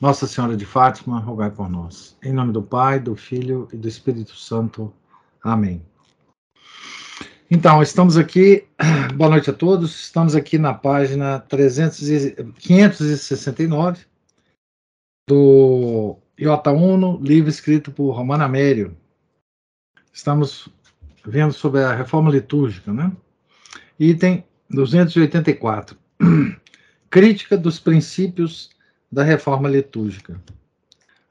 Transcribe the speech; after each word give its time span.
Nossa 0.00 0.26
Senhora 0.26 0.56
de 0.56 0.64
Fátima, 0.64 1.20
rogai 1.20 1.50
por 1.50 1.68
nós. 1.68 2.16
Em 2.24 2.32
nome 2.32 2.54
do 2.54 2.62
Pai, 2.62 2.98
do 2.98 3.14
Filho 3.14 3.68
e 3.70 3.76
do 3.76 3.86
Espírito 3.86 4.34
Santo. 4.34 4.90
Amém. 5.44 5.84
Então, 7.50 7.82
estamos 7.82 8.16
aqui, 8.16 8.64
boa 9.14 9.28
noite 9.28 9.50
a 9.50 9.52
todos, 9.52 10.00
estamos 10.00 10.34
aqui 10.34 10.56
na 10.56 10.72
página 10.72 11.40
300 11.40 12.08
e, 12.08 12.44
569 12.60 14.06
do 15.28 16.16
Iota 16.38 16.70
Uno, 16.70 17.20
livro 17.22 17.50
escrito 17.50 17.92
por 17.92 18.12
Romano 18.12 18.44
Amério. 18.44 18.96
Estamos 20.10 20.70
vendo 21.26 21.52
sobre 21.52 21.82
a 21.82 21.94
reforma 21.94 22.30
litúrgica, 22.30 22.90
né? 22.90 23.12
Item 23.98 24.44
284. 24.70 25.94
Crítica 27.10 27.58
dos 27.58 27.78
princípios 27.78 28.70
da 29.10 29.22
reforma 29.22 29.68
litúrgica. 29.68 30.40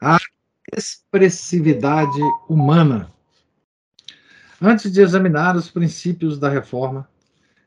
A 0.01 0.17
expressividade 0.75 2.19
humana. 2.47 3.11
Antes 4.61 4.91
de 4.91 5.01
examinar 5.01 5.55
os 5.55 5.71
princípios 5.71 6.37
da 6.37 6.49
reforma, 6.49 7.09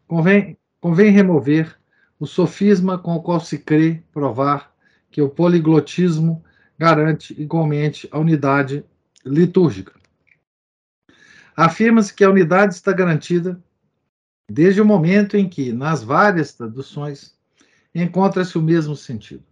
convém, 0.06 0.58
convém 0.80 1.10
remover 1.10 1.76
o 2.20 2.26
sofisma 2.26 2.98
com 2.98 3.14
o 3.14 3.22
qual 3.22 3.40
se 3.40 3.58
crê 3.58 4.02
provar 4.12 4.72
que 5.10 5.22
o 5.22 5.28
poliglotismo 5.28 6.44
garante 6.78 7.40
igualmente 7.40 8.08
a 8.10 8.18
unidade 8.18 8.84
litúrgica. 9.24 9.92
Afirma-se 11.56 12.14
que 12.14 12.24
a 12.24 12.30
unidade 12.30 12.74
está 12.74 12.92
garantida 12.92 13.62
desde 14.50 14.80
o 14.80 14.84
momento 14.84 15.36
em 15.36 15.48
que, 15.48 15.72
nas 15.72 16.02
várias 16.02 16.52
traduções, 16.52 17.36
encontra-se 17.94 18.56
o 18.58 18.62
mesmo 18.62 18.96
sentido. 18.96 19.51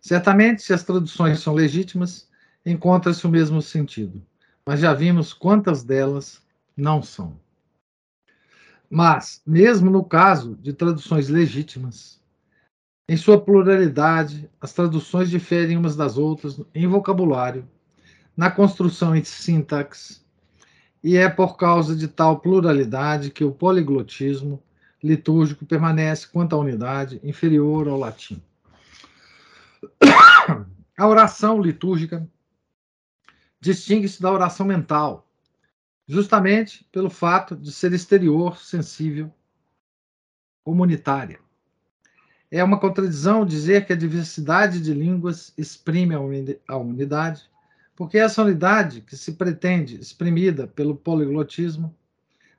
Certamente, 0.00 0.62
se 0.62 0.72
as 0.72 0.82
traduções 0.82 1.40
são 1.40 1.52
legítimas, 1.54 2.28
encontra-se 2.64 3.26
o 3.26 3.30
mesmo 3.30 3.60
sentido, 3.60 4.22
mas 4.64 4.80
já 4.80 4.94
vimos 4.94 5.32
quantas 5.32 5.82
delas 5.82 6.42
não 6.76 7.02
são. 7.02 7.38
Mas, 8.88 9.42
mesmo 9.46 9.90
no 9.90 10.02
caso 10.02 10.56
de 10.56 10.72
traduções 10.72 11.28
legítimas, 11.28 12.20
em 13.08 13.16
sua 13.16 13.40
pluralidade, 13.40 14.48
as 14.60 14.72
traduções 14.72 15.28
diferem 15.28 15.76
umas 15.76 15.96
das 15.96 16.16
outras 16.16 16.60
em 16.74 16.86
vocabulário, 16.86 17.68
na 18.36 18.50
construção 18.50 19.14
e 19.14 19.24
sintaxe, 19.24 20.20
e 21.02 21.16
é 21.16 21.28
por 21.28 21.56
causa 21.56 21.94
de 21.94 22.08
tal 22.08 22.40
pluralidade 22.40 23.30
que 23.30 23.44
o 23.44 23.52
poliglotismo 23.52 24.62
litúrgico 25.02 25.66
permanece, 25.66 26.28
quanto 26.28 26.54
à 26.54 26.58
unidade, 26.58 27.20
inferior 27.22 27.88
ao 27.88 27.98
latim. 27.98 28.42
A 30.96 31.06
oração 31.06 31.60
litúrgica 31.60 32.28
distingue-se 33.60 34.20
da 34.20 34.30
oração 34.30 34.66
mental, 34.66 35.28
justamente 36.06 36.84
pelo 36.90 37.10
fato 37.10 37.56
de 37.56 37.72
ser 37.72 37.92
exterior, 37.92 38.58
sensível, 38.58 39.32
comunitária. 40.64 41.40
É 42.50 42.62
uma 42.64 42.80
contradição 42.80 43.46
dizer 43.46 43.86
que 43.86 43.92
a 43.92 43.96
diversidade 43.96 44.80
de 44.80 44.92
línguas 44.92 45.54
exprime 45.56 46.14
a 46.66 46.76
unidade, 46.76 47.48
porque 47.94 48.18
essa 48.18 48.42
unidade 48.42 49.02
que 49.02 49.16
se 49.16 49.32
pretende 49.32 50.00
exprimida 50.00 50.66
pelo 50.66 50.96
poliglotismo 50.96 51.94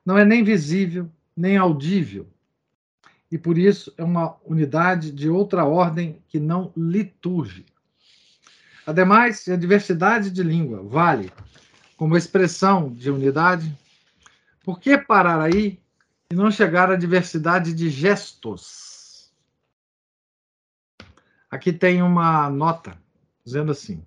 não 0.05 0.17
é 0.17 0.23
nem 0.23 0.43
visível 0.43 1.11
nem 1.35 1.57
audível, 1.57 2.27
e 3.31 3.37
por 3.37 3.57
isso 3.57 3.93
é 3.97 4.03
uma 4.03 4.35
unidade 4.45 5.11
de 5.11 5.29
outra 5.29 5.63
ordem 5.63 6.21
que 6.27 6.39
não 6.39 6.73
litúrgica. 6.75 7.71
Ademais, 8.85 9.47
a 9.47 9.55
diversidade 9.55 10.29
de 10.29 10.43
língua 10.43 10.83
vale 10.83 11.31
como 11.95 12.17
expressão 12.17 12.91
de 12.91 13.09
unidade, 13.09 13.73
por 14.63 14.79
que 14.79 14.97
parar 14.97 15.39
aí 15.39 15.79
e 16.29 16.35
não 16.35 16.51
chegar 16.51 16.91
à 16.91 16.95
diversidade 16.95 17.73
de 17.73 17.89
gestos? 17.89 19.31
Aqui 21.49 21.71
tem 21.71 22.01
uma 22.01 22.49
nota 22.49 22.97
dizendo 23.45 23.71
assim: 23.71 24.03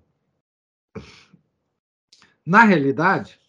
na 2.45 2.63
realidade, 2.63 3.39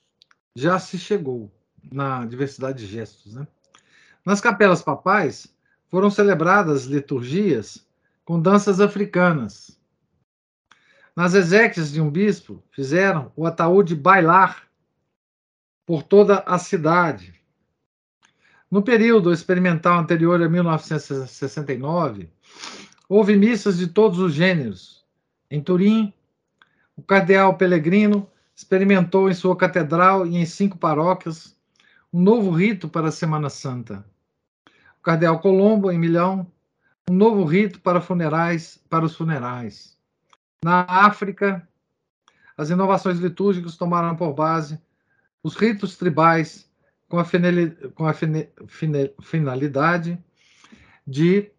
já 0.55 0.79
se 0.79 0.99
chegou 0.99 1.53
na 1.93 2.25
diversidade 2.25 2.79
de 2.79 2.87
gestos. 2.87 3.35
Né? 3.35 3.47
Nas 4.25 4.41
capelas 4.41 4.81
papais, 4.81 5.56
foram 5.91 6.11
celebradas 6.11 6.85
liturgias 6.85 7.87
com 8.25 8.41
danças 8.41 8.81
africanas. 8.81 9.79
Nas 11.15 11.33
exéquias 11.33 11.93
de 11.93 12.01
um 12.01 12.11
bispo, 12.11 12.63
fizeram 12.71 13.33
o 13.35 13.47
ataúde 13.47 13.95
bailar 13.95 14.67
por 15.87 16.03
toda 16.03 16.41
a 16.41 16.59
cidade. 16.59 17.35
No 18.71 18.83
período 18.83 19.33
experimental 19.33 19.99
anterior 19.99 20.43
a 20.43 20.49
1969, 20.49 22.29
houve 23.09 23.37
missas 23.37 23.79
de 23.79 23.87
todos 23.87 24.19
os 24.19 24.35
gêneros. 24.35 25.05
Em 25.51 25.63
Turim, 25.63 26.13
o 26.97 27.03
cardeal 27.03 27.57
Pellegrino 27.57 28.29
experimentou 28.55 29.31
em 29.31 29.35
sua 29.35 29.57
catedral 29.57 30.27
e 30.27 30.37
em 30.37 30.45
cinco 30.45 30.77
paróquias 30.77 31.57
um 32.13 32.21
novo 32.21 32.51
rito 32.51 32.89
para 32.89 33.09
a 33.09 33.13
Semana 33.13 33.49
Santa. 33.49 34.05
Cardeal 35.07 35.39
Colombo, 35.39 35.93
em 35.93 35.99
Milhão, 36.01 36.51
um 37.09 37.15
novo 37.15 37.45
rito 37.45 37.81
para 37.81 38.01
funerais, 38.01 38.83
para 38.91 39.05
os 39.05 39.15
funerais. 39.15 39.97
Na 40.65 40.81
África, 40.81 41.67
as 42.59 42.71
inovações 42.71 43.21
litúrgicas 43.21 43.77
tomaram 43.77 44.17
por 44.17 44.35
base 44.35 44.81
os 45.45 45.55
ritos 45.55 45.97
tribais 45.97 46.69
com 47.09 47.21
a, 47.21 47.25
com 47.95 48.05
a 48.05 48.13
finalidade 49.23 50.19
de 51.07 51.53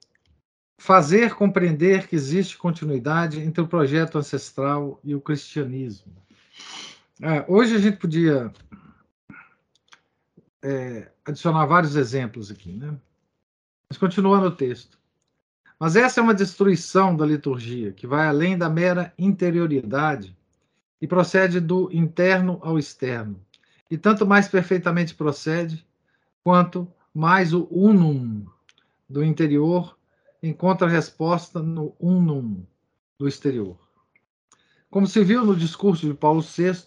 fazer 0.77 1.33
compreender 1.33 2.05
que 2.05 2.17
existe 2.17 2.57
continuidade 2.57 3.39
entre 3.39 3.61
o 3.61 3.67
projeto 3.67 4.17
ancestral 4.17 4.99
e 5.05 5.15
o 5.15 5.21
cristianismo. 5.21 6.11
É, 7.21 7.45
hoje 7.47 7.77
a 7.77 7.79
gente 7.79 7.95
podia 7.95 8.51
é, 10.61 11.09
adicionar 11.23 11.65
vários 11.65 11.95
exemplos 11.95 12.51
aqui, 12.51 12.73
né? 12.73 12.93
Mas 13.89 13.97
continua 13.97 14.39
no 14.39 14.51
texto. 14.51 14.97
Mas 15.79 15.95
essa 15.95 16.19
é 16.19 16.23
uma 16.23 16.33
destruição 16.33 17.15
da 17.15 17.25
liturgia 17.25 17.91
que 17.91 18.07
vai 18.07 18.27
além 18.27 18.57
da 18.57 18.69
mera 18.69 19.13
interioridade 19.17 20.35
e 21.01 21.07
procede 21.07 21.59
do 21.59 21.89
interno 21.91 22.59
ao 22.61 22.79
externo. 22.79 23.39
E 23.89 23.97
tanto 23.97 24.25
mais 24.25 24.47
perfeitamente 24.47 25.15
procede, 25.15 25.85
quanto 26.43 26.91
mais 27.13 27.53
o 27.53 27.67
unum 27.71 28.45
do 29.07 29.23
interior 29.23 29.97
encontra 30.41 30.87
resposta 30.87 31.61
no 31.61 31.95
unum 31.99 32.63
do 33.17 33.27
exterior. 33.27 33.77
Como 34.89 35.07
se 35.07 35.23
viu 35.23 35.45
no 35.45 35.55
discurso 35.55 36.07
de 36.07 36.13
Paulo 36.13 36.41
VI, 36.41 36.85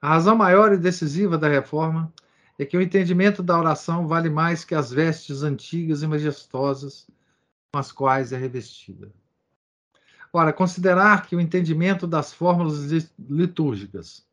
a 0.00 0.08
razão 0.10 0.36
maior 0.36 0.72
e 0.72 0.78
decisiva 0.78 1.36
da 1.36 1.48
reforma 1.48 2.12
é 2.60 2.66
que 2.66 2.76
o 2.76 2.82
entendimento 2.82 3.42
da 3.42 3.58
oração 3.58 4.06
vale 4.06 4.28
mais 4.28 4.66
que 4.66 4.74
as 4.74 4.92
vestes 4.92 5.42
antigas 5.42 6.02
e 6.02 6.06
majestosas 6.06 7.06
com 7.72 7.80
as 7.80 7.90
quais 7.90 8.34
é 8.34 8.36
revestida. 8.36 9.10
Ora, 10.30 10.52
considerar 10.52 11.26
que 11.26 11.34
o 11.34 11.40
entendimento 11.40 12.06
das 12.06 12.34
fórmulas 12.34 13.10
litúrgicas 13.18 14.26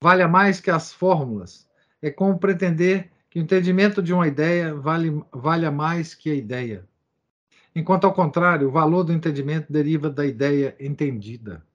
vale 0.00 0.24
mais 0.28 0.60
que 0.60 0.70
as 0.70 0.92
fórmulas 0.92 1.68
é 2.00 2.08
como 2.08 2.38
pretender 2.38 3.10
que 3.28 3.40
o 3.40 3.42
entendimento 3.42 4.00
de 4.00 4.14
uma 4.14 4.28
ideia 4.28 4.72
vale, 4.72 5.20
valha 5.32 5.72
mais 5.72 6.14
que 6.14 6.30
a 6.30 6.34
ideia. 6.36 6.88
Enquanto, 7.74 8.04
ao 8.04 8.14
contrário, 8.14 8.68
o 8.68 8.72
valor 8.72 9.02
do 9.02 9.12
entendimento 9.12 9.72
deriva 9.72 10.08
da 10.08 10.24
ideia 10.24 10.76
entendida. 10.78 11.66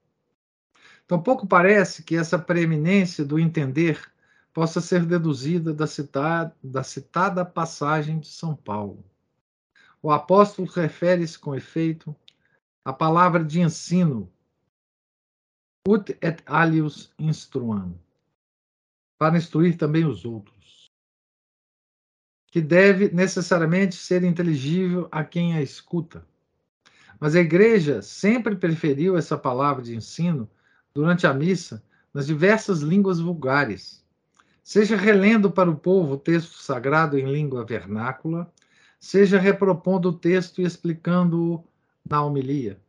Então, 1.04 1.22
pouco 1.22 1.46
parece 1.46 2.02
que 2.02 2.16
essa 2.16 2.40
preeminência 2.40 3.26
do 3.26 3.38
entender 3.38 4.15
possa 4.56 4.80
ser 4.80 5.06
deduzida 5.06 5.74
da 5.74 5.86
citada, 5.86 6.56
da 6.64 6.82
citada 6.82 7.44
passagem 7.44 8.22
de 8.22 8.28
São 8.28 8.56
Paulo. 8.56 9.04
O 10.02 10.10
apóstolo 10.10 10.66
refere-se 10.66 11.38
com 11.38 11.54
efeito 11.54 12.16
à 12.86 12.94
palavra 12.94 13.44
de 13.44 13.60
ensino, 13.60 14.32
ut 15.86 16.18
et 16.22 16.42
alius 16.46 17.14
instruam. 17.20 18.00
para 19.18 19.38
instruir 19.38 19.78
também 19.78 20.06
os 20.06 20.24
outros, 20.24 20.86
que 22.48 22.62
deve 22.62 23.10
necessariamente 23.10 23.96
ser 23.96 24.24
inteligível 24.24 25.10
a 25.12 25.26
quem 25.26 25.54
a 25.54 25.62
escuta. 25.62 26.26
Mas 27.20 27.36
a 27.36 27.42
igreja 27.42 28.02
sempre 28.02 28.56
preferiu 28.56 29.18
essa 29.18 29.38
palavra 29.38 29.84
de 29.84 29.96
ensino 29.96 30.50
durante 30.94 31.28
a 31.28 31.34
missa 31.34 31.84
nas 32.14 32.26
diversas 32.26 32.80
línguas 32.80 33.20
vulgares, 33.20 34.05
seja 34.66 34.98
relendo 34.98 35.52
para 35.52 35.70
o 35.70 35.76
povo 35.76 36.16
o 36.16 36.18
texto 36.18 36.58
sagrado 36.58 37.20
em 37.20 37.32
língua 37.32 37.64
vernácula, 37.64 38.52
seja 39.00 39.38
repropondo 39.38 40.10
o 40.10 40.14
texto 40.14 40.60
e 40.60 40.66
explicando-o 40.66 41.64
na 42.04 42.24
homilia. 42.24 42.82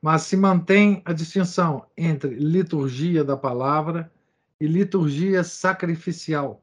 Mas 0.00 0.22
se 0.22 0.36
mantém 0.36 1.02
a 1.04 1.12
distinção 1.12 1.84
entre 1.96 2.36
liturgia 2.36 3.24
da 3.24 3.36
palavra 3.36 4.12
e 4.60 4.66
liturgia 4.68 5.42
sacrificial. 5.42 6.62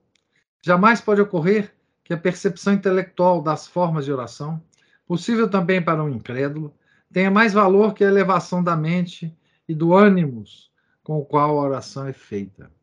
Jamais 0.62 1.02
pode 1.02 1.20
ocorrer 1.20 1.76
que 2.02 2.14
a 2.14 2.18
percepção 2.18 2.72
intelectual 2.72 3.42
das 3.42 3.68
formas 3.68 4.06
de 4.06 4.14
oração, 4.14 4.64
possível 5.06 5.50
também 5.50 5.84
para 5.84 6.02
um 6.02 6.10
incrédulo, 6.10 6.74
tenha 7.12 7.30
mais 7.30 7.52
valor 7.52 7.94
que 7.94 8.06
a 8.06 8.08
elevação 8.08 8.64
da 8.64 8.78
mente 8.78 9.38
e 9.68 9.76
do 9.76 9.94
ânimo 9.94 10.46
com 11.04 11.18
o 11.18 11.26
qual 11.26 11.60
a 11.60 11.64
oração 11.64 12.08
é 12.08 12.14
feita. 12.14 12.79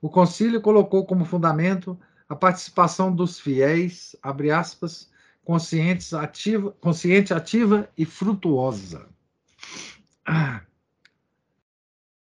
O 0.00 0.08
concílio 0.08 0.60
colocou 0.60 1.04
como 1.04 1.24
fundamento 1.24 1.98
a 2.28 2.36
participação 2.36 3.14
dos 3.14 3.40
fiéis, 3.40 4.16
abre 4.22 4.50
aspas, 4.50 5.10
conscientes, 5.44 6.14
ativa, 6.14 6.70
consciente, 6.80 7.34
ativa 7.34 7.88
e 7.96 8.04
frutuosa. 8.04 9.08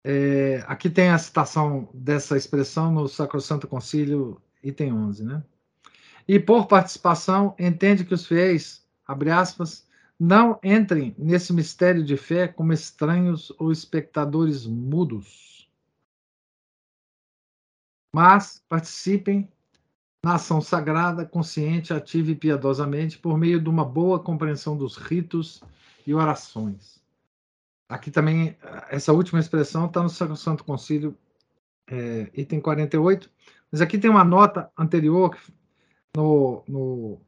É, 0.02 0.64
aqui 0.66 0.90
tem 0.90 1.10
a 1.10 1.18
citação 1.18 1.90
dessa 1.94 2.38
expressão 2.38 2.92
no 2.92 3.08
Sacrosanto 3.10 3.68
Concílio, 3.68 4.42
item 4.64 4.94
11, 4.94 5.25
né? 5.25 5.44
E 6.25 6.40
por 6.40 6.68
participação, 6.68 7.54
entende 7.60 8.06
que 8.06 8.14
os 8.14 8.25
fiéis, 8.25 8.86
abre 9.06 9.30
aspas, 9.30 9.86
não 10.20 10.60
entrem 10.64 11.14
nesse 11.18 11.52
mistério 11.52 12.04
de 12.04 12.16
fé 12.16 12.48
como 12.48 12.72
estranhos 12.72 13.52
ou 13.60 13.72
espectadores 13.72 14.66
mudos, 14.66 15.49
mas 18.14 18.64
participem 18.68 19.50
na 20.24 20.36
ação 20.36 20.60
sagrada, 20.62 21.26
consciente, 21.26 21.94
ativa 21.94 22.32
e 22.32 22.36
piedosamente, 22.36 23.18
por 23.18 23.38
meio 23.38 23.62
de 23.62 23.70
uma 23.70 23.86
boa 23.86 24.20
compreensão 24.20 24.76
dos 24.76 24.98
ritos 24.98 25.62
e 26.06 26.14
orações 26.14 27.00
Aqui 27.90 28.12
também, 28.12 28.56
essa 28.92 29.12
última 29.12 29.40
expressão 29.40 29.88
está 29.88 30.04
no 30.04 30.36
Santo 30.36 30.64
Concílio, 30.64 31.18
é, 31.90 32.30
item 32.36 32.62
48, 32.62 33.28
mas 33.72 33.82
aqui 33.82 33.98
tem 33.98 34.12
uma 34.12 34.24
nota 34.24 34.72
anterior 34.78 35.36
no, 36.16 36.64
no, 36.68 37.20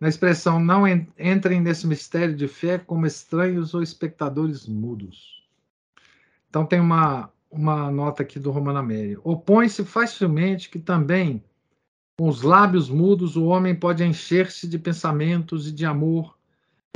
na 0.00 0.08
expressão 0.08 0.58
não 0.58 0.84
entrem 0.84 1.60
nesse 1.60 1.86
mistério 1.86 2.34
de 2.34 2.48
fé 2.48 2.76
como 2.76 3.06
estranhos 3.06 3.72
ou 3.72 3.84
espectadores 3.84 4.66
mudos. 4.66 5.46
Então 6.50 6.66
tem 6.66 6.80
uma, 6.80 7.32
uma 7.50 7.90
nota 7.90 8.22
aqui 8.22 8.38
do 8.38 8.50
Romano 8.50 8.78
Amério. 8.78 9.20
Opõe-se 9.24 9.84
facilmente 9.84 10.68
que 10.68 10.78
também 10.78 11.42
com 12.18 12.28
os 12.28 12.42
lábios 12.42 12.88
mudos 12.88 13.36
o 13.36 13.44
homem 13.44 13.74
pode 13.74 14.04
encher-se 14.04 14.66
de 14.66 14.78
pensamentos 14.78 15.68
e 15.68 15.72
de 15.72 15.86
amor 15.86 16.36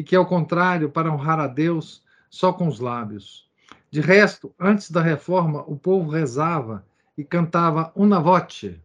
e 0.01 0.03
que, 0.03 0.17
ao 0.17 0.27
contrário, 0.27 0.91
para 0.91 1.13
honrar 1.13 1.39
a 1.39 1.47
Deus 1.47 2.03
só 2.29 2.53
com 2.53 2.67
os 2.67 2.81
lábios. 2.81 3.49
De 3.91 4.01
resto, 4.01 4.53
antes 4.59 4.91
da 4.91 5.01
reforma, 5.01 5.63
o 5.67 5.77
povo 5.77 6.11
rezava 6.11 6.85
e 7.17 7.23
cantava 7.23 7.93
una 7.95 8.19
voce 8.19 8.81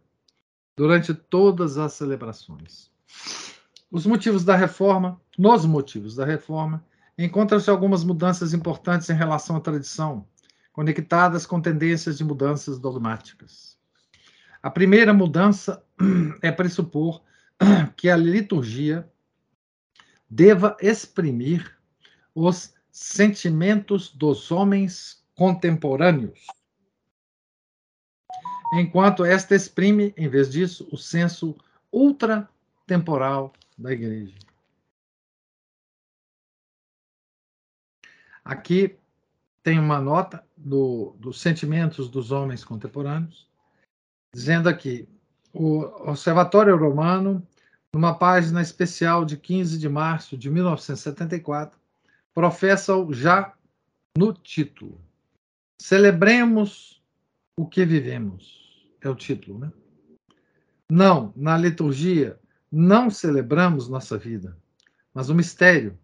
durante 0.75 1.13
todas 1.13 1.77
as 1.77 1.93
celebrações. 1.93 2.91
Os 3.89 4.05
motivos 4.05 4.43
da 4.43 4.55
reforma, 4.55 5.19
nos 5.37 5.65
motivos 5.65 6.15
da 6.15 6.25
reforma, 6.25 6.83
encontram-se 7.17 7.69
algumas 7.69 8.03
mudanças 8.03 8.53
importantes 8.53 9.09
em 9.09 9.15
relação 9.15 9.55
à 9.55 9.59
tradição, 9.59 10.25
conectadas 10.77 11.43
com 11.43 11.59
tendências 11.59 12.19
de 12.19 12.23
mudanças 12.23 12.77
dogmáticas. 12.77 13.75
A 14.61 14.69
primeira 14.69 15.11
mudança 15.11 15.83
é 16.39 16.51
pressupor 16.51 17.23
que 17.97 18.07
a 18.07 18.15
liturgia 18.15 19.11
deva 20.29 20.77
exprimir 20.79 21.75
os 22.35 22.75
sentimentos 22.91 24.13
dos 24.13 24.51
homens 24.51 25.25
contemporâneos, 25.33 26.45
enquanto 28.73 29.25
esta 29.25 29.55
exprime, 29.55 30.13
em 30.15 30.29
vez 30.29 30.47
disso, 30.47 30.87
o 30.91 30.97
senso 30.97 31.57
ultratemporal 31.91 33.51
da 33.75 33.93
igreja. 33.93 34.37
Aqui 38.45 38.95
tem 39.63 39.79
uma 39.79 39.99
nota 39.99 40.46
do, 40.57 41.15
dos 41.19 41.39
sentimentos 41.39 42.09
dos 42.09 42.31
homens 42.31 42.63
contemporâneos, 42.63 43.47
dizendo 44.33 44.67
aqui: 44.67 45.07
o 45.53 45.79
Observatório 46.09 46.75
Romano 46.75 47.45
numa 47.93 48.13
página 48.13 48.61
especial 48.61 49.25
de 49.25 49.37
15 49.37 49.77
de 49.77 49.89
março 49.89 50.37
de 50.37 50.49
1974, 50.49 51.79
professa-o 52.33 53.11
já 53.13 53.53
no 54.17 54.33
título. 54.33 55.01
Celebremos 55.81 57.01
o 57.57 57.65
que 57.65 57.85
vivemos. 57.85 58.87
É 59.01 59.09
o 59.09 59.15
título, 59.15 59.59
né? 59.59 59.71
Não, 60.91 61.33
na 61.35 61.57
liturgia, 61.57 62.39
não 62.71 63.09
celebramos 63.09 63.89
nossa 63.89 64.17
vida, 64.17 64.57
mas 65.13 65.29
o 65.29 65.35
mistério, 65.35 65.97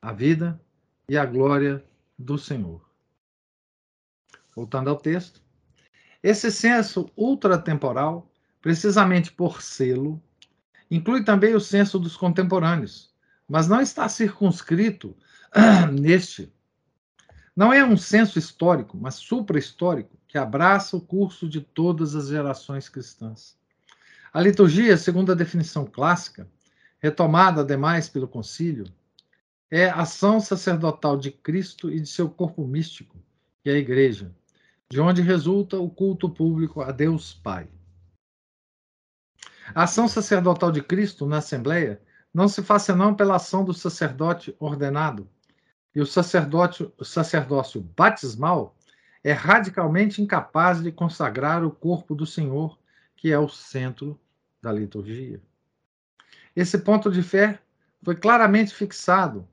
a 0.00 0.12
vida 0.12 0.60
e 1.08 1.16
a 1.16 1.26
glória 1.26 1.84
do 2.18 2.38
Senhor. 2.38 2.89
Voltando 4.60 4.90
ao 4.90 4.96
texto. 4.96 5.42
Esse 6.22 6.50
senso 6.52 7.10
ultratemporal, 7.16 8.30
precisamente 8.60 9.32
por 9.32 9.62
selo, 9.62 10.22
Inclui 10.90 11.22
também 11.22 11.54
o 11.54 11.60
censo 11.60 11.98
dos 11.98 12.16
contemporâneos, 12.16 13.14
mas 13.48 13.68
não 13.68 13.80
está 13.80 14.08
circunscrito 14.08 15.16
neste. 15.92 16.52
Não 17.54 17.72
é 17.72 17.84
um 17.84 17.96
censo 17.96 18.38
histórico, 18.38 18.96
mas 18.96 19.14
supra-histórico, 19.14 20.18
que 20.26 20.36
abraça 20.36 20.96
o 20.96 21.00
curso 21.00 21.48
de 21.48 21.60
todas 21.60 22.16
as 22.16 22.28
gerações 22.28 22.88
cristãs. 22.88 23.56
A 24.32 24.40
liturgia, 24.40 24.96
segundo 24.96 25.30
a 25.30 25.34
definição 25.34 25.84
clássica, 25.84 26.48
retomada 26.98 27.60
ademais 27.60 28.08
pelo 28.08 28.26
concílio, 28.26 28.86
é 29.70 29.88
ação 29.88 30.40
sacerdotal 30.40 31.16
de 31.16 31.30
Cristo 31.30 31.90
e 31.90 32.00
de 32.00 32.08
seu 32.08 32.28
corpo 32.28 32.66
místico, 32.66 33.16
que 33.62 33.70
é 33.70 33.74
a 33.74 33.78
Igreja, 33.78 34.34
de 34.90 35.00
onde 35.00 35.22
resulta 35.22 35.78
o 35.78 35.88
culto 35.88 36.28
público 36.28 36.82
a 36.82 36.90
Deus 36.90 37.32
Pai. 37.32 37.68
A 39.72 39.84
ação 39.84 40.08
sacerdotal 40.08 40.72
de 40.72 40.82
Cristo 40.82 41.26
na 41.26 41.38
Assembleia 41.38 42.02
não 42.34 42.48
se 42.48 42.60
faz 42.60 42.82
senão 42.82 43.14
pela 43.14 43.36
ação 43.36 43.64
do 43.64 43.72
sacerdote 43.72 44.54
ordenado. 44.58 45.28
E 45.94 46.00
o 46.00 46.06
sacerdote, 46.06 46.92
o 46.98 47.04
sacerdócio 47.04 47.80
batismal 47.96 48.76
é 49.22 49.32
radicalmente 49.32 50.20
incapaz 50.20 50.82
de 50.82 50.90
consagrar 50.90 51.64
o 51.64 51.70
corpo 51.70 52.14
do 52.14 52.26
Senhor, 52.26 52.76
que 53.16 53.30
é 53.30 53.38
o 53.38 53.48
centro 53.48 54.18
da 54.60 54.72
liturgia. 54.72 55.40
Esse 56.54 56.78
ponto 56.78 57.12
de 57.12 57.22
fé 57.22 57.60
foi 58.02 58.16
claramente 58.16 58.74
fixado 58.74 59.46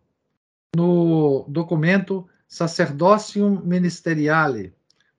no 0.76 1.46
documento 1.48 2.28
Sacerdocium 2.48 3.62
Ministeriale, 3.64 4.74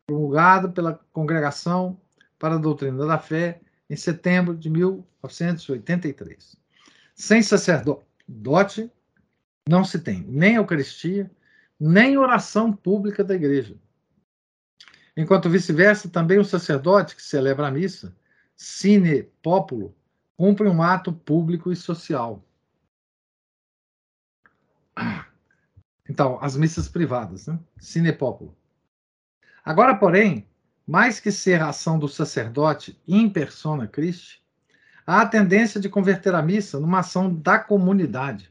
promulgado 0.09 0.73
pela 0.73 0.95
Congregação 1.13 2.01
para 2.39 2.55
a 2.55 2.59
Doutrina 2.59 3.07
da 3.07 3.19
Fé 3.19 3.61
em 3.91 3.95
setembro 3.95 4.57
de 4.57 4.71
1983. 4.71 6.57
Sem 7.15 7.43
sacerdote, 7.43 8.91
não 9.69 9.85
se 9.85 9.99
tem 9.99 10.23
nem 10.23 10.55
Eucaristia, 10.55 11.31
nem 11.79 12.17
oração 12.17 12.73
pública 12.73 13.23
da 13.23 13.35
igreja. 13.35 13.77
Enquanto 15.15 15.51
vice-versa, 15.51 16.09
também 16.09 16.39
o 16.39 16.45
sacerdote 16.45 17.15
que 17.15 17.23
celebra 17.23 17.67
a 17.67 17.71
missa, 17.71 18.17
sine 18.57 19.25
populo, 19.43 19.95
cumpre 20.37 20.69
um 20.69 20.83
ato 20.83 21.13
público 21.13 21.71
e 21.71 21.77
social. 21.77 22.43
Então, 26.09 26.39
as 26.41 26.57
missas 26.57 26.89
privadas, 26.89 27.47
né? 27.47 27.61
Sine 27.77 28.13
populo. 28.13 28.57
Agora, 29.65 29.95
porém, 29.95 30.47
mais 30.87 31.21
que 31.21 31.31
ser 31.31 31.61
a 31.61 31.69
ação 31.69 31.99
do 31.99 32.09
sacerdote 32.09 32.99
in 33.07 33.29
persona 33.29 33.87
Christi, 33.87 34.43
há 35.07 35.23
a 35.23 35.27
tendência 35.27 35.81
de 35.81 35.89
converter 35.89 36.35
a 36.35 36.43
missa 36.43 36.81
numa 36.81 37.01
ação 37.01 37.33
da 37.33 37.59
comunidade, 37.59 38.51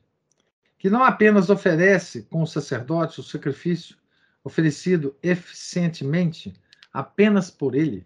que 0.77 0.89
não 0.89 1.03
apenas 1.03 1.49
oferece 1.49 2.23
com 2.23 2.43
o 2.43 2.47
sacerdote 2.47 3.19
o 3.19 3.23
sacrifício 3.23 3.97
oferecido 4.43 5.15
eficientemente 5.21 6.53
apenas 6.93 7.51
por 7.51 7.75
ele, 7.75 8.05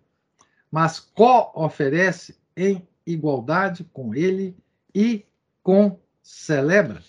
mas 0.71 0.99
co-oferece 0.99 2.37
em 2.55 2.87
igualdade 3.05 3.83
com 3.93 4.15
ele 4.15 4.55
e 4.93 5.25
com 5.61 5.99
celebra. 6.23 7.01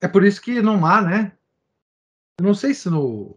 É 0.00 0.08
por 0.08 0.24
isso 0.24 0.40
que 0.40 0.60
não 0.60 0.84
há, 0.84 1.00
né? 1.00 1.36
Eu 2.38 2.44
não 2.44 2.54
sei 2.54 2.74
se 2.74 2.90
no, 2.90 3.36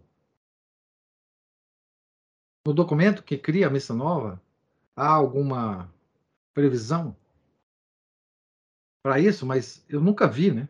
no 2.65 2.73
documento 2.73 3.23
que 3.23 3.37
cria 3.37 3.67
a 3.67 3.69
missa 3.69 3.93
nova 3.93 4.41
há 4.95 5.07
alguma 5.07 5.93
previsão 6.53 7.15
para 9.01 9.19
isso, 9.19 9.45
mas 9.45 9.85
eu 9.87 10.01
nunca 10.01 10.27
vi, 10.27 10.51
né? 10.51 10.67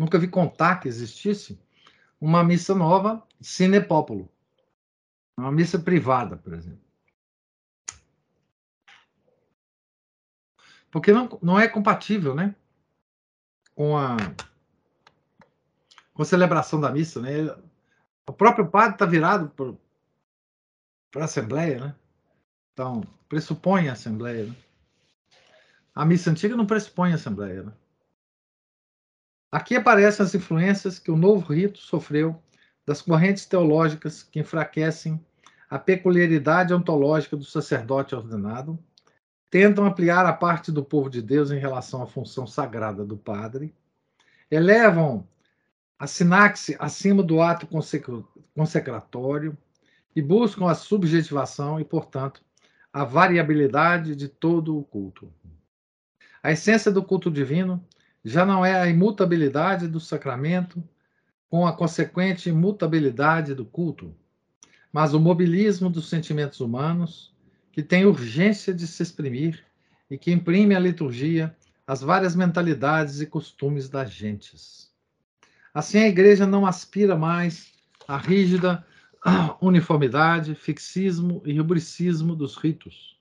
Nunca 0.00 0.18
vi 0.18 0.26
contar 0.26 0.80
que 0.80 0.88
existisse 0.88 1.60
uma 2.18 2.42
missa 2.42 2.74
nova 2.74 3.26
sine 3.40 3.80
popolo. 3.80 4.30
Uma 5.38 5.52
missa 5.52 5.78
privada, 5.78 6.36
por 6.36 6.54
exemplo. 6.54 6.82
Porque 10.90 11.12
não, 11.12 11.28
não 11.42 11.58
é 11.58 11.68
compatível, 11.68 12.34
né? 12.34 12.54
Com 13.74 13.96
a, 13.96 14.16
com 16.14 16.24
celebração 16.24 16.80
da 16.80 16.90
missa, 16.90 17.20
né? 17.20 17.54
O 18.26 18.32
próprio 18.32 18.68
padre 18.68 18.94
está 18.94 19.06
virado 19.06 19.50
para 21.10 21.22
a 21.22 21.24
Assembleia, 21.24 21.80
né? 21.80 21.94
Então, 22.72 23.02
pressupõe 23.28 23.88
a 23.88 23.92
Assembleia, 23.92 24.46
né? 24.46 24.56
A 25.94 26.04
missa 26.04 26.30
antiga 26.30 26.56
não 26.56 26.66
pressupõe 26.66 27.12
a 27.12 27.16
Assembleia, 27.16 27.64
né? 27.64 27.72
Aqui 29.50 29.76
aparecem 29.76 30.24
as 30.24 30.34
influências 30.34 30.98
que 30.98 31.10
o 31.10 31.16
novo 31.16 31.52
rito 31.52 31.78
sofreu 31.78 32.42
das 32.86 33.02
correntes 33.02 33.44
teológicas 33.44 34.22
que 34.22 34.40
enfraquecem 34.40 35.22
a 35.68 35.78
peculiaridade 35.78 36.72
ontológica 36.72 37.36
do 37.36 37.44
sacerdote 37.44 38.14
ordenado, 38.14 38.78
tentam 39.50 39.84
ampliar 39.84 40.24
a 40.24 40.32
parte 40.32 40.72
do 40.72 40.82
povo 40.82 41.10
de 41.10 41.20
Deus 41.20 41.50
em 41.50 41.58
relação 41.58 42.02
à 42.02 42.06
função 42.06 42.46
sagrada 42.46 43.04
do 43.04 43.16
padre, 43.16 43.74
elevam 44.50 45.26
a 46.02 46.06
sintaxe 46.08 46.74
acima 46.80 47.22
do 47.22 47.40
ato 47.40 47.68
consecratório 48.56 49.56
e 50.16 50.20
buscam 50.20 50.68
a 50.68 50.74
subjetivação 50.74 51.78
e, 51.78 51.84
portanto, 51.84 52.42
a 52.92 53.04
variabilidade 53.04 54.16
de 54.16 54.26
todo 54.26 54.76
o 54.76 54.82
culto. 54.82 55.32
A 56.42 56.50
essência 56.50 56.90
do 56.90 57.04
culto 57.04 57.30
divino 57.30 57.80
já 58.24 58.44
não 58.44 58.66
é 58.66 58.74
a 58.74 58.88
imutabilidade 58.88 59.86
do 59.86 60.00
sacramento 60.00 60.82
com 61.48 61.68
a 61.68 61.72
consequente 61.72 62.48
imutabilidade 62.48 63.54
do 63.54 63.64
culto, 63.64 64.12
mas 64.92 65.14
o 65.14 65.20
mobilismo 65.20 65.88
dos 65.88 66.08
sentimentos 66.08 66.58
humanos 66.58 67.32
que 67.70 67.80
tem 67.80 68.06
urgência 68.06 68.74
de 68.74 68.88
se 68.88 69.04
exprimir 69.04 69.64
e 70.10 70.18
que 70.18 70.32
imprime 70.32 70.74
à 70.74 70.80
liturgia 70.80 71.56
as 71.86 72.00
várias 72.00 72.34
mentalidades 72.34 73.20
e 73.20 73.26
costumes 73.26 73.88
das 73.88 74.10
gentes. 74.10 74.91
Assim, 75.74 75.98
a 75.98 76.08
igreja 76.08 76.46
não 76.46 76.66
aspira 76.66 77.16
mais 77.16 77.72
à 78.06 78.16
rígida 78.16 78.84
uniformidade, 79.60 80.54
fixismo 80.54 81.42
e 81.46 81.56
rubricismo 81.56 82.36
dos 82.36 82.56
ritos, 82.56 83.18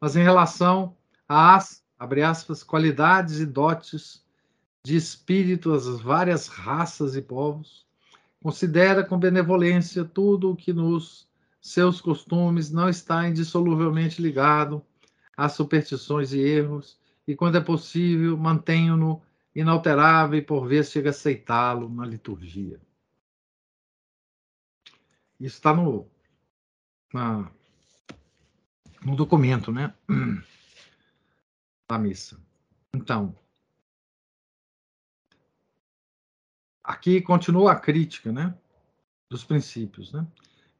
mas 0.00 0.14
em 0.14 0.22
relação 0.22 0.94
às, 1.28 1.82
abre 1.98 2.22
aspas, 2.22 2.62
qualidades 2.62 3.40
e 3.40 3.46
dotes 3.46 4.22
de 4.84 4.96
espírito 4.96 5.72
às 5.72 5.86
várias 6.00 6.46
raças 6.46 7.16
e 7.16 7.22
povos, 7.22 7.86
considera 8.42 9.02
com 9.02 9.18
benevolência 9.18 10.04
tudo 10.04 10.50
o 10.50 10.56
que 10.56 10.72
nos 10.72 11.26
seus 11.60 12.00
costumes 12.00 12.70
não 12.70 12.88
está 12.88 13.28
indissoluvelmente 13.28 14.22
ligado 14.22 14.82
às 15.36 15.52
superstições 15.52 16.32
e 16.32 16.40
erros, 16.40 16.98
e 17.26 17.34
quando 17.34 17.56
é 17.56 17.60
possível, 17.60 18.36
mantenho-no 18.36 19.22
inalterável 19.54 20.38
e 20.38 20.42
por 20.42 20.66
vezes 20.66 20.92
chega 20.92 21.08
a 21.08 21.10
aceitá-lo 21.10 21.88
na 21.88 22.04
liturgia. 22.04 22.80
Isso 25.40 25.56
está 25.56 25.72
no, 25.74 26.08
no 29.04 29.16
documento, 29.16 29.72
né? 29.72 29.94
Da 31.90 31.98
missa. 31.98 32.38
Então, 32.92 33.34
Aqui 36.88 37.20
continua 37.20 37.72
a 37.72 37.76
crítica, 37.78 38.32
né? 38.32 38.56
Dos 39.28 39.44
princípios, 39.44 40.10
né? 40.10 40.26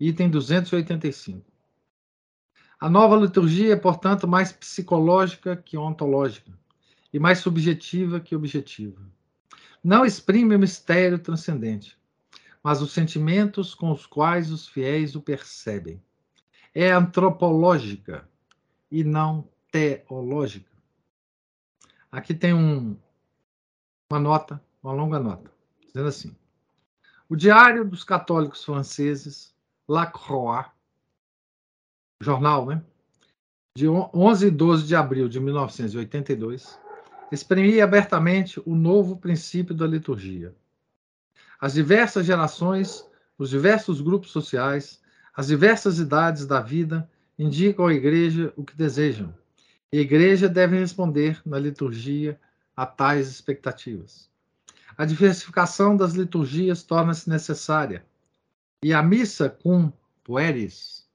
Item 0.01 0.31
285. 0.31 1.45
A 2.81 2.89
nova 2.89 3.15
liturgia 3.15 3.75
é, 3.75 3.77
portanto, 3.77 4.27
mais 4.27 4.51
psicológica 4.51 5.55
que 5.55 5.77
ontológica 5.77 6.58
e 7.12 7.19
mais 7.19 7.38
subjetiva 7.38 8.21
que 8.21 8.37
objetiva. 8.37 9.00
Não 9.83 10.05
exprime 10.05 10.55
o 10.55 10.59
mistério 10.59 11.19
transcendente, 11.19 11.99
mas 12.62 12.83
os 12.83 12.93
sentimentos 12.93 13.75
com 13.75 13.91
os 13.91 14.07
quais 14.07 14.50
os 14.50 14.67
fiéis 14.69 15.15
o 15.15 15.23
percebem. 15.23 16.03
É 16.75 16.91
antropológica 16.91 18.29
e 18.91 19.03
não 19.03 19.49
teológica. 19.71 20.71
Aqui 22.11 22.35
tem 22.35 22.55
um, 22.55 22.97
uma 24.11 24.21
nota, 24.21 24.62
uma 24.83 24.93
longa 24.93 25.19
nota 25.19 25.59
dizendo 25.99 26.09
assim: 26.09 26.37
o 27.29 27.37
Diário 27.37 27.85
dos 27.85 28.05
Católicos 28.05 28.65
Franceses, 28.65 29.55
La 29.88 30.07
Croix, 30.07 30.67
jornal, 32.23 32.67
né? 32.67 32.83
De 33.77 33.88
11 33.88 34.47
e 34.47 34.50
12 34.50 34.87
de 34.87 34.97
abril 34.97 35.29
de 35.29 35.41
1982, 35.41 36.81
exprimia 37.31 37.85
abertamente 37.85 38.61
o 38.65 38.75
novo 38.75 39.17
princípio 39.17 39.75
da 39.75 39.87
liturgia. 39.87 40.55
As 41.61 41.75
diversas 41.75 42.25
gerações, 42.25 43.05
os 43.37 43.51
diversos 43.51 44.01
grupos 44.01 44.31
sociais, 44.31 45.01
as 45.37 45.49
diversas 45.49 45.99
idades 45.99 46.47
da 46.47 46.61
vida 46.61 47.09
indicam 47.39 47.87
à 47.87 47.95
igreja 47.95 48.53
o 48.57 48.65
que 48.65 48.77
desejam. 48.77 49.35
E 49.93 49.99
a 49.99 50.03
igreja 50.03 50.49
deve 50.49 50.79
responder 50.79 51.41
na 51.45 51.59
liturgia 51.59 52.39
a 52.77 52.85
tais 52.85 53.29
expectativas 53.29 54.29
a 54.99 55.05
diversificação 55.05 55.97
das 55.97 56.15
liturgias 56.15 56.83
torna-se 56.83 57.31
necessária. 57.31 58.05
E 58.83 58.93
a 58.93 59.01
missa 59.01 59.49
cum 59.49 59.93
pueris, 60.25 61.09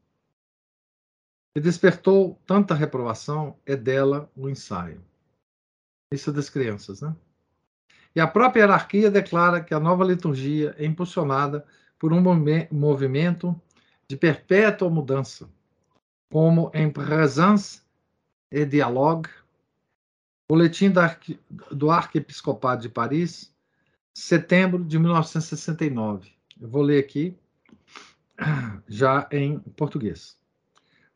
que 1.53 1.59
despertou 1.59 2.39
tanta 2.47 2.73
reprovação, 2.73 3.57
é 3.65 3.75
dela 3.75 4.31
o 4.37 4.49
ensaio. 4.49 5.03
Missa 6.13 6.31
das 6.31 6.47
crianças, 6.47 7.01
né? 7.01 7.15
E 8.15 8.19
a 8.19 8.27
própria 8.27 8.61
hierarquia 8.61 9.09
declara 9.09 9.59
que 9.63 9.73
a 9.73 9.79
nova 9.79 10.05
liturgia 10.05 10.75
é 10.77 10.85
impulsionada 10.85 11.65
por 11.97 12.13
um 12.13 12.21
movimento 12.71 13.59
de 14.07 14.15
perpétua 14.15 14.91
mudança, 14.91 15.49
como 16.29 16.69
em 16.71 16.87
Présence 16.87 17.81
et 18.51 18.67
Dialogue, 18.67 19.27
boletim 20.47 20.93
do 21.71 21.89
Arquiepiscopado 21.89 22.83
de 22.83 22.89
Paris, 22.89 23.51
setembro 24.13 24.85
de 24.85 24.99
1969. 24.99 26.31
Eu 26.61 26.69
vou 26.69 26.83
ler 26.83 26.99
aqui, 26.99 27.35
já 28.87 29.27
em 29.31 29.57
português. 29.75 30.37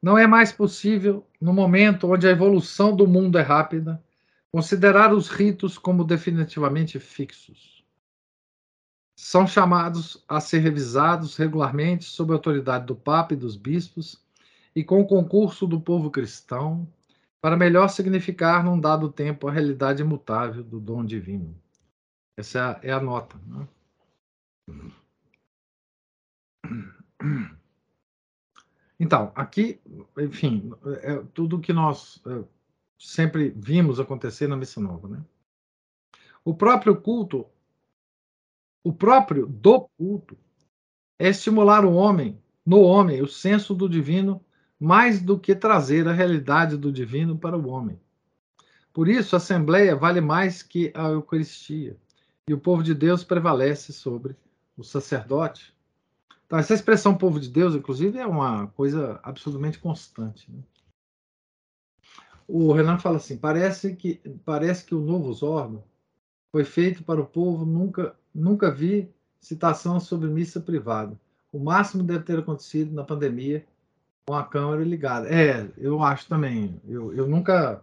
Não 0.01 0.17
é 0.17 0.25
mais 0.25 0.51
possível, 0.51 1.23
no 1.39 1.53
momento 1.53 2.11
onde 2.11 2.27
a 2.27 2.31
evolução 2.31 2.95
do 2.95 3.07
mundo 3.07 3.37
é 3.37 3.43
rápida, 3.43 4.03
considerar 4.57 5.13
os 5.13 5.29
ritos 5.29 5.77
como 5.77 6.03
definitivamente 6.03 6.99
fixos. 6.99 7.85
São 9.15 9.45
chamados 9.45 10.25
a 10.27 10.41
ser 10.41 10.57
revisados 10.61 11.37
regularmente 11.37 12.05
sob 12.05 12.31
a 12.31 12.37
autoridade 12.37 12.87
do 12.87 12.95
Papa 12.95 13.35
e 13.35 13.37
dos 13.37 13.55
bispos 13.55 14.19
e 14.75 14.83
com 14.83 14.99
o 14.99 15.05
concurso 15.05 15.67
do 15.67 15.79
povo 15.79 16.09
cristão, 16.09 16.91
para 17.39 17.55
melhor 17.55 17.87
significar 17.87 18.63
num 18.63 18.79
dado 18.79 19.11
tempo 19.11 19.47
a 19.47 19.51
realidade 19.51 20.01
imutável 20.01 20.63
do 20.63 20.79
dom 20.79 21.05
divino. 21.05 21.55
Essa 22.35 22.79
é 22.81 22.91
a 22.91 22.99
nota. 22.99 23.39
Né? 23.45 23.67
Então, 28.99 29.31
aqui, 29.35 29.79
enfim, 30.17 30.71
é 31.03 31.17
tudo 31.35 31.59
que 31.59 31.71
nós 31.71 32.19
é, 32.25 32.56
sempre 32.97 33.53
vimos 33.55 33.99
acontecer 33.99 34.47
na 34.47 34.57
Missa 34.57 34.81
Nova. 34.81 35.07
Né? 35.07 35.23
O 36.43 36.53
próprio 36.53 36.99
culto, 36.99 37.45
o 38.83 38.91
próprio 38.91 39.45
do 39.45 39.89
culto, 39.97 40.37
é 41.19 41.29
estimular 41.29 41.85
o 41.85 41.93
homem, 41.93 42.41
no 42.65 42.81
homem, 42.81 43.21
o 43.21 43.27
senso 43.27 43.73
do 43.73 43.87
divino, 43.87 44.43
mais 44.79 45.21
do 45.21 45.39
que 45.39 45.55
trazer 45.55 46.07
a 46.07 46.13
realidade 46.13 46.77
do 46.77 46.91
divino 46.91 47.37
para 47.37 47.57
o 47.57 47.67
homem. 47.69 47.99
Por 48.93 49.07
isso, 49.07 49.35
a 49.35 49.37
Assembleia 49.37 49.95
vale 49.95 50.21
mais 50.21 50.63
que 50.63 50.91
a 50.95 51.09
Eucaristia 51.09 51.97
e 52.47 52.53
o 52.53 52.59
povo 52.59 52.81
de 52.81 52.93
Deus 52.93 53.23
prevalece 53.23 53.93
sobre 53.93 54.35
o 54.75 54.83
sacerdote. 54.83 55.75
Então, 56.45 56.57
essa 56.57 56.73
expressão 56.73 57.17
povo 57.17 57.39
de 57.39 57.49
Deus, 57.49 57.75
inclusive, 57.75 58.17
é 58.17 58.25
uma 58.25 58.67
coisa 58.67 59.19
absolutamente 59.21 59.79
constante. 59.79 60.49
Né? 60.51 60.59
O 62.47 62.71
Renan 62.71 62.97
fala 62.97 63.17
assim: 63.17 63.37
parece 63.37 63.95
que, 63.95 64.21
parece 64.45 64.85
que 64.85 64.95
o 64.95 65.01
novo 65.01 65.33
Zordo 65.33 65.83
foi 66.51 66.63
feito 66.63 67.03
para 67.03 67.21
o 67.21 67.25
povo, 67.25 67.65
nunca, 67.65 68.15
nunca 68.33 68.71
vi 68.71 69.11
citação 69.39 69.99
sobre 69.99 70.29
missa 70.29 70.59
privada. 70.59 71.19
O 71.51 71.59
máximo 71.59 72.03
deve 72.03 72.23
ter 72.23 72.39
acontecido 72.39 72.93
na 72.93 73.03
pandemia 73.03 73.65
com 74.25 74.33
a 74.33 74.43
câmera 74.43 74.83
ligada. 74.83 75.27
É, 75.29 75.69
eu 75.77 76.01
acho 76.01 76.27
também. 76.27 76.79
Eu, 76.87 77.13
eu 77.13 77.27
nunca. 77.27 77.81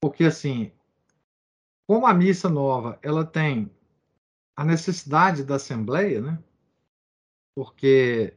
Porque, 0.00 0.24
assim, 0.24 0.70
como 1.86 2.06
a 2.06 2.14
missa 2.14 2.48
nova 2.48 2.98
ela 3.02 3.24
tem 3.24 3.70
a 4.56 4.64
necessidade 4.64 5.44
da 5.44 5.56
assembleia, 5.56 6.20
né? 6.20 6.38
Porque 7.56 8.34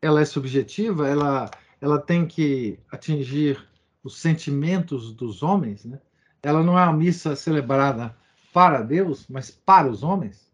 ela 0.00 0.20
é 0.20 0.24
subjetiva, 0.24 1.08
ela, 1.08 1.50
ela 1.80 2.00
tem 2.00 2.26
que 2.26 2.78
atingir 2.90 3.64
os 4.06 4.18
sentimentos 4.18 5.12
dos 5.12 5.42
homens, 5.42 5.84
né? 5.84 6.00
Ela 6.40 6.62
não 6.62 6.78
é 6.78 6.84
uma 6.84 6.92
missa 6.92 7.34
celebrada 7.34 8.16
para 8.52 8.80
Deus, 8.80 9.26
mas 9.28 9.50
para 9.50 9.90
os 9.90 10.04
homens. 10.04 10.48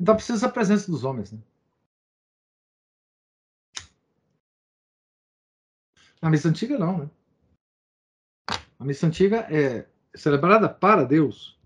Então 0.00 0.16
precisa 0.16 0.46
da 0.46 0.52
presença 0.52 0.90
dos 0.90 1.04
homens, 1.04 1.30
né? 1.30 1.38
Na 6.22 6.30
missa 6.30 6.48
antiga 6.48 6.78
não, 6.78 6.98
né? 7.00 7.10
A 8.78 8.84
missa 8.84 9.06
antiga 9.06 9.46
é 9.54 9.86
celebrada 10.14 10.68
para 10.70 11.04
Deus. 11.04 11.60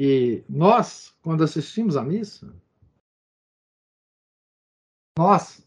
E 0.00 0.44
nós, 0.48 1.16
quando 1.22 1.44
assistimos 1.44 1.96
à 1.96 2.02
missa, 2.02 2.52
nós, 5.16 5.60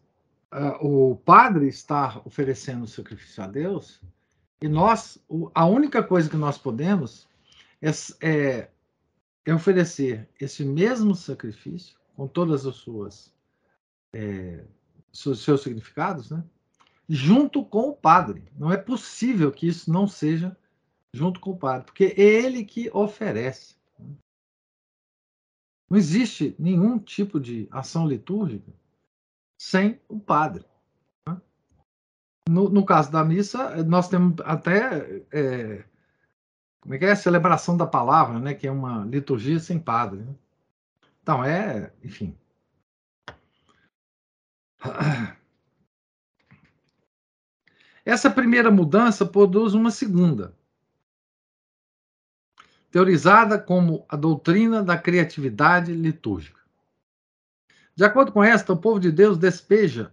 uh, 0.53 0.85
o 0.85 1.17
padre 1.17 1.69
está 1.69 2.21
oferecendo 2.25 2.83
o 2.83 2.87
sacrifício 2.87 3.43
a 3.43 3.47
Deus, 3.47 4.01
e 4.61 4.67
nós, 4.67 5.17
a 5.55 5.65
única 5.65 6.03
coisa 6.03 6.29
que 6.29 6.37
nós 6.37 6.57
podemos 6.57 7.27
é, 7.81 7.89
é, 8.21 8.69
é 9.45 9.53
oferecer 9.53 10.29
esse 10.39 10.63
mesmo 10.63 11.15
sacrifício, 11.15 11.97
com 12.15 12.27
todas 12.27 12.65
as 12.67 12.75
suas 12.75 13.33
é, 14.13 14.63
seus, 15.11 15.43
seus 15.43 15.63
significados, 15.63 16.29
né? 16.29 16.43
junto 17.09 17.65
com 17.65 17.89
o 17.89 17.95
padre. 17.95 18.43
Não 18.55 18.71
é 18.71 18.77
possível 18.77 19.51
que 19.51 19.67
isso 19.67 19.91
não 19.91 20.07
seja 20.07 20.55
junto 21.13 21.39
com 21.39 21.51
o 21.51 21.57
padre, 21.57 21.87
porque 21.87 22.13
é 22.15 22.21
ele 22.21 22.63
que 22.63 22.89
oferece. 22.93 23.75
Não 25.89 25.97
existe 25.97 26.55
nenhum 26.57 26.99
tipo 26.99 27.39
de 27.39 27.67
ação 27.71 28.07
litúrgica 28.07 28.71
sem 29.59 29.99
o 30.07 30.19
padre. 30.19 30.65
No, 32.49 32.69
no 32.69 32.85
caso 32.85 33.11
da 33.11 33.23
missa, 33.23 33.83
nós 33.83 34.09
temos 34.09 34.35
até 34.43 35.23
é, 35.31 35.83
como 36.81 36.95
é 36.95 36.97
que 36.97 37.05
é 37.05 37.11
a 37.11 37.15
celebração 37.15 37.77
da 37.77 37.85
palavra, 37.85 38.39
né? 38.39 38.53
Que 38.53 38.67
é 38.67 38.71
uma 38.71 39.05
liturgia 39.05 39.59
sem 39.59 39.79
padre. 39.79 40.19
Né? 40.19 40.35
Então 41.21 41.43
é, 41.43 41.93
enfim. 42.03 42.35
Essa 48.03 48.31
primeira 48.31 48.71
mudança 48.71 49.23
produz 49.25 49.75
uma 49.75 49.91
segunda, 49.91 50.55
teorizada 52.89 53.59
como 53.59 54.03
a 54.09 54.15
doutrina 54.15 54.83
da 54.83 54.97
criatividade 54.97 55.93
litúrgica. 55.93 56.59
De 57.95 58.03
acordo 58.03 58.31
com 58.31 58.43
esta, 58.43 58.73
o 58.73 58.77
povo 58.77 58.99
de 58.99 59.11
Deus 59.11 59.37
despeja, 59.37 60.11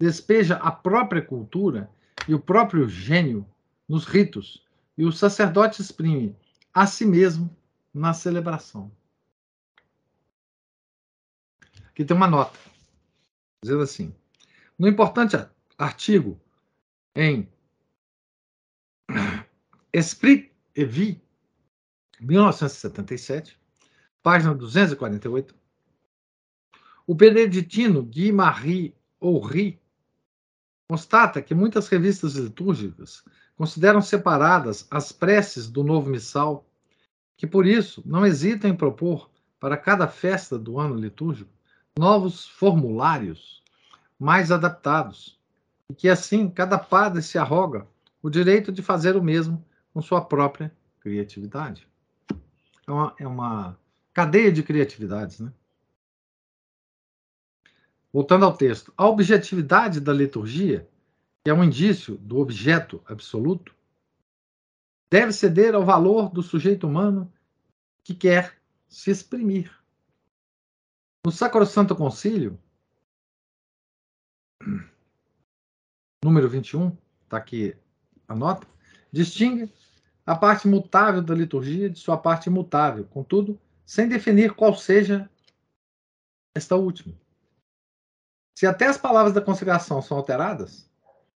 despeja 0.00 0.56
a 0.56 0.72
própria 0.72 1.20
cultura 1.20 1.90
e 2.26 2.34
o 2.34 2.40
próprio 2.40 2.88
gênio 2.88 3.46
nos 3.86 4.06
ritos, 4.06 4.66
e 4.96 5.04
o 5.04 5.12
sacerdote 5.12 5.82
exprime 5.82 6.34
a 6.72 6.86
si 6.86 7.04
mesmo 7.04 7.54
na 7.92 8.14
celebração. 8.14 8.90
Aqui 11.88 12.02
tem 12.02 12.16
uma 12.16 12.26
nota, 12.26 12.58
dizendo 13.62 13.82
assim: 13.82 14.14
no 14.78 14.88
importante 14.88 15.36
artigo 15.76 16.40
em 17.14 17.46
Esprit 19.92 20.50
et 20.74 20.86
Vie, 20.86 21.20
1977, 22.20 23.58
página 24.22 24.54
248, 24.54 25.54
o 27.06 27.14
beneditino 27.14 28.02
Guy-Marie 28.02 28.94
Horry 29.18 29.80
constata 30.90 31.40
que 31.40 31.54
muitas 31.54 31.86
revistas 31.86 32.34
litúrgicas 32.34 33.22
consideram 33.56 34.02
separadas 34.02 34.88
as 34.90 35.12
preces 35.12 35.70
do 35.70 35.84
novo 35.84 36.10
missal, 36.10 36.66
que 37.36 37.46
por 37.46 37.64
isso 37.64 38.02
não 38.04 38.26
hesitam 38.26 38.68
em 38.68 38.74
propor 38.74 39.30
para 39.60 39.76
cada 39.76 40.08
festa 40.08 40.58
do 40.58 40.80
ano 40.80 40.96
litúrgico 40.96 41.48
novos 41.96 42.44
formulários 42.44 43.62
mais 44.18 44.50
adaptados 44.50 45.38
e 45.88 45.94
que 45.94 46.08
assim 46.08 46.50
cada 46.50 46.76
padre 46.76 47.22
se 47.22 47.38
arroga 47.38 47.86
o 48.20 48.28
direito 48.28 48.72
de 48.72 48.82
fazer 48.82 49.14
o 49.14 49.22
mesmo 49.22 49.64
com 49.94 50.02
sua 50.02 50.20
própria 50.20 50.72
criatividade. 50.98 51.86
É 52.84 52.90
uma, 52.90 53.14
é 53.20 53.26
uma 53.28 53.78
cadeia 54.12 54.50
de 54.50 54.64
criatividades, 54.64 55.38
né? 55.38 55.52
Voltando 58.12 58.44
ao 58.44 58.56
texto, 58.56 58.92
a 58.96 59.06
objetividade 59.06 60.00
da 60.00 60.12
liturgia, 60.12 60.88
que 61.44 61.50
é 61.50 61.54
um 61.54 61.62
indício 61.62 62.16
do 62.18 62.38
objeto 62.38 63.02
absoluto, 63.06 63.74
deve 65.10 65.32
ceder 65.32 65.74
ao 65.74 65.84
valor 65.84 66.28
do 66.28 66.42
sujeito 66.42 66.86
humano 66.86 67.32
que 68.02 68.14
quer 68.14 68.60
se 68.88 69.10
exprimir. 69.10 69.72
No 71.24 71.30
Sacrosanto 71.30 71.94
Concílio, 71.94 72.58
número 76.24 76.48
21, 76.48 76.96
está 77.24 77.36
aqui 77.36 77.76
a 78.26 78.34
nota, 78.34 78.66
distingue 79.12 79.72
a 80.26 80.34
parte 80.34 80.66
mutável 80.66 81.22
da 81.22 81.34
liturgia 81.34 81.88
de 81.88 81.98
sua 81.98 82.16
parte 82.16 82.48
imutável, 82.48 83.04
contudo, 83.06 83.60
sem 83.84 84.08
definir 84.08 84.54
qual 84.54 84.74
seja 84.74 85.30
esta 86.56 86.76
última. 86.76 87.14
Se 88.60 88.66
até 88.66 88.88
as 88.88 88.98
palavras 88.98 89.32
da 89.32 89.40
consagração 89.40 90.02
são 90.02 90.18
alteradas, 90.18 90.86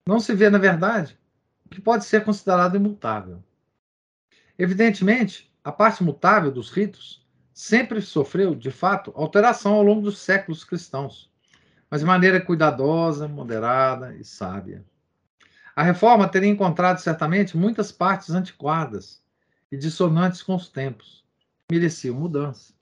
não 0.07 0.19
se 0.19 0.33
vê, 0.33 0.49
na 0.49 0.57
verdade, 0.57 1.15
o 1.63 1.69
que 1.69 1.79
pode 1.79 2.03
ser 2.03 2.23
considerado 2.23 2.75
imutável. 2.75 3.43
Evidentemente, 4.57 5.53
a 5.63 5.71
parte 5.71 6.03
mutável 6.03 6.51
dos 6.51 6.71
ritos 6.71 7.23
sempre 7.53 8.01
sofreu, 8.01 8.55
de 8.55 8.71
fato, 8.71 9.13
alteração 9.15 9.75
ao 9.75 9.83
longo 9.83 10.01
dos 10.01 10.17
séculos 10.17 10.63
cristãos 10.63 11.31
mas 11.91 12.01
de 12.01 12.07
maneira 12.07 12.41
cuidadosa, 12.41 13.27
moderada 13.27 14.15
e 14.15 14.23
sábia. 14.23 14.83
A 15.75 15.83
reforma 15.83 16.27
teria 16.27 16.49
encontrado 16.49 16.97
certamente 16.97 17.55
muitas 17.55 17.91
partes 17.91 18.31
antiquadas 18.31 19.21
e 19.71 19.77
dissonantes 19.77 20.41
com 20.41 20.55
os 20.55 20.69
tempos, 20.69 21.23
mereciam 21.69 22.15
mudança. 22.15 22.73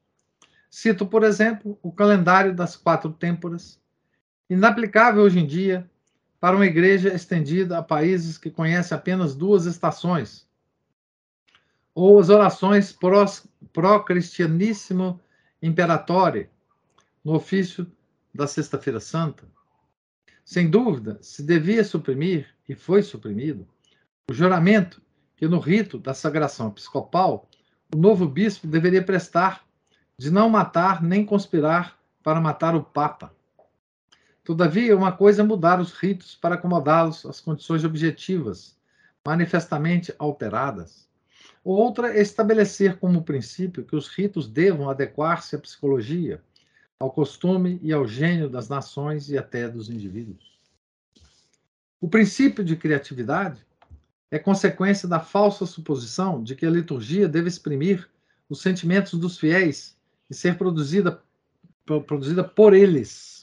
Cito, 0.69 1.05
por 1.05 1.25
exemplo, 1.25 1.77
o 1.83 1.91
calendário 1.91 2.55
das 2.55 2.77
quatro 2.77 3.11
têmporas, 3.11 3.78
inaplicável 4.49 5.21
hoje 5.23 5.39
em 5.39 5.45
dia 5.45 5.89
para 6.39 6.55
uma 6.55 6.65
igreja 6.65 7.13
estendida 7.13 7.77
a 7.77 7.83
países 7.83 8.37
que 8.37 8.49
conhecem 8.49 8.97
apenas 8.97 9.35
duas 9.35 9.65
estações, 9.65 10.47
ou 11.93 12.19
as 12.19 12.29
orações 12.29 12.97
pró-cristianíssimo 13.73 15.19
imperatore, 15.61 16.49
no 17.23 17.35
ofício 17.35 17.85
da 18.33 18.47
Sexta-feira 18.47 19.01
Santa, 19.01 19.43
sem 20.45 20.69
dúvida, 20.69 21.19
se 21.21 21.43
devia 21.43 21.83
suprimir, 21.83 22.47
e 22.67 22.73
foi 22.73 23.03
suprimido, 23.03 23.67
o 24.29 24.33
juramento 24.33 25.01
que 25.35 25.47
no 25.47 25.59
rito 25.59 25.97
da 25.97 26.13
sagração 26.13 26.69
episcopal 26.69 27.49
o 27.93 27.97
novo 27.97 28.27
bispo 28.27 28.67
deveria 28.67 29.03
prestar 29.03 29.65
de 30.17 30.29
não 30.31 30.49
matar 30.49 31.01
nem 31.01 31.25
conspirar 31.25 31.99
para 32.23 32.39
matar 32.39 32.75
o 32.75 32.83
Papa. 32.83 33.33
Todavia, 34.43 34.95
uma 34.95 35.11
coisa 35.11 35.41
é 35.41 35.45
mudar 35.45 35.79
os 35.79 35.93
ritos 35.93 36.35
para 36.35 36.55
acomodá-los 36.55 37.25
às 37.25 37.39
condições 37.39 37.83
objetivas, 37.83 38.77
manifestamente 39.25 40.13
alteradas. 40.17 41.07
Outra 41.63 42.17
é 42.17 42.21
estabelecer 42.21 42.97
como 42.97 43.23
princípio 43.23 43.83
que 43.83 43.95
os 43.95 44.07
ritos 44.07 44.47
devam 44.47 44.89
adequar-se 44.89 45.55
à 45.55 45.59
psicologia, 45.59 46.41
ao 46.99 47.11
costume 47.11 47.79
e 47.81 47.93
ao 47.93 48.07
gênio 48.07 48.49
das 48.49 48.67
nações 48.67 49.29
e 49.29 49.37
até 49.37 49.67
dos 49.67 49.89
indivíduos. 49.89 50.57
O 52.01 52.09
princípio 52.09 52.63
de 52.63 52.75
criatividade 52.75 53.65
é 54.31 54.39
consequência 54.39 55.07
da 55.07 55.19
falsa 55.19 55.65
suposição 55.65 56.43
de 56.43 56.55
que 56.55 56.65
a 56.65 56.69
liturgia 56.69 57.27
deve 57.27 57.47
exprimir 57.47 58.09
os 58.49 58.61
sentimentos 58.61 59.19
dos 59.19 59.37
fiéis 59.37 59.97
e 60.29 60.33
ser 60.33 60.57
produzida, 60.57 61.21
produzida 61.85 62.43
por 62.43 62.73
eles. 62.73 63.38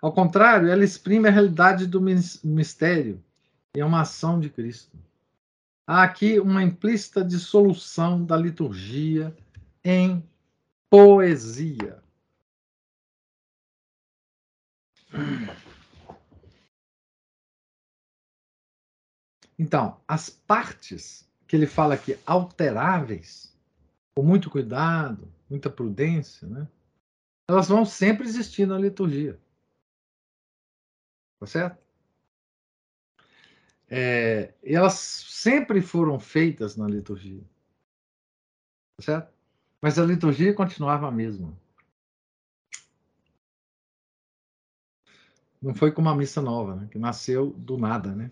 Ao 0.00 0.12
contrário, 0.12 0.68
ela 0.68 0.84
exprime 0.84 1.28
a 1.28 1.32
realidade 1.32 1.86
do 1.86 2.00
mistério 2.00 3.22
e 3.74 3.80
é 3.80 3.84
uma 3.84 4.02
ação 4.02 4.38
de 4.38 4.48
Cristo. 4.48 4.96
Há 5.86 6.02
aqui 6.02 6.38
uma 6.38 6.62
implícita 6.62 7.24
dissolução 7.24 8.24
da 8.24 8.36
liturgia 8.36 9.34
em 9.82 10.22
poesia. 10.90 12.02
Então, 19.58 20.00
as 20.06 20.30
partes 20.30 21.28
que 21.46 21.56
ele 21.56 21.66
fala 21.66 21.94
aqui 21.94 22.16
alteráveis, 22.24 23.52
com 24.14 24.22
muito 24.22 24.50
cuidado, 24.50 25.32
muita 25.50 25.68
prudência, 25.68 26.46
né? 26.46 26.68
Elas 27.48 27.68
vão 27.68 27.84
sempre 27.84 28.26
existir 28.26 28.66
na 28.66 28.78
liturgia. 28.78 29.40
Tá 31.38 31.46
certo? 31.46 31.78
É, 33.90 34.52
elas 34.62 34.94
sempre 34.94 35.80
foram 35.80 36.18
feitas 36.18 36.76
na 36.76 36.86
liturgia. 36.86 37.42
Tá 38.96 39.04
certo? 39.04 39.32
Mas 39.80 39.98
a 39.98 40.04
liturgia 40.04 40.54
continuava 40.54 41.08
a 41.08 41.12
mesma. 41.12 41.56
Não 45.60 45.74
foi 45.74 45.90
como 45.90 46.08
a 46.08 46.14
missa 46.14 46.40
nova, 46.40 46.76
né? 46.76 46.88
que 46.90 46.98
nasceu 46.98 47.50
do 47.50 47.76
nada, 47.76 48.14
né? 48.14 48.30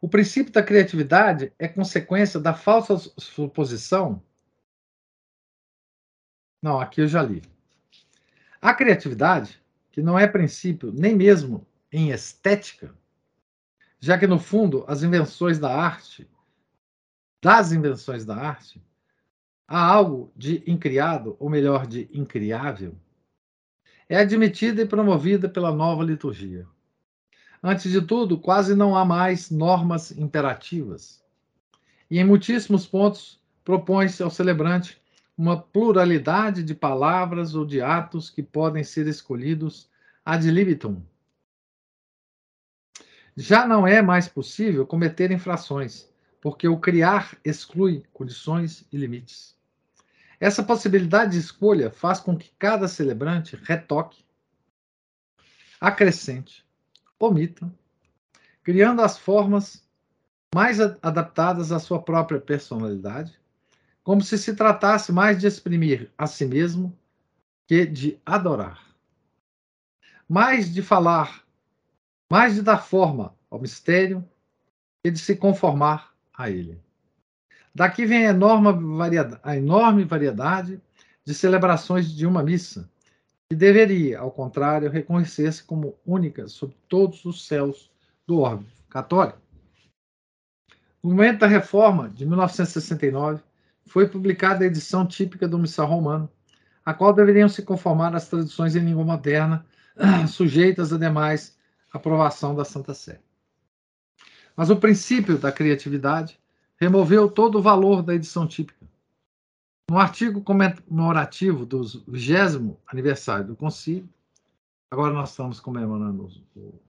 O 0.00 0.08
princípio 0.08 0.52
da 0.52 0.62
criatividade 0.62 1.52
é 1.58 1.66
consequência 1.66 2.38
da 2.38 2.52
falsa 2.52 2.98
suposição. 3.18 4.22
Não, 6.62 6.78
aqui 6.78 7.00
eu 7.00 7.08
já 7.08 7.22
li. 7.22 7.42
A 8.60 8.74
criatividade, 8.74 9.63
que 9.94 10.02
não 10.02 10.18
é 10.18 10.26
princípio 10.26 10.92
nem 10.92 11.14
mesmo 11.14 11.64
em 11.92 12.10
estética, 12.10 12.92
já 14.00 14.18
que 14.18 14.26
no 14.26 14.40
fundo 14.40 14.84
as 14.88 15.04
invenções 15.04 15.56
da 15.56 15.72
arte, 15.72 16.28
das 17.40 17.70
invenções 17.70 18.24
da 18.24 18.34
arte, 18.34 18.82
há 19.68 19.80
algo 19.80 20.32
de 20.34 20.64
incriado, 20.66 21.36
ou 21.38 21.48
melhor, 21.48 21.86
de 21.86 22.10
incriável, 22.12 22.96
é 24.08 24.16
admitida 24.16 24.82
e 24.82 24.86
promovida 24.86 25.48
pela 25.48 25.72
nova 25.72 26.02
liturgia. 26.02 26.66
Antes 27.62 27.92
de 27.92 28.02
tudo, 28.02 28.36
quase 28.36 28.74
não 28.74 28.96
há 28.96 29.04
mais 29.04 29.48
normas 29.48 30.10
imperativas. 30.10 31.22
E 32.10 32.18
em 32.18 32.24
muitíssimos 32.24 32.84
pontos 32.84 33.40
propõe-se 33.64 34.24
ao 34.24 34.30
celebrante 34.30 35.00
uma 35.36 35.60
pluralidade 35.60 36.62
de 36.62 36.74
palavras 36.74 37.54
ou 37.54 37.66
de 37.66 37.80
atos 37.80 38.30
que 38.30 38.42
podem 38.42 38.84
ser 38.84 39.06
escolhidos 39.06 39.88
ad 40.24 40.48
libitum. 40.48 41.02
Já 43.36 43.66
não 43.66 43.86
é 43.86 44.00
mais 44.00 44.28
possível 44.28 44.86
cometer 44.86 45.32
infrações, 45.32 46.08
porque 46.40 46.68
o 46.68 46.78
criar 46.78 47.36
exclui 47.44 48.04
condições 48.12 48.86
e 48.92 48.96
limites. 48.96 49.56
Essa 50.38 50.62
possibilidade 50.62 51.32
de 51.32 51.38
escolha 51.38 51.90
faz 51.90 52.20
com 52.20 52.36
que 52.36 52.52
cada 52.58 52.86
celebrante 52.86 53.56
retoque, 53.56 54.24
acrescente, 55.80 56.64
omita, 57.18 57.72
criando 58.62 59.02
as 59.02 59.18
formas 59.18 59.84
mais 60.54 60.80
adaptadas 60.80 61.72
à 61.72 61.80
sua 61.80 62.00
própria 62.00 62.40
personalidade, 62.40 63.36
como 64.04 64.22
se 64.22 64.36
se 64.36 64.54
tratasse 64.54 65.10
mais 65.10 65.40
de 65.40 65.46
exprimir 65.46 66.12
a 66.16 66.26
si 66.26 66.44
mesmo 66.44 66.96
que 67.66 67.86
de 67.86 68.20
adorar. 68.24 68.94
Mais 70.28 70.72
de 70.72 70.82
falar, 70.82 71.42
mais 72.30 72.54
de 72.54 72.62
dar 72.62 72.84
forma 72.84 73.34
ao 73.50 73.58
mistério 73.58 74.22
que 75.02 75.10
de 75.10 75.18
se 75.18 75.34
conformar 75.36 76.14
a 76.36 76.50
ele. 76.50 76.78
Daqui 77.74 78.04
vem 78.04 78.26
a 78.26 78.30
enorme 78.30 78.72
variedade, 78.96 79.40
a 79.42 79.56
enorme 79.56 80.04
variedade 80.04 80.80
de 81.24 81.34
celebrações 81.34 82.10
de 82.10 82.26
uma 82.26 82.42
missa, 82.42 82.88
que 83.48 83.56
deveria, 83.56 84.20
ao 84.20 84.30
contrário, 84.30 84.90
reconhecer-se 84.90 85.64
como 85.64 85.96
única 86.06 86.46
sobre 86.46 86.76
todos 86.88 87.24
os 87.24 87.46
céus 87.46 87.90
do 88.26 88.40
orbe 88.40 88.66
católico. 88.88 89.38
No 91.02 91.10
momento 91.10 91.40
da 91.40 91.46
reforma 91.46 92.08
de 92.08 92.24
1969, 92.24 93.42
foi 93.86 94.08
publicada 94.08 94.64
a 94.64 94.66
edição 94.66 95.06
típica 95.06 95.46
do 95.46 95.58
Missal 95.58 95.86
Romano, 95.86 96.30
a 96.84 96.92
qual 96.92 97.12
deveriam 97.12 97.48
se 97.48 97.62
conformar 97.62 98.14
às 98.14 98.28
tradições 98.28 98.76
em 98.76 98.84
língua 98.84 99.04
moderna, 99.04 99.64
sujeitas, 100.28 100.92
ademais, 100.92 101.56
à 101.92 101.98
aprovação 101.98 102.54
da 102.54 102.64
Santa 102.64 102.94
Sé. 102.94 103.20
Mas 104.56 104.70
o 104.70 104.76
princípio 104.76 105.38
da 105.38 105.50
criatividade 105.50 106.38
removeu 106.76 107.30
todo 107.30 107.58
o 107.58 107.62
valor 107.62 108.02
da 108.02 108.14
edição 108.14 108.46
típica. 108.46 108.84
No 109.90 109.98
artigo 109.98 110.40
comemorativo 110.40 111.66
do 111.66 111.82
20 112.08 112.76
aniversário 112.86 113.48
do 113.48 113.56
Concílio, 113.56 114.08
agora 114.90 115.12
nós 115.12 115.30
estamos 115.30 115.60
comemorando 115.60 116.30
o, 116.56 116.80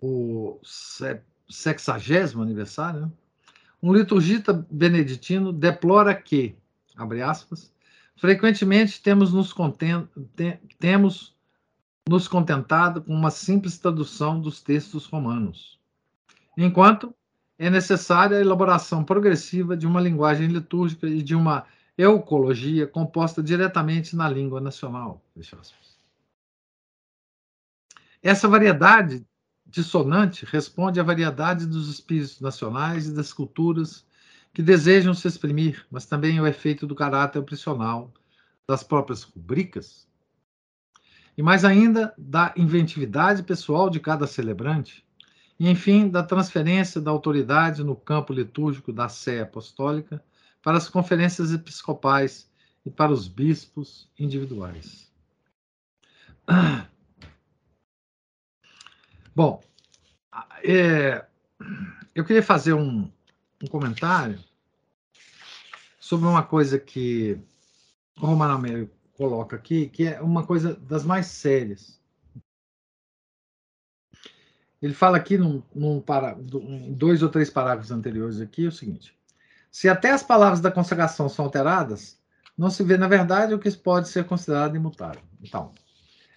o 0.00 0.60
sexagésimo 1.48 2.42
aniversário, 2.42 3.06
né? 3.06 3.12
Um 3.82 3.92
liturgista 3.92 4.52
beneditino 4.70 5.52
deplora 5.52 6.14
que, 6.14 6.56
abre 6.96 7.22
aspas, 7.22 7.72
frequentemente 8.16 9.00
temos 9.00 9.32
nos, 9.32 9.52
content, 9.52 10.08
temos 10.78 11.36
nos 12.08 12.26
contentado 12.26 13.02
com 13.02 13.12
uma 13.12 13.30
simples 13.30 13.78
tradução 13.78 14.40
dos 14.40 14.60
textos 14.60 15.06
romanos 15.06 15.78
enquanto 16.58 17.14
é 17.56 17.70
necessária 17.70 18.36
a 18.36 18.40
elaboração 18.40 19.04
progressiva 19.04 19.76
de 19.76 19.86
uma 19.86 20.00
linguagem 20.00 20.48
litúrgica 20.48 21.06
e 21.06 21.22
de 21.22 21.34
uma 21.34 21.64
eucologia 21.96 22.86
composta 22.86 23.42
diretamente 23.42 24.16
na 24.16 24.28
língua 24.28 24.60
nacional. 24.60 25.22
Essa 28.22 28.48
variedade 28.48 29.24
dissonante 29.68 30.46
responde 30.46 30.98
à 30.98 31.02
variedade 31.02 31.66
dos 31.66 31.88
espíritos 31.88 32.40
nacionais 32.40 33.06
e 33.06 33.14
das 33.14 33.32
culturas 33.32 34.04
que 34.52 34.62
desejam 34.62 35.12
se 35.14 35.28
exprimir, 35.28 35.86
mas 35.90 36.06
também 36.06 36.38
ao 36.38 36.46
efeito 36.46 36.86
do 36.86 36.94
caráter 36.94 37.38
opcional 37.38 38.12
das 38.66 38.82
próprias 38.82 39.22
rubricas, 39.22 40.08
e 41.36 41.42
mais 41.42 41.64
ainda 41.64 42.12
da 42.18 42.52
inventividade 42.56 43.42
pessoal 43.42 43.88
de 43.88 44.00
cada 44.00 44.26
celebrante, 44.26 45.06
e, 45.60 45.68
enfim, 45.68 46.08
da 46.08 46.22
transferência 46.22 47.00
da 47.00 47.10
autoridade 47.10 47.84
no 47.84 47.94
campo 47.94 48.32
litúrgico 48.32 48.92
da 48.92 49.08
Sé 49.08 49.40
Apostólica 49.40 50.22
para 50.62 50.76
as 50.76 50.88
conferências 50.88 51.52
episcopais 51.52 52.50
e 52.84 52.90
para 52.90 53.12
os 53.12 53.28
bispos 53.28 54.08
individuais. 54.18 55.12
Bom, 59.38 59.62
é, 60.64 61.24
eu 62.12 62.24
queria 62.24 62.42
fazer 62.42 62.72
um, 62.72 63.08
um, 63.62 63.66
comentário 63.68 64.42
sobre 66.00 66.26
uma 66.26 66.42
coisa 66.42 66.76
que 66.76 67.38
o 68.20 68.26
Romano 68.26 68.54
Américo 68.54 68.92
coloca 69.16 69.54
aqui, 69.54 69.88
que 69.90 70.08
é 70.08 70.20
uma 70.20 70.44
coisa 70.44 70.74
das 70.74 71.04
mais 71.04 71.26
sérias 71.26 72.00
ele 74.82 74.92
fala 74.92 75.16
aqui 75.16 75.38
num, 75.38 75.62
num 75.72 76.00
para, 76.00 76.36
em 76.36 76.92
dois 76.92 77.22
ou 77.22 77.28
três 77.28 77.48
parágrafos 77.48 77.92
anteriores 77.92 78.40
aqui 78.40 78.66
o 78.66 78.72
seguinte: 78.72 79.16
se 79.70 79.88
até 79.88 80.10
as 80.10 80.24
palavras 80.24 80.60
da 80.60 80.72
consagração 80.72 81.28
são 81.28 81.44
alteradas, 81.44 82.18
não 82.58 82.70
se 82.70 82.82
vê 82.82 82.96
na 82.96 83.06
verdade 83.06 83.54
o 83.54 83.58
que 83.60 83.70
pode 83.70 84.08
ser 84.08 84.24
considerado 84.24 84.74
imutável. 84.74 85.22
Então, 85.40 85.72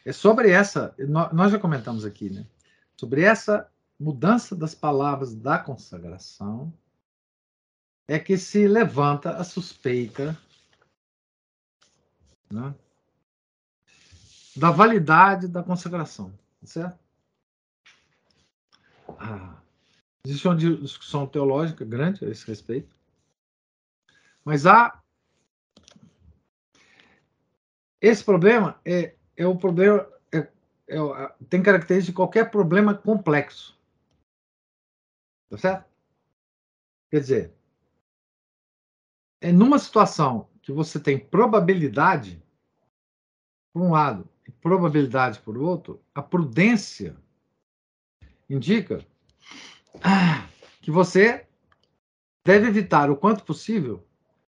é 0.06 0.12
sobre 0.12 0.52
essa, 0.52 0.94
nós 1.34 1.52
já 1.52 1.58
comentamos 1.58 2.06
aqui, 2.06 2.30
né? 2.30 2.46
Sobre 3.02 3.24
essa 3.24 3.68
mudança 4.00 4.56
das 4.56 4.76
palavras 4.76 5.34
da 5.34 5.58
consagração 5.58 6.72
é 8.08 8.20
que 8.20 8.38
se 8.38 8.68
levanta 8.68 9.38
a 9.38 9.44
suspeita 9.44 10.40
né, 12.52 12.76
da 14.56 14.70
validade 14.70 15.48
da 15.48 15.64
consagração, 15.64 16.32
certo? 16.64 17.00
Ah, 19.18 19.60
existe 20.24 20.48
uma 20.48 20.56
discussão 20.56 21.26
teológica 21.26 21.84
grande 21.84 22.24
a 22.24 22.30
esse 22.30 22.46
respeito. 22.46 22.96
Mas 24.46 24.68
há. 24.68 25.02
Esse 28.00 28.24
problema 28.24 28.80
é, 28.86 29.16
é 29.36 29.48
o 29.48 29.58
problema. 29.58 30.08
É, 30.92 30.98
tem 31.50 31.64
característica 31.64 32.12
de 32.12 32.16
qualquer 32.16 32.52
problema 32.52 32.94
complexo. 32.94 33.80
Tá 35.50 35.58
certo? 35.58 35.90
Quer 37.10 37.20
dizer, 37.22 37.54
é 39.40 39.54
numa 39.54 39.80
situação 39.80 40.50
que 40.62 40.72
você 40.72 41.00
tem 41.00 41.18
probabilidade, 41.18 42.44
por 43.74 43.82
um 43.82 43.92
lado 43.92 44.30
e 44.46 44.52
probabilidade 44.52 45.40
por 45.40 45.58
outro, 45.58 46.04
a 46.14 46.22
prudência 46.22 47.16
indica 48.50 49.06
que 50.82 50.92
você 50.92 51.48
deve 52.46 52.68
evitar 52.68 53.10
o 53.10 53.16
quanto 53.16 53.46
possível 53.46 54.06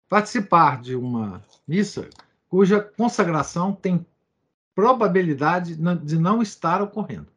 participar 0.07 0.83
de 0.83 0.95
uma 0.95 1.43
missa 1.67 2.11
cuja 2.49 2.81
consagração 2.81 3.75
tem 3.75 4.07
probabilidade 4.77 5.75
de 5.75 6.19
não 6.19 6.43
estar 6.43 6.83
ocorrendo. 6.83 7.33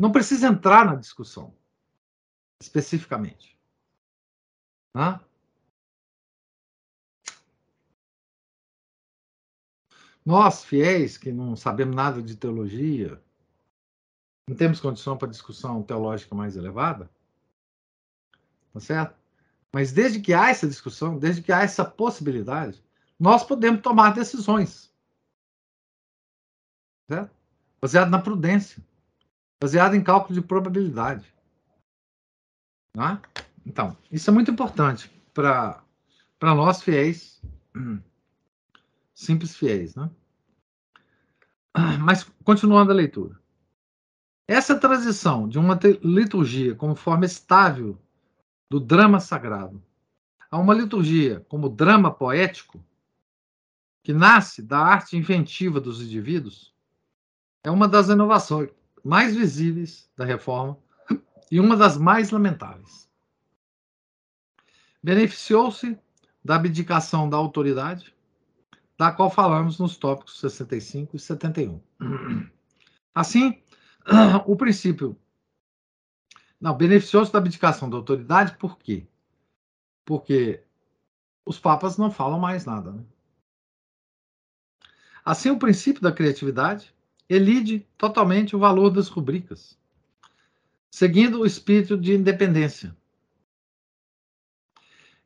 Não 0.00 0.10
precisa 0.10 0.48
entrar 0.48 0.86
na 0.86 0.94
discussão 0.94 1.54
especificamente. 2.58 3.60
Hã? 4.96 5.20
Nós, 10.24 10.64
fiéis, 10.64 11.18
que 11.18 11.30
não 11.30 11.54
sabemos 11.54 11.94
nada 11.94 12.22
de 12.22 12.34
teologia, 12.34 13.22
não 14.48 14.56
temos 14.56 14.80
condição 14.80 15.16
para 15.16 15.28
discussão 15.28 15.82
teológica 15.82 16.34
mais 16.34 16.56
elevada, 16.56 17.10
tá 18.72 18.80
certo? 18.80 19.14
Mas 19.70 19.92
desde 19.92 20.20
que 20.20 20.32
há 20.32 20.48
essa 20.48 20.66
discussão, 20.66 21.18
desde 21.18 21.42
que 21.42 21.52
há 21.52 21.60
essa 21.60 21.84
possibilidade, 21.84 22.82
nós 23.18 23.44
podemos 23.44 23.82
tomar 23.82 24.14
decisões. 24.14 24.92
Certo? 27.10 27.34
Baseado 27.80 28.10
na 28.10 28.20
prudência, 28.20 28.82
baseado 29.60 29.94
em 29.94 30.02
cálculo 30.02 30.34
de 30.34 30.46
probabilidade. 30.46 31.32
Né? 32.94 33.20
Então, 33.64 33.96
isso 34.10 34.30
é 34.30 34.32
muito 34.32 34.50
importante 34.50 35.10
para 35.32 35.82
nós 36.40 36.82
fiéis, 36.82 37.40
simples 39.14 39.56
fiéis. 39.56 39.94
Né? 39.94 40.10
Mas, 42.00 42.24
continuando 42.44 42.92
a 42.92 42.94
leitura. 42.94 43.38
Essa 44.46 44.78
transição 44.78 45.48
de 45.48 45.58
uma 45.58 45.78
liturgia 46.02 46.74
como 46.74 46.94
forma 46.94 47.26
estável 47.26 47.98
do 48.70 48.80
drama 48.80 49.20
sagrado 49.20 49.82
a 50.50 50.58
uma 50.58 50.74
liturgia 50.74 51.44
como 51.48 51.68
drama 51.68 52.10
poético, 52.10 52.82
que 54.08 54.12
nasce 54.14 54.62
da 54.62 54.78
arte 54.78 55.18
inventiva 55.18 55.78
dos 55.78 56.00
indivíduos, 56.00 56.74
é 57.62 57.70
uma 57.70 57.86
das 57.86 58.08
inovações 58.08 58.70
mais 59.04 59.36
visíveis 59.36 60.10
da 60.16 60.24
reforma 60.24 60.78
e 61.50 61.60
uma 61.60 61.76
das 61.76 61.98
mais 61.98 62.30
lamentáveis. 62.30 63.06
Beneficiou-se 65.02 65.98
da 66.42 66.56
abdicação 66.56 67.28
da 67.28 67.36
autoridade, 67.36 68.16
da 68.96 69.12
qual 69.12 69.30
falamos 69.30 69.78
nos 69.78 69.98
tópicos 69.98 70.40
65 70.40 71.14
e 71.14 71.18
71. 71.18 71.78
Assim, 73.14 73.60
o 74.46 74.56
princípio. 74.56 75.20
Não, 76.58 76.74
beneficiou-se 76.74 77.30
da 77.30 77.40
abdicação 77.40 77.90
da 77.90 77.98
autoridade, 77.98 78.56
por 78.56 78.78
quê? 78.78 79.06
Porque 80.02 80.64
os 81.44 81.58
papas 81.58 81.98
não 81.98 82.10
falam 82.10 82.38
mais 82.38 82.64
nada. 82.64 82.90
Né? 82.90 83.04
Assim, 85.28 85.50
o 85.50 85.58
princípio 85.58 86.00
da 86.00 86.10
criatividade 86.10 86.94
elide 87.28 87.86
totalmente 87.98 88.56
o 88.56 88.58
valor 88.58 88.88
das 88.88 89.08
rubricas, 89.08 89.78
seguindo 90.90 91.40
o 91.40 91.44
espírito 91.44 91.98
de 91.98 92.14
independência. 92.14 92.96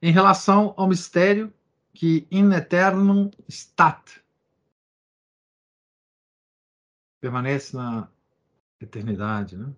Em 0.02 0.10
relação 0.10 0.74
ao 0.76 0.88
mistério 0.88 1.54
que 1.94 2.26
in 2.32 2.50
eternum 2.52 3.30
stat 3.48 4.20
permanece 7.20 7.76
na 7.76 8.08
eternidade, 8.80 9.56
né? 9.56 9.72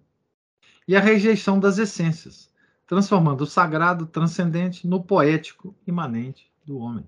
E 0.88 0.96
a 0.96 1.00
rejeição 1.00 1.60
das 1.60 1.76
essências, 1.76 2.50
transformando 2.86 3.42
o 3.42 3.46
sagrado 3.46 4.06
transcendente 4.06 4.86
no 4.86 5.04
poético 5.04 5.76
imanente 5.86 6.50
do 6.64 6.78
homem. 6.78 7.06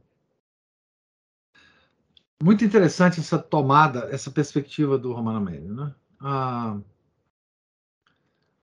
Muito 2.42 2.64
interessante 2.64 3.20
essa 3.20 3.38
tomada, 3.38 4.08
essa 4.10 4.30
perspectiva 4.30 4.98
do 4.98 5.12
Romano 5.12 5.40
Médio, 5.40 5.74
né? 5.74 5.94
A, 6.20 6.78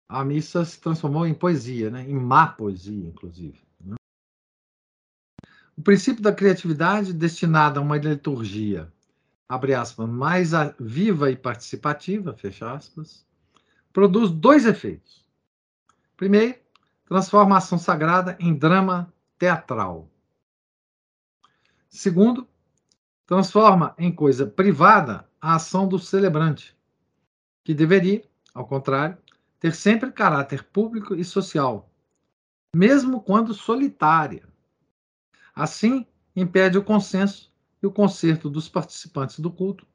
a 0.07 0.23
missa 0.23 0.63
se 0.63 0.79
transformou 0.79 1.25
em 1.25 1.33
poesia, 1.33 1.89
né? 1.89 2.07
Em 2.07 2.13
má 2.13 2.47
poesia, 2.47 3.07
inclusive. 3.07 3.59
Né? 3.83 3.95
O 5.75 5.81
princípio 5.81 6.21
da 6.21 6.31
criatividade 6.31 7.13
destinado 7.13 7.79
a 7.79 7.83
uma 7.83 7.97
liturgia, 7.97 8.93
abre 9.49 9.73
aspas, 9.73 10.07
mais 10.07 10.51
viva 10.79 11.31
e 11.31 11.36
participativa, 11.36 12.33
fecha 12.36 12.71
aspas, 12.71 13.25
produz 13.91 14.29
dois 14.29 14.65
efeitos. 14.67 15.25
Primeiro, 16.15 16.59
transforma 17.05 17.55
a 17.55 17.57
ação 17.57 17.79
sagrada 17.79 18.38
em 18.39 18.53
drama 18.53 19.12
teatral. 19.38 20.07
Segundo, 21.89 22.47
transforma 23.25 23.95
em 23.97 24.13
coisa 24.13 24.45
privada 24.45 25.27
a 25.41 25.55
ação 25.55 25.88
do 25.88 25.99
celebrante, 25.99 26.77
que 27.63 27.73
deveria, 27.73 28.23
ao 28.53 28.65
contrário, 28.65 29.17
ter 29.59 29.73
sempre 29.73 30.12
caráter 30.12 30.63
público 30.63 31.15
e 31.15 31.23
social, 31.23 31.89
mesmo 32.75 33.21
quando 33.21 33.53
solitária. 33.53 34.47
Assim, 35.55 36.05
impede 36.36 36.77
o 36.77 36.83
consenso 36.83 37.53
e 37.81 37.88
o 37.88 37.91
concerto 37.91 38.49
dos 38.49 38.67
participantes 38.67 39.39
do 39.39 39.51
culto, 39.51 39.86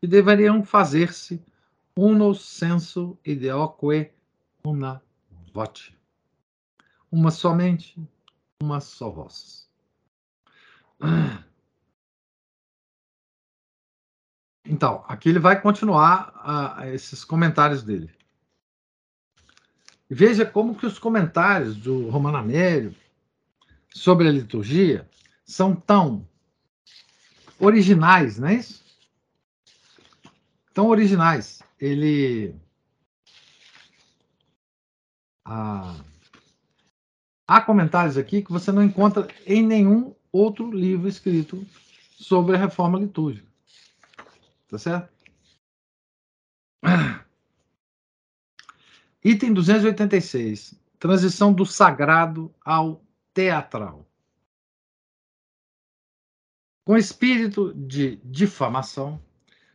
que 0.00 0.06
deveriam 0.06 0.62
fazer-se 0.62 1.42
uno 1.96 2.34
senso 2.34 3.18
ideoque 3.24 4.12
una 4.64 5.00
voce. 5.54 5.94
Uma 7.10 7.30
somente, 7.30 7.96
uma 8.62 8.80
só 8.80 9.10
voz. 9.10 9.70
Então, 14.68 15.04
aqui 15.06 15.28
ele 15.28 15.38
vai 15.38 15.60
continuar 15.60 16.82
esses 16.92 17.24
comentários 17.24 17.82
dele. 17.82 18.10
Veja 20.08 20.44
como 20.44 20.74
que 20.74 20.86
os 20.86 20.98
comentários 20.98 21.76
do 21.76 22.08
Romano 22.08 22.38
Amélio 22.38 22.94
sobre 23.92 24.28
a 24.28 24.32
liturgia 24.32 25.08
são 25.44 25.74
tão 25.74 26.26
originais, 27.58 28.38
não 28.38 28.48
é 28.48 28.54
isso? 28.54 28.84
Tão 30.74 30.88
originais 30.88 31.62
ele 31.80 32.54
ah, 35.44 35.96
há 37.46 37.60
comentários 37.60 38.16
aqui 38.16 38.42
que 38.42 38.52
você 38.52 38.72
não 38.72 38.82
encontra 38.82 39.28
em 39.46 39.62
nenhum 39.62 40.14
outro 40.32 40.70
livro 40.70 41.08
escrito 41.08 41.64
sobre 42.18 42.56
a 42.56 42.58
reforma 42.58 42.98
litúrgica. 42.98 43.46
Tá 44.68 44.78
certo? 44.78 45.12
Item 49.24 49.52
286. 49.52 50.74
Transição 50.98 51.52
do 51.52 51.64
sagrado 51.66 52.54
ao 52.64 53.04
teatral. 53.34 54.06
Com 56.84 56.96
espírito 56.96 57.74
de 57.74 58.16
difamação, 58.24 59.20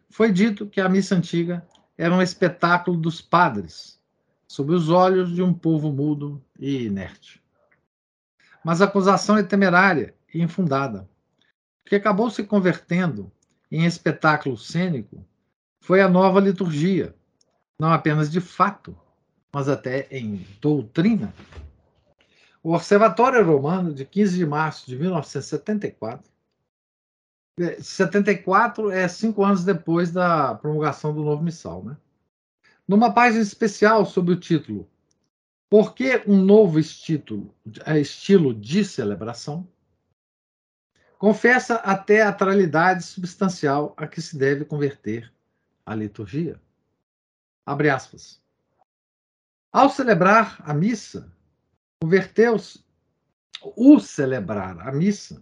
foi 0.10 0.32
dito 0.32 0.66
que 0.68 0.82
a 0.82 0.90
missa 0.90 1.16
antiga 1.16 1.68
era 1.98 2.14
um 2.14 2.22
espetáculo 2.22 2.98
dos 2.98 3.22
padres, 3.22 4.02
sob 4.48 4.74
os 4.74 4.90
olhos 4.90 5.34
de 5.34 5.44
um 5.44 5.54
povo 5.54 5.92
mudo 5.92 6.44
e 6.58 6.86
inerte. 6.86 7.42
Mas 8.64 8.82
a 8.82 8.86
acusação 8.86 9.38
é 9.38 9.44
temerária 9.44 10.16
e 10.34 10.42
infundada. 10.42 11.10
Que 11.86 11.96
acabou 11.96 12.30
se 12.30 12.44
convertendo 12.44 13.32
em 13.72 13.86
espetáculo 13.86 14.58
cênico 14.58 15.26
foi 15.80 16.02
a 16.02 16.10
nova 16.10 16.40
liturgia, 16.40 17.16
não 17.80 17.92
apenas 17.92 18.30
de 18.30 18.42
fato, 18.42 18.96
mas 19.52 19.70
até 19.70 20.08
em 20.12 20.46
doutrina. 20.60 21.34
O 22.62 22.74
Observatório 22.74 23.44
Romano, 23.44 23.94
de 23.94 24.06
15 24.06 24.38
de 24.38 24.46
março 24.46 24.86
de 24.86 24.98
1974, 24.98 26.30
74 27.80 28.92
é 28.92 29.08
cinco 29.08 29.44
anos 29.44 29.64
depois 29.64 30.12
da 30.12 30.56
promulgação 30.56 31.14
do 31.14 31.24
novo 31.24 31.44
missal, 31.44 31.84
né? 31.84 31.98
Numa 32.88 33.14
página 33.14 33.42
especial 33.42 34.06
sobre 34.06 34.34
o 34.34 34.40
título 34.40 34.90
Por 35.70 35.94
que 35.94 36.24
um 36.28 36.38
novo 36.44 36.80
estilo, 36.80 37.54
é, 37.86 38.00
estilo 38.00 38.54
de 38.54 38.84
celebração? 38.84 39.68
Confessa 41.22 41.76
a 41.76 41.96
teatralidade 41.96 43.04
substancial 43.04 43.94
a 43.96 44.08
que 44.08 44.20
se 44.20 44.36
deve 44.36 44.66
converter 44.66 45.32
a 45.86 45.94
liturgia. 45.94 46.60
Abre 47.64 47.92
aspas. 47.92 48.42
Ao 49.72 49.88
celebrar 49.88 50.60
a 50.66 50.74
missa, 50.74 51.32
converteu-se 52.02 52.84
o 53.62 54.00
celebrar 54.00 54.80
a 54.80 54.92
missa 54.92 55.40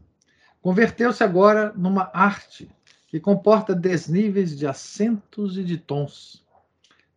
converteu-se 0.62 1.24
agora 1.24 1.72
numa 1.72 2.12
arte 2.14 2.70
que 3.08 3.18
comporta 3.18 3.74
desníveis 3.74 4.58
de 4.58 4.68
acentos 4.68 5.58
e 5.58 5.64
de 5.64 5.78
tons, 5.78 6.46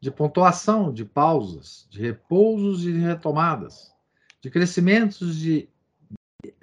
de 0.00 0.08
pontuação, 0.08 0.92
de 0.92 1.04
pausas, 1.04 1.88
de 1.90 2.00
repousos 2.00 2.86
e 2.86 2.92
de 2.92 3.00
retomadas, 3.00 3.92
de 4.40 4.48
crescimentos 4.48 5.34
de 5.36 5.68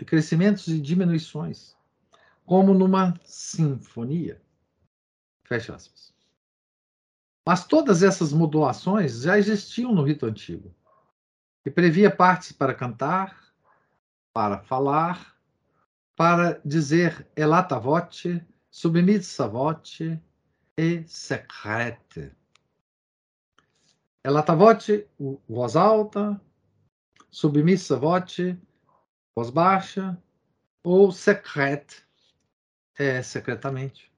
crescimentos 0.05 0.69
e 0.69 0.79
diminuições, 0.79 1.77
como 2.49 2.73
numa 2.73 3.13
sinfonia. 3.23 4.41
Fecha 5.43 5.75
aspas. 5.75 6.11
Mas 7.47 7.63
todas 7.67 8.01
essas 8.01 8.33
modulações 8.33 9.21
já 9.21 9.37
existiam 9.37 9.93
no 9.93 10.01
rito 10.01 10.25
antigo, 10.25 10.75
que 11.63 11.69
previa 11.69 12.09
partes 12.09 12.51
para 12.51 12.73
cantar, 12.73 13.53
para 14.33 14.57
falar, 14.63 15.37
para 16.15 16.59
dizer 16.65 17.29
elata 17.35 17.77
voce, 17.77 18.43
submissa 18.71 19.47
voce 19.47 20.19
e 20.75 21.03
secrete. 21.05 22.35
Elata 24.25 24.55
voce, 24.55 25.07
voz 25.47 25.75
alta, 25.75 26.41
submissa 27.29 27.95
voce, 27.95 28.59
voz 29.35 29.51
baixa, 29.51 30.19
ou 30.83 31.11
secrete, 31.11 32.08
é 32.99 33.23
secretamente. 33.23 34.11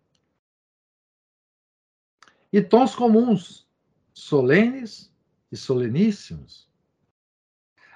E 2.52 2.62
tons 2.62 2.96
comuns, 2.96 3.68
solenes 4.12 5.14
e 5.52 5.56
soleníssimos. 5.56 6.68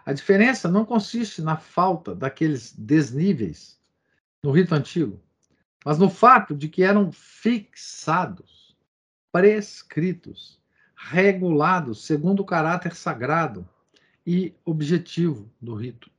A 0.06 0.14
diferença 0.14 0.70
não 0.70 0.86
consiste 0.86 1.42
na 1.42 1.58
falta 1.58 2.14
daqueles 2.14 2.72
desníveis 2.72 3.82
no 4.44 4.52
rito 4.52 4.76
antigo, 4.76 5.20
mas 5.84 5.98
no 5.98 6.10
fato 6.10 6.56
de 6.56 6.70
que 6.70 6.84
eram 6.84 7.12
fixados, 7.12 8.78
prescritos, 9.32 10.62
regulados 10.96 12.06
segundo 12.06 12.42
o 12.42 12.46
caráter 12.46 12.96
sagrado 12.96 13.68
e 14.26 14.54
objetivo 14.64 15.52
do 15.60 15.74
rito. 15.74 16.12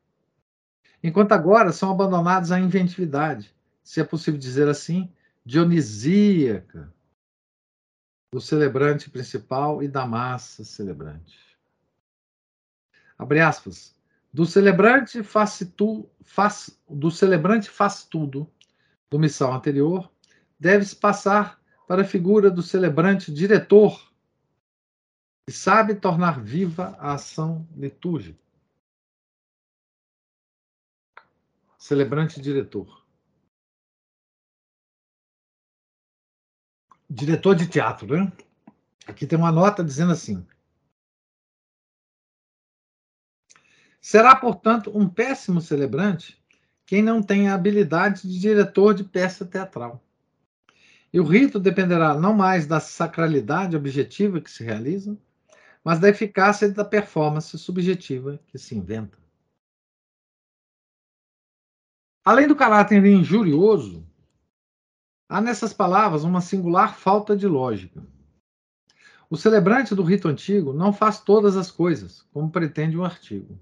Enquanto 1.02 1.32
agora 1.32 1.72
são 1.72 1.90
abandonados 1.90 2.50
à 2.50 2.58
inventividade, 2.58 3.55
se 3.86 4.00
é 4.00 4.04
possível 4.04 4.38
dizer 4.38 4.66
assim, 4.68 5.08
dionisíaca, 5.44 6.92
do 8.32 8.40
celebrante 8.40 9.08
principal 9.08 9.80
e 9.80 9.86
da 9.86 10.04
massa 10.04 10.64
celebrante. 10.64 11.38
Abre 13.16 13.38
aspas. 13.38 13.96
Do 14.32 14.44
celebrante 14.44 15.22
faz, 15.22 15.60
tu, 15.76 16.10
faz, 16.20 16.76
do 16.90 17.12
celebrante 17.12 17.70
faz 17.70 18.02
tudo, 18.04 18.50
do 19.08 19.20
missal 19.20 19.54
anterior, 19.54 20.12
deve-se 20.58 20.96
passar 20.96 21.62
para 21.86 22.02
a 22.02 22.04
figura 22.04 22.50
do 22.50 22.64
celebrante 22.64 23.32
diretor, 23.32 24.12
que 25.46 25.52
sabe 25.52 25.94
tornar 25.94 26.42
viva 26.42 26.96
a 26.98 27.12
ação 27.14 27.64
litúrgica. 27.76 28.44
Celebrante 31.78 32.40
diretor. 32.40 32.95
Diretor 37.08 37.54
de 37.54 37.68
teatro, 37.68 38.06
né? 38.06 38.32
Aqui 39.06 39.26
tem 39.26 39.38
uma 39.38 39.52
nota 39.52 39.84
dizendo 39.84 40.12
assim: 40.12 40.44
Será, 44.00 44.36
portanto, 44.36 44.90
um 44.96 45.08
péssimo 45.08 45.60
celebrante 45.60 46.40
quem 46.86 47.02
não 47.02 47.20
tem 47.20 47.48
a 47.48 47.54
habilidade 47.54 48.22
de 48.22 48.38
diretor 48.38 48.94
de 48.94 49.02
peça 49.02 49.44
teatral. 49.44 50.00
E 51.12 51.18
o 51.18 51.24
rito 51.24 51.58
dependerá 51.58 52.14
não 52.14 52.32
mais 52.32 52.66
da 52.66 52.78
sacralidade 52.78 53.76
objetiva 53.76 54.40
que 54.40 54.50
se 54.50 54.62
realiza, 54.62 55.18
mas 55.82 55.98
da 55.98 56.08
eficácia 56.08 56.70
da 56.70 56.84
performance 56.84 57.58
subjetiva 57.58 58.40
que 58.46 58.58
se 58.58 58.76
inventa. 58.76 59.18
Além 62.24 62.46
do 62.46 62.56
caráter 62.56 63.04
injurioso, 63.04 64.06
há 65.28 65.40
nessas 65.40 65.72
palavras 65.72 66.24
uma 66.24 66.40
singular 66.40 66.96
falta 66.96 67.36
de 67.36 67.46
lógica. 67.46 68.02
O 69.28 69.36
celebrante 69.36 69.94
do 69.94 70.02
rito 70.02 70.28
antigo 70.28 70.72
não 70.72 70.92
faz 70.92 71.20
todas 71.20 71.56
as 71.56 71.70
coisas, 71.70 72.22
como 72.32 72.50
pretende 72.50 72.96
o 72.96 73.04
artigo 73.04 73.58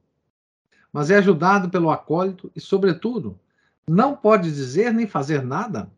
mas 0.95 1.11
é 1.11 1.17
ajudado 1.17 1.69
pelo 1.69 1.91
acólito 1.91 2.53
e, 2.55 2.61
sobretudo, 2.61 3.37
não 3.85 4.17
pode 4.17 4.49
dizer 4.53 4.95
nem 4.95 5.09
fazer 5.09 5.43
nada, 5.43 5.91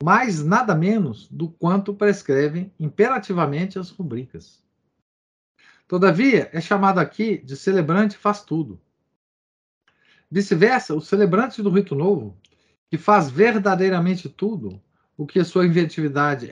mais 0.00 0.44
nada 0.44 0.76
menos 0.76 1.26
do 1.28 1.48
quanto 1.48 1.92
prescrevem 1.92 2.72
imperativamente 2.78 3.80
as 3.80 3.90
rubricas. 3.90 4.62
Todavia, 5.88 6.48
é 6.52 6.60
chamado 6.60 7.00
aqui 7.00 7.38
de 7.38 7.56
celebrante 7.56 8.16
faz 8.16 8.40
tudo. 8.44 8.80
Vice-versa, 10.30 10.94
o 10.94 11.00
celebrante 11.00 11.60
do 11.60 11.70
rito 11.70 11.96
novo, 11.96 12.38
que 12.88 12.96
faz 12.96 13.28
verdadeiramente 13.28 14.28
tudo 14.28 14.80
o 15.18 15.26
que 15.26 15.40
a 15.40 15.44
sua 15.44 15.66
inventividade 15.66 16.48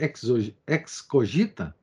excogita? 0.66 1.74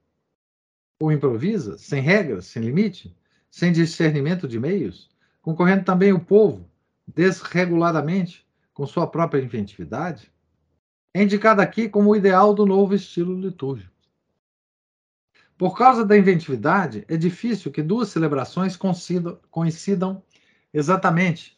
Ou 1.00 1.14
improvisa, 1.14 1.78
sem 1.78 2.02
regras, 2.02 2.46
sem 2.46 2.62
limite, 2.62 3.16
sem 3.50 3.72
discernimento 3.72 4.48
de 4.50 4.60
meios, 4.60 5.10
concorrendo 5.42 5.86
também 5.86 6.12
o 6.12 6.20
povo, 6.20 6.70
desreguladamente, 7.08 8.46
com 8.74 8.86
sua 8.86 9.08
própria 9.08 9.42
inventividade, 9.42 10.30
é 11.14 11.24
indicado 11.24 11.62
aqui 11.62 11.88
como 11.88 12.10
o 12.10 12.16
ideal 12.16 12.54
do 12.54 12.66
novo 12.66 12.94
estilo 12.94 13.40
litúrgico. 13.40 13.94
Por 15.58 15.78
causa 15.78 16.04
da 16.04 16.18
inventividade, 16.18 17.06
é 17.08 17.16
difícil 17.16 17.72
que 17.72 17.82
duas 17.82 18.10
celebrações 18.10 18.76
coincidam 18.76 20.22
exatamente. 20.74 21.58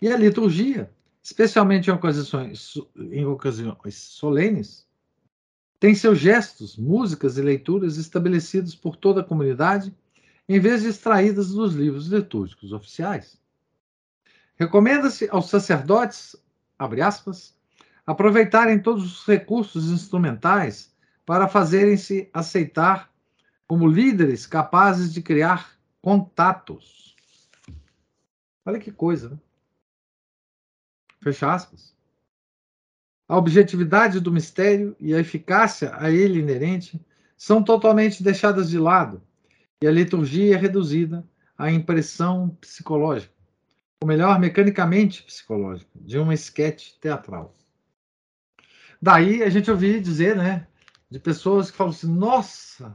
E 0.00 0.08
a 0.08 0.16
liturgia, 0.16 0.90
especialmente 1.24 1.88
em 1.88 1.92
ocasiões, 1.94 2.74
em 2.94 3.24
ocasiões 3.24 3.94
solenes, 3.94 4.86
tem 5.80 5.94
seus 5.94 6.18
gestos, 6.18 6.76
músicas 6.76 7.38
e 7.38 7.42
leituras 7.42 7.96
estabelecidos 7.96 8.74
por 8.74 8.94
toda 8.94 9.22
a 9.22 9.24
comunidade 9.24 9.92
em 10.46 10.60
vez 10.60 10.82
de 10.82 10.88
extraídas 10.88 11.48
dos 11.48 11.72
livros 11.72 12.08
litúrgicos 12.08 12.72
oficiais. 12.72 13.40
Recomenda-se 14.56 15.26
aos 15.30 15.48
sacerdotes, 15.48 16.36
abre 16.78 17.00
aspas, 17.00 17.56
aproveitarem 18.06 18.78
todos 18.78 19.04
os 19.04 19.26
recursos 19.26 19.90
instrumentais 19.90 20.94
para 21.24 21.48
fazerem-se 21.48 22.28
aceitar 22.34 23.10
como 23.66 23.88
líderes 23.88 24.46
capazes 24.46 25.10
de 25.10 25.22
criar 25.22 25.74
contatos. 26.02 27.16
Olha 28.66 28.78
que 28.78 28.92
coisa, 28.92 29.30
né? 29.30 29.38
Fecha 31.24 31.50
aspas. 31.50 31.96
A 33.26 33.38
objetividade 33.38 34.20
do 34.20 34.30
mistério 34.30 34.94
e 35.00 35.14
a 35.14 35.18
eficácia 35.18 35.96
a 35.96 36.10
ele 36.10 36.38
inerente 36.38 37.02
são 37.34 37.64
totalmente 37.64 38.22
deixadas 38.22 38.68
de 38.68 38.78
lado 38.78 39.22
e 39.80 39.86
a 39.86 39.90
liturgia 39.90 40.54
é 40.54 40.58
reduzida 40.58 41.26
à 41.56 41.70
impressão 41.70 42.50
psicológica, 42.60 43.32
ou 44.02 44.06
melhor, 44.06 44.38
mecanicamente 44.38 45.22
psicológica, 45.22 45.90
de 45.94 46.18
um 46.18 46.30
esquete 46.30 46.98
teatral. 47.00 47.56
Daí 49.00 49.42
a 49.42 49.48
gente 49.48 49.70
ouvi 49.70 49.98
dizer, 50.00 50.36
né, 50.36 50.66
de 51.10 51.18
pessoas 51.18 51.70
que 51.70 51.76
falam 51.78 51.92
assim: 51.94 52.14
nossa, 52.14 52.94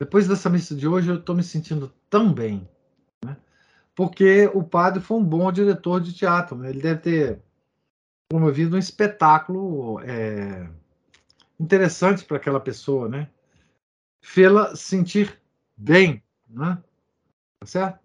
depois 0.00 0.26
dessa 0.26 0.48
missa 0.48 0.74
de 0.74 0.88
hoje 0.88 1.10
eu 1.10 1.16
estou 1.16 1.36
me 1.36 1.42
sentindo 1.42 1.92
tão 2.08 2.32
bem? 2.32 2.66
Porque 3.98 4.46
o 4.54 4.62
padre 4.62 5.02
foi 5.02 5.16
um 5.16 5.24
bom 5.24 5.50
diretor 5.50 6.00
de 6.00 6.12
teatro, 6.12 6.56
né? 6.56 6.70
ele 6.70 6.80
deve 6.80 7.00
ter 7.00 7.42
promovido 8.30 8.76
um 8.76 8.78
espetáculo 8.78 9.98
é, 10.02 10.70
interessante 11.58 12.24
para 12.24 12.36
aquela 12.36 12.60
pessoa, 12.60 13.08
né? 13.08 13.28
Fê-la 14.22 14.76
sentir 14.76 15.42
bem, 15.76 16.22
né? 16.48 16.80
Tá 17.58 17.66
certo? 17.66 17.98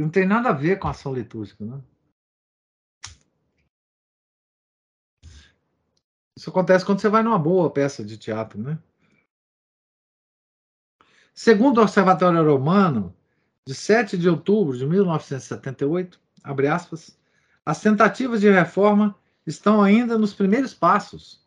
Não 0.00 0.08
tem 0.08 0.26
nada 0.26 0.48
a 0.48 0.54
ver 0.54 0.78
com 0.78 0.88
a 0.88 0.92
ação 0.92 1.12
litúrgica, 1.12 1.62
né? 1.62 1.78
Isso 6.38 6.48
acontece 6.48 6.86
quando 6.86 7.02
você 7.02 7.10
vai 7.10 7.22
numa 7.22 7.38
boa 7.38 7.70
peça 7.70 8.02
de 8.02 8.16
teatro, 8.16 8.58
né? 8.58 8.78
Segundo 11.34 11.76
o 11.76 11.82
Observatório 11.82 12.42
Romano, 12.50 13.14
de 13.66 13.74
7 13.74 14.18
de 14.18 14.28
outubro 14.28 14.76
de 14.76 14.86
1978, 14.86 16.20
abre 16.42 16.66
aspas, 16.66 17.16
as 17.64 17.80
tentativas 17.80 18.40
de 18.40 18.50
reforma 18.50 19.14
estão 19.46 19.82
ainda 19.82 20.18
nos 20.18 20.34
primeiros 20.34 20.74
passos. 20.74 21.40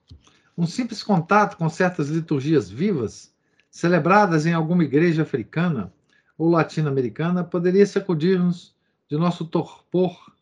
Um 0.58 0.66
simples 0.66 1.04
contato 1.04 1.58
com 1.58 1.70
certas 1.70 2.10
liturgias 2.10 2.70
vivas 2.70 3.34
celebradas 3.70 4.46
em 4.46 4.54
alguma 4.54 4.86
igreja 4.86 5.24
africana 5.24 5.94
ou 6.38 6.50
latino-americana, 6.50 7.44
poderia 7.44 7.86
sacudir-nos 7.86 8.74
de 9.10 9.18
nosso 9.18 9.46
torpor 9.46 10.34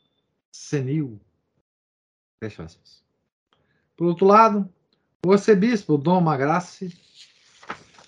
senil. 0.52 1.20
Fecha 2.40 2.64
aspas. 2.64 3.04
Por 3.98 4.08
outro 4.08 4.26
lado, 4.26 4.70
o 5.26 5.32
arcebispo 5.32 5.98
Dom 5.98 6.22
Magrassi, 6.22 6.96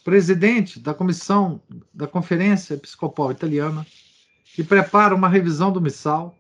presidente 0.06 0.80
da 0.80 0.94
comissão 0.94 1.60
da 1.92 2.08
Conferência 2.08 2.76
Episcopal 2.76 3.32
Italiana, 3.32 3.84
que 4.54 4.64
prepara 4.64 5.16
uma 5.16 5.28
revisão 5.28 5.72
do 5.72 5.82
missal, 5.82 6.38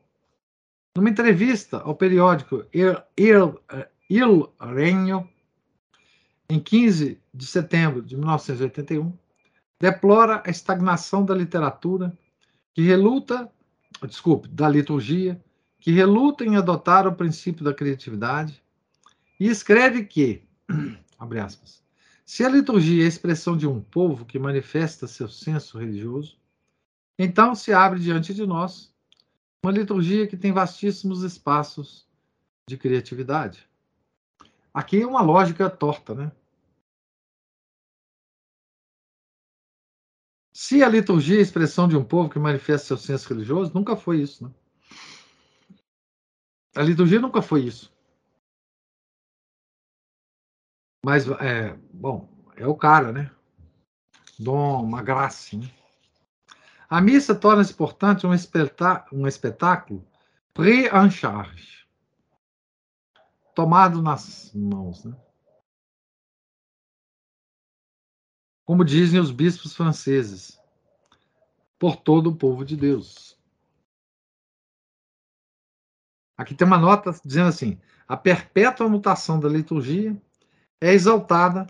numa 0.96 1.10
entrevista 1.10 1.80
ao 1.80 1.96
periódico 1.96 2.64
Il, 2.72 2.96
Il, 3.18 3.56
Il 4.08 4.50
Regno, 4.62 5.28
em 6.48 6.60
15 6.60 7.20
de 7.34 7.46
setembro 7.48 8.04
de 8.04 8.16
1981, 8.16 9.12
deplora 9.80 10.44
a 10.46 10.50
estagnação 10.52 11.26
da 11.26 11.34
literatura 11.34 12.16
que 12.72 12.84
reluta, 12.84 13.52
desculpe, 14.08 14.48
da 14.48 14.70
liturgia, 14.70 15.44
que 15.80 15.92
reluta 15.92 16.46
em 16.46 16.56
adotar 16.56 17.08
o 17.08 17.16
princípio 17.16 17.66
da 17.66 17.74
criatividade, 17.74 18.62
e 19.40 19.48
escreve 19.48 20.06
que, 20.06 20.44
abre 21.18 21.40
aspas, 21.40 21.84
se 22.26 22.44
a 22.44 22.50
liturgia 22.50 23.04
é 23.04 23.06
a 23.06 23.08
expressão 23.08 23.56
de 23.56 23.68
um 23.68 23.80
povo 23.80 24.26
que 24.26 24.40
manifesta 24.40 25.06
seu 25.06 25.30
senso 25.30 25.78
religioso, 25.78 26.40
então 27.20 27.54
se 27.54 27.72
abre 27.72 28.00
diante 28.00 28.34
de 28.34 28.46
nós 28.46 28.94
uma 29.64 29.72
liturgia 29.72 30.28
que 30.28 30.36
tem 30.36 30.52
vastíssimos 30.52 31.24
espaços 31.24 32.08
de 32.68 32.78
criatividade. 32.78 33.70
Aqui 34.74 35.02
é 35.02 35.08
uma 35.08 35.22
lógica 35.22 35.70
torta, 35.70 36.14
né? 36.14 36.32
Se 40.54 40.84
a 40.84 40.90
liturgia 40.90 41.36
é 41.36 41.40
a 41.40 41.44
expressão 41.44 41.88
de 41.88 41.96
um 41.96 42.04
povo 42.04 42.30
que 42.30 42.40
manifesta 42.40 42.88
seu 42.88 42.98
senso 42.98 43.30
religioso, 43.30 43.72
nunca 43.74 43.96
foi 43.96 44.22
isso, 44.22 44.46
né? 44.46 44.54
A 46.76 46.82
liturgia 46.82 47.20
nunca 47.20 47.42
foi 47.42 47.64
isso. 47.64 47.95
Mas, 51.06 51.30
é, 51.30 51.72
bom, 51.94 52.28
é 52.56 52.66
o 52.66 52.76
cara, 52.76 53.12
né? 53.12 53.30
Dom 54.40 54.82
uma 54.84 55.04
graça, 55.04 55.56
né? 55.56 55.72
A 56.90 57.00
missa 57.00 57.36
torna-se, 57.36 57.76
portanto, 57.76 58.28
um, 58.28 58.34
espetá 58.34 59.06
um 59.12 59.28
espetáculo 59.28 60.04
pré-en 60.52 61.12
charge 61.12 61.88
tomado 63.54 64.02
nas 64.02 64.52
mãos. 64.56 65.06
Né? 65.06 65.16
Como 68.66 68.84
dizem 68.84 69.20
os 69.20 69.30
bispos 69.30 69.76
franceses, 69.76 70.60
por 71.78 71.98
todo 71.98 72.32
o 72.32 72.36
povo 72.36 72.66
de 72.66 72.76
Deus. 72.76 73.40
Aqui 76.36 76.56
tem 76.56 76.66
uma 76.66 76.80
nota 76.80 77.12
dizendo 77.24 77.50
assim: 77.50 77.80
a 78.08 78.18
perpétua 78.18 78.90
mutação 78.90 79.40
da 79.40 79.48
liturgia 79.48 80.20
é 80.82 80.94
exaltada 80.94 81.68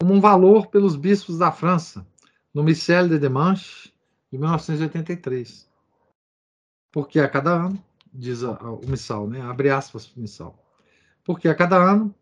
como 0.00 0.14
um 0.14 0.20
valor 0.20 0.68
pelos 0.68 0.96
bispos 0.96 1.38
da 1.38 1.50
França, 1.50 2.06
no 2.52 2.62
Missel 2.62 3.08
de 3.08 3.18
Demanche, 3.18 3.92
de 4.30 4.38
1983. 4.38 5.68
Porque 6.92 7.18
a 7.20 7.28
cada 7.28 7.66
ano, 7.66 7.84
diz 8.12 8.42
o 8.42 8.80
missal, 8.86 9.28
né? 9.28 9.40
abre 9.40 9.70
aspas 9.70 10.06
para 10.06 10.18
o 10.18 10.22
missal, 10.22 10.58
porque 11.24 11.48
a 11.48 11.54
cada 11.54 11.76
ano, 11.76 12.14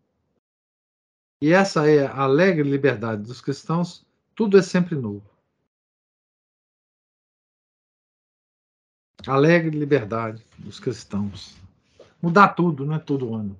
e 1.41 1.51
essa 1.51 1.89
é 1.89 2.05
a 2.05 2.21
alegre 2.23 2.69
liberdade 2.69 3.23
dos 3.23 3.41
cristãos, 3.41 4.05
tudo 4.35 4.57
é 4.57 4.61
sempre 4.61 4.95
novo. 4.95 5.23
Alegre 9.27 9.77
liberdade 9.77 10.45
dos 10.57 10.79
cristãos. 10.79 11.57
Mudar 12.21 12.49
tudo, 12.49 12.85
não 12.85 12.95
é 12.95 12.99
todo 12.99 13.33
ano. 13.33 13.59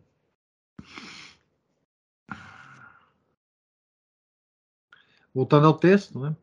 Voltando 5.36 5.68
ao 5.68 5.74
texto, 5.74 6.18
né? 6.18 6.34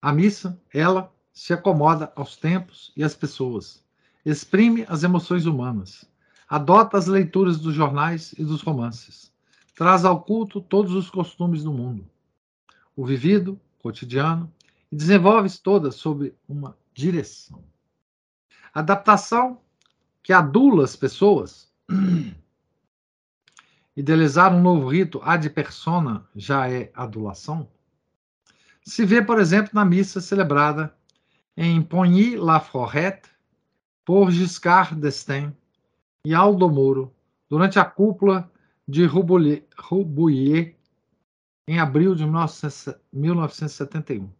A 0.00 0.10
missa, 0.10 0.58
ela 0.72 1.12
se 1.30 1.52
acomoda 1.52 2.10
aos 2.16 2.34
tempos 2.34 2.90
e 2.96 3.04
às 3.04 3.14
pessoas 3.14 3.84
exprime 4.24 4.86
as 4.88 5.02
emoções 5.02 5.44
humanas, 5.44 6.10
adota 6.48 6.96
as 6.96 7.06
leituras 7.06 7.58
dos 7.58 7.74
jornais 7.74 8.32
e 8.38 8.44
dos 8.44 8.62
romances, 8.62 9.30
traz 9.74 10.06
ao 10.06 10.22
culto 10.22 10.62
todos 10.62 10.94
os 10.94 11.10
costumes 11.10 11.62
do 11.62 11.72
mundo, 11.72 12.08
o 12.96 13.04
vivido, 13.04 13.60
cotidiano, 13.82 14.50
e 14.90 14.96
desenvolve-se 14.96 15.62
toda 15.62 15.90
sob 15.90 16.34
uma 16.48 16.74
direção. 16.94 17.62
Adaptação 18.72 19.60
que 20.22 20.32
adula 20.32 20.84
as 20.84 20.96
pessoas. 20.96 21.70
Idealizar 23.98 24.54
um 24.54 24.62
novo 24.62 24.88
rito 24.88 25.20
ad 25.24 25.50
persona 25.50 26.24
já 26.36 26.70
é 26.70 26.92
adulação? 26.94 27.68
Se 28.84 29.04
vê, 29.04 29.20
por 29.20 29.40
exemplo, 29.40 29.72
na 29.74 29.84
missa 29.84 30.20
celebrada 30.20 30.96
em 31.56 31.82
Pogny-la-Forêt, 31.82 33.22
por 34.04 34.30
Giscard 34.30 35.00
d'Estaing 35.00 35.52
e 36.24 36.32
Aldo 36.32 36.70
Moro 36.70 37.12
durante 37.50 37.80
a 37.80 37.84
cúpula 37.84 38.48
de 38.86 39.04
Rambouillet 39.04 40.76
em 41.66 41.80
abril 41.80 42.14
de 42.14 42.24
1971. 42.24 44.32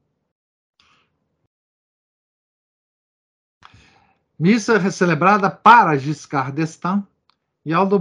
Missa 4.38 4.88
celebrada 4.92 5.50
para 5.50 5.98
Giscard 5.98 6.52
d'Estaing 6.52 7.04
e 7.64 7.72
Aldo 7.72 7.98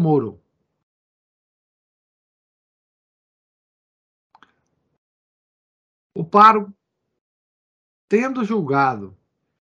O 6.17 6.25
paro, 6.25 6.73
tendo 8.09 8.43
julgado 8.43 9.15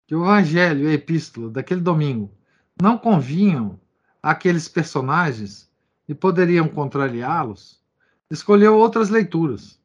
que 0.07 0.15
o 0.15 0.25
evangelho 0.25 0.85
e 0.85 0.91
a 0.91 0.95
epístola 0.95 1.51
daquele 1.51 1.83
domingo 1.83 2.33
não 2.81 2.97
convinham 2.97 3.79
àqueles 4.23 4.67
personagens 4.67 5.71
e 6.09 6.15
poderiam 6.15 6.67
contrariá-los, 6.67 7.85
escolheu 8.31 8.75
outras 8.75 9.11
leituras. 9.11 9.79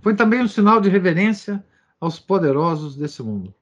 Foi 0.00 0.14
também 0.14 0.40
um 0.40 0.46
sinal 0.46 0.80
de 0.80 0.88
reverência 0.88 1.66
aos 2.00 2.16
poderosos 2.20 2.94
desse 2.94 3.20
mundo. 3.20 3.52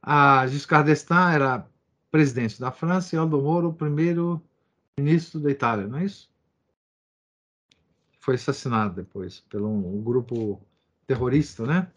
A 0.00 0.46
Giscard 0.46 0.88
d'Estaing 0.88 1.34
era 1.34 1.68
presidente 2.12 2.60
da 2.60 2.70
França 2.70 3.16
e 3.16 3.18
Aldo 3.18 3.42
Moro, 3.42 3.72
primeiro 3.72 4.40
ministro 4.96 5.40
da 5.40 5.50
Itália, 5.50 5.88
não 5.88 5.98
é 5.98 6.04
isso? 6.04 6.30
Foi 8.20 8.36
assassinado 8.36 8.94
depois 8.94 9.40
pelo 9.40 9.68
um 9.68 10.00
grupo 10.00 10.64
terrorista, 11.06 11.64
né? 11.64 11.88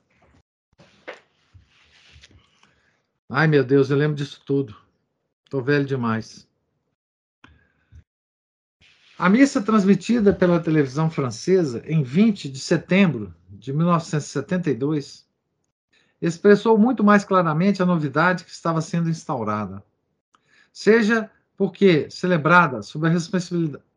Ai, 3.29 3.47
meu 3.47 3.63
Deus, 3.63 3.89
eu 3.89 3.97
lembro 3.97 4.15
disso 4.15 4.41
tudo. 4.45 4.75
Estou 5.45 5.63
velho 5.63 5.85
demais. 5.85 6.47
A 9.17 9.29
missa 9.29 9.61
transmitida 9.61 10.31
pela 10.33 10.59
televisão 10.59 11.09
francesa 11.09 11.83
em 11.85 12.03
20 12.03 12.49
de 12.49 12.59
setembro 12.59 13.35
de 13.49 13.73
1972 13.73 15.27
expressou 16.21 16.77
muito 16.77 17.03
mais 17.03 17.23
claramente 17.23 17.81
a 17.81 17.85
novidade 17.85 18.45
que 18.45 18.51
estava 18.51 18.81
sendo 18.81 19.09
instaurada. 19.09 19.83
Seja 20.71 21.29
porque 21.57 22.09
celebrada 22.09 22.81
sob 22.81 23.07
a 23.07 23.11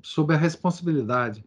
sob 0.03 0.35
a 0.35 0.37
responsabilidade 0.37 1.45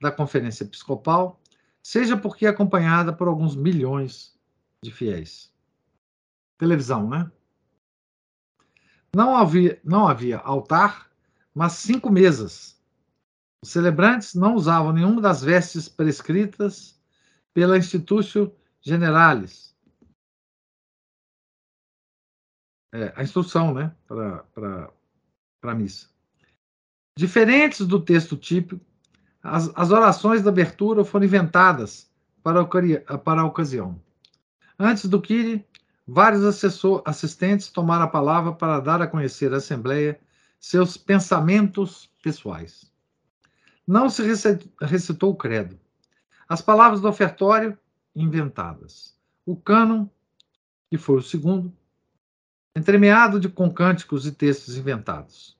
da 0.00 0.10
Conferência 0.10 0.64
Episcopal, 0.64 1.40
seja 1.84 2.16
porque 2.16 2.46
acompanhada 2.46 3.12
por 3.12 3.28
alguns 3.28 3.54
milhões 3.54 4.38
de 4.82 4.90
fiéis 4.90 5.54
televisão, 6.58 7.08
né? 7.08 7.30
Não 9.14 9.36
havia, 9.36 9.80
não 9.84 10.08
havia 10.08 10.38
altar, 10.38 11.10
mas 11.54 11.74
cinco 11.74 12.10
mesas. 12.10 12.82
Os 13.62 13.70
celebrantes 13.70 14.34
não 14.34 14.54
usavam 14.54 14.92
nenhuma 14.92 15.20
das 15.20 15.42
vestes 15.42 15.88
prescritas 15.88 17.00
pela 17.52 17.78
Institutio 17.78 18.54
Generalis. 18.80 19.74
É, 22.92 23.12
a 23.16 23.22
instrução, 23.22 23.74
né, 23.74 23.94
para 24.06 24.92
a 25.62 25.74
missa. 25.74 26.08
Diferentes 27.16 27.86
do 27.86 28.04
texto 28.04 28.36
típico, 28.36 28.84
as, 29.44 29.70
as 29.76 29.90
orações 29.92 30.42
da 30.42 30.50
abertura 30.50 31.04
foram 31.04 31.26
inventadas 31.26 32.10
para 32.42 32.62
a, 32.62 33.18
para 33.18 33.42
a 33.42 33.44
ocasião. 33.44 34.00
Antes 34.78 35.04
do 35.04 35.20
que 35.20 35.64
Vários 36.06 36.44
assessor, 36.44 37.02
assistentes 37.06 37.68
tomaram 37.68 38.04
a 38.04 38.08
palavra 38.08 38.52
para 38.52 38.78
dar 38.78 39.00
a 39.00 39.06
conhecer 39.06 39.52
à 39.54 39.56
Assembleia 39.56 40.20
seus 40.60 40.98
pensamentos 40.98 42.10
pessoais. 42.22 42.92
Não 43.86 44.10
se 44.10 44.22
recitou 44.82 45.30
o 45.30 45.36
credo. 45.36 45.78
As 46.46 46.60
palavras 46.60 47.00
do 47.00 47.08
ofertório, 47.08 47.78
inventadas. 48.14 49.16
O 49.46 49.56
cânon, 49.56 50.06
que 50.90 50.98
foi 50.98 51.16
o 51.16 51.22
segundo, 51.22 51.72
entremeado 52.76 53.40
de 53.40 53.48
com 53.48 53.72
cânticos 53.72 54.26
e 54.26 54.32
textos 54.32 54.76
inventados. 54.76 55.56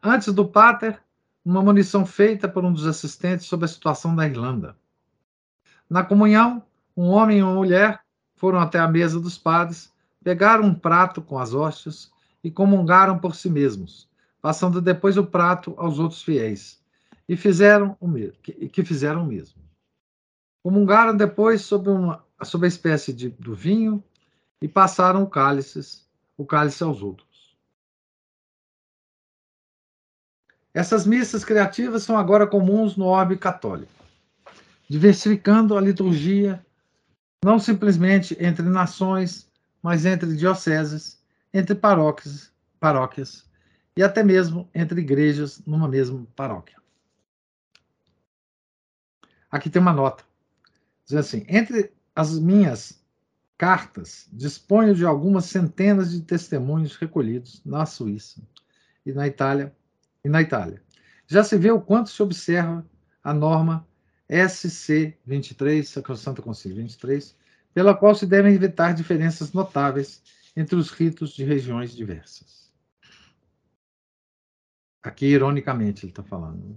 Antes 0.00 0.32
do 0.32 0.46
pater, 0.46 1.02
uma 1.48 1.62
munição 1.62 2.04
feita 2.04 2.46
por 2.46 2.62
um 2.62 2.70
dos 2.70 2.86
assistentes 2.86 3.46
sobre 3.46 3.64
a 3.64 3.68
situação 3.68 4.14
da 4.14 4.26
Irlanda. 4.26 4.76
Na 5.88 6.04
comunhão, 6.04 6.62
um 6.94 7.08
homem 7.08 7.38
e 7.38 7.42
uma 7.42 7.54
mulher 7.54 8.00
foram 8.36 8.58
até 8.58 8.78
a 8.78 8.86
mesa 8.86 9.18
dos 9.18 9.38
padres, 9.38 9.90
pegaram 10.22 10.64
um 10.64 10.74
prato 10.74 11.22
com 11.22 11.38
as 11.38 11.54
hóstias 11.54 12.12
e 12.44 12.50
comungaram 12.50 13.18
por 13.18 13.34
si 13.34 13.48
mesmos, 13.48 14.06
passando 14.42 14.78
depois 14.82 15.16
o 15.16 15.24
prato 15.24 15.74
aos 15.78 15.98
outros 15.98 16.22
fiéis, 16.22 16.82
e 17.26 17.34
fizeram 17.34 17.96
o 17.98 18.06
mesmo, 18.06 18.36
que, 18.42 18.84
fizeram 18.84 19.22
o 19.22 19.26
mesmo. 19.26 19.62
Comungaram 20.62 21.16
depois 21.16 21.62
sobre, 21.62 21.90
uma, 21.90 22.22
sobre 22.42 22.66
a 22.66 22.68
espécie 22.68 23.10
de, 23.10 23.30
do 23.30 23.54
vinho 23.54 24.04
e 24.60 24.68
passaram 24.68 25.22
o 25.22 25.26
cálice, 25.26 26.02
o 26.36 26.44
cálice 26.44 26.82
aos 26.82 27.00
outros. 27.00 27.27
Essas 30.74 31.06
missas 31.06 31.44
criativas 31.44 32.02
são 32.02 32.16
agora 32.16 32.46
comuns 32.46 32.96
no 32.96 33.06
orbe 33.06 33.36
católico, 33.36 33.92
diversificando 34.88 35.76
a 35.76 35.80
liturgia 35.80 36.64
não 37.44 37.58
simplesmente 37.58 38.36
entre 38.40 38.64
nações, 38.64 39.48
mas 39.82 40.04
entre 40.04 40.36
dioceses, 40.36 41.22
entre 41.54 41.74
paróquias, 41.74 42.52
paróquias 42.80 43.46
e 43.96 44.02
até 44.02 44.22
mesmo 44.22 44.68
entre 44.74 45.00
igrejas 45.00 45.60
numa 45.66 45.88
mesma 45.88 46.26
paróquia. 46.36 46.76
Aqui 49.50 49.70
tem 49.70 49.80
uma 49.80 49.92
nota. 49.92 50.24
Diz 51.04 51.14
assim: 51.16 51.44
entre 51.48 51.92
as 52.14 52.38
minhas 52.38 53.02
cartas, 53.56 54.28
disponho 54.32 54.94
de 54.94 55.04
algumas 55.04 55.46
centenas 55.46 56.12
de 56.12 56.20
testemunhos 56.20 56.96
recolhidos 56.96 57.62
na 57.64 57.86
Suíça 57.86 58.40
e 59.04 59.12
na 59.12 59.26
Itália. 59.26 59.74
E 60.24 60.28
na 60.28 60.42
Itália. 60.42 60.82
Já 61.26 61.44
se 61.44 61.56
vê 61.56 61.70
o 61.70 61.80
quanto 61.80 62.10
se 62.10 62.22
observa 62.22 62.84
a 63.22 63.34
norma 63.34 63.86
SC 64.28 65.16
23, 65.24 65.88
Sacrosanto 65.88 66.42
Concílio 66.42 66.76
23, 66.78 67.36
pela 67.72 67.94
qual 67.94 68.14
se 68.14 68.26
devem 68.26 68.54
evitar 68.54 68.92
diferenças 68.92 69.52
notáveis 69.52 70.22
entre 70.56 70.76
os 70.76 70.90
ritos 70.90 71.30
de 71.30 71.44
regiões 71.44 71.94
diversas. 71.94 72.72
Aqui, 75.02 75.26
ironicamente, 75.26 76.04
ele 76.04 76.12
está 76.12 76.22
falando. 76.22 76.68
Né? 76.68 76.76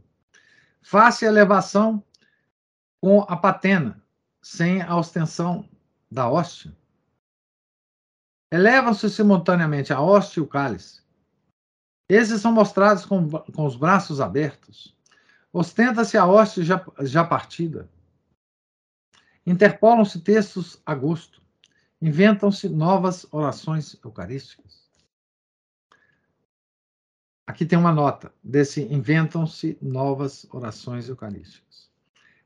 Face 0.81 1.25
a 1.25 1.29
elevação 1.29 2.03
com 3.01 3.21
a 3.21 3.35
patena, 3.35 4.01
sem 4.41 4.81
a 4.81 4.95
ostensão 4.95 5.67
da 6.09 6.29
hóstia. 6.29 6.75
Elevam-se 8.51 9.09
simultaneamente 9.09 9.91
a 9.91 9.99
hóstia 9.99 10.39
e 10.39 10.43
o 10.43 10.47
cálice. 10.47 11.01
Esses 12.11 12.41
são 12.41 12.51
mostrados 12.51 13.05
com, 13.05 13.29
com 13.29 13.65
os 13.65 13.77
braços 13.77 14.19
abertos. 14.19 14.93
Ostenta-se 15.53 16.17
a 16.17 16.27
hóstia 16.27 16.61
já, 16.61 16.85
já 17.03 17.23
partida. 17.23 17.89
Interpolam-se 19.47 20.19
textos 20.19 20.81
a 20.85 20.93
gosto. 20.93 21.41
Inventam-se 22.01 22.67
novas 22.67 23.25
orações 23.31 23.97
eucarísticas. 24.03 24.91
Aqui 27.47 27.65
tem 27.65 27.79
uma 27.79 27.93
nota 27.93 28.33
desse 28.43 28.81
inventam-se 28.93 29.77
novas 29.81 30.45
orações 30.51 31.07
eucarísticas. 31.07 31.89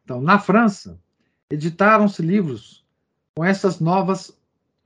Então, 0.04 0.22
na 0.22 0.38
França, 0.38 1.02
editaram-se 1.50 2.22
livros 2.22 2.86
com 3.36 3.44
essas 3.44 3.80
novas 3.80 4.32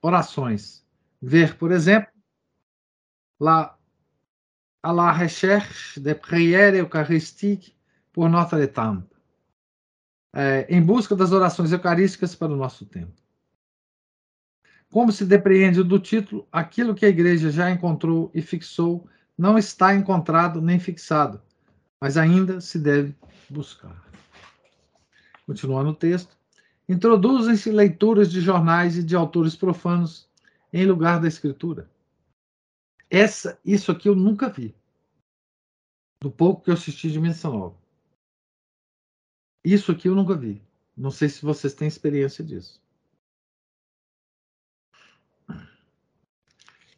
orações. 0.01 0.85
Ver, 1.21 1.57
por 1.57 1.73
exemplo, 1.73 2.13
la, 3.37 3.77
à 4.81 4.93
la 4.93 5.11
recherche 5.11 5.99
des 5.99 6.15
prières 6.15 6.73
eucharistiques 6.73 7.75
pour 8.13 8.29
notre 8.29 8.65
temps. 8.65 9.03
É, 10.33 10.65
em 10.69 10.81
busca 10.81 11.15
das 11.15 11.31
orações 11.31 11.71
eucarísticas 11.71 12.35
para 12.35 12.53
o 12.53 12.55
nosso 12.55 12.85
tempo. 12.85 13.13
Como 14.91 15.11
se 15.11 15.25
depreende 15.25 15.83
do 15.83 15.99
título, 15.99 16.47
aquilo 16.51 16.95
que 16.95 17.05
a 17.05 17.09
igreja 17.09 17.51
já 17.51 17.69
encontrou 17.69 18.31
e 18.33 18.41
fixou 18.41 19.07
não 19.37 19.57
está 19.57 19.95
encontrado 19.95 20.61
nem 20.61 20.79
fixado, 20.79 21.41
mas 21.99 22.17
ainda 22.17 22.59
se 22.59 22.77
deve 22.77 23.15
buscar. 23.49 23.95
Continuando 25.45 25.91
o 25.91 25.95
texto. 25.95 26.37
Introduzem-se 26.87 27.71
leituras 27.71 28.31
de 28.31 28.41
jornais 28.41 28.97
e 28.97 29.03
de 29.03 29.15
autores 29.15 29.55
profanos 29.55 30.27
em 30.73 30.85
lugar 30.85 31.19
da 31.19 31.27
escritura. 31.27 31.89
Essa, 33.09 33.59
isso 33.65 33.91
aqui 33.91 34.07
eu 34.07 34.15
nunca 34.15 34.49
vi. 34.49 34.75
Do 36.21 36.29
pouco 36.31 36.63
que 36.63 36.69
eu 36.69 36.73
assisti 36.73 37.11
de 37.11 37.19
Missa 37.19 37.49
Nova. 37.49 37.77
Isso 39.63 39.91
aqui 39.91 40.07
eu 40.07 40.15
nunca 40.15 40.35
vi. 40.35 40.61
Não 40.95 41.11
sei 41.11 41.29
se 41.29 41.41
vocês 41.41 41.73
têm 41.73 41.87
experiência 41.87 42.43
disso. 42.43 42.81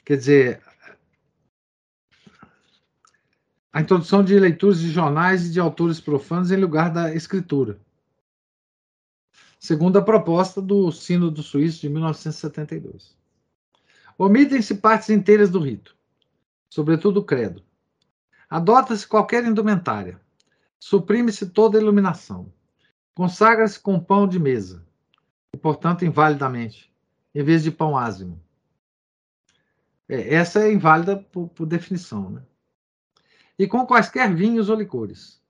Quer 0.04 0.18
dizer, 0.18 0.64
a 3.72 3.82
introdução 3.82 4.24
de 4.24 4.38
leituras 4.40 4.80
de 4.80 4.90
jornais 4.90 5.46
e 5.46 5.52
de 5.52 5.60
autores 5.60 6.02
profanos 6.02 6.52
em 6.52 6.58
lugar 6.58 6.92
da 6.92 7.14
escritura 7.14 7.80
segundo 9.62 10.00
a 10.00 10.02
proposta 10.02 10.60
do 10.60 10.92
Sínodo 10.92 11.44
Suíço 11.44 11.82
de 11.82 11.90
1972. 11.90 13.16
Omitem-se 14.18 14.76
partes 14.76 15.12
inteiras 15.12 15.52
do 15.52 15.60
rito, 15.60 15.96
sobretudo 16.72 17.20
o 17.20 17.24
credo. 17.24 17.62
Adota-se 18.50 19.06
qualquer 19.06 19.44
indumentária. 19.44 20.20
Suprime-se 20.80 21.50
toda 21.50 21.78
iluminação. 21.78 22.52
Consagra-se 23.14 23.80
com 23.80 24.00
pão 24.00 24.26
de 24.28 24.40
mesa, 24.40 24.84
e, 25.54 25.58
portanto, 25.58 26.06
invalidamente, 26.06 26.92
em 27.36 27.44
vez 27.44 27.62
de 27.62 27.70
pão 27.70 27.98
ázimo. 27.98 28.42
É, 30.08 30.34
essa 30.34 30.62
é 30.62 30.72
inválida 30.72 31.18
por, 31.18 31.50
por 31.50 31.66
definição. 31.66 32.30
Né? 32.30 32.42
E 33.60 33.68
com 33.68 33.86
quaisquer 33.86 34.34
vinhos 34.34 34.70
ou 34.70 34.78
licores. 34.78 35.42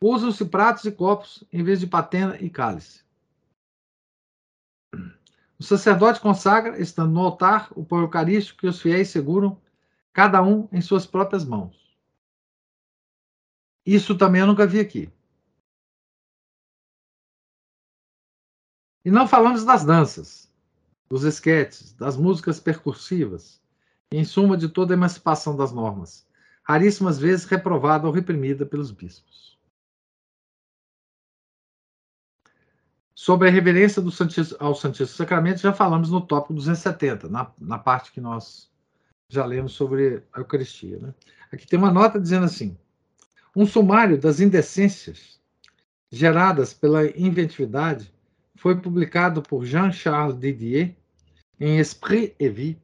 Usam-se 0.00 0.44
pratos 0.46 0.84
e 0.84 0.90
copos 0.90 1.44
em 1.52 1.62
vez 1.62 1.78
de 1.78 1.86
patena 1.86 2.36
e 2.40 2.50
cálice. 2.50 3.04
O 5.58 5.62
sacerdote 5.62 6.18
consagra, 6.18 6.80
estando 6.80 7.12
no 7.12 7.20
altar, 7.20 7.68
o 7.76 7.84
pão 7.84 8.00
eucarístico 8.00 8.60
que 8.60 8.66
os 8.66 8.80
fiéis 8.80 9.10
seguram, 9.10 9.61
cada 10.12 10.42
um 10.42 10.68
em 10.72 10.80
suas 10.80 11.06
próprias 11.06 11.44
mãos. 11.44 11.96
Isso 13.84 14.16
também 14.16 14.40
eu 14.40 14.46
nunca 14.46 14.66
vi 14.66 14.78
aqui. 14.80 15.10
E 19.04 19.10
não 19.10 19.26
falamos 19.26 19.64
das 19.64 19.84
danças, 19.84 20.52
dos 21.08 21.24
esquetes, 21.24 21.92
das 21.94 22.16
músicas 22.16 22.60
percursivas, 22.60 23.60
em 24.12 24.24
suma, 24.24 24.56
de 24.56 24.68
toda 24.68 24.94
a 24.94 24.96
emancipação 24.96 25.56
das 25.56 25.72
normas, 25.72 26.26
raríssimas 26.62 27.18
vezes 27.18 27.44
reprovada 27.44 28.06
ou 28.06 28.12
reprimida 28.12 28.64
pelos 28.64 28.92
bispos. 28.92 29.58
Sobre 33.14 33.48
a 33.48 33.50
reverência 33.50 34.02
Santíssimo, 34.10 34.58
ao 34.60 34.74
Santíssimo 34.74 35.16
Sacramento, 35.16 35.60
já 35.60 35.72
falamos 35.72 36.10
no 36.10 36.20
tópico 36.20 36.54
270, 36.54 37.28
na, 37.28 37.52
na 37.58 37.78
parte 37.78 38.12
que 38.12 38.20
nós 38.20 38.71
já 39.32 39.44
lemos 39.46 39.72
sobre 39.72 40.22
a 40.32 40.40
Eucaristia. 40.40 40.98
Né? 40.98 41.14
Aqui 41.50 41.66
tem 41.66 41.78
uma 41.78 41.90
nota 41.90 42.20
dizendo 42.20 42.44
assim: 42.44 42.76
um 43.56 43.64
sumário 43.64 44.18
das 44.18 44.40
indecências 44.40 45.40
geradas 46.10 46.74
pela 46.74 47.06
inventividade 47.18 48.12
foi 48.56 48.78
publicado 48.78 49.42
por 49.42 49.64
Jean-Charles 49.64 50.38
Didier 50.38 50.94
em 51.58 51.78
Esprit 51.78 52.34
et 52.38 52.50
Vie, 52.50 52.78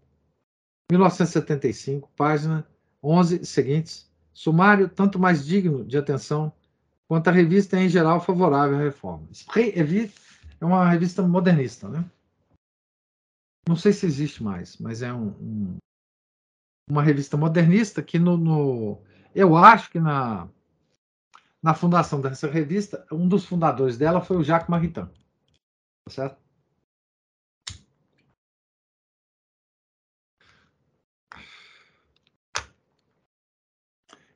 1975, 0.90 2.08
página 2.16 2.66
11 3.02 3.44
seguintes. 3.44 4.08
Sumário 4.32 4.88
tanto 4.88 5.18
mais 5.18 5.44
digno 5.44 5.84
de 5.84 5.98
atenção 5.98 6.52
quanto 7.06 7.28
a 7.28 7.32
revista 7.32 7.76
é, 7.76 7.84
em 7.84 7.88
geral 7.88 8.20
favorável 8.20 8.78
à 8.78 8.82
reforma. 8.82 9.26
Esprit 9.30 9.76
et 9.76 9.82
Vie 9.84 10.12
é 10.60 10.64
uma 10.64 10.88
revista 10.88 11.22
modernista, 11.22 11.88
né? 11.88 12.04
Não 13.68 13.76
sei 13.76 13.92
se 13.92 14.06
existe 14.06 14.42
mais, 14.42 14.78
mas 14.78 15.02
é 15.02 15.12
um, 15.12 15.28
um, 15.28 15.76
uma 16.88 17.02
revista 17.02 17.36
modernista 17.36 18.02
que 18.02 18.18
no, 18.18 18.36
no, 18.36 19.02
eu 19.34 19.56
acho 19.56 19.90
que 19.90 20.00
na 20.00 20.48
na 21.62 21.74
fundação 21.74 22.20
dessa 22.20 22.48
revista, 22.48 23.04
um 23.10 23.26
dos 23.28 23.44
fundadores 23.44 23.98
dela 23.98 24.20
foi 24.20 24.36
o 24.36 24.44
Jacques 24.44 24.68
Maritain. 24.68 25.06
Tá 26.04 26.10
certo? 26.10 26.38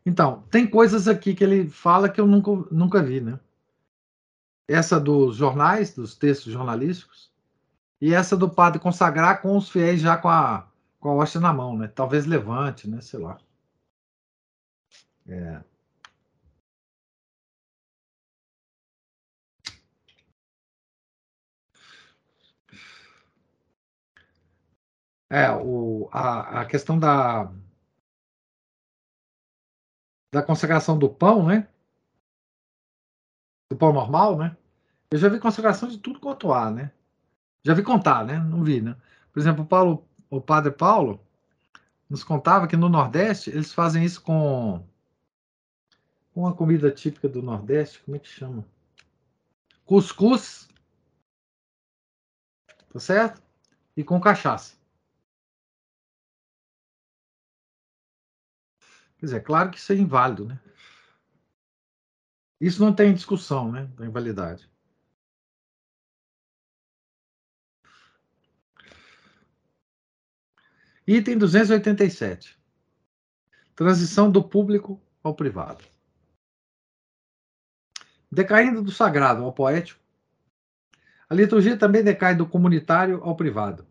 Então, 0.04 0.42
tem 0.50 0.66
coisas 0.66 1.06
aqui 1.06 1.32
que 1.32 1.44
ele 1.44 1.70
fala 1.70 2.08
que 2.08 2.20
eu 2.20 2.26
nunca, 2.26 2.50
nunca 2.72 3.00
vi, 3.00 3.20
né? 3.20 3.38
essa 4.68 4.98
dos 4.98 5.36
jornais, 5.36 5.94
dos 5.94 6.14
textos 6.14 6.52
jornalísticos, 6.52 7.30
e 8.00 8.14
essa 8.14 8.36
do 8.36 8.48
padre 8.48 8.80
consagrar 8.80 9.42
com 9.42 9.56
os 9.56 9.68
fiéis 9.68 10.00
já 10.00 10.16
com 10.16 10.28
a, 10.28 10.68
com 11.02 11.10
a 11.10 11.14
hóstia 11.14 11.40
na 11.40 11.52
mão, 11.52 11.76
né? 11.76 11.88
Talvez 11.88 12.26
levante, 12.26 12.88
né? 12.88 13.00
Sei 13.00 13.18
lá. 13.18 13.38
É. 15.26 15.62
É, 25.30 25.50
o, 25.50 26.08
a, 26.12 26.60
a 26.60 26.66
questão 26.66 26.98
da, 26.98 27.50
da 30.32 30.42
consagração 30.42 30.96
do 30.98 31.08
pão, 31.08 31.46
né? 31.46 31.66
Do 33.70 33.76
pão 33.76 33.92
normal, 33.92 34.36
né? 34.36 34.56
Eu 35.10 35.18
já 35.18 35.28
vi 35.28 35.40
consagração 35.40 35.88
de 35.88 35.98
tudo 35.98 36.20
quanto 36.20 36.52
há, 36.52 36.70
né? 36.70 36.92
Já 37.64 37.74
vi 37.74 37.82
contar, 37.82 38.24
né? 38.24 38.38
Não 38.38 38.62
vi, 38.62 38.80
né? 38.80 38.96
Por 39.32 39.40
exemplo, 39.40 39.66
Paulo, 39.66 40.06
o 40.32 40.40
padre 40.40 40.72
Paulo 40.72 41.20
nos 42.08 42.24
contava 42.24 42.66
que 42.66 42.74
no 42.74 42.88
Nordeste 42.88 43.50
eles 43.50 43.74
fazem 43.74 44.02
isso 44.02 44.22
com 44.22 44.82
uma 46.34 46.56
comida 46.56 46.90
típica 46.90 47.28
do 47.28 47.42
Nordeste, 47.42 48.00
como 48.00 48.16
é 48.16 48.18
que 48.18 48.28
chama? 48.28 48.64
Cuscuz, 49.84 50.70
tá 52.90 52.98
certo? 52.98 53.42
E 53.94 54.02
com 54.02 54.18
cachaça. 54.18 54.74
Quer 59.18 59.26
dizer, 59.26 59.36
é 59.36 59.40
claro 59.40 59.70
que 59.70 59.76
isso 59.76 59.92
é 59.92 59.96
inválido, 59.96 60.46
né? 60.46 60.58
Isso 62.58 62.82
não 62.82 62.94
tem 62.94 63.12
discussão, 63.12 63.70
né? 63.70 63.84
Da 63.98 64.06
invalidade. 64.06 64.71
Item 71.06 71.38
287. 71.38 72.58
Transição 73.74 74.30
do 74.30 74.42
público 74.42 75.00
ao 75.22 75.34
privado. 75.34 75.84
Decaindo 78.30 78.82
do 78.82 78.90
sagrado 78.90 79.44
ao 79.44 79.52
poético, 79.52 80.00
a 81.28 81.34
liturgia 81.34 81.76
também 81.76 82.02
decai 82.02 82.34
do 82.34 82.46
comunitário 82.46 83.22
ao 83.22 83.36
privado. 83.36 83.86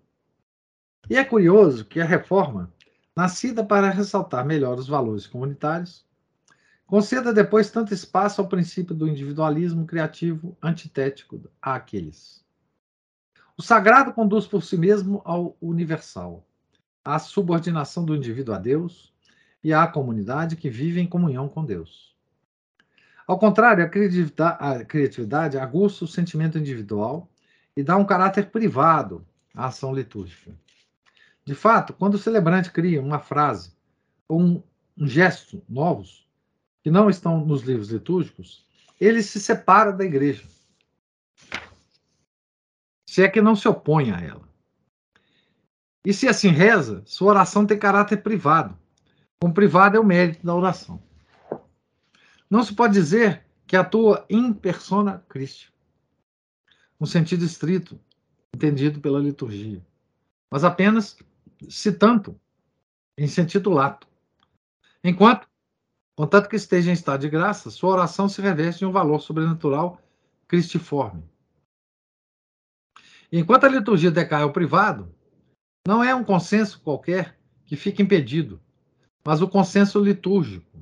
E 1.10 1.18
é 1.18 1.24
curioso 1.24 1.86
que 1.86 2.00
a 2.00 2.06
reforma 2.06 2.74
nascida 3.16 3.64
para 3.64 3.90
ressaltar 3.90 4.46
melhor 4.46 4.78
os 4.78 4.88
valores 4.88 5.28
comunitários, 5.28 6.06
conceda 6.86 7.34
depois 7.34 7.70
tanto 7.70 7.94
espaço 7.94 8.42
ao 8.42 8.48
princípio 8.48 8.96
do 8.96 9.08
individualismo 9.08 9.86
criativo 9.86 10.58
antitético 10.62 11.42
àqueles. 11.62 12.44
O 13.58 13.62
sagrado 13.62 14.14
conduz 14.14 14.48
por 14.48 14.64
si 14.64 14.78
mesmo 14.78 15.22
ao 15.24 15.56
universal, 15.62 16.46
à 17.04 17.20
subordinação 17.20 18.06
do 18.06 18.16
indivíduo 18.16 18.54
a 18.54 18.58
Deus 18.58 19.14
e 19.64 19.74
à 19.74 19.88
comunidade 19.88 20.56
que 20.56 20.70
vive 20.70 21.00
em 21.00 21.08
comunhão 21.08 21.48
com 21.48 21.66
Deus. 21.66 22.16
Ao 23.28 23.38
contrário, 23.38 23.84
a 23.84 24.84
criatividade 24.84 25.58
aguça 25.58 26.04
o 26.04 26.08
sentimento 26.08 26.58
individual 26.58 27.30
e 27.76 27.84
dá 27.84 27.96
um 27.96 28.06
caráter 28.06 28.50
privado 28.50 29.26
à 29.56 29.68
ação 29.68 29.94
litúrgica. 29.94 30.52
De 31.46 31.56
fato, 31.56 31.94
quando 31.94 32.16
o 32.16 32.20
celebrante 32.20 32.72
cria 32.72 33.02
uma 33.02 33.20
frase 33.20 33.74
ou 34.28 34.42
um, 34.42 34.64
um 34.98 35.08
gesto 35.08 35.64
novos, 35.68 36.28
que 36.84 36.92
não 36.92 37.10
estão 37.10 37.46
nos 37.46 37.62
livros 37.62 37.90
litúrgicos, 37.90 38.66
ele 39.00 39.24
se 39.24 39.40
separa 39.40 39.92
da 39.92 40.04
igreja. 40.04 40.44
Se 43.06 43.24
é 43.24 43.30
que 43.30 43.42
não 43.42 43.56
se 43.56 43.68
opõe 43.68 44.12
a 44.12 44.20
ela. 44.20 44.51
E 46.06 46.14
se 46.14 46.28
assim 46.28 46.50
reza, 46.50 47.04
sua 47.06 47.30
oração 47.30 47.66
tem 47.66 47.78
caráter 47.78 48.24
privado. 48.24 48.78
Como 49.40 49.54
privado 49.54 49.98
é 49.98 50.00
o 50.00 50.06
mérito 50.06 50.46
da 50.46 50.56
oração. 50.56 51.02
Não 52.50 52.64
se 52.64 52.74
pode 52.74 52.94
dizer 52.94 53.46
que 53.66 53.76
atua 53.76 54.26
in 54.30 54.54
persona 54.54 55.24
Christi, 55.30 55.72
no 57.00 57.08
sentido 57.08 57.46
estrito, 57.46 58.00
entendido 58.54 59.00
pela 59.00 59.20
liturgia, 59.20 59.82
mas 60.50 60.64
apenas 60.64 61.18
citando 61.70 62.40
em 63.18 63.28
sentido 63.28 63.70
lato. 63.70 64.08
Enquanto, 65.04 65.48
contanto 66.16 66.50
que 66.50 66.56
esteja 66.56 66.92
em 66.92 66.94
estado 66.94 67.22
de 67.22 67.30
graça, 67.30 67.72
sua 67.72 67.92
oração 67.92 68.28
se 68.28 68.42
reveste 68.42 68.80
de 68.80 68.86
um 68.86 68.92
valor 68.92 69.22
sobrenatural 69.22 70.02
cristiforme. 70.48 71.24
Enquanto 73.32 73.64
a 73.64 73.70
liturgia 73.70 74.12
decai 74.12 74.42
ao 74.42 74.52
privado, 74.52 75.16
não 75.88 76.04
é 76.04 76.14
um 76.14 76.24
consenso 76.24 76.82
qualquer 76.82 77.40
que 77.66 77.76
fica 77.76 78.02
impedido, 78.02 78.62
mas 79.26 79.42
o 79.42 79.50
consenso 79.50 80.00
litúrgico, 80.00 80.80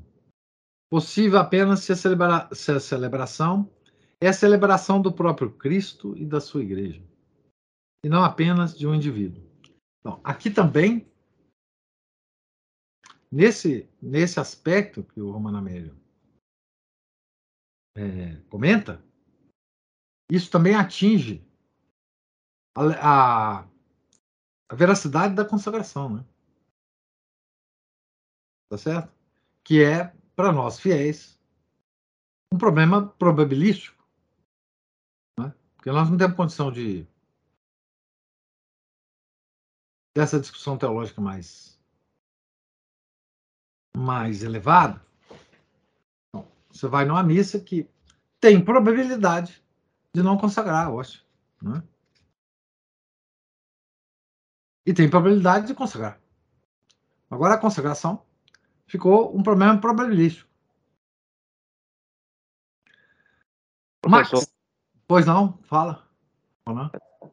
possível 0.90 1.40
apenas 1.40 1.82
se 1.82 1.92
a, 1.92 1.96
celebra 1.96 2.50
se 2.54 2.72
a 2.72 2.80
celebração 2.80 3.72
é 4.22 4.28
a 4.28 4.34
celebração 4.34 5.02
do 5.02 5.14
próprio 5.14 5.52
Cristo 5.52 6.18
e 6.18 6.26
da 6.26 6.42
sua 6.42 6.64
igreja, 6.64 7.02
e 8.04 8.10
não 8.10 8.24
apenas 8.24 8.78
de 8.78 8.86
um 8.86 8.94
indivíduo. 8.94 9.48
Então, 10.00 10.20
aqui 10.24 10.50
também, 10.50 11.10
nesse, 13.32 13.88
nesse 14.02 14.40
aspecto 14.40 15.04
que 15.04 15.22
o 15.22 15.32
Romano 15.32 15.58
Amélio 15.58 15.98
é, 17.96 18.38
comenta, 18.50 19.04
isso 20.32 20.52
também 20.52 20.76
atinge 20.76 21.46
a, 22.76 23.60
a, 23.62 23.68
a 24.70 24.76
veracidade 24.76 25.34
da 25.34 25.44
consagração, 25.44 26.18
né? 26.18 26.26
Tá 28.70 28.78
certo? 28.78 29.12
Que 29.64 29.84
é, 29.84 30.14
para 30.36 30.52
nós 30.52 30.80
fiéis, 30.80 31.40
um 32.54 32.58
problema 32.58 33.08
probabilístico. 33.08 34.02
Né? 35.40 35.54
Porque 35.76 35.92
nós 35.92 36.10
não 36.10 36.18
temos 36.18 36.36
condição 36.36 36.72
de 36.72 37.08
dessa 40.16 40.40
discussão 40.40 40.78
teológica 40.78 41.22
mais 41.22 41.80
mais 43.96 44.44
elevada, 44.44 45.02
você 46.70 46.88
vai 46.88 47.06
numa 47.06 47.24
missa 47.24 47.60
que 47.60 47.90
tem 48.40 48.64
probabilidade 48.64 49.62
de 50.16 50.24
não 50.24 50.38
consagrar 50.38 50.88
a 50.88 50.90
hóstia. 50.90 51.22
Né? 51.62 51.84
E 54.90 54.94
tem 54.94 55.08
probabilidade 55.08 55.68
de 55.68 55.76
consagrar. 55.76 56.20
Agora 57.30 57.54
a 57.54 57.60
consagração 57.60 58.24
ficou 58.88 59.38
um 59.38 59.44
problema 59.44 59.80
probabilístico. 59.80 60.50
Max, 64.08 64.52
pois 65.08 65.28
não, 65.28 65.60
fala. 65.62 66.10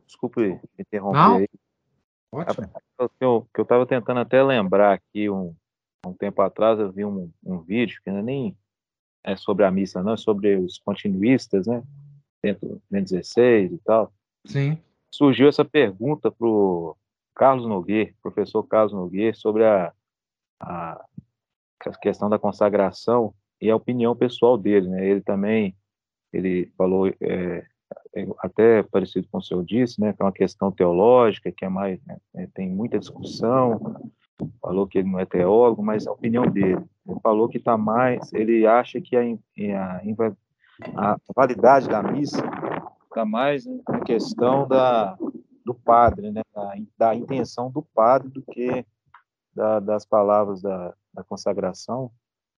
Desculpe 0.04 0.60
interromper 0.78 1.18
não? 1.18 1.36
aí. 1.38 1.48
Ótimo. 2.30 2.70
Que 3.18 3.24
eu 3.24 3.48
estava 3.62 3.86
tentando 3.86 4.20
até 4.20 4.42
lembrar 4.42 4.92
aqui, 4.92 5.30
um, 5.30 5.56
um 6.06 6.12
tempo 6.12 6.42
atrás, 6.42 6.78
eu 6.78 6.92
vi 6.92 7.06
um, 7.06 7.32
um 7.42 7.60
vídeo 7.60 7.98
que 8.04 8.10
não 8.10 8.18
é 8.18 8.22
nem 8.22 8.58
é 9.24 9.34
sobre 9.34 9.64
a 9.64 9.70
missa, 9.70 10.02
não, 10.02 10.12
é 10.12 10.18
sobre 10.18 10.56
os 10.56 10.78
continuistas, 10.80 11.66
né? 11.66 11.82
Dentro 12.42 12.68
do 12.68 12.82
16 12.90 13.72
e 13.72 13.78
tal. 13.78 14.12
Sim. 14.44 14.78
Surgiu 15.10 15.48
essa 15.48 15.64
pergunta 15.64 16.30
para 16.30 16.46
o 16.46 16.94
Carlos 17.36 17.66
Nogueira, 17.66 18.12
professor 18.22 18.62
Carlos 18.64 18.94
Nogueira, 18.94 19.36
sobre 19.36 19.64
a, 19.64 19.92
a, 20.58 21.04
a 21.86 21.90
questão 22.00 22.28
da 22.28 22.38
consagração 22.38 23.32
e 23.60 23.70
a 23.70 23.76
opinião 23.76 24.16
pessoal 24.16 24.56
dele, 24.56 24.88
né? 24.88 25.06
Ele 25.06 25.20
também, 25.20 25.76
ele 26.32 26.72
falou 26.76 27.08
é, 27.20 27.64
é 28.14 28.26
até 28.40 28.82
parecido 28.82 29.28
com 29.30 29.38
o 29.38 29.42
senhor 29.42 29.64
disse, 29.64 30.00
né, 30.00 30.12
que 30.12 30.22
é 30.22 30.24
uma 30.24 30.32
questão 30.32 30.72
teológica, 30.72 31.52
que 31.52 31.64
é 31.64 31.68
mais, 31.68 32.02
né, 32.04 32.16
é, 32.34 32.48
tem 32.54 32.68
muita 32.68 32.98
discussão, 32.98 34.10
falou 34.60 34.86
que 34.86 34.98
ele 34.98 35.10
não 35.10 35.20
é 35.20 35.26
teólogo, 35.26 35.82
mas 35.82 36.06
a 36.06 36.12
opinião 36.12 36.46
dele, 36.50 36.82
ele 37.06 37.20
falou 37.22 37.48
que 37.48 37.58
está 37.58 37.76
mais, 37.76 38.32
ele 38.32 38.66
acha 38.66 39.00
que 39.00 39.14
a, 39.16 39.22
a, 40.94 41.12
a 41.12 41.16
validade 41.34 41.88
da 41.88 42.02
missa 42.02 42.42
está 43.04 43.24
mais 43.24 43.64
na 43.88 44.00
questão 44.00 44.66
da, 44.66 45.16
do 45.66 45.74
padre, 45.74 46.30
né, 46.30 46.42
da, 46.54 46.74
da 46.96 47.14
intenção 47.14 47.68
do 47.72 47.82
padre 47.82 48.28
do 48.28 48.40
que 48.40 48.86
da, 49.52 49.80
das 49.80 50.06
palavras 50.06 50.62
da, 50.62 50.94
da 51.12 51.24
consagração, 51.24 52.12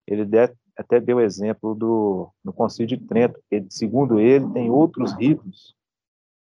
ele 0.08 0.28
até 0.76 1.00
deu 1.00 1.20
exemplo 1.20 1.72
do 1.72 2.28
no 2.42 2.52
Concílio 2.52 2.98
de 2.98 3.06
Trento, 3.06 3.40
que 3.48 3.64
segundo 3.70 4.18
ele 4.18 4.50
tem 4.52 4.68
outros 4.70 5.12
ritos, 5.12 5.76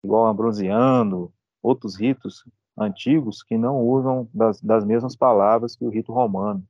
igual 0.02 0.26
Ambrosiano, 0.26 1.32
outros 1.62 1.94
ritos 1.94 2.44
antigos 2.76 3.42
que 3.42 3.56
não 3.56 3.80
usam 3.80 4.28
das, 4.34 4.60
das 4.60 4.84
mesmas 4.84 5.14
palavras 5.14 5.76
que 5.76 5.84
o 5.84 5.90
rito 5.90 6.12
romano. 6.12 6.66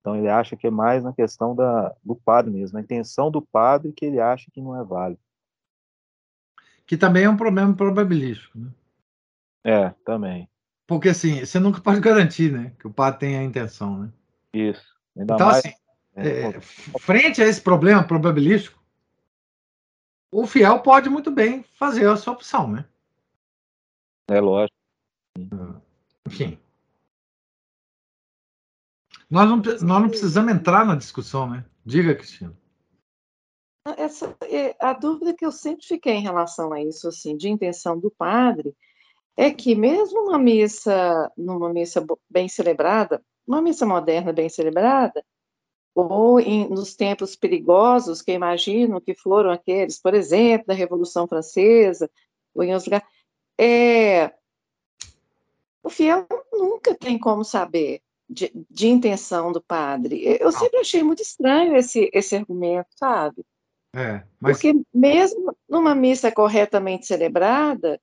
Então 0.00 0.16
ele 0.16 0.28
acha 0.28 0.54
que 0.54 0.66
é 0.66 0.70
mais 0.70 1.02
na 1.02 1.14
questão 1.14 1.54
da, 1.54 1.94
do 2.04 2.14
padre 2.14 2.50
mesmo, 2.50 2.76
a 2.76 2.82
intenção 2.82 3.30
do 3.30 3.40
padre 3.40 3.92
que 3.92 4.04
ele 4.04 4.20
acha 4.20 4.50
que 4.50 4.60
não 4.60 4.78
é 4.78 4.84
válido. 4.84 5.20
Que 6.86 6.96
também 6.96 7.24
é 7.24 7.30
um 7.30 7.36
problema 7.36 7.74
probabilístico, 7.74 8.58
né? 8.58 8.70
É, 9.64 9.90
também. 10.04 10.48
Porque 10.86 11.10
assim, 11.10 11.44
você 11.44 11.58
nunca 11.58 11.80
pode 11.80 12.00
garantir, 12.00 12.52
né? 12.52 12.72
Que 12.78 12.86
o 12.86 12.92
padre 12.92 13.20
tenha 13.20 13.40
a 13.40 13.44
intenção, 13.44 13.98
né? 13.98 14.12
Isso. 14.52 14.96
Ainda 15.16 15.34
então, 15.34 15.46
mais, 15.48 15.58
assim, 15.58 15.74
é, 16.16 16.60
frente 17.00 17.42
a 17.42 17.46
esse 17.46 17.60
problema 17.60 18.02
probabilístico, 18.02 18.82
o 20.32 20.46
fiel 20.46 20.80
pode 20.80 21.08
muito 21.08 21.30
bem 21.30 21.62
fazer 21.78 22.08
a 22.08 22.16
sua 22.16 22.32
opção, 22.32 22.70
né? 22.70 22.84
É 24.28 24.40
lógico. 24.40 24.76
Enfim. 26.26 26.58
Nós 29.30 29.48
não, 29.48 29.56
nós 29.56 29.82
não 29.82 30.08
precisamos 30.08 30.52
entrar 30.52 30.84
na 30.86 30.96
discussão, 30.96 31.48
né? 31.48 31.64
Diga, 31.84 32.14
Cristina. 32.14 32.56
Essa, 33.96 34.36
é, 34.42 34.76
a 34.80 34.92
dúvida 34.92 35.34
que 35.34 35.44
eu 35.44 35.52
sempre 35.52 35.86
fiquei 35.86 36.14
em 36.14 36.22
relação 36.22 36.72
a 36.72 36.82
isso, 36.82 37.08
assim, 37.08 37.36
de 37.36 37.48
intenção 37.48 37.98
do 37.98 38.10
padre, 38.10 38.74
é 39.40 39.52
que 39.52 39.72
mesmo 39.76 40.24
uma 40.24 40.36
missa, 40.36 41.30
numa 41.36 41.72
missa 41.72 42.04
bem 42.28 42.48
celebrada, 42.48 43.22
uma 43.46 43.62
missa 43.62 43.86
moderna 43.86 44.32
bem 44.32 44.48
celebrada, 44.48 45.24
ou 45.94 46.40
em, 46.40 46.68
nos 46.68 46.96
tempos 46.96 47.36
perigosos 47.36 48.20
que 48.20 48.32
imagino 48.32 49.00
que 49.00 49.14
foram 49.14 49.52
aqueles, 49.52 49.96
por 49.96 50.12
exemplo, 50.12 50.66
da 50.66 50.74
Revolução 50.74 51.28
Francesa, 51.28 52.10
ou 52.52 52.64
em 52.64 52.70
outros 52.70 52.86
lugares, 52.86 53.06
é, 53.56 54.34
o 55.84 55.88
fiel 55.88 56.26
nunca 56.52 56.92
tem 56.96 57.16
como 57.16 57.44
saber 57.44 58.00
de, 58.28 58.50
de 58.68 58.88
intenção 58.88 59.52
do 59.52 59.62
padre. 59.62 60.20
Eu 60.40 60.50
sempre 60.50 60.80
achei 60.80 61.04
muito 61.04 61.22
estranho 61.22 61.76
esse, 61.76 62.10
esse 62.12 62.34
argumento, 62.34 62.88
sabe? 62.96 63.46
É, 63.94 64.24
mas... 64.40 64.56
Porque 64.56 64.74
mesmo 64.92 65.56
numa 65.68 65.94
missa 65.94 66.32
corretamente 66.32 67.06
celebrada, 67.06 68.00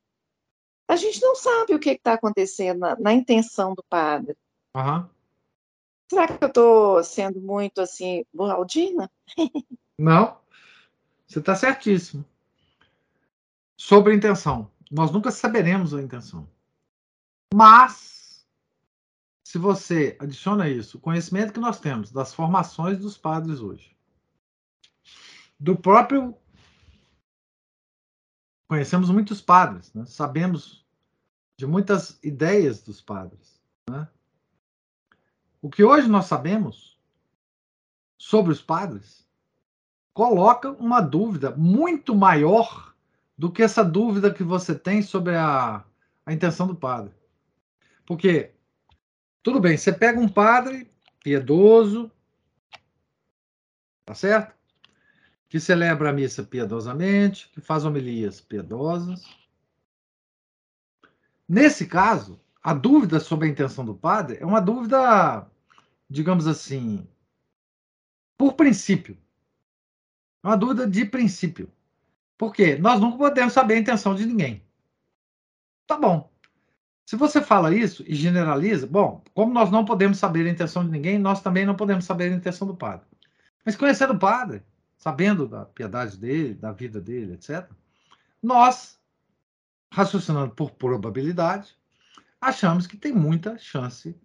a 0.96 0.98
gente 0.98 1.22
não 1.22 1.36
sabe 1.36 1.76
o 1.76 1.80
que 1.80 1.90
está 1.92 2.14
acontecendo 2.14 2.80
na, 2.80 2.96
na, 2.96 3.14
intenção 3.14 3.76
do 3.76 3.84
padre. 3.84 4.36
Uhum. 4.76 5.08
Será 6.10 6.28
que 6.28 6.44
eu 6.44 6.48
estou 6.48 7.04
sendo 7.04 7.42
muito 7.42 7.82
assim, 7.82 8.26
burraldina? 8.34 9.12
Não, 10.00 10.38
você 11.28 11.40
está 11.40 11.54
certíssimo. 11.56 12.24
Sobre 13.78 14.14
a 14.14 14.16
intenção. 14.16 14.72
Nós 14.90 15.12
nunca 15.12 15.32
saberemos 15.32 15.94
a 15.94 16.02
intenção. 16.02 16.48
Mas, 17.54 18.46
se 19.44 19.58
você 19.58 20.16
adiciona 20.20 20.70
isso, 20.70 20.98
o 20.98 21.02
conhecimento 21.02 21.52
que 21.52 21.60
nós 21.60 21.80
temos 21.80 22.12
das 22.12 22.34
formações 22.34 23.00
dos 23.00 23.18
padres 23.18 23.60
hoje, 23.60 23.96
do 25.60 25.76
próprio. 25.76 26.38
Conhecemos 28.68 29.10
muitos 29.10 29.42
padres, 29.42 29.94
né? 29.94 30.06
sabemos 30.06 30.85
de 31.58 31.66
muitas 31.66 32.20
ideias 32.24 32.82
dos 32.82 33.02
padres. 33.02 33.62
Né? 33.90 34.08
O 35.62 35.70
que 35.70 35.84
hoje 35.84 36.08
nós 36.08 36.26
sabemos 36.26 37.00
sobre 38.18 38.52
os 38.52 38.62
padres 38.62 39.26
coloca 40.14 40.72
uma 40.72 41.02
dúvida 41.02 41.52
muito 41.52 42.16
maior 42.16 42.96
do 43.38 43.52
que 43.52 43.62
essa 43.62 43.84
dúvida 43.84 44.34
que 44.34 44.44
você 44.44 44.74
tem 44.74 45.02
sobre 45.02 45.36
a, 45.36 45.84
a 46.26 46.34
intenção 46.34 46.68
do 46.68 46.76
padre. 46.76 47.14
Porque, 48.06 48.54
tudo 49.44 49.60
bem, 49.60 49.76
você 49.78 49.92
pega 49.92 50.20
um 50.20 50.30
padre 50.30 50.90
piedoso, 51.22 52.10
tá 54.06 54.14
certo? 54.14 54.56
Que 55.50 55.60
celebra 55.60 56.12
a 56.12 56.14
missa 56.14 56.44
piedosamente, 56.44 57.50
que 57.50 57.60
faz 57.60 57.84
homilias 57.84 58.40
piedosas. 58.40 59.26
Nesse 61.48 61.86
caso, 61.86 62.40
a 62.62 62.74
dúvida 62.74 63.20
sobre 63.20 63.48
a 63.48 63.52
intenção 63.52 63.86
do 63.86 63.94
padre 63.94 64.38
é 64.40 64.46
uma 64.46 64.60
dúvida, 64.60 65.48
digamos 66.10 66.48
assim, 66.48 67.08
por 68.38 68.54
princípio. 68.54 69.18
É 70.44 70.48
uma 70.48 70.58
dúvida 70.58 70.88
de 70.88 71.06
princípio. 71.06 71.72
Porque 72.38 72.76
nós 72.76 73.00
nunca 73.00 73.18
podemos 73.18 73.54
saber 73.54 73.76
a 73.76 73.80
intenção 73.80 74.16
de 74.16 74.26
ninguém. 74.26 74.64
Tá 75.88 75.98
bom. 75.98 76.30
Se 77.06 77.16
você 77.16 77.40
fala 77.40 77.74
isso 77.74 78.04
e 78.08 78.16
generaliza, 78.16 78.88
bom, 78.88 79.24
como 79.34 79.54
nós 79.54 79.70
não 79.70 79.86
podemos 79.86 80.18
saber 80.18 80.48
a 80.48 80.50
intenção 80.50 80.84
de 80.84 80.92
ninguém, 80.92 81.20
nós 81.20 81.42
também 81.42 81.66
não 81.66 81.76
podemos 81.76 82.04
saber 82.04 82.32
a 82.32 82.36
intenção 82.36 82.68
do 82.68 82.76
padre. 82.76 83.06
Mas 83.64 83.76
conhecendo 83.76 84.14
o 84.14 84.20
padre, 84.20 84.64
sabendo 84.98 85.48
da 85.48 85.66
piedade 85.66 86.18
dele, 86.18 86.56
da 86.56 86.72
vida 86.72 87.00
dele, 87.00 87.34
etc., 87.34 87.70
nós, 88.42 89.00
raciocinando 89.96 90.54
por 90.54 90.72
probabilidade, 90.72 91.74
achamos 92.42 92.86
que 92.86 92.98
tem 92.98 93.14
muita 93.14 93.58
chance 93.58 94.20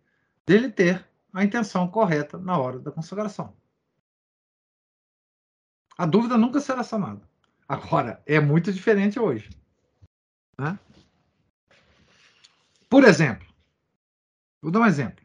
dele 0.45 0.69
ter 0.69 1.09
a 1.33 1.45
intenção 1.45 1.87
correta 1.87 2.37
na 2.37 2.59
hora 2.59 2.81
da 2.81 2.91
consagração. 2.91 3.57
A 5.97 6.07
dúvida 6.07 6.37
nunca 6.37 6.59
será 6.59 6.83
sanada. 6.83 7.23
Agora, 7.69 8.21
é 8.27 8.41
muito 8.41 8.73
diferente 8.73 9.21
hoje. 9.21 9.49
Né? 10.59 10.77
Por 12.89 13.05
exemplo, 13.05 13.47
vou 14.61 14.73
dar 14.73 14.81
um 14.81 14.87
exemplo. 14.87 15.25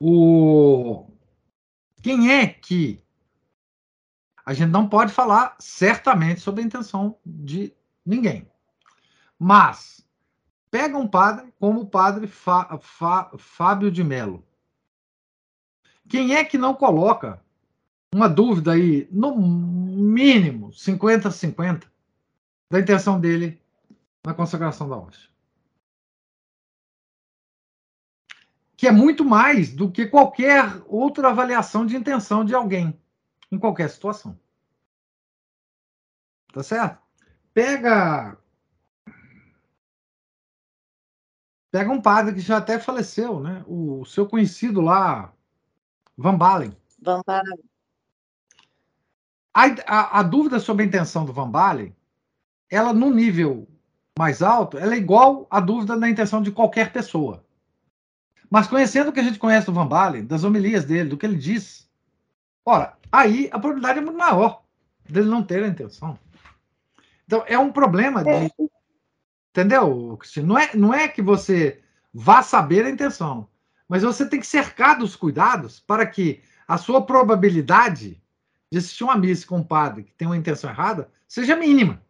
O... 0.00 1.10
Quem 2.00 2.30
é 2.30 2.46
que. 2.46 3.02
A 4.46 4.52
gente 4.52 4.70
não 4.70 4.88
pode 4.88 5.12
falar 5.12 5.56
certamente 5.58 6.40
sobre 6.40 6.62
a 6.62 6.66
intenção 6.66 7.18
de 7.24 7.74
ninguém. 8.04 8.48
Mas, 9.38 10.06
pega 10.70 10.96
um 10.96 11.08
padre 11.08 11.52
como 11.58 11.80
o 11.80 11.86
padre 11.86 12.26
Fá, 12.26 12.78
Fá, 12.78 13.30
Fábio 13.38 13.90
de 13.90 14.02
Mello. 14.02 14.44
Quem 16.08 16.34
é 16.34 16.44
que 16.44 16.58
não 16.58 16.74
coloca 16.74 17.42
uma 18.14 18.28
dúvida 18.28 18.72
aí, 18.72 19.08
no 19.10 19.36
mínimo 19.36 20.70
50-50, 20.70 21.84
da 22.70 22.78
intenção 22.78 23.20
dele 23.20 23.60
na 24.24 24.32
consagração 24.32 24.88
da 24.88 24.96
hóstia. 24.96 25.28
Que 28.76 28.86
é 28.86 28.92
muito 28.92 29.24
mais 29.24 29.72
do 29.72 29.90
que 29.90 30.06
qualquer 30.06 30.82
outra 30.86 31.30
avaliação 31.30 31.84
de 31.84 31.96
intenção 31.96 32.44
de 32.44 32.54
alguém, 32.54 32.98
em 33.50 33.58
qualquer 33.58 33.90
situação. 33.90 34.38
Tá 36.52 36.62
certo? 36.62 37.03
Pega. 37.54 38.36
Pega 41.70 41.90
um 41.90 42.02
padre 42.02 42.34
que 42.34 42.40
já 42.40 42.58
até 42.58 42.78
faleceu, 42.78 43.40
né? 43.40 43.64
O 43.66 44.04
seu 44.04 44.28
conhecido 44.28 44.80
lá, 44.80 45.32
Van 46.16 46.36
Balen. 46.36 46.76
Van 47.00 47.22
Balen. 47.24 47.58
A, 49.52 49.66
a, 49.86 50.20
a, 50.20 50.22
dúvida 50.22 50.58
sobre 50.58 50.82
a 50.82 50.86
intenção 50.86 51.24
do 51.24 51.32
Van 51.32 51.48
Balen, 51.48 51.94
ela 52.68 52.92
no 52.92 53.10
nível 53.10 53.68
mais 54.18 54.42
alto, 54.42 54.76
ela 54.76 54.94
é 54.94 54.98
igual 54.98 55.46
à 55.48 55.60
dúvida 55.60 55.96
da 55.96 56.08
intenção 56.08 56.42
de 56.42 56.50
qualquer 56.50 56.92
pessoa. 56.92 57.44
Mas 58.50 58.66
conhecendo 58.66 59.10
o 59.10 59.12
que 59.12 59.20
a 59.20 59.24
gente 59.24 59.38
conhece 59.38 59.66
do 59.66 59.72
Van 59.72 59.86
Balen, 59.86 60.26
das 60.26 60.42
homilias 60.42 60.84
dele, 60.84 61.08
do 61.08 61.16
que 61.16 61.26
ele 61.26 61.36
diz, 61.36 61.88
ora, 62.64 62.96
aí 63.10 63.48
a 63.52 63.58
probabilidade 63.58 63.98
é 64.00 64.02
muito 64.02 64.18
maior 64.18 64.62
dele 65.08 65.28
não 65.28 65.42
ter 65.42 65.62
a 65.62 65.68
intenção. 65.68 66.18
Então, 67.26 67.44
é 67.46 67.58
um 67.58 67.72
problema 67.72 68.22
de. 68.22 68.30
É. 68.30 68.50
Entendeu, 69.50 70.16
Cristina? 70.18 70.46
Não 70.46 70.58
é, 70.58 70.70
não 70.74 70.94
é 70.94 71.08
que 71.08 71.22
você 71.22 71.80
vá 72.12 72.42
saber 72.42 72.84
a 72.84 72.90
intenção, 72.90 73.48
mas 73.88 74.02
você 74.02 74.28
tem 74.28 74.40
que 74.40 74.46
cercar 74.46 74.98
dos 74.98 75.14
cuidados 75.14 75.80
para 75.80 76.06
que 76.06 76.42
a 76.66 76.76
sua 76.76 77.04
probabilidade 77.04 78.20
de 78.70 78.78
assistir 78.78 79.04
uma 79.04 79.16
missa 79.16 79.46
com 79.46 79.58
um 79.58 79.64
padre 79.64 80.04
que 80.04 80.14
tem 80.14 80.26
uma 80.26 80.36
intenção 80.36 80.68
errada 80.68 81.08
seja 81.28 81.54
mínima. 81.54 82.02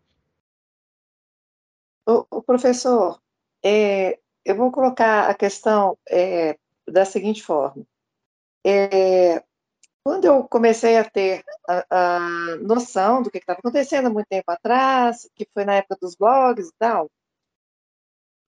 O, 2.06 2.26
o 2.30 2.42
professor, 2.42 3.20
é, 3.62 4.18
eu 4.44 4.56
vou 4.56 4.70
colocar 4.70 5.28
a 5.28 5.34
questão 5.34 5.98
é, 6.08 6.58
da 6.86 7.04
seguinte 7.04 7.42
forma. 7.42 7.86
É, 8.64 9.42
quando 10.04 10.26
eu 10.26 10.44
comecei 10.44 10.98
a 10.98 11.04
ter 11.08 11.42
a, 11.66 11.84
a 11.90 12.56
noção 12.56 13.22
do 13.22 13.30
que 13.30 13.38
estava 13.38 13.58
acontecendo 13.58 14.06
há 14.06 14.10
muito 14.10 14.28
tempo 14.28 14.50
atrás, 14.50 15.28
que 15.34 15.48
foi 15.54 15.64
na 15.64 15.76
época 15.76 15.96
dos 16.00 16.14
blogs 16.14 16.68
e 16.68 16.72
tal, 16.78 17.10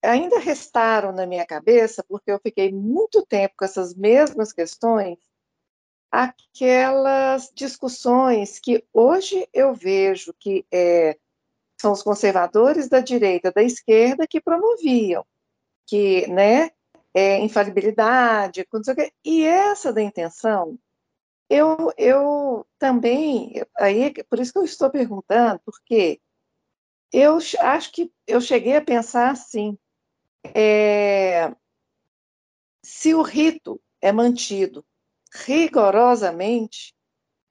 ainda 0.04 0.38
restaram 0.38 1.12
na 1.12 1.26
minha 1.26 1.46
cabeça, 1.46 2.04
porque 2.06 2.30
eu 2.30 2.38
fiquei 2.38 2.70
muito 2.70 3.24
tempo 3.24 3.54
com 3.56 3.64
essas 3.64 3.94
mesmas 3.94 4.52
questões, 4.52 5.18
aquelas 6.10 7.50
discussões 7.54 8.58
que 8.58 8.84
hoje 8.92 9.48
eu 9.52 9.74
vejo 9.74 10.34
que 10.38 10.66
é, 10.70 11.16
são 11.80 11.92
os 11.92 12.02
conservadores 12.02 12.86
da 12.86 13.00
direita, 13.00 13.50
da 13.50 13.62
esquerda 13.62 14.26
que 14.26 14.42
promoviam, 14.42 15.24
que, 15.86 16.26
né, 16.26 16.70
é, 17.14 17.38
infalibilidade, 17.38 18.66
e 19.24 19.42
essa 19.42 19.90
da 19.90 20.02
intenção, 20.02 20.78
eu, 21.48 21.92
eu 21.96 22.66
também, 22.78 23.62
aí, 23.78 24.12
por 24.24 24.40
isso 24.40 24.52
que 24.52 24.58
eu 24.58 24.64
estou 24.64 24.90
perguntando, 24.90 25.60
porque 25.64 26.20
eu 27.12 27.38
acho 27.60 27.92
que 27.92 28.12
eu 28.26 28.40
cheguei 28.40 28.76
a 28.76 28.84
pensar 28.84 29.30
assim, 29.30 29.78
é, 30.54 31.54
se 32.82 33.14
o 33.14 33.22
rito 33.22 33.80
é 34.00 34.12
mantido 34.12 34.84
rigorosamente, 35.32 36.94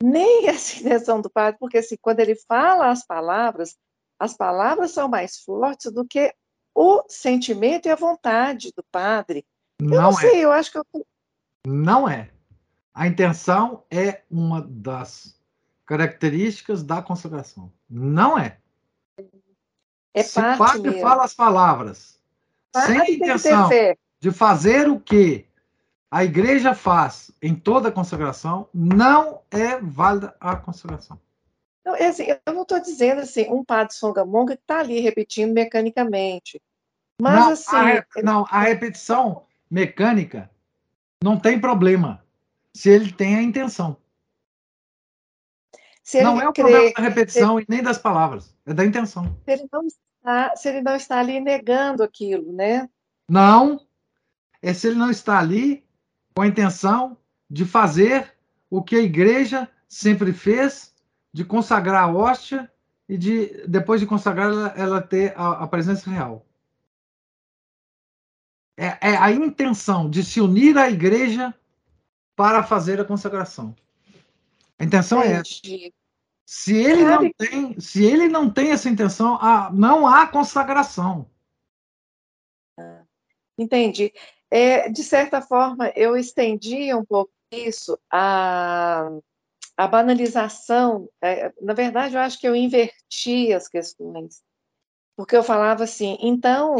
nem 0.01 0.47
essa 0.47 0.79
intenção 0.79 1.21
do 1.21 1.29
padre, 1.29 1.57
porque 1.59 1.77
assim, 1.77 1.97
quando 2.01 2.19
ele 2.19 2.35
fala 2.35 2.89
as 2.89 3.05
palavras, 3.05 3.77
as 4.19 4.35
palavras 4.35 4.91
são 4.91 5.07
mais 5.07 5.37
fortes 5.37 5.91
do 5.91 6.05
que 6.05 6.33
o 6.73 7.03
sentimento 7.07 7.87
e 7.87 7.91
a 7.91 7.95
vontade 7.95 8.73
do 8.75 8.83
padre. 8.91 9.45
Eu 9.79 9.87
não, 9.87 10.01
não 10.03 10.13
sei, 10.13 10.41
é. 10.41 10.45
eu 10.45 10.51
acho 10.51 10.71
que 10.71 10.77
eu... 10.77 10.85
Não 11.65 12.07
é. 12.07 12.34
A 12.95 13.07
intenção 13.07 13.83
é 13.91 14.21
uma 14.31 14.61
das 14.61 15.37
características 15.85 16.81
da 16.81 17.01
consagração. 17.01 17.69
Não 17.89 18.39
é. 18.39 18.57
É 20.13 20.23
Se 20.23 20.35
parte 20.35 20.55
o 20.55 20.65
padre 20.65 20.89
mesmo. 20.91 21.01
fala 21.01 21.25
as 21.25 21.33
palavras 21.33 22.19
sem 22.85 23.01
a 23.01 23.11
intenção 23.11 23.69
de 24.19 24.31
fazer 24.31 24.89
o 24.89 24.97
que 24.97 25.45
a 26.09 26.23
igreja 26.23 26.73
faz 26.73 27.31
em 27.41 27.53
toda 27.53 27.89
a 27.89 27.91
consagração, 27.91 28.69
não 28.73 29.41
é 29.51 29.77
válida 29.81 30.33
a 30.39 30.55
consagração. 30.55 31.19
Não, 31.85 31.95
é 31.95 32.07
assim, 32.07 32.27
eu 32.29 32.53
não 32.53 32.61
estou 32.61 32.79
dizendo 32.79 33.21
assim, 33.21 33.45
um 33.49 33.63
padre 33.63 33.93
songamonga 33.93 34.55
que 34.55 34.63
está 34.63 34.79
ali 34.79 35.01
repetindo 35.01 35.53
mecanicamente. 35.53 36.61
Mas 37.21 37.35
não, 37.35 37.51
assim. 37.51 37.75
A, 37.75 38.05
não, 38.23 38.45
a 38.49 38.61
repetição 38.61 39.43
mecânica 39.69 40.49
não 41.21 41.37
tem 41.37 41.59
problema 41.59 42.24
se 42.75 42.89
ele 42.89 43.09
tem 43.09 43.37
a 43.37 43.41
intenção. 43.41 43.95
não 46.21 46.41
é 46.41 46.49
o 46.49 46.51
crê, 46.51 46.63
problema 46.63 46.91
da 46.93 47.01
repetição 47.01 47.57
e 47.57 47.65
nem 47.69 47.81
das 47.81 47.97
palavras, 47.97 48.53
é 48.65 48.73
da 48.73 48.83
intenção. 48.83 49.39
Se 49.45 49.51
ele, 49.53 49.69
não 49.71 49.85
está, 49.85 50.55
se 50.57 50.67
ele 50.67 50.81
não 50.81 50.95
está 50.97 51.19
ali 51.19 51.39
negando 51.39 52.03
aquilo, 52.03 52.51
né? 52.51 52.89
Não, 53.29 53.79
é 54.61 54.73
se 54.73 54.87
ele 54.87 54.97
não 54.97 55.09
está 55.09 55.39
ali 55.39 55.87
com 56.35 56.41
a 56.41 56.47
intenção 56.47 57.17
de 57.49 57.63
fazer 57.63 58.35
o 58.69 58.83
que 58.83 58.97
a 58.97 59.01
igreja 59.01 59.71
sempre 59.87 60.33
fez, 60.33 60.93
de 61.31 61.45
consagrar 61.45 62.03
a 62.03 62.13
hóstia 62.13 62.69
e 63.07 63.17
de, 63.17 63.65
depois 63.65 64.01
de 64.01 64.05
consagrar, 64.05 64.49
ela, 64.49 64.73
ela 64.75 65.01
ter 65.01 65.33
a, 65.37 65.63
a 65.63 65.67
presença 65.67 66.09
real. 66.09 66.45
É, 68.77 69.11
é, 69.11 69.17
a 69.17 69.31
intenção 69.31 70.09
de 70.09 70.21
se 70.25 70.41
unir 70.41 70.77
à 70.77 70.89
igreja 70.89 71.55
para 72.35 72.63
fazer 72.63 72.99
a 72.99 73.05
consagração. 73.05 73.75
A 74.77 74.83
intenção 74.83 75.21
é 75.21 75.33
essa. 75.33 75.61
Se 76.45 76.75
ele 76.75 77.03
não 77.03 77.31
tem, 77.31 77.79
se 77.79 78.03
ele 78.03 78.27
não 78.27 78.49
tem 78.49 78.71
essa 78.71 78.89
intenção, 78.89 79.39
não 79.73 80.05
há 80.05 80.27
consagração. 80.27 81.27
Entendi. 83.57 84.13
É, 84.51 84.89
de 84.89 85.03
certa 85.03 85.41
forma, 85.41 85.89
eu 85.95 86.15
estendi 86.15 86.93
um 86.93 87.03
pouco 87.03 87.31
isso 87.51 87.97
a, 88.11 89.09
a 89.75 89.87
banalização. 89.87 91.09
É, 91.21 91.51
na 91.61 91.73
verdade, 91.73 92.15
eu 92.15 92.21
acho 92.21 92.39
que 92.39 92.47
eu 92.47 92.55
inverti 92.55 93.53
as 93.53 93.67
questões, 93.67 94.43
porque 95.15 95.35
eu 95.35 95.43
falava 95.43 95.83
assim, 95.85 96.17
então 96.21 96.75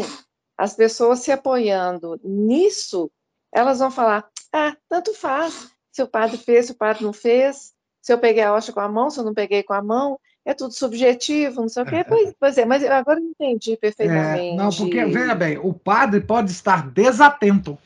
as 0.56 0.74
pessoas 0.74 1.20
se 1.20 1.32
apoiando 1.32 2.20
nisso, 2.22 3.10
elas 3.52 3.78
vão 3.78 3.90
falar: 3.90 4.30
ah, 4.56 4.76
tanto 4.88 5.14
faz, 5.14 5.70
se 5.92 6.02
o 6.02 6.08
padre 6.08 6.36
fez, 6.36 6.66
se 6.66 6.72
o 6.72 6.74
padre 6.74 7.04
não 7.04 7.12
fez, 7.12 7.74
se 8.00 8.12
eu 8.12 8.18
peguei 8.18 8.42
a 8.42 8.54
hoxa 8.54 8.72
com 8.72 8.80
a 8.80 8.88
mão, 8.88 9.10
se 9.10 9.20
eu 9.20 9.24
não 9.24 9.34
peguei 9.34 9.62
com 9.62 9.74
a 9.74 9.82
mão, 9.82 10.18
é 10.44 10.54
tudo 10.54 10.72
subjetivo, 10.72 11.60
não 11.60 11.68
sei 11.68 11.82
o 11.82 11.86
quê. 11.86 12.04
Pois, 12.08 12.34
pois 12.38 12.56
é, 12.56 12.64
mas 12.64 12.82
eu 12.82 12.92
agora 12.92 13.20
entendi 13.20 13.76
perfeitamente. 13.76 14.54
É, 14.54 14.56
não, 14.56 14.70
porque, 14.70 15.04
veja 15.04 15.34
bem, 15.34 15.58
o 15.58 15.74
padre 15.74 16.20
pode 16.20 16.50
estar 16.50 16.88
desatento 16.90 17.76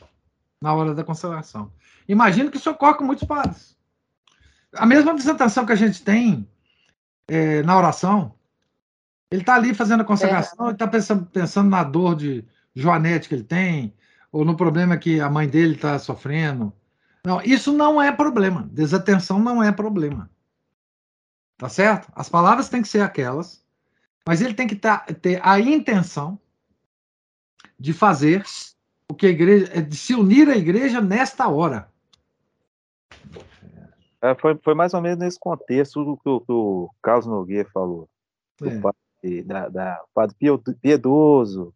na 0.61 0.75
hora 0.75 0.95
da 0.95 1.03
consagração. 1.03 1.73
Imagino 2.07 2.51
que 2.51 2.59
isso 2.59 2.71
ocorre 2.71 2.95
com 2.95 3.05
muitos 3.05 3.27
padres. 3.27 3.77
A 4.75 4.87
mesma 4.87 5.15
desatenção 5.15 5.67
que 5.67 5.73
a 5.73 5.77
gente 5.77 6.03
tem 6.03 6.47
é, 7.27 7.63
na 7.63 7.77
oração, 7.77 8.35
ele 9.31 9.41
está 9.41 9.55
ali 9.55 9.75
fazendo 9.75 10.03
a 10.03 10.05
consagração, 10.05 10.67
é. 10.67 10.69
ele 10.69 10.75
está 10.75 10.87
pensando, 10.87 11.27
pensando 11.27 11.71
na 11.71 11.83
dor 11.83 12.15
de, 12.15 12.45
Joanete 12.75 13.29
que 13.29 13.35
ele 13.35 13.45
tem, 13.45 13.93
ou 14.33 14.45
no 14.45 14.57
problema 14.57 14.97
que 14.97 15.21
a 15.21 15.29
mãe 15.29 15.49
dele 15.49 15.75
está 15.75 15.99
sofrendo. 15.99 16.73
Não, 17.25 17.41
isso 17.43 17.73
não 17.73 18.01
é 18.01 18.11
problema. 18.13 18.69
Desatenção 18.73 19.39
não 19.39 19.63
é 19.63 19.73
problema. 19.73 20.31
Tá 21.57 21.69
certo? 21.69 22.11
As 22.15 22.29
palavras 22.29 22.69
têm 22.69 22.81
que 22.81 22.89
ser 22.89 23.03
aquelas, 23.03 23.63
mas 24.27 24.41
ele 24.41 24.55
tem 24.55 24.67
que 24.67 24.77
tá, 24.77 24.99
ter 24.99 25.41
a 25.47 25.61
intenção 25.61 26.39
de 27.79 27.93
fazer 27.93 28.45
o 29.11 29.15
que 29.15 29.27
a 29.27 29.31
igreja, 29.31 29.83
de 29.83 29.97
se 29.97 30.15
unir 30.15 30.49
à 30.49 30.57
igreja 30.57 31.01
nesta 31.01 31.49
hora. 31.49 31.91
É, 34.23 34.35
foi, 34.35 34.59
foi 34.63 34.75
mais 34.75 34.95
ou 34.95 35.01
menos 35.01 35.19
nesse 35.19 35.39
contexto 35.39 36.05
do 36.05 36.17
que 36.17 36.29
o, 36.29 36.43
o 36.49 36.91
Carlos 37.03 37.27
Nogueira 37.27 37.69
falou. 37.73 38.09
É. 38.63 38.69
Do 38.69 38.81
padre, 38.81 39.43
da, 39.43 39.69
da, 39.69 40.05
padre 40.15 40.37
piedoso, 40.81 41.75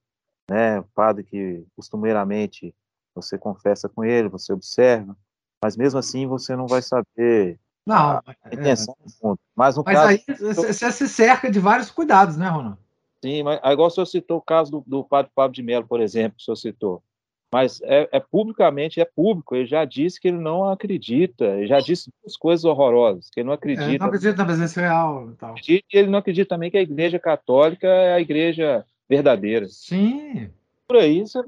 né? 0.51 0.80
O 0.80 0.84
padre 0.95 1.24
que 1.24 1.64
costumeiramente 1.76 2.74
você 3.14 3.38
confessa 3.38 3.88
com 3.88 4.05
ele, 4.05 4.28
você 4.28 4.53
observa, 4.53 5.16
mas 5.62 5.76
mesmo 5.76 5.99
assim 5.99 6.26
você 6.26 6.57
não 6.57 6.66
vai 6.66 6.82
saber 6.82 7.59
não, 7.86 7.97
a 7.97 8.22
é, 8.51 8.55
intenção 8.55 8.97
é, 9.01 9.05
do 9.05 9.28
mundo. 9.28 9.40
Mas, 9.55 9.76
no 9.76 9.84
mas 9.84 9.95
caso, 9.95 10.09
aí 10.09 10.55
você 10.55 10.92
se 10.92 11.09
cerca 11.09 11.51
de 11.51 11.61
vários 11.61 11.90
cuidados, 11.90 12.36
né, 12.36 12.49
Ronaldo? 12.49 12.78
Sim, 13.22 13.42
mas 13.42 13.59
igual 13.64 13.88
o 13.88 13.90
senhor 13.90 14.07
citou 14.07 14.38
o 14.38 14.42
caso 14.42 14.70
do, 14.70 14.84
do 14.86 15.05
padre 15.05 15.30
Pablo 15.34 15.55
de 15.55 15.62
Mello, 15.62 15.86
por 15.86 16.01
exemplo, 16.01 16.36
o 16.38 16.42
senhor 16.42 16.57
citou. 16.57 17.03
Mas 17.51 17.80
é, 17.82 18.09
é, 18.11 18.18
publicamente, 18.18 19.01
é 19.01 19.05
público, 19.05 19.55
ele 19.55 19.64
já 19.64 19.84
disse 19.84 20.20
que 20.20 20.26
ele 20.26 20.38
não 20.38 20.68
acredita, 20.68 21.45
ele 21.45 21.68
já 21.68 21.78
disse 21.78 22.11
duas 22.20 22.36
coisas 22.36 22.64
horrorosas, 22.64 23.30
que 23.30 23.40
ele 23.40 23.47
não 23.47 23.55
acredita. 23.55 23.95
É, 23.95 23.99
não 23.99 24.07
acredita 24.09 24.36
na 24.36 24.45
presença 24.45 24.80
real 24.80 25.30
e 25.30 25.34
tal. 25.36 25.55
E 25.68 25.84
ele 25.92 26.09
não 26.09 26.18
acredita 26.18 26.49
também 26.49 26.70
que 26.70 26.76
a 26.76 26.82
igreja 26.82 27.18
católica 27.18 27.86
é 27.86 28.14
a 28.14 28.20
igreja 28.20 28.84
verdadeira. 29.09 29.68
Sim. 29.68 30.52
Por 30.86 30.98
aí 30.98 31.20
isso 31.20 31.38
é 31.38 31.44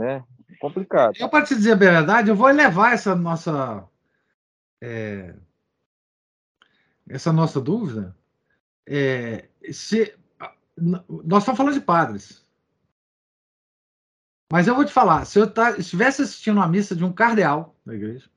né, 0.00 0.24
complicado. 0.60 1.14
Eu, 1.18 1.28
para 1.28 1.44
te 1.44 1.54
dizer 1.54 1.72
a 1.72 1.76
verdade, 1.76 2.30
eu 2.30 2.36
vou 2.36 2.48
elevar 2.48 2.92
essa 2.92 3.14
nossa. 3.14 3.88
É, 4.80 5.34
essa 7.08 7.32
nossa 7.32 7.60
dúvida. 7.60 8.16
É, 8.86 9.48
se, 9.70 10.16
nós 10.76 11.42
estamos 11.42 11.56
falando 11.56 11.74
de 11.74 11.80
padres. 11.80 12.46
Mas 14.50 14.66
eu 14.66 14.74
vou 14.74 14.84
te 14.84 14.92
falar, 14.92 15.26
se 15.26 15.38
eu 15.38 15.52
tá, 15.52 15.76
estivesse 15.76 16.22
assistindo 16.22 16.56
uma 16.56 16.68
missa 16.68 16.96
de 16.96 17.04
um 17.04 17.12
cardeal 17.12 17.76
da 17.84 17.94
igreja, 17.94 18.30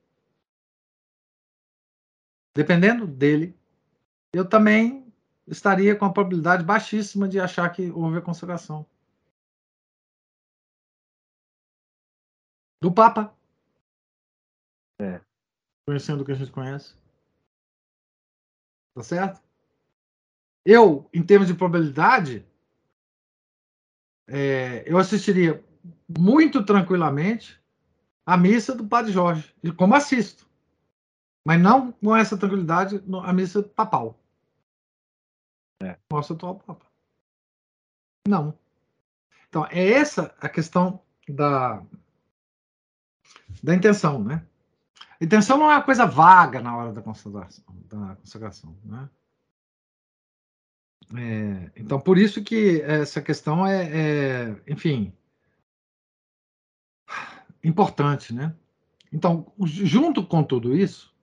dependendo 2.53 3.07
dele, 3.07 3.57
eu 4.33 4.47
também 4.47 5.00
estaria 5.47 5.95
com 5.95 6.05
a 6.05 6.13
probabilidade 6.13 6.63
baixíssima 6.63 7.27
de 7.27 7.39
achar 7.39 7.69
que 7.69 7.89
houve 7.91 8.17
a 8.17 8.21
consagração. 8.21 8.85
Do 12.81 12.91
Papa. 12.91 13.35
É. 14.99 15.21
Conhecendo 15.85 16.21
o 16.21 16.25
que 16.25 16.31
a 16.31 16.35
gente 16.35 16.51
conhece. 16.51 16.95
Tá 18.95 19.03
certo? 19.03 19.41
Eu, 20.65 21.09
em 21.13 21.23
termos 21.23 21.47
de 21.47 21.53
probabilidade, 21.53 22.45
é, 24.27 24.83
eu 24.85 24.97
assistiria 24.97 25.63
muito 26.07 26.63
tranquilamente 26.63 27.59
a 28.25 28.37
missa 28.37 28.75
do 28.75 28.87
Padre 28.87 29.11
Jorge, 29.11 29.53
como 29.75 29.95
assisto. 29.95 30.47
Mas 31.45 31.59
não 31.59 31.91
com 31.91 32.15
essa 32.15 32.37
tranquilidade 32.37 33.03
a 33.23 33.33
missa 33.33 33.63
papal. 33.63 34.20
É. 35.81 35.97
Nossa 36.09 36.33
atual 36.33 36.55
Papa. 36.59 36.85
Não. 38.27 38.57
Então, 39.49 39.65
é 39.65 39.91
essa 39.91 40.35
a 40.39 40.47
questão 40.47 41.01
da, 41.27 41.83
da 43.61 43.75
intenção, 43.75 44.23
né? 44.23 44.45
Intenção 45.19 45.57
não 45.57 45.71
é 45.71 45.75
uma 45.75 45.83
coisa 45.83 46.05
vaga 46.05 46.61
na 46.61 46.75
hora 46.75 46.93
da 46.93 47.01
consagração, 47.01 47.65
da 47.85 48.15
consagração 48.15 48.75
né? 48.83 49.09
É, 51.13 51.71
então, 51.75 51.99
por 51.99 52.17
isso 52.17 52.41
que 52.41 52.81
essa 52.81 53.21
questão 53.21 53.67
é, 53.67 53.89
é, 53.91 54.63
enfim, 54.67 55.13
importante, 57.63 58.33
né? 58.33 58.55
Então, 59.11 59.51
junto 59.59 60.25
com 60.25 60.41
tudo 60.41 60.75
isso, 60.75 61.13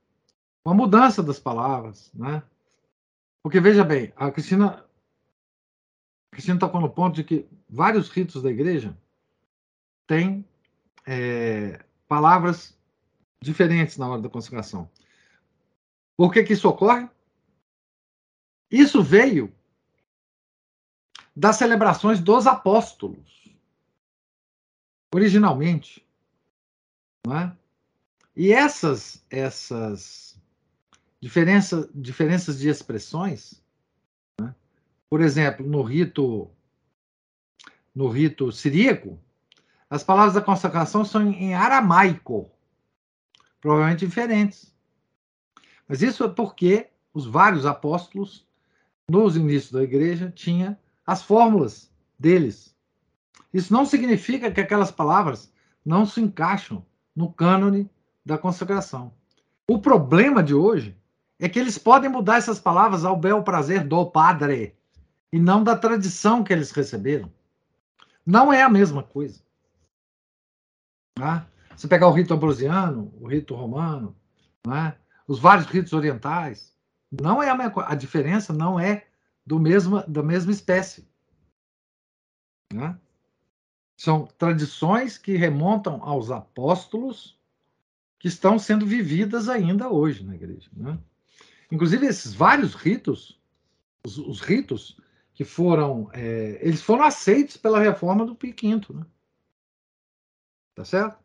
uma 0.64 0.74
mudança 0.74 1.22
das 1.22 1.40
palavras, 1.40 2.12
né? 2.12 2.42
Porque 3.42 3.60
veja 3.60 3.84
bem, 3.84 4.12
a 4.16 4.30
Cristina, 4.30 4.84
a 6.30 6.32
Cristina 6.32 6.58
tocou 6.58 6.80
no 6.80 6.90
ponto 6.90 7.14
de 7.14 7.24
que 7.24 7.48
vários 7.68 8.08
ritos 8.08 8.42
da 8.42 8.50
igreja 8.50 8.96
têm 10.06 10.44
é, 11.06 11.84
palavras 12.06 12.76
diferentes 13.40 13.96
na 13.96 14.08
hora 14.08 14.22
da 14.22 14.28
consagração. 14.28 14.90
Por 16.16 16.32
que, 16.32 16.42
que 16.42 16.52
isso 16.52 16.68
ocorre? 16.68 17.08
Isso 18.70 19.02
veio 19.02 19.54
das 21.34 21.56
celebrações 21.56 22.20
dos 22.20 22.46
apóstolos. 22.46 23.48
originalmente. 25.14 26.04
Não 27.24 27.38
é? 27.38 27.56
E 28.34 28.52
essas, 28.52 29.24
essas 29.30 30.27
diferença, 31.20 31.88
diferenças 31.94 32.58
de 32.58 32.68
expressões, 32.68 33.62
né? 34.40 34.54
por 35.08 35.20
exemplo, 35.20 35.66
no 35.66 35.82
rito, 35.82 36.50
no 37.94 38.08
rito 38.08 38.52
siríaco, 38.52 39.18
as 39.90 40.04
palavras 40.04 40.34
da 40.34 40.42
consagração 40.42 41.04
são 41.04 41.30
em 41.30 41.54
aramaico, 41.54 42.50
provavelmente 43.60 44.06
diferentes. 44.06 44.74
Mas 45.88 46.02
isso 46.02 46.22
é 46.24 46.28
porque 46.28 46.88
os 47.12 47.26
vários 47.26 47.64
apóstolos, 47.64 48.46
nos 49.08 49.36
inícios 49.36 49.72
da 49.72 49.82
igreja, 49.82 50.30
tinham 50.30 50.76
as 51.06 51.22
fórmulas 51.22 51.90
deles. 52.18 52.76
Isso 53.52 53.72
não 53.72 53.86
significa 53.86 54.50
que 54.50 54.60
aquelas 54.60 54.90
palavras 54.90 55.50
não 55.84 56.04
se 56.04 56.20
encaixam 56.20 56.84
no 57.16 57.32
cânone 57.32 57.90
da 58.24 58.36
consagração. 58.36 59.10
O 59.66 59.78
problema 59.78 60.42
de 60.42 60.52
hoje 60.54 60.97
é 61.38 61.48
que 61.48 61.58
eles 61.58 61.78
podem 61.78 62.10
mudar 62.10 62.36
essas 62.36 62.58
palavras 62.58 63.04
ao 63.04 63.16
bel 63.16 63.42
prazer 63.42 63.86
do 63.86 64.04
Padre 64.06 64.76
e 65.32 65.38
não 65.38 65.62
da 65.62 65.76
tradição 65.76 66.42
que 66.42 66.52
eles 66.52 66.70
receberam. 66.70 67.32
Não 68.26 68.52
é 68.52 68.62
a 68.62 68.68
mesma 68.68 69.02
coisa. 69.02 69.40
Tá? 71.14 71.46
Você 71.76 71.86
pegar 71.86 72.08
o 72.08 72.12
rito 72.12 72.34
ambrosiano, 72.34 73.12
o 73.20 73.26
rito 73.26 73.54
romano, 73.54 74.16
é? 74.66 74.94
os 75.26 75.38
vários 75.38 75.66
ritos 75.66 75.92
orientais, 75.92 76.76
não 77.10 77.42
é 77.42 77.48
a 77.48 77.54
mesma 77.54 77.72
coisa. 77.72 77.90
A 77.90 77.94
diferença 77.94 78.52
não 78.52 78.78
é 78.78 79.06
do 79.46 79.58
mesma, 79.58 80.04
da 80.06 80.22
mesma 80.22 80.50
espécie. 80.50 81.08
Né? 82.72 82.98
São 83.96 84.26
tradições 84.26 85.16
que 85.16 85.36
remontam 85.36 86.02
aos 86.02 86.30
apóstolos 86.30 87.38
que 88.18 88.28
estão 88.28 88.58
sendo 88.58 88.84
vividas 88.84 89.48
ainda 89.48 89.88
hoje 89.88 90.24
na 90.24 90.34
igreja. 90.34 90.68
Né? 90.72 90.98
Inclusive, 91.70 92.06
esses 92.06 92.34
vários 92.34 92.74
ritos, 92.74 93.38
os, 94.04 94.18
os 94.18 94.40
ritos 94.40 95.00
que 95.34 95.44
foram, 95.44 96.10
é, 96.12 96.58
eles 96.60 96.82
foram 96.82 97.04
aceitos 97.04 97.56
pela 97.56 97.78
reforma 97.78 98.24
do 98.24 98.34
Pio 98.34 98.54
V. 98.54 98.94
Né? 98.94 99.06
Tá 100.74 100.84
certo? 100.84 101.18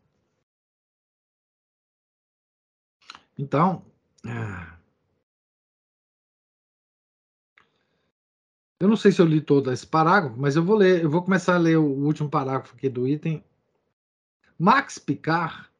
Então, 3.38 3.86
é, 4.26 4.74
eu 8.80 8.88
não 8.88 8.96
sei 8.96 9.12
se 9.12 9.22
eu 9.22 9.26
li 9.26 9.42
todo 9.42 9.72
esse 9.72 9.88
parágrafo, 9.88 10.38
mas 10.38 10.56
eu 10.56 10.64
vou 10.64 10.76
ler, 10.76 11.04
eu 11.04 11.10
vou 11.10 11.24
começar 11.24 11.56
a 11.56 11.58
ler 11.58 11.78
o 11.78 11.86
último 11.86 12.30
parágrafo 12.30 12.76
aqui 12.76 12.90
do 12.90 13.08
item. 13.08 13.44
Max 14.60 15.00
Picard 15.00 15.74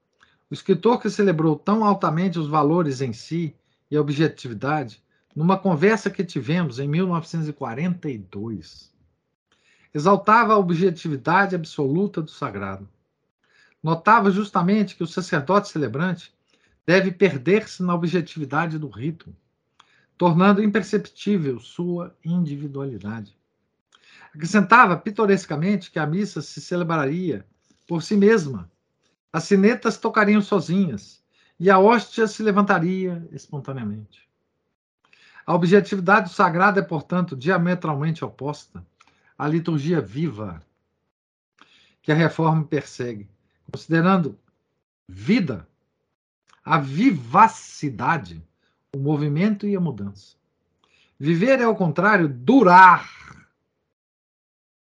o 0.50 0.54
escritor 0.54 1.02
que 1.02 1.10
celebrou 1.10 1.58
tão 1.58 1.84
altamente 1.84 2.38
os 2.38 2.48
valores 2.48 3.02
em 3.02 3.12
si 3.12 3.56
e 3.94 3.98
objetividade, 3.98 5.02
numa 5.36 5.56
conversa 5.56 6.10
que 6.10 6.24
tivemos 6.24 6.80
em 6.80 6.88
1942, 6.88 8.92
exaltava 9.94 10.54
a 10.54 10.58
objetividade 10.58 11.56
absoluta 11.56 12.20
do 12.20 12.32
sagrado. 12.32 12.90
Notava 13.84 14.32
justamente 14.32 14.96
que 14.96 15.04
o 15.04 15.08
sacerdote 15.08 15.70
celebrante 15.70 16.34
deve 16.88 17.12
perder-se 17.12 17.84
na 17.84 17.94
objetividade 17.94 18.80
do 18.80 18.90
rito, 18.90 19.32
tornando 20.18 20.64
imperceptível 20.64 21.60
sua 21.60 22.18
individualidade. 22.26 23.38
Acrescentava 24.34 24.98
pitorescamente 24.98 25.92
que 25.92 26.00
a 26.00 26.08
missa 26.08 26.42
se 26.42 26.60
celebraria 26.60 27.46
por 27.88 28.02
si 28.02 28.18
mesma, 28.18 28.72
as 29.32 29.44
sinetas 29.44 29.98
tocariam 29.98 30.42
sozinhas 30.42 31.23
e 31.64 31.70
a 31.70 31.80
hóstia 31.80 32.28
se 32.28 32.44
levantaria 32.44 33.26
espontaneamente. 33.32 34.28
A 35.46 35.56
objetividade 35.56 36.30
do 36.30 36.36
sagrado 36.36 36.78
é, 36.78 36.84
portanto, 36.84 37.38
diametralmente 37.38 38.26
oposta 38.26 38.86
à 39.38 39.48
liturgia 39.48 40.02
viva 40.02 40.62
que 42.02 42.12
a 42.12 42.16
reforma 42.16 42.66
persegue, 42.66 43.30
considerando 43.72 44.38
vida 45.08 45.66
a 46.66 46.78
vivacidade, 46.78 48.46
o 48.94 49.00
movimento 49.00 49.66
e 49.66 49.74
a 49.74 49.80
mudança. 49.80 50.36
Viver 51.18 51.62
é, 51.62 51.64
ao 51.64 51.78
contrário, 51.78 52.28
durar 52.28 53.10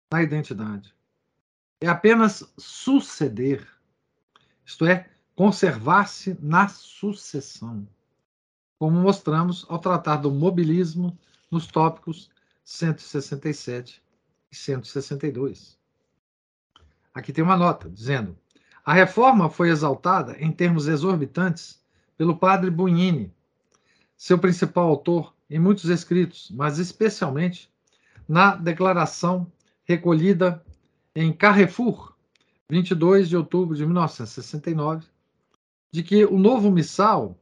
na 0.10 0.24
identidade. 0.24 0.96
É 1.82 1.90
apenas 1.90 2.50
suceder 2.58 3.68
isto 4.66 4.86
é, 4.86 5.10
conservar-se 5.42 6.38
na 6.40 6.68
sucessão, 6.68 7.88
como 8.78 9.02
mostramos 9.02 9.66
ao 9.68 9.80
tratar 9.80 10.18
do 10.18 10.30
mobilismo 10.30 11.18
nos 11.50 11.66
tópicos 11.66 12.30
167 12.64 14.04
e 14.52 14.56
162. 14.56 15.80
Aqui 17.12 17.34
tem 17.34 17.44
uma 17.44 17.58
nota 17.58 17.90
dizendo: 17.90 18.38
a 18.86 18.94
reforma 18.94 19.50
foi 19.50 19.72
exaltada 19.72 20.38
em 20.40 20.52
termos 20.52 20.88
exorbitantes 20.88 21.84
pelo 22.16 22.38
padre 22.38 22.70
Bunini, 22.70 23.34
seu 24.16 24.38
principal 24.38 24.90
autor 24.90 25.34
em 25.50 25.58
muitos 25.58 25.86
escritos, 25.86 26.52
mas 26.54 26.78
especialmente 26.78 27.68
na 28.30 28.56
declaração 28.56 29.52
recolhida 29.86 30.64
em 31.16 31.34
Carrefour, 31.34 32.14
22 32.70 33.28
de 33.28 33.36
outubro 33.36 33.76
de 33.76 33.84
1969, 33.84 35.10
de 35.92 36.04
que 36.04 36.26
o 36.26 36.38
novo 36.38 36.72
missal, 36.72 37.38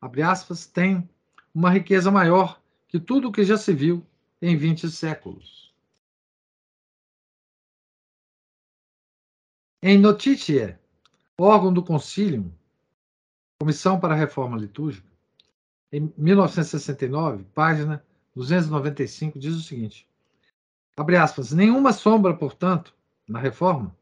abre 0.00 0.22
aspas, 0.22 0.66
tem 0.66 1.08
uma 1.54 1.70
riqueza 1.70 2.10
maior 2.10 2.60
que 2.86 3.00
tudo 3.00 3.28
o 3.28 3.32
que 3.32 3.44
já 3.44 3.56
se 3.56 3.72
viu 3.72 4.06
em 4.40 4.56
20 4.56 4.90
séculos. 4.90 5.74
Em 9.82 9.96
Notitie, 9.96 10.76
órgão 11.38 11.72
do 11.72 11.82
Concílio, 11.82 12.52
Comissão 13.60 13.98
para 13.98 14.14
a 14.14 14.16
Reforma 14.16 14.56
Litúrgica, 14.56 15.08
em 15.92 16.12
1969, 16.16 17.44
página 17.54 18.04
295, 18.34 19.38
diz 19.38 19.54
o 19.54 19.62
seguinte: 19.62 20.06
abre 20.96 21.16
aspas, 21.16 21.52
nenhuma 21.52 21.92
sombra, 21.92 22.36
portanto, 22.36 22.94
na 23.26 23.38
reforma, 23.38 23.96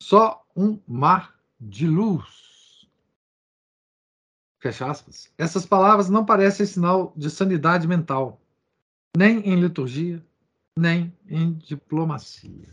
só 0.00 0.44
um 0.56 0.80
mar 0.86 1.38
de 1.60 1.86
luz. 1.86 2.53
Fecha 4.64 4.90
aspas. 4.90 5.30
Essas 5.36 5.66
palavras 5.66 6.08
não 6.08 6.24
parecem 6.24 6.64
sinal 6.64 7.12
de 7.14 7.28
sanidade 7.28 7.86
mental, 7.86 8.40
nem 9.14 9.40
em 9.40 9.60
liturgia, 9.60 10.24
nem 10.74 11.14
em 11.28 11.52
diplomacia. 11.52 12.70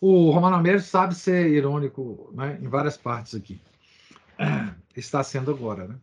O 0.00 0.30
Romano 0.30 0.54
Américo 0.54 0.84
sabe 0.84 1.16
ser 1.16 1.48
irônico 1.48 2.32
né, 2.32 2.60
em 2.62 2.68
várias 2.68 2.96
partes 2.96 3.34
aqui. 3.34 3.60
Está 4.94 5.24
sendo 5.24 5.50
agora. 5.50 5.88
Né? 5.88 5.98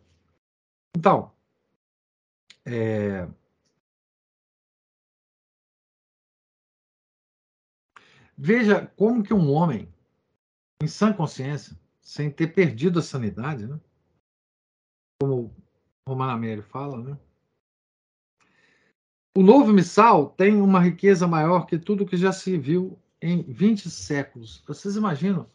Então, 0.94 1.32
é, 2.66 3.26
Veja 8.36 8.92
como 8.94 9.22
que 9.22 9.32
um 9.32 9.50
homem, 9.50 9.88
em 10.82 10.86
sã 10.86 11.14
consciência, 11.14 11.74
sem 12.10 12.28
ter 12.28 12.48
perdido 12.48 12.98
a 12.98 13.02
sanidade, 13.02 13.68
né? 13.68 13.78
como 15.22 15.54
Romano 16.08 16.32
Américo 16.32 16.68
fala, 16.68 17.00
né? 17.00 17.16
O 19.36 19.44
novo 19.44 19.72
missal 19.72 20.28
tem 20.30 20.60
uma 20.60 20.80
riqueza 20.80 21.28
maior 21.28 21.66
que 21.66 21.78
tudo 21.78 22.04
que 22.04 22.16
já 22.16 22.32
se 22.32 22.58
viu 22.58 22.98
em 23.22 23.42
20 23.42 23.88
séculos. 23.88 24.60
Vocês 24.66 24.96
imaginam 24.96 25.48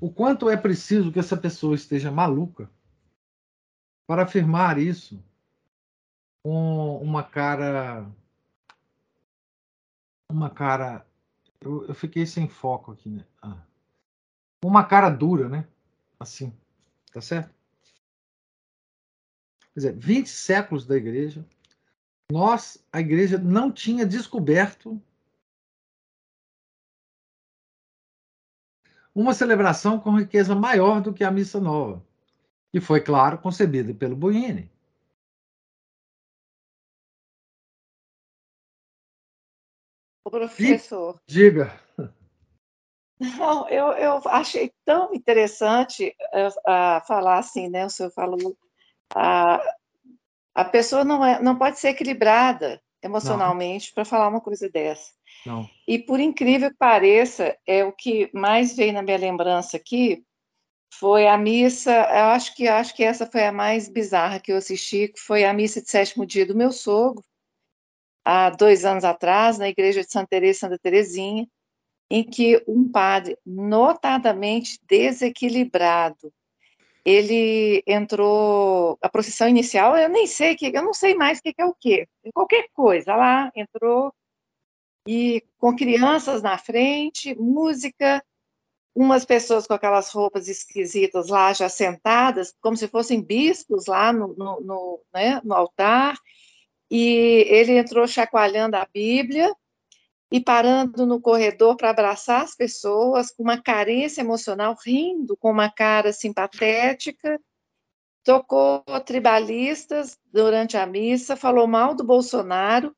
o 0.00 0.10
quanto 0.10 0.50
é 0.50 0.56
preciso 0.56 1.12
que 1.12 1.20
essa 1.20 1.36
pessoa 1.36 1.76
esteja 1.76 2.10
maluca 2.10 2.68
para 4.04 4.24
afirmar 4.24 4.78
isso 4.78 5.22
com 6.42 6.96
uma 7.00 7.22
cara 7.22 8.10
uma 10.28 10.50
cara 10.50 11.06
eu, 11.60 11.86
eu 11.86 11.94
fiquei 11.94 12.26
sem 12.26 12.48
foco 12.48 12.90
aqui, 12.90 13.08
né? 13.08 13.24
Ah. 13.40 13.62
Uma 14.64 14.84
cara 14.84 15.08
dura, 15.08 15.48
né? 15.48 15.68
Assim, 16.22 16.52
tá 17.12 17.20
certo? 17.20 17.52
Quer 19.74 19.80
dizer, 19.80 19.96
20 19.98 20.28
séculos 20.28 20.86
da 20.86 20.96
igreja, 20.96 21.44
nós, 22.30 22.78
a 22.92 23.00
igreja, 23.00 23.38
não 23.38 23.72
tinha 23.72 24.06
descoberto 24.06 25.02
uma 29.12 29.34
celebração 29.34 29.98
com 29.98 30.18
riqueza 30.18 30.54
maior 30.54 31.02
do 31.02 31.12
que 31.12 31.24
a 31.24 31.30
missa 31.30 31.58
nova, 31.60 32.06
que 32.70 32.80
foi, 32.80 33.00
claro, 33.00 33.38
concebida 33.38 33.92
pelo 33.92 34.14
Buini. 34.14 34.70
professor. 40.22 41.20
Diga. 41.26 41.78
Não, 43.22 43.68
eu, 43.68 43.92
eu 43.92 44.20
achei 44.26 44.72
tão 44.84 45.14
interessante 45.14 46.14
uh, 46.34 47.06
falar 47.06 47.38
assim, 47.38 47.68
né? 47.68 47.86
O 47.86 47.90
senhor 47.90 48.10
falou, 48.10 48.56
a, 49.14 49.62
a 50.54 50.64
pessoa 50.64 51.04
não, 51.04 51.24
é, 51.24 51.40
não 51.40 51.56
pode 51.56 51.78
ser 51.78 51.90
equilibrada 51.90 52.82
emocionalmente 53.00 53.92
para 53.92 54.04
falar 54.04 54.28
uma 54.28 54.40
coisa 54.40 54.68
dessa. 54.68 55.12
Não. 55.46 55.68
E 55.86 55.98
por 55.98 56.18
incrível 56.18 56.70
que 56.70 56.76
pareça, 56.76 57.56
é 57.66 57.84
o 57.84 57.92
que 57.92 58.28
mais 58.32 58.76
veio 58.76 58.92
na 58.92 59.02
minha 59.02 59.18
lembrança 59.18 59.76
aqui 59.76 60.24
foi 60.98 61.26
a 61.26 61.38
missa. 61.38 61.92
Eu 61.92 62.26
acho 62.26 62.54
que 62.54 62.66
acho 62.66 62.94
que 62.94 63.04
essa 63.04 63.26
foi 63.26 63.44
a 63.44 63.52
mais 63.52 63.88
bizarra 63.88 64.40
que 64.40 64.52
eu 64.52 64.56
assisti, 64.56 65.08
que 65.08 65.20
foi 65.20 65.44
a 65.44 65.52
missa 65.52 65.80
de 65.80 65.90
sétimo 65.90 66.26
dia 66.26 66.46
do 66.46 66.56
meu 66.56 66.72
sogro, 66.72 67.24
há 68.24 68.50
dois 68.50 68.84
anos 68.84 69.04
atrás, 69.04 69.58
na 69.58 69.68
igreja 69.68 70.02
de 70.02 70.10
Santa 70.10 70.28
Teresa 70.28 70.60
Santa 70.60 70.78
Terezinha, 70.78 71.46
em 72.12 72.22
que 72.22 72.62
um 72.68 72.86
padre 72.86 73.38
notadamente 73.44 74.78
desequilibrado 74.86 76.30
ele 77.02 77.82
entrou 77.86 78.98
a 79.00 79.08
procissão 79.08 79.48
inicial 79.48 79.96
eu 79.96 80.10
nem 80.10 80.26
sei 80.26 80.54
que 80.54 80.66
eu 80.66 80.82
não 80.82 80.92
sei 80.92 81.14
mais 81.14 81.38
o 81.38 81.42
que, 81.42 81.54
é 81.56 81.64
o 81.64 81.74
que 81.74 82.06
qualquer 82.34 82.68
coisa 82.74 83.16
lá 83.16 83.50
entrou 83.56 84.12
e 85.08 85.42
com 85.56 85.74
crianças 85.74 86.42
na 86.42 86.58
frente 86.58 87.34
música 87.34 88.22
umas 88.94 89.24
pessoas 89.24 89.66
com 89.66 89.72
aquelas 89.72 90.10
roupas 90.10 90.48
esquisitas 90.48 91.28
lá 91.28 91.54
já 91.54 91.70
sentadas 91.70 92.54
como 92.60 92.76
se 92.76 92.88
fossem 92.88 93.22
bispos 93.22 93.86
lá 93.86 94.12
no, 94.12 94.34
no, 94.36 94.60
no, 94.60 95.00
né, 95.14 95.40
no 95.42 95.54
altar 95.54 96.18
e 96.90 97.46
ele 97.48 97.78
entrou 97.78 98.06
chacoalhando 98.06 98.76
a 98.76 98.86
Bíblia 98.92 99.50
e 100.32 100.40
parando 100.40 101.04
no 101.04 101.20
corredor 101.20 101.76
para 101.76 101.90
abraçar 101.90 102.42
as 102.42 102.56
pessoas, 102.56 103.30
com 103.30 103.42
uma 103.42 103.60
carência 103.60 104.22
emocional, 104.22 104.74
rindo 104.82 105.36
com 105.36 105.50
uma 105.50 105.70
cara 105.70 106.10
simpatética, 106.10 107.38
tocou 108.24 108.82
tribalistas 109.04 110.18
durante 110.32 110.74
a 110.78 110.86
missa, 110.86 111.36
falou 111.36 111.66
mal 111.66 111.94
do 111.94 112.02
Bolsonaro, 112.02 112.96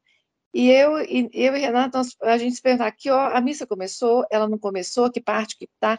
e 0.54 0.70
eu 0.70 1.00
e, 1.00 1.28
eu 1.32 1.56
e 1.56 1.58
Renato, 1.58 2.00
a 2.22 2.38
gente 2.38 2.54
se 2.54 2.62
perguntar 2.62 2.86
aqui, 2.86 3.10
ó, 3.10 3.36
a 3.36 3.40
missa 3.40 3.66
começou, 3.66 4.24
ela 4.30 4.48
não 4.48 4.56
começou, 4.56 5.10
que 5.10 5.20
parte 5.20 5.58
que 5.58 5.64
está. 5.64 5.98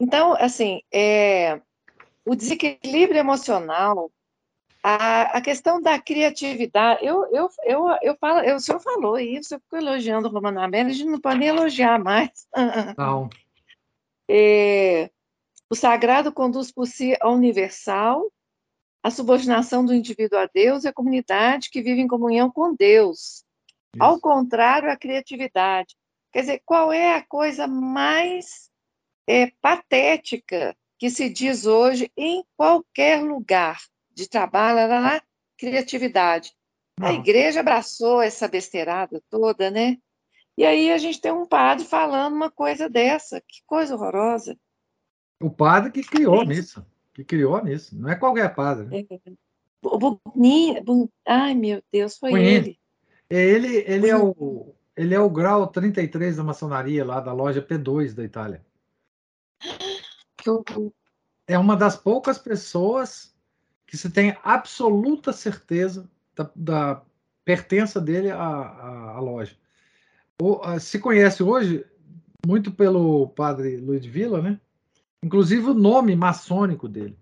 Então, 0.00 0.34
assim, 0.38 0.80
é, 0.94 1.60
o 2.24 2.36
desequilíbrio 2.36 3.18
emocional 3.18 4.12
a, 4.82 5.38
a 5.38 5.40
questão 5.40 5.80
da 5.80 5.98
criatividade, 5.98 7.04
eu, 7.04 7.26
eu, 7.32 7.48
eu, 7.64 7.86
eu 8.02 8.16
falo, 8.16 8.40
eu, 8.40 8.56
o 8.56 8.60
senhor 8.60 8.80
falou 8.80 9.18
isso, 9.18 9.54
eu 9.54 9.60
fico 9.60 9.76
elogiando 9.76 10.28
o 10.28 10.30
Romano 10.30 10.60
Amélia, 10.60 10.92
a 10.92 10.94
gente 10.94 11.10
não 11.10 11.20
pode 11.20 11.38
nem 11.38 11.48
elogiar 11.48 11.98
mais. 11.98 12.46
Não. 12.96 13.28
É, 14.30 15.10
o 15.70 15.74
sagrado 15.74 16.32
conduz 16.32 16.70
por 16.70 16.86
si 16.86 17.16
ao 17.20 17.34
universal, 17.34 18.30
a 19.02 19.10
subordinação 19.10 19.84
do 19.84 19.94
indivíduo 19.94 20.38
a 20.38 20.46
Deus 20.46 20.84
e 20.84 20.88
a 20.88 20.92
comunidade 20.92 21.70
que 21.70 21.82
vive 21.82 22.00
em 22.00 22.08
comunhão 22.08 22.50
com 22.50 22.74
Deus. 22.74 23.18
Isso. 23.18 23.44
Ao 23.98 24.20
contrário, 24.20 24.90
a 24.90 24.96
criatividade. 24.96 25.96
Quer 26.32 26.40
dizer, 26.40 26.62
qual 26.64 26.92
é 26.92 27.14
a 27.14 27.26
coisa 27.26 27.66
mais 27.66 28.70
é, 29.26 29.50
patética 29.62 30.76
que 30.98 31.10
se 31.10 31.28
diz 31.30 31.64
hoje 31.64 32.10
em 32.16 32.44
qualquer 32.56 33.22
lugar? 33.22 33.78
De 34.18 34.28
trabalho, 34.28 34.88
lá, 34.88 35.00
lá, 35.00 35.22
criatividade. 35.56 36.52
A 37.00 37.12
igreja 37.12 37.60
abraçou 37.60 38.20
essa 38.20 38.48
besteirada 38.48 39.22
toda, 39.30 39.70
né? 39.70 39.96
E 40.56 40.66
aí 40.66 40.90
a 40.90 40.98
gente 40.98 41.20
tem 41.20 41.30
um 41.30 41.46
padre 41.46 41.84
falando 41.84 42.34
uma 42.34 42.50
coisa 42.50 42.88
dessa. 42.88 43.40
Que 43.40 43.62
coisa 43.64 43.94
horrorosa. 43.94 44.58
O 45.40 45.48
padre 45.48 45.92
que 45.92 46.02
criou 46.02 46.44
nisso. 46.44 46.84
Que 47.14 47.22
criou 47.22 47.62
nisso. 47.62 47.96
Não 47.96 48.10
é 48.10 48.16
qualquer 48.16 48.52
padre. 48.52 48.86
Né? 48.86 49.06
É. 49.08 49.32
Boninho, 49.80 51.08
ai, 51.24 51.54
meu 51.54 51.80
Deus, 51.92 52.18
foi 52.18 52.32
ele. 52.32 52.78
Ele, 53.30 53.76
ele, 53.86 54.08
é 54.08 54.16
o, 54.16 54.74
ele 54.96 55.14
é 55.14 55.20
o 55.20 55.30
grau 55.30 55.68
33 55.68 56.36
da 56.36 56.42
maçonaria 56.42 57.04
lá 57.04 57.20
da 57.20 57.32
loja 57.32 57.62
P2 57.62 58.14
da 58.14 58.24
Itália. 58.24 58.66
É 61.46 61.58
uma 61.58 61.76
das 61.76 61.96
poucas 61.96 62.38
pessoas 62.38 63.34
que 63.88 63.96
se 63.96 64.10
tem 64.10 64.36
absoluta 64.44 65.32
certeza 65.32 66.08
da, 66.36 66.50
da 66.54 67.02
pertença 67.42 67.98
dele 67.98 68.30
à, 68.30 68.36
à, 68.36 69.10
à 69.16 69.20
loja. 69.20 69.56
O, 70.40 70.60
a, 70.62 70.78
se 70.78 70.98
conhece 70.98 71.42
hoje 71.42 71.84
muito 72.46 72.70
pelo 72.70 73.28
padre 73.30 73.78
Luiz 73.78 74.04
Villa, 74.04 74.42
né? 74.42 74.60
Inclusive 75.24 75.70
o 75.70 75.74
nome 75.74 76.14
maçônico 76.14 76.86
dele. 76.86 77.18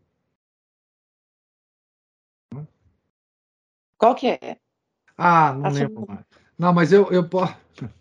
Qual 3.96 4.14
que 4.14 4.26
é? 4.26 4.58
Ah, 5.16 5.54
não 5.54 5.70
lembro 5.70 6.04
mais. 6.06 6.26
Não, 6.58 6.72
mas 6.72 6.92
eu, 6.92 7.10
eu 7.10 7.26
posso. 7.26 7.56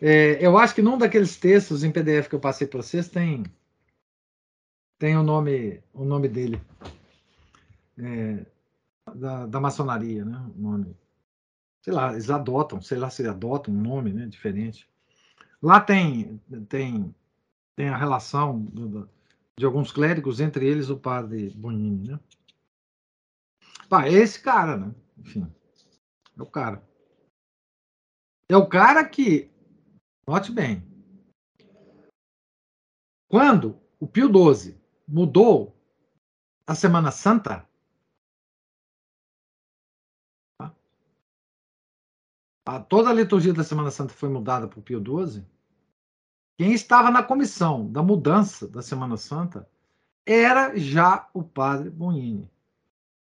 É, 0.00 0.44
eu 0.44 0.58
acho 0.58 0.74
que 0.74 0.82
num 0.82 0.98
daqueles 0.98 1.36
textos 1.36 1.84
em 1.84 1.90
PDF 1.90 2.28
que 2.28 2.34
eu 2.34 2.40
passei 2.40 2.66
para 2.66 2.82
vocês 2.82 3.08
tem 3.08 3.44
tem 4.98 5.16
o 5.16 5.22
nome 5.22 5.80
o 5.94 6.04
nome 6.04 6.28
dele 6.28 6.60
é, 7.98 8.46
da, 9.14 9.46
da 9.46 9.60
maçonaria, 9.60 10.24
né? 10.24 10.38
O 10.56 10.60
nome. 10.60 10.96
Sei 11.82 11.92
lá, 11.92 12.12
eles 12.12 12.30
adotam, 12.30 12.80
sei 12.80 12.98
lá 12.98 13.10
se 13.10 13.26
adotam 13.26 13.74
um 13.74 13.80
nome 13.80 14.12
né, 14.12 14.26
diferente. 14.26 14.88
Lá 15.62 15.80
tem, 15.80 16.40
tem, 16.68 17.14
tem 17.76 17.88
a 17.88 17.96
relação 17.96 18.60
do, 18.60 19.08
de 19.58 19.64
alguns 19.64 19.92
clérigos, 19.92 20.40
entre 20.40 20.66
eles 20.66 20.88
o 20.88 20.98
padre 20.98 21.50
Bonini, 21.50 22.08
né? 22.08 22.20
Pá, 23.88 24.06
é 24.06 24.12
esse 24.12 24.40
cara, 24.40 24.76
né? 24.76 24.94
Enfim, 25.18 25.46
é 26.38 26.42
o 26.42 26.46
cara. 26.46 26.82
É 28.48 28.56
o 28.56 28.68
cara 28.68 29.06
que, 29.06 29.50
note 30.26 30.52
bem, 30.52 30.82
quando 33.28 33.80
o 33.98 34.06
Pio 34.06 34.28
XII 34.28 34.78
mudou 35.06 35.74
a 36.66 36.74
Semana 36.74 37.10
Santa, 37.10 37.68
a, 42.64 42.80
toda 42.80 43.10
a 43.10 43.12
liturgia 43.12 43.52
da 43.52 43.62
Semana 43.62 43.90
Santa 43.90 44.14
foi 44.14 44.28
mudada 44.28 44.66
por 44.66 44.82
Pio 44.82 45.00
XII, 45.00 45.44
quem 46.56 46.72
estava 46.72 47.10
na 47.10 47.22
comissão 47.22 47.90
da 47.90 48.02
mudança 48.02 48.66
da 48.66 48.80
Semana 48.80 49.16
Santa 49.16 49.68
era 50.24 50.76
já 50.76 51.28
o 51.34 51.42
padre 51.42 51.90
Bonini, 51.90 52.50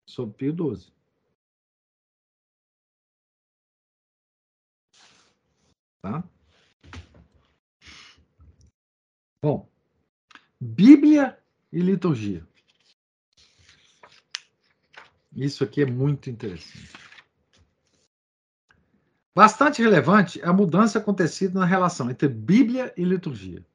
sob 0.07 0.33
Pio 0.33 0.55
XII. 0.75 0.91
Tá? 6.01 6.23
Bom, 9.41 9.69
Bíblia 10.59 11.37
e 11.71 11.79
liturgia. 11.79 12.47
Isso 15.35 15.63
aqui 15.63 15.81
é 15.81 15.85
muito 15.85 16.29
interessante. 16.29 17.08
Bastante 19.35 19.81
relevante 19.81 20.41
a 20.43 20.51
mudança 20.51 20.99
acontecida 20.99 21.59
na 21.59 21.65
relação 21.65 22.09
entre 22.09 22.27
Bíblia 22.27 22.93
e 22.97 23.03
liturgia, 23.03 23.65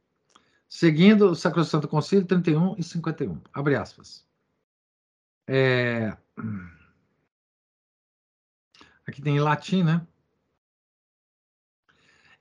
seguindo 0.69 1.31
o 1.31 1.35
Sacrosanto 1.35 1.89
Concílio 1.89 2.27
31 2.27 2.75
e 2.77 2.83
51. 2.83 3.41
Abre 3.53 3.77
aspas. 3.77 4.27
É... 5.47 6.17
Aqui 9.07 9.23
tem 9.23 9.37
em 9.37 9.41
latim, 9.41 9.83
né? 9.83 10.07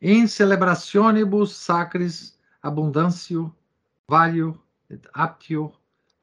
In 0.01 0.27
celebrationibus 0.27 1.55
sacris 1.55 2.37
abundantio 2.61 3.55
valio 4.09 4.61
et 4.89 5.07
aptio 5.13 5.73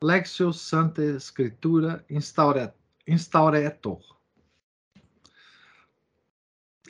lexio 0.03 0.53
santa 0.53 1.19
scriptura 1.19 2.05
instauretor 3.07 4.20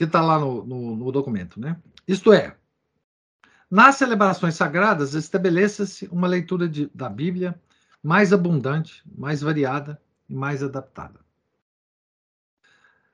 que 0.01 0.05
está 0.05 0.23
lá 0.23 0.39
no, 0.39 0.65
no, 0.65 0.97
no 0.97 1.13
documento, 1.13 1.61
né? 1.61 1.77
Isto 2.09 2.33
é, 2.33 2.57
nas 3.71 3.97
celebrações 3.97 4.55
sagradas 4.55 5.13
estabeleça-se 5.13 6.07
uma 6.07 6.27
leitura 6.27 6.67
de, 6.67 6.91
da 6.95 7.07
Bíblia 7.07 7.61
mais 8.03 8.33
abundante, 8.33 9.03
mais 9.15 9.43
variada 9.43 10.01
e 10.27 10.35
mais 10.35 10.63
adaptada. 10.63 11.21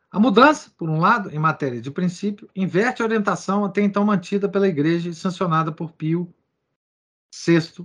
A 0.08 0.20
mudança, 0.20 0.70
por 0.78 0.88
um 0.88 1.00
lado, 1.00 1.28
em 1.34 1.40
matéria 1.40 1.82
de 1.82 1.90
princípio, 1.90 2.48
inverte 2.54 3.02
a 3.02 3.04
orientação 3.04 3.64
até 3.64 3.80
então 3.80 4.04
mantida 4.04 4.48
pela 4.48 4.68
Igreja 4.68 5.10
e 5.10 5.14
sancionada 5.14 5.72
por 5.72 5.90
Pio 5.90 6.32
VI 7.34 7.84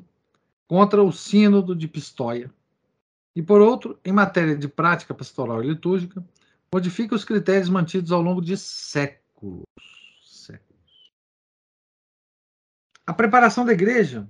contra 0.67 1.01
o 1.01 1.11
Sínodo 1.11 1.75
de 1.75 1.87
Pistoia. 1.87 2.53
E, 3.35 3.41
por 3.41 3.61
outro, 3.61 3.99
em 4.05 4.13
matéria 4.13 4.55
de 4.55 4.67
prática 4.67 5.11
pastoral 5.11 5.63
e 5.63 5.67
litúrgica, 5.69 6.23
modifica 6.73 7.13
os 7.13 7.25
critérios 7.25 7.69
mantidos 7.69 8.11
ao 8.11 8.21
longo 8.21 8.41
de 8.41 8.55
séculos. 8.55 9.65
séculos. 10.23 11.11
A 13.05 13.13
preparação 13.13 13.65
da 13.65 13.73
igreja, 13.73 14.29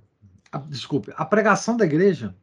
a, 0.50 0.58
desculpe, 0.58 1.12
a 1.14 1.24
pregação 1.24 1.76
da 1.76 1.84
igreja 1.84 2.36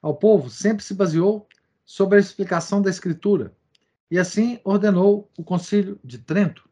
ao 0.00 0.14
povo 0.14 0.48
sempre 0.48 0.84
se 0.84 0.94
baseou 0.94 1.48
sobre 1.84 2.18
a 2.18 2.20
explicação 2.20 2.80
da 2.80 2.88
Escritura, 2.88 3.52
e 4.08 4.18
assim 4.18 4.60
ordenou 4.64 5.28
o 5.36 5.42
Concílio 5.42 5.98
de 6.04 6.18
Trento. 6.18 6.68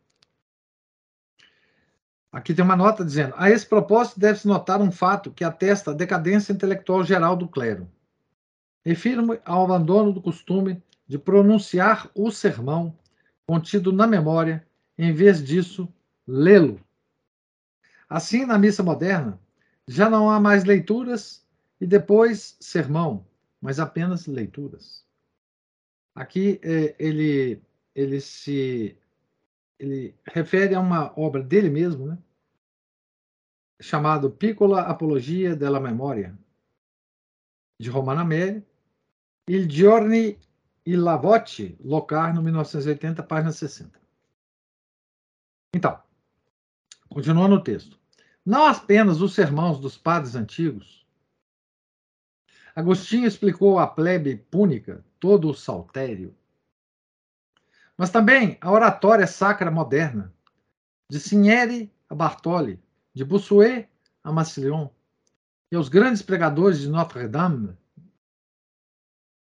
Aqui 2.30 2.54
tem 2.54 2.64
uma 2.64 2.76
nota 2.76 3.04
dizendo: 3.04 3.34
a 3.36 3.50
esse 3.50 3.66
propósito 3.66 4.20
deve-se 4.20 4.46
notar 4.46 4.80
um 4.80 4.92
fato 4.92 5.32
que 5.32 5.42
atesta 5.42 5.90
a 5.90 5.94
decadência 5.94 6.52
intelectual 6.52 7.02
geral 7.02 7.34
do 7.36 7.48
clero. 7.48 7.90
Refiro-me 8.84 9.40
ao 9.44 9.64
abandono 9.64 10.12
do 10.12 10.22
costume 10.22 10.82
de 11.08 11.18
pronunciar 11.18 12.10
o 12.14 12.30
sermão 12.30 12.96
contido 13.46 13.90
na 13.90 14.06
memória, 14.06 14.64
em 14.96 15.12
vez 15.12 15.42
disso, 15.42 15.92
lê-lo. 16.26 16.78
Assim, 18.08 18.44
na 18.44 18.58
missa 18.58 18.82
moderna, 18.82 19.40
já 19.86 20.10
não 20.10 20.30
há 20.30 20.38
mais 20.38 20.64
leituras 20.64 21.44
e 21.80 21.86
depois 21.86 22.56
sermão, 22.60 23.26
mas 23.60 23.80
apenas 23.80 24.26
leituras. 24.26 25.06
Aqui 26.14 26.60
é, 26.62 26.94
ele, 26.98 27.62
ele 27.94 28.20
se 28.20 28.96
ele 29.78 30.14
refere 30.26 30.74
a 30.74 30.80
uma 30.80 31.18
obra 31.18 31.42
dele 31.42 31.70
mesmo, 31.70 32.06
né? 32.06 32.18
chamado 33.80 34.30
Piccola 34.30 34.82
Apologia 34.82 35.54
della 35.54 35.78
Memoria, 35.78 36.36
de 37.80 37.88
Romana 37.88 38.24
Meri, 38.24 38.66
Il 39.48 39.66
giorni 39.66 40.36
e 40.88 40.96
Lavotte, 40.96 41.76
Locarno, 41.84 42.40
1980, 42.40 43.22
página 43.22 43.52
60. 43.52 44.00
Então, 45.74 46.02
continuando 47.10 47.56
o 47.56 47.62
texto. 47.62 48.00
Não 48.42 48.64
apenas 48.64 49.20
os 49.20 49.34
sermãos 49.34 49.78
dos 49.78 49.98
padres 49.98 50.34
antigos. 50.34 51.06
Agostinho 52.74 53.26
explicou 53.26 53.78
à 53.78 53.86
plebe 53.86 54.36
púnica 54.50 55.04
todo 55.20 55.50
o 55.50 55.54
saltério. 55.54 56.34
Mas 57.94 58.08
também 58.08 58.56
a 58.58 58.72
oratória 58.72 59.26
sacra 59.26 59.70
moderna, 59.70 60.32
de 61.10 61.20
Cinieri 61.20 61.92
a 62.08 62.14
Bartoli, 62.14 62.82
de 63.12 63.26
Bossuet 63.26 63.86
a 64.24 64.32
Massillon, 64.32 64.88
e 65.70 65.76
os 65.76 65.90
grandes 65.90 66.22
pregadores 66.22 66.78
de 66.78 66.88
Notre-Dame, 66.88 67.76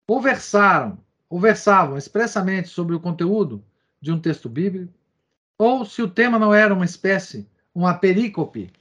ou 0.08 0.20
versaram, 0.20 0.98
ou 1.30 1.40
versavam 1.40 1.98
expressamente 1.98 2.70
sobre 2.70 2.96
o 2.96 3.00
conteúdo 3.00 3.64
de 4.02 4.12
um 4.12 4.20
texto 4.20 4.50
bíblico, 4.50 4.94
ou 5.58 5.86
se 5.86 6.02
o 6.02 6.10
tema 6.10 6.40
não 6.40 6.54
era 6.54 6.74
uma 6.74 6.86
espécie, 6.86 7.48
uma 7.76 7.94
perícope 7.94 8.72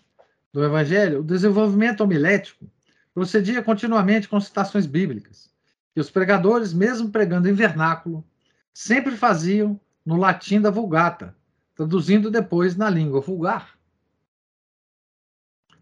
do 0.52 0.64
Evangelho, 0.64 1.20
o 1.20 1.24
desenvolvimento 1.24 2.00
homilético 2.00 2.70
procedia 3.12 3.62
continuamente 3.62 4.28
com 4.28 4.40
citações 4.40 4.86
bíblicas, 4.86 5.50
que 5.92 6.00
os 6.00 6.10
pregadores, 6.10 6.72
mesmo 6.72 7.10
pregando 7.10 7.48
em 7.48 7.52
vernáculo, 7.52 8.24
sempre 8.72 9.16
faziam 9.16 9.78
no 10.06 10.16
latim 10.16 10.60
da 10.60 10.70
Vulgata, 10.70 11.36
traduzindo 11.74 12.30
depois 12.30 12.76
na 12.76 12.88
língua 12.88 13.20
vulgar. 13.20 13.76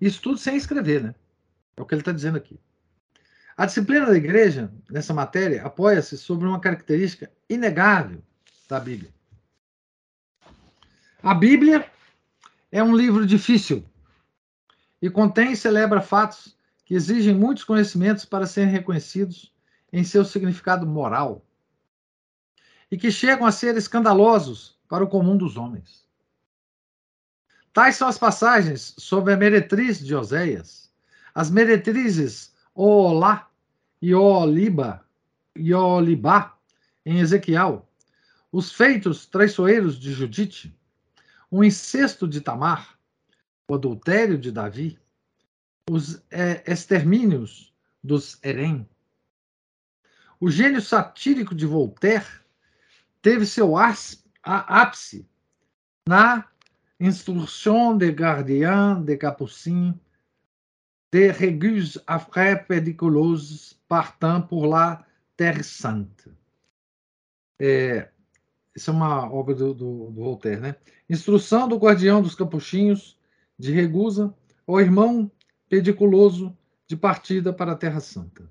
Isso 0.00 0.20
tudo 0.20 0.38
sem 0.38 0.56
escrever, 0.56 1.02
né? 1.02 1.14
É 1.76 1.82
o 1.82 1.86
que 1.86 1.94
ele 1.94 2.00
está 2.00 2.12
dizendo 2.12 2.36
aqui. 2.36 2.58
A 3.56 3.64
disciplina 3.64 4.06
da 4.06 4.16
igreja, 4.16 4.70
nessa 4.90 5.14
matéria, 5.14 5.64
apoia-se 5.64 6.18
sobre 6.18 6.46
uma 6.46 6.60
característica 6.60 7.30
inegável 7.48 8.22
da 8.68 8.78
Bíblia. 8.78 9.10
A 11.22 11.32
Bíblia 11.32 11.90
é 12.70 12.82
um 12.82 12.94
livro 12.94 13.26
difícil 13.26 13.82
e 15.00 15.08
contém 15.08 15.52
e 15.52 15.56
celebra 15.56 16.02
fatos 16.02 16.54
que 16.84 16.94
exigem 16.94 17.34
muitos 17.34 17.64
conhecimentos 17.64 18.26
para 18.26 18.46
serem 18.46 18.70
reconhecidos 18.70 19.52
em 19.90 20.04
seu 20.04 20.24
significado 20.24 20.86
moral 20.86 21.42
e 22.90 22.98
que 22.98 23.10
chegam 23.10 23.46
a 23.46 23.52
ser 23.52 23.74
escandalosos 23.76 24.78
para 24.86 25.02
o 25.02 25.08
comum 25.08 25.36
dos 25.36 25.56
homens. 25.56 26.06
Tais 27.72 27.96
são 27.96 28.06
as 28.06 28.18
passagens 28.18 28.94
sobre 28.98 29.32
a 29.32 29.36
meretriz 29.36 29.98
de 29.98 30.14
Oséias, 30.14 30.90
as 31.34 31.50
meretrizes 31.50 32.54
Olá 32.78 33.50
e 34.02 34.14
Oliba 34.14 35.02
e 35.54 35.72
Olibá 35.72 36.58
em 37.06 37.20
Ezequiel, 37.20 37.88
os 38.52 38.70
feitos 38.70 39.24
traiçoeiros 39.24 39.98
de 39.98 40.12
Judite, 40.12 40.78
o 41.50 41.64
incesto 41.64 42.28
de 42.28 42.42
Tamar, 42.42 42.98
o 43.66 43.76
adultério 43.76 44.36
de 44.36 44.52
Davi, 44.52 44.98
os 45.88 46.22
é, 46.30 46.70
extermínios 46.70 47.72
dos 48.04 48.38
Herém. 48.44 48.86
O 50.38 50.50
gênio 50.50 50.82
satírico 50.82 51.54
de 51.54 51.64
Voltaire 51.64 52.28
teve 53.22 53.46
seu 53.46 53.72
ápice 54.42 55.26
na 56.06 56.46
Instruction 57.00 57.96
de 57.96 58.12
Gardien 58.12 59.02
de 59.02 59.16
Capucin 59.16 59.98
de 61.12 61.30
Régus 61.30 61.98
après 62.06 62.64
pédiculosos 62.66 63.78
partant 63.88 64.42
pour 64.42 64.66
la 64.66 65.04
Terre 65.36 65.64
Sainte. 65.64 66.30
É, 67.58 68.10
isso 68.74 68.90
é 68.90 68.92
uma 68.92 69.30
obra 69.30 69.54
do, 69.54 69.72
do, 69.72 70.10
do, 70.10 70.22
Voltaire, 70.22 70.60
né? 70.60 70.76
Instrução 71.08 71.68
do 71.68 71.78
guardião 71.78 72.20
dos 72.20 72.34
capuchinhos 72.34 73.18
de 73.58 73.72
Regusa 73.72 74.34
ao 74.66 74.80
irmão 74.80 75.30
pediculoso 75.68 76.56
de 76.86 76.96
partida 76.96 77.52
para 77.52 77.72
a 77.72 77.76
Terra 77.76 78.00
Santa. 78.00 78.48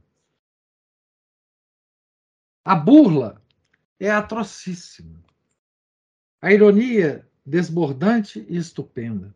A 2.64 2.76
burla 2.76 3.41
é 3.99 4.10
atrocíssima. 4.10 5.23
A 6.41 6.52
ironia 6.52 7.27
desbordante 7.45 8.45
e 8.49 8.57
estupenda. 8.57 9.36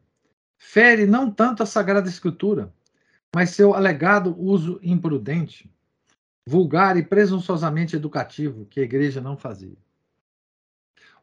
Fere 0.58 1.06
não 1.06 1.32
tanto 1.32 1.62
a 1.62 1.66
Sagrada 1.66 2.10
Escritura, 2.10 2.74
mas 3.34 3.52
seu 3.52 3.74
alegado 3.74 4.36
uso 4.40 4.80
imprudente, 4.82 5.72
vulgar 6.48 6.98
e 6.98 7.04
presunçosamente 7.04 7.96
educativo 7.96 8.66
que 8.66 8.80
a 8.80 8.84
igreja 8.84 9.22
não 9.22 9.38
fazia. 9.38 9.78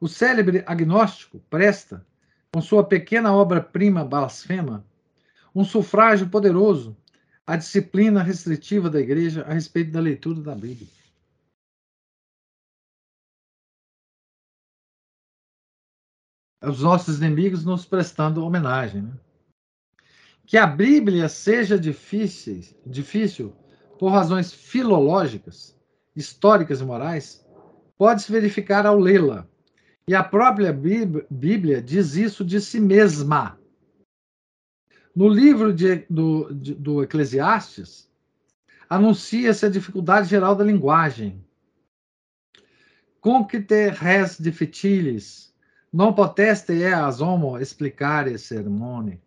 O 0.01 0.09
célebre 0.09 0.63
agnóstico 0.67 1.41
presta, 1.51 2.07
com 2.53 2.61
sua 2.61 2.85
pequena 2.85 3.35
obra-prima 3.35 4.05
blasfema, 4.05 4.85
um 5.55 5.65
sufrágio 5.65 6.29
poderoso 6.29 6.97
à 7.47 7.57
disciplina 7.57 8.23
restritiva 8.23 8.91
da 8.91 9.01
igreja 9.01 9.43
a 9.43 9.53
respeito 9.53 9.91
da 9.91 10.01
leitura 10.01 10.41
da 10.41 10.55
Bíblia. 10.55 10.89
os 16.63 16.83
nossos 16.83 17.19
inimigos 17.19 17.65
nos 17.65 17.85
prestando 17.85 18.45
homenagem. 18.45 19.03
Né? 19.03 19.13
Que 20.47 20.57
a 20.57 20.67
Bíblia 20.67 21.29
seja 21.29 21.77
difícil, 21.77 22.61
difícil 22.87 23.53
por 23.99 24.13
razões 24.13 24.53
filológicas, 24.53 25.77
históricas 26.15 26.81
e 26.81 26.85
morais, 26.85 27.45
pode-se 27.99 28.31
verificar 28.31 28.87
ao 28.87 28.97
lê-la. 28.97 29.49
E 30.07 30.15
a 30.15 30.23
própria 30.23 30.73
Bíblia 30.73 31.83
diz 31.83 32.15
isso 32.15 32.45
de 32.45 32.61
si 32.61 32.79
mesma. 32.79 33.59
No 35.15 35.29
livro 35.29 35.73
de, 35.73 36.07
do, 36.09 36.55
de, 36.55 36.75
do 36.75 37.03
Eclesiastes, 37.03 38.09
anuncia-se 38.89 39.67
a 39.67 39.71
dificuldade 39.71 40.29
geral 40.29 40.55
da 40.55 40.63
linguagem. 40.63 41.45
Conquite 43.21 43.91
res 43.91 44.39
difficilis, 44.39 45.53
non 45.93 46.15
poteste 46.15 46.73
eas 46.73 47.21
homo 47.21 47.59
explicare 47.59 48.39
sermone. 48.39 49.26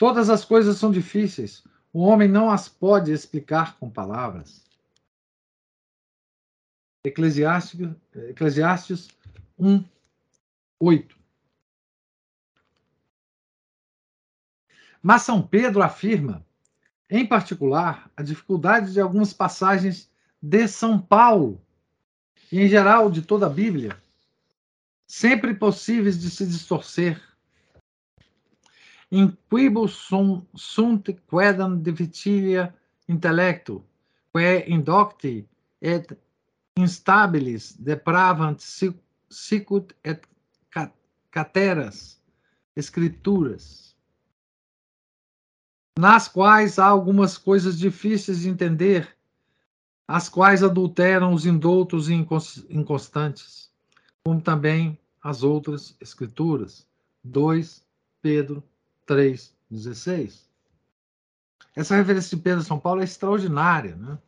Todas 0.00 0.30
as 0.30 0.46
coisas 0.46 0.78
são 0.78 0.90
difíceis. 0.90 1.62
O 1.92 2.00
homem 2.00 2.26
não 2.26 2.50
as 2.50 2.70
pode 2.70 3.12
explicar 3.12 3.76
com 3.76 3.90
palavras. 3.90 4.64
Eclesiastes, 7.04 7.86
Eclesiastes 8.14 9.08
1, 9.58 9.84
8. 10.78 11.18
Mas 15.02 15.20
São 15.20 15.46
Pedro 15.46 15.82
afirma, 15.82 16.46
em 17.10 17.26
particular, 17.26 18.10
a 18.16 18.22
dificuldade 18.22 18.94
de 18.94 19.02
algumas 19.02 19.34
passagens 19.34 20.10
de 20.40 20.66
São 20.66 20.98
Paulo, 20.98 21.60
e 22.50 22.58
em 22.58 22.68
geral 22.68 23.10
de 23.10 23.20
toda 23.20 23.44
a 23.44 23.50
Bíblia, 23.50 24.02
sempre 25.06 25.54
possíveis 25.54 26.18
de 26.18 26.30
se 26.30 26.46
distorcer. 26.46 27.29
In 29.10 29.36
quibus 29.48 30.08
sunt 30.54 31.10
quedam 31.28 31.82
difficilia 31.82 32.74
intellectu, 33.08 33.82
quae 34.32 34.64
indocti 34.68 35.48
et 35.80 36.16
instabilis 36.76 37.76
depravant 37.76 38.60
sicut 39.28 39.94
et 40.04 40.24
cateras 41.30 42.20
escrituras. 42.76 43.90
nas 46.00 46.26
quais 46.26 46.78
há 46.78 46.86
algumas 46.86 47.36
coisas 47.36 47.78
difíceis 47.78 48.40
de 48.40 48.48
entender, 48.48 49.14
as 50.08 50.30
quais 50.30 50.62
adulteram 50.62 51.34
os 51.34 51.44
indoutos 51.44 52.08
e 52.08 52.14
inconstantes, 52.14 53.70
como 54.24 54.40
também 54.40 54.98
as 55.22 55.42
outras 55.42 55.94
escrituras. 56.00 56.88
2 57.22 57.84
Pedro 58.22 58.64
3, 59.10 59.52
16. 59.68 60.48
Essa 61.74 61.96
referência 61.96 62.36
de 62.36 62.40
Pedro 62.40 62.62
São 62.62 62.78
Paulo 62.78 63.00
é 63.00 63.04
extraordinária, 63.04 63.96
né? 63.96 64.18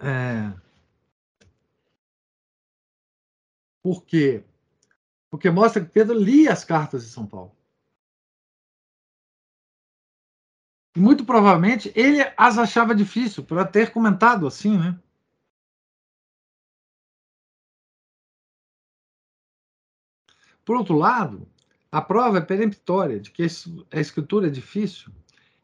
É... 0.00 0.52
Por 3.80 4.04
quê? 4.04 4.42
Porque 5.30 5.48
mostra 5.52 5.84
que 5.84 5.92
Pedro 5.92 6.18
lia 6.18 6.52
as 6.52 6.64
cartas 6.64 7.04
de 7.04 7.10
São 7.10 7.24
Paulo. 7.24 7.54
E 10.96 10.98
muito 10.98 11.24
provavelmente 11.24 11.92
ele 11.94 12.18
as 12.36 12.58
achava 12.58 12.92
difícil, 12.92 13.44
por 13.44 13.64
ter 13.68 13.92
comentado 13.92 14.48
assim, 14.48 14.76
né? 14.76 14.98
Por 20.64 20.74
outro 20.74 20.96
lado, 20.96 21.51
a 21.92 22.00
prova 22.00 22.38
é 22.38 22.40
peremptória 22.40 23.20
de 23.20 23.30
que 23.30 23.42
a 23.92 24.00
escritura 24.00 24.46
é 24.46 24.50
difícil 24.50 25.12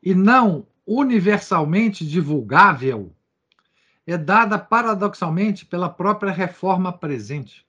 e 0.03 0.15
não 0.15 0.67
universalmente 0.87 2.07
divulgável 2.07 3.15
é 4.07 4.17
dada 4.17 4.59
paradoxalmente 4.59 5.67
pela 5.67 5.89
própria 5.89 6.33
reforma 6.33 6.93
presente. 6.93 7.67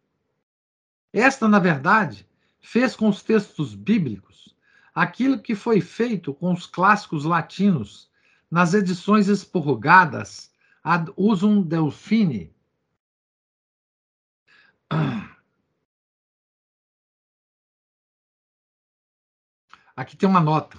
Esta, 1.11 1.47
na 1.47 1.59
verdade, 1.59 2.27
fez 2.61 2.95
com 2.95 3.09
os 3.09 3.23
textos 3.23 3.73
bíblicos 3.73 4.55
aquilo 4.93 5.41
que 5.41 5.55
foi 5.55 5.81
feito 5.81 6.33
com 6.33 6.53
os 6.53 6.65
clássicos 6.65 7.25
latinos 7.25 8.09
nas 8.51 8.73
edições 8.73 9.27
expurgadas 9.27 10.51
ad 10.83 11.11
usum 11.15 11.61
Delphini. 11.61 12.53
Aqui 19.99 20.15
tem 20.15 20.29
uma 20.29 20.39
nota. 20.39 20.77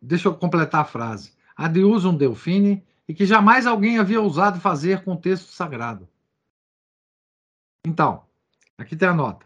Deixa 0.00 0.28
eu 0.28 0.34
completar 0.34 0.80
a 0.80 0.84
frase. 0.86 1.34
Ad 1.54 1.78
usum 1.78 2.16
Delphini 2.16 2.82
e 3.06 3.12
que 3.12 3.26
jamais 3.26 3.66
alguém 3.66 3.98
havia 3.98 4.18
ousado 4.18 4.58
fazer 4.58 5.04
com 5.04 5.12
o 5.12 5.20
texto 5.20 5.52
sagrado. 5.52 6.08
Então, 7.86 8.24
aqui 8.78 8.96
tem 8.96 9.08
a 9.08 9.12
nota. 9.12 9.44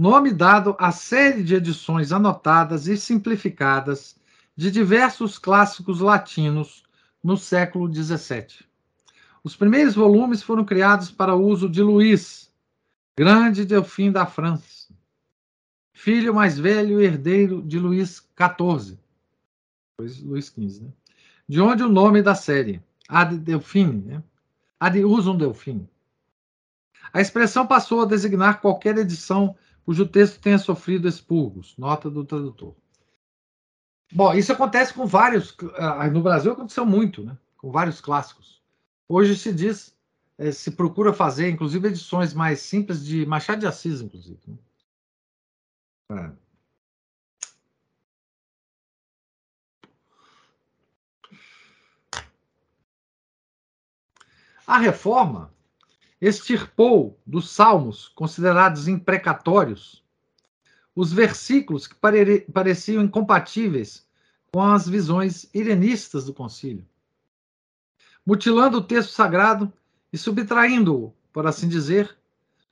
Nome 0.00 0.32
dado 0.32 0.74
à 0.78 0.90
série 0.90 1.44
de 1.44 1.54
edições 1.54 2.12
anotadas 2.12 2.86
e 2.86 2.96
simplificadas 2.96 4.18
de 4.56 4.70
diversos 4.70 5.38
clássicos 5.38 6.00
latinos 6.00 6.82
no 7.22 7.36
século 7.36 7.92
XVII. 7.92 8.64
Os 9.44 9.54
primeiros 9.54 9.96
volumes 9.96 10.42
foram 10.42 10.64
criados 10.64 11.10
para 11.10 11.34
o 11.34 11.44
uso 11.44 11.68
de 11.68 11.82
Luís, 11.82 12.50
grande 13.14 13.66
delfim 13.66 14.10
da 14.10 14.24
França, 14.24 14.80
filho 16.00 16.34
mais 16.34 16.58
velho 16.58 16.98
e 16.98 17.04
herdeiro 17.04 17.62
de 17.62 17.78
Luís 17.78 18.26
XIV, 18.34 18.98
depois 19.90 20.22
Luís 20.22 20.46
XV, 20.46 20.84
né? 20.84 20.92
de 21.46 21.60
onde 21.60 21.82
o 21.82 21.90
nome 21.90 22.22
da 22.22 22.34
série, 22.34 22.82
Ad 23.06 23.36
Delphine, 23.36 24.02
né? 24.02 24.22
Ad 24.78 24.98
Usum 25.04 25.36
Delphine. 25.36 25.86
A 27.12 27.20
expressão 27.20 27.66
passou 27.66 28.00
a 28.00 28.06
designar 28.06 28.62
qualquer 28.62 28.96
edição 28.96 29.54
cujo 29.84 30.06
texto 30.06 30.40
tenha 30.40 30.58
sofrido 30.58 31.06
expurgos. 31.06 31.76
Nota 31.76 32.08
do 32.08 32.24
tradutor. 32.24 32.74
Bom, 34.10 34.32
isso 34.32 34.52
acontece 34.52 34.94
com 34.94 35.04
vários. 35.04 35.54
Ah, 35.74 36.08
no 36.08 36.22
Brasil 36.22 36.52
aconteceu 36.52 36.86
muito, 36.86 37.22
né? 37.22 37.36
Com 37.58 37.70
vários 37.70 38.00
clássicos. 38.00 38.62
Hoje 39.06 39.36
se 39.36 39.52
diz, 39.52 39.94
eh, 40.38 40.52
se 40.52 40.70
procura 40.70 41.12
fazer, 41.12 41.50
inclusive, 41.50 41.88
edições 41.88 42.32
mais 42.32 42.60
simples 42.60 43.04
de 43.04 43.26
Machado 43.26 43.60
de 43.60 43.66
Assis, 43.66 44.00
inclusive. 44.00 44.40
Né? 44.46 44.56
É. 46.10 46.32
A 54.66 54.78
reforma 54.78 55.54
extirpou 56.20 57.18
dos 57.24 57.50
salmos 57.50 58.08
considerados 58.08 58.88
imprecatórios 58.88 60.04
os 60.94 61.12
versículos 61.12 61.86
que 61.86 61.94
pareciam 62.52 63.04
incompatíveis 63.04 64.04
com 64.52 64.60
as 64.62 64.88
visões 64.88 65.48
irenistas 65.54 66.24
do 66.24 66.34
concílio, 66.34 66.84
mutilando 68.26 68.78
o 68.78 68.82
texto 68.82 69.10
sagrado 69.10 69.72
e 70.12 70.18
subtraindo-o, 70.18 71.14
por 71.32 71.46
assim 71.46 71.68
dizer, 71.68 72.18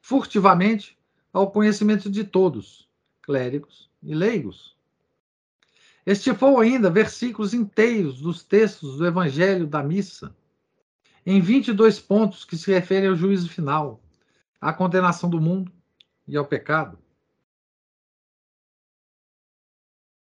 furtivamente 0.00 0.98
ao 1.32 1.52
conhecimento 1.52 2.10
de 2.10 2.24
todos, 2.24 2.87
clérigos 3.28 3.90
e 4.02 4.14
leigos. 4.14 4.74
Estipou 6.06 6.58
ainda 6.58 6.88
versículos 6.88 7.52
inteiros 7.52 8.22
dos 8.22 8.42
textos 8.42 8.96
do 8.96 9.06
Evangelho 9.06 9.66
da 9.66 9.82
Missa, 9.82 10.34
em 11.26 11.38
22 11.38 12.00
pontos 12.00 12.42
que 12.42 12.56
se 12.56 12.72
referem 12.72 13.10
ao 13.10 13.14
juízo 13.14 13.50
final, 13.50 14.02
à 14.58 14.72
condenação 14.72 15.28
do 15.28 15.38
mundo 15.38 15.70
e 16.26 16.38
ao 16.38 16.46
pecado. 16.46 16.98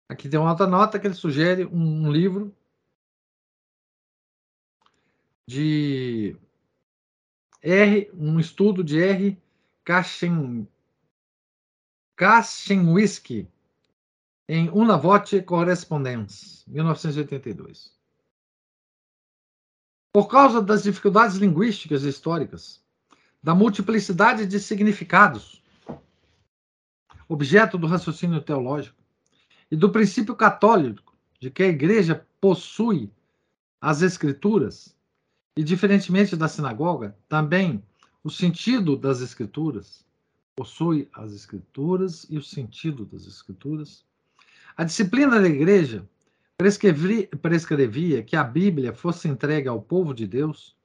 Aqui 0.10 0.28
tem 0.28 0.38
uma 0.38 0.50
outra 0.50 0.68
nota 0.68 1.00
que 1.00 1.08
ele 1.08 1.14
sugere 1.14 1.64
um, 1.64 2.08
um 2.08 2.12
livro 2.12 2.54
de 5.48 6.36
R, 7.62 8.12
um 8.14 8.38
estudo 8.38 8.84
de 8.84 9.02
R. 9.02 9.42
Kashin, 9.86 10.68
Kashinwiski 12.22 13.48
em 14.48 14.70
Una 14.70 14.96
Voce 14.96 15.42
Correspondence, 15.42 16.64
1982. 16.68 17.92
Por 20.14 20.28
causa 20.28 20.62
das 20.62 20.84
dificuldades 20.84 21.38
linguísticas 21.38 22.04
e 22.04 22.10
históricas, 22.10 22.80
da 23.42 23.56
multiplicidade 23.56 24.46
de 24.46 24.60
significados, 24.60 25.64
objeto 27.28 27.76
do 27.76 27.88
raciocínio 27.88 28.40
teológico, 28.40 29.02
e 29.72 29.76
do 29.76 29.92
princípio 29.92 30.36
católico 30.36 31.18
de 31.40 31.50
que 31.50 31.64
a 31.64 31.70
igreja 31.70 32.24
possui 32.40 33.12
as 33.82 34.04
escrituras, 34.04 34.96
e 35.58 35.64
diferentemente 35.64 36.36
da 36.36 36.48
sinagoga, 36.48 37.18
também 37.28 37.84
o 38.24 38.30
sentido 38.30 38.96
das 38.96 39.22
escrituras, 39.22 40.06
possui 40.56 41.10
as 41.14 41.34
escrituras 41.34 42.26
e 42.30 42.38
o 42.38 42.44
sentido 42.44 43.06
das 43.06 43.26
escrituras. 43.26 44.06
A 44.76 44.84
disciplina 44.84 45.40
da 45.40 45.48
igreja 45.48 46.08
prescrevia 46.58 48.24
que 48.24 48.36
a 48.36 48.44
Bíblia 48.44 48.94
fosse 48.94 49.28
entregue 49.28 49.68
ao 49.68 49.82
povo 49.82 50.14
de 50.14 50.28
Deus 50.28 50.76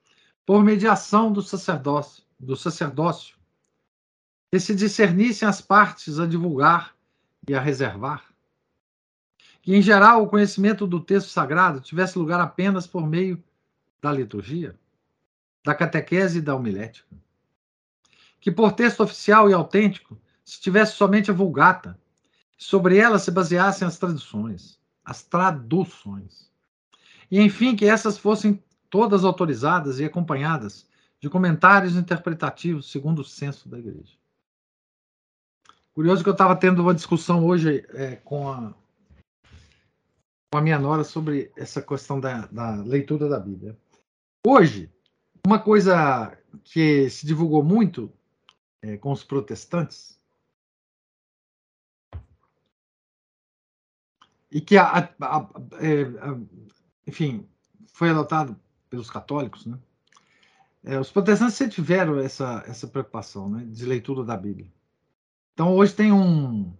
por 0.45 0.65
mediação 0.65 1.33
do 1.33 1.43
sacerdócio, 1.43 2.25
do 2.39 2.57
sacerdócio, 2.57 3.37
que 4.51 4.61
se 4.61 4.75
discernissem 4.75 5.47
as 5.47 5.61
partes 5.61 6.19
a 6.19 6.27
divulgar 6.27 6.95
e 7.49 7.55
a 7.55 7.61
reservar. 7.61 8.25
Que, 9.61 9.75
em 9.75 9.83
geral, 9.83 10.23
o 10.23 10.29
conhecimento 10.29 10.87
do 10.87 11.01
texto 11.01 11.29
sagrado 11.29 11.81
tivesse 11.81 12.19
lugar 12.19 12.41
apenas 12.41 12.87
por 12.87 13.07
meio 13.07 13.43
da 14.01 14.13
liturgia, 14.13 14.79
da 15.65 15.75
catequese 15.75 16.39
e 16.39 16.43
da 16.43 16.55
homilética. 16.55 17.07
Que, 18.47 18.53
por 18.53 18.71
texto 18.71 19.03
oficial 19.03 19.51
e 19.51 19.53
autêntico, 19.53 20.17
se 20.45 20.61
tivesse 20.61 20.93
somente 20.95 21.33
a 21.33 21.35
vulgata, 21.35 21.99
sobre 22.57 22.97
ela 22.97 23.19
se 23.19 23.33
baseassem 23.33 23.89
as 23.89 23.99
tradições 23.99 24.79
as 25.05 25.25
traduções. 25.25 26.49
E, 27.29 27.41
enfim, 27.41 27.75
que 27.75 27.87
essas 27.87 28.17
fossem 28.17 28.63
todas 28.89 29.25
autorizadas 29.25 29.99
e 29.99 30.05
acompanhadas 30.05 30.89
de 31.19 31.29
comentários 31.29 31.97
interpretativos 31.97 32.89
segundo 32.89 33.19
o 33.19 33.25
senso 33.25 33.69
da 33.69 33.81
igreja. 33.81 34.15
Curioso 35.93 36.23
que 36.23 36.29
eu 36.29 36.33
estava 36.33 36.55
tendo 36.55 36.83
uma 36.83 36.95
discussão 36.95 37.45
hoje 37.45 37.85
é, 37.95 38.15
com, 38.15 38.49
a, 38.49 38.73
com 40.53 40.59
a 40.59 40.63
minha 40.63 40.79
nora 40.79 41.03
sobre 41.03 41.51
essa 41.57 41.83
questão 41.83 42.21
da, 42.21 42.47
da 42.47 42.77
leitura 42.77 43.29
da 43.29 43.41
Bíblia. 43.41 43.77
Hoje, 44.47 44.89
uma 45.45 45.59
coisa 45.59 46.39
que 46.63 47.11
se 47.11 47.27
divulgou 47.27 47.65
muito 47.65 48.13
é, 48.87 48.97
com 48.97 49.11
os 49.11 49.25
protestantes 49.25 50.17
e 54.51 54.61
que, 54.61 54.77
a, 54.77 55.13
a, 55.21 55.37
a, 55.39 55.51
é, 55.81 56.05
enfim, 57.07 57.47
foi 57.93 58.11
adotado 58.11 58.59
pelos 58.89 59.11
católicos, 59.11 59.67
né? 59.67 59.79
É, 60.85 61.01
os 61.01 61.11
protestantes 61.11 61.57
sempre 61.57 61.75
tiveram 61.75 62.19
essa, 62.21 62.63
essa 62.67 62.87
preocupação 62.87 63.51
né, 63.51 63.65
de 63.65 63.85
leitura 63.85 64.23
da 64.23 64.37
Bíblia. 64.37 64.73
Então, 65.53 65.75
hoje 65.75 65.93
tem 65.93 66.13
um, 66.13 66.73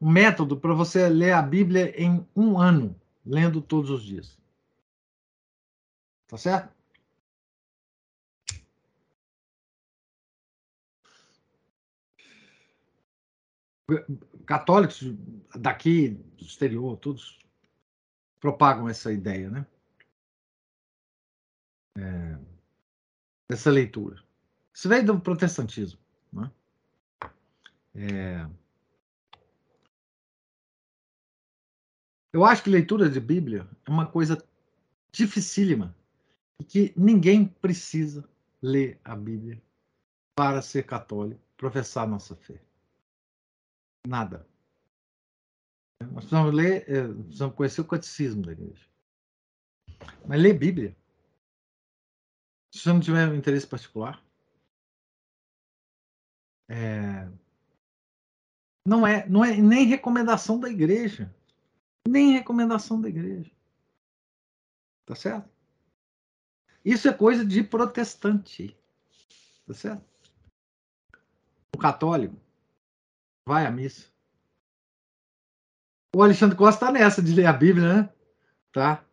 um 0.00 0.10
método 0.10 0.56
para 0.56 0.72
você 0.72 1.08
ler 1.08 1.32
a 1.32 1.42
Bíblia 1.42 1.92
em 2.00 2.24
um 2.36 2.56
ano, 2.56 2.94
lendo 3.26 3.60
todos 3.60 3.90
os 3.90 4.04
dias. 4.04 4.38
Tá 6.28 6.36
certo? 6.36 6.72
Católicos 14.46 15.02
daqui, 15.54 16.10
do 16.10 16.44
exterior, 16.44 16.96
todos 16.96 17.38
propagam 18.40 18.88
essa 18.88 19.12
ideia, 19.12 19.50
né? 19.50 19.66
É, 21.98 22.38
dessa 23.48 23.70
leitura. 23.70 24.22
Isso 24.72 24.88
veio 24.88 25.04
do 25.04 25.20
protestantismo. 25.20 26.00
Né? 26.32 26.50
É, 27.94 28.48
eu 32.32 32.44
acho 32.44 32.62
que 32.62 32.70
leitura 32.70 33.10
de 33.10 33.20
Bíblia 33.20 33.68
é 33.84 33.90
uma 33.90 34.06
coisa 34.06 34.42
dificílima 35.12 35.94
e 36.60 36.64
que 36.64 36.92
ninguém 36.96 37.44
precisa 37.44 38.28
ler 38.62 39.00
a 39.04 39.16
Bíblia 39.16 39.60
para 40.34 40.62
ser 40.62 40.84
católico, 40.84 41.40
professar 41.56 42.06
nossa 42.06 42.36
fé. 42.36 42.60
Nada. 44.06 44.46
Nós 46.00 46.24
precisamos 46.24 46.54
ler, 46.54 46.88
é, 46.88 47.12
precisamos 47.12 47.54
conhecer 47.54 47.80
o 47.82 47.86
catecismo 47.86 48.42
da 48.42 48.52
igreja. 48.52 48.88
Mas 50.26 50.40
ler 50.40 50.58
Bíblia, 50.58 50.96
se 52.72 52.80
você 52.80 52.92
não 52.92 53.00
tiver 53.00 53.28
um 53.28 53.34
interesse 53.34 53.66
particular, 53.66 54.24
é, 56.68 57.28
não 58.86 59.06
é, 59.06 59.28
não 59.28 59.44
é 59.44 59.56
nem 59.56 59.84
recomendação 59.86 60.58
da 60.58 60.70
igreja, 60.70 61.34
nem 62.08 62.32
recomendação 62.32 63.00
da 63.00 63.08
igreja, 63.08 63.50
tá 65.04 65.14
certo? 65.14 65.50
Isso 66.82 67.08
é 67.08 67.12
coisa 67.12 67.44
de 67.44 67.62
protestante, 67.62 68.74
tá 69.66 69.74
certo? 69.74 70.04
O 71.74 71.78
católico 71.78 72.40
vai 73.50 73.66
à 73.66 73.70
missa. 73.70 74.08
O 76.14 76.22
Alexandre 76.22 76.56
Costa 76.56 76.86
está 76.86 76.92
nessa 76.92 77.20
de 77.20 77.34
ler 77.34 77.46
a 77.46 77.52
Bíblia, 77.52 77.94
né? 77.94 78.12
Tá? 78.72 79.04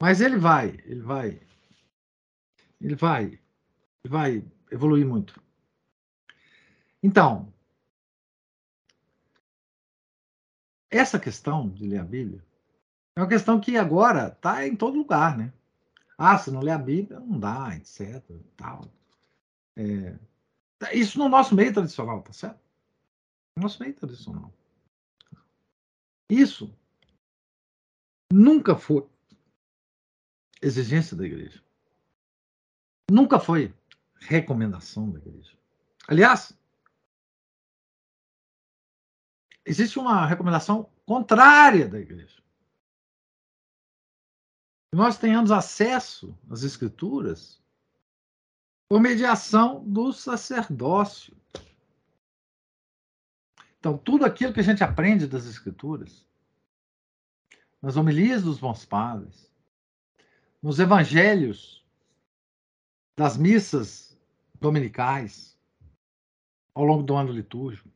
Mas 0.00 0.22
ele 0.22 0.38
vai, 0.38 0.68
ele 0.86 1.02
vai, 1.02 1.38
ele 2.80 2.94
vai, 2.94 3.24
ele 3.24 3.40
vai 4.08 4.44
evoluir 4.70 5.06
muito. 5.06 5.38
Então, 7.02 7.52
essa 10.90 11.20
questão 11.20 11.68
de 11.68 11.86
ler 11.86 11.98
a 11.98 12.04
Bíblia 12.04 12.42
é 13.14 13.20
uma 13.20 13.28
questão 13.28 13.60
que 13.60 13.76
agora 13.76 14.28
está 14.28 14.66
em 14.66 14.74
todo 14.74 14.96
lugar, 14.96 15.36
né? 15.36 15.52
Ah, 16.16 16.38
se 16.38 16.50
não 16.50 16.60
ler 16.60 16.70
a 16.70 16.78
Bíblia, 16.78 17.20
não 17.20 17.38
dá, 17.38 17.76
etc. 17.76 18.24
Tal. 18.56 18.90
É, 19.76 20.16
isso 20.94 21.18
no 21.18 21.28
nosso 21.28 21.54
meio 21.54 21.74
tradicional, 21.74 22.22
tá 22.22 22.32
certo? 22.32 22.63
Nosso 23.56 23.80
meio 23.80 23.94
tradicional. 23.94 24.52
Isso 26.28 26.76
nunca 28.32 28.76
foi 28.76 29.08
exigência 30.60 31.16
da 31.16 31.24
igreja. 31.24 31.62
Nunca 33.10 33.38
foi 33.38 33.72
recomendação 34.20 35.10
da 35.10 35.18
igreja. 35.18 35.56
Aliás, 36.08 36.56
existe 39.64 39.98
uma 39.98 40.26
recomendação 40.26 40.90
contrária 41.06 41.88
da 41.88 42.00
igreja. 42.00 42.42
Nós 44.92 45.18
tenhamos 45.18 45.50
acesso 45.50 46.36
às 46.48 46.62
escrituras 46.62 47.60
por 48.88 49.00
mediação 49.00 49.84
do 49.84 50.12
sacerdócio. 50.12 51.36
Então, 53.84 53.98
tudo 53.98 54.24
aquilo 54.24 54.50
que 54.50 54.60
a 54.60 54.64
gente 54.64 54.82
aprende 54.82 55.26
das 55.26 55.44
Escrituras, 55.44 56.26
nas 57.82 57.96
homilias 57.96 58.42
dos 58.42 58.58
bons 58.58 58.86
padres, 58.86 59.52
nos 60.62 60.78
evangelhos, 60.78 61.84
das 63.14 63.36
missas 63.36 64.18
dominicais, 64.58 65.60
ao 66.74 66.82
longo 66.82 67.02
do 67.02 67.14
ano 67.14 67.30
litúrgico, 67.30 67.90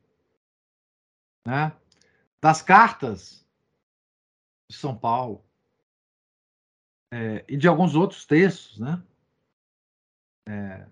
né? 1.43 1.75
das 2.39 2.61
cartas 2.61 3.43
de 4.69 4.77
São 4.77 4.95
Paulo 4.95 5.43
é, 7.11 7.43
e 7.49 7.57
de 7.57 7.67
alguns 7.67 7.95
outros 7.95 8.27
textos, 8.27 8.79
né? 8.79 9.03
É, 10.47 10.87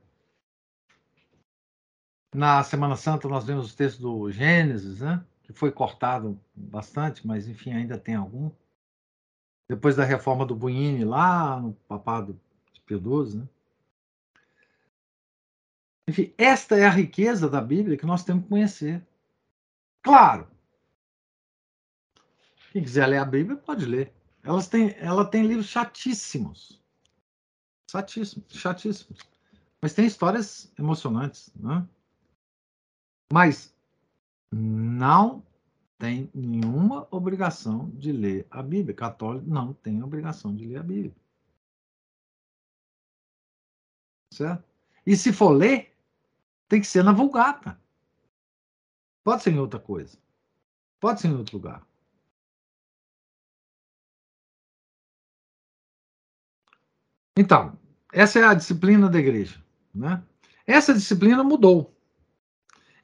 na 2.33 2.63
Semana 2.63 2.95
Santa 2.95 3.27
nós 3.27 3.45
vemos 3.45 3.67
os 3.67 3.75
textos 3.75 4.01
do 4.01 4.31
Gênesis, 4.31 5.01
né? 5.01 5.23
que 5.47 5.53
foi 5.53 5.71
cortado 5.71 6.37
bastante, 6.53 7.25
mas 7.25 7.47
enfim, 7.47 7.71
ainda 7.71 7.97
tem 7.97 8.15
algum. 8.15 8.51
Depois 9.69 9.95
da 9.95 10.03
reforma 10.03 10.45
do 10.45 10.55
Buini 10.55 11.05
lá 11.05 11.59
no 11.59 11.73
papado 11.87 12.39
de 12.73 12.81
Pio 12.81 12.99
XII, 12.99 13.39
né? 13.39 13.47
Enfim, 16.09 16.33
esta 16.37 16.75
é 16.77 16.85
a 16.85 16.89
riqueza 16.89 17.49
da 17.49 17.61
Bíblia 17.61 17.97
que 17.97 18.05
nós 18.05 18.23
temos 18.23 18.43
que 18.43 18.49
conhecer. 18.49 19.05
Claro, 20.01 20.49
quem 22.71 22.83
quiser 22.83 23.07
ler 23.07 23.17
a 23.17 23.25
Bíblia 23.25 23.57
pode 23.57 23.85
ler. 23.85 24.13
Elas 24.43 24.67
têm, 24.67 24.95
ela 24.99 25.25
tem 25.25 25.45
livros 25.45 25.67
chatíssimos. 25.67 26.81
Chatíssimos, 27.89 28.53
chatíssimos. 28.53 29.19
Mas 29.81 29.93
tem 29.93 30.05
histórias 30.05 30.71
emocionantes, 30.77 31.51
né? 31.55 31.87
Mas 33.31 33.75
não 34.51 35.45
tem 35.97 36.29
nenhuma 36.33 37.07
obrigação 37.11 37.89
de 37.91 38.11
ler 38.11 38.47
a 38.49 38.61
Bíblia. 38.61 38.95
Católico 38.95 39.49
não 39.49 39.73
tem 39.73 40.01
obrigação 40.03 40.55
de 40.55 40.65
ler 40.65 40.77
a 40.77 40.83
Bíblia. 40.83 41.15
Certo? 44.33 44.63
E 45.05 45.15
se 45.15 45.33
for 45.33 45.49
ler, 45.49 45.95
tem 46.67 46.79
que 46.79 46.87
ser 46.87 47.03
na 47.03 47.11
Vulgata. 47.11 47.79
Pode 49.23 49.43
ser 49.43 49.51
em 49.51 49.59
outra 49.59 49.79
coisa. 49.79 50.17
Pode 50.99 51.21
ser 51.21 51.27
em 51.29 51.35
outro 51.35 51.57
lugar. 51.57 51.85
Então, 57.37 57.77
essa 58.11 58.39
é 58.39 58.43
a 58.43 58.53
disciplina 58.53 59.09
da 59.09 59.19
igreja. 59.19 59.63
Né? 59.93 60.23
Essa 60.65 60.93
disciplina 60.93 61.43
mudou 61.43 61.96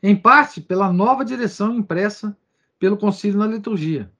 em 0.03 0.13
parte 0.17 0.59
pela 0.59 0.91
nova 0.91 1.23
direção 1.23 1.73
impressa 1.73 2.37
pelo 2.77 2.97
concílio 2.97 3.39
na 3.39 3.47
liturgia, 3.47 4.11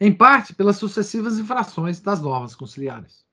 em 0.00 0.14
parte 0.14 0.54
pelas 0.54 0.76
sucessivas 0.76 1.36
infrações 1.36 2.00
das 2.00 2.20
normas 2.20 2.54
conciliares. 2.54 3.26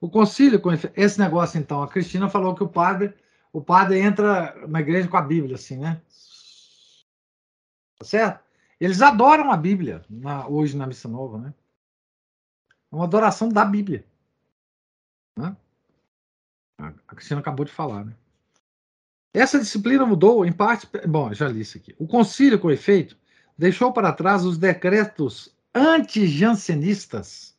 O 0.00 0.10
concílio, 0.10 0.60
esse 0.96 1.20
negócio 1.20 1.58
então, 1.60 1.84
a 1.84 1.88
Cristina 1.88 2.28
falou 2.28 2.56
que 2.56 2.64
o 2.64 2.68
padre, 2.68 3.14
o 3.52 3.62
padre 3.62 4.00
entra 4.00 4.66
na 4.66 4.80
igreja 4.80 5.08
com 5.08 5.16
a 5.16 5.22
Bíblia, 5.22 5.54
assim, 5.54 5.76
né? 5.76 6.02
Tá 7.96 8.04
certo? 8.04 8.44
Eles 8.80 9.00
adoram 9.00 9.52
a 9.52 9.56
Bíblia 9.56 10.04
na, 10.10 10.48
hoje 10.48 10.76
na 10.76 10.86
missa 10.86 11.08
nova, 11.08 11.38
né? 11.38 11.54
É 12.90 12.94
uma 12.94 13.04
adoração 13.04 13.48
da 13.48 13.64
Bíblia. 13.64 14.04
Né? 15.38 15.56
A 16.78 17.14
Cristina 17.14 17.40
acabou 17.40 17.64
de 17.64 17.72
falar, 17.72 18.04
né? 18.04 18.14
Essa 19.36 19.58
disciplina 19.58 20.06
mudou, 20.06 20.46
em 20.46 20.52
parte. 20.52 20.88
Bom, 21.06 21.30
já 21.34 21.46
li 21.46 21.60
isso 21.60 21.76
aqui. 21.76 21.94
O 21.98 22.06
concílio, 22.06 22.58
com 22.58 22.70
efeito, 22.70 23.18
deixou 23.56 23.92
para 23.92 24.10
trás 24.10 24.46
os 24.46 24.56
decretos 24.56 25.54
anti-jansenistas 25.74 27.54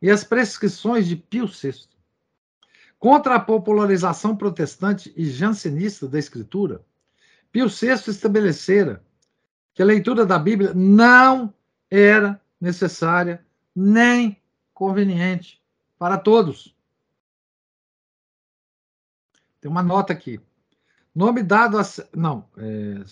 e 0.00 0.10
as 0.10 0.24
prescrições 0.24 1.06
de 1.06 1.14
Pio 1.14 1.46
VI. 1.46 1.86
Contra 2.98 3.34
a 3.34 3.40
popularização 3.40 4.34
protestante 4.34 5.12
e 5.14 5.28
jansenista 5.28 6.08
da 6.08 6.18
Escritura, 6.18 6.82
Pio 7.52 7.68
VI 7.68 8.08
estabelecera 8.08 9.04
que 9.74 9.82
a 9.82 9.86
leitura 9.86 10.24
da 10.24 10.38
Bíblia 10.38 10.72
não 10.72 11.52
era 11.90 12.40
necessária 12.58 13.44
nem 13.74 14.40
conveniente 14.72 15.62
para 15.98 16.16
todos. 16.16 16.74
Tem 19.60 19.70
uma 19.70 19.82
nota 19.82 20.14
aqui. 20.14 20.40
Nome 21.16 21.42
dado 21.42 21.78
a. 21.78 21.82
Não, 22.14 22.46
é... 22.58 23.02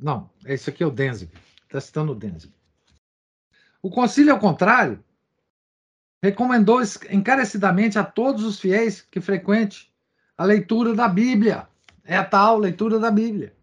não, 0.00 0.30
esse 0.46 0.70
aqui 0.70 0.82
é 0.82 0.86
o 0.86 0.90
Denzig. 0.90 1.30
Está 1.64 1.78
citando 1.82 2.12
o 2.12 2.14
Denzig. 2.14 2.50
O 3.82 3.90
concílio, 3.90 4.32
ao 4.32 4.38
contrário, 4.38 5.04
recomendou 6.22 6.80
encarecidamente 7.10 7.98
a 7.98 8.04
todos 8.04 8.42
os 8.42 8.58
fiéis 8.58 9.02
que 9.02 9.20
frequente 9.20 9.92
a 10.38 10.46
leitura 10.46 10.94
da 10.94 11.06
Bíblia. 11.06 11.68
É 12.02 12.16
a 12.16 12.24
tal 12.24 12.56
leitura 12.56 12.98
da 12.98 13.10
Bíblia. 13.10 13.54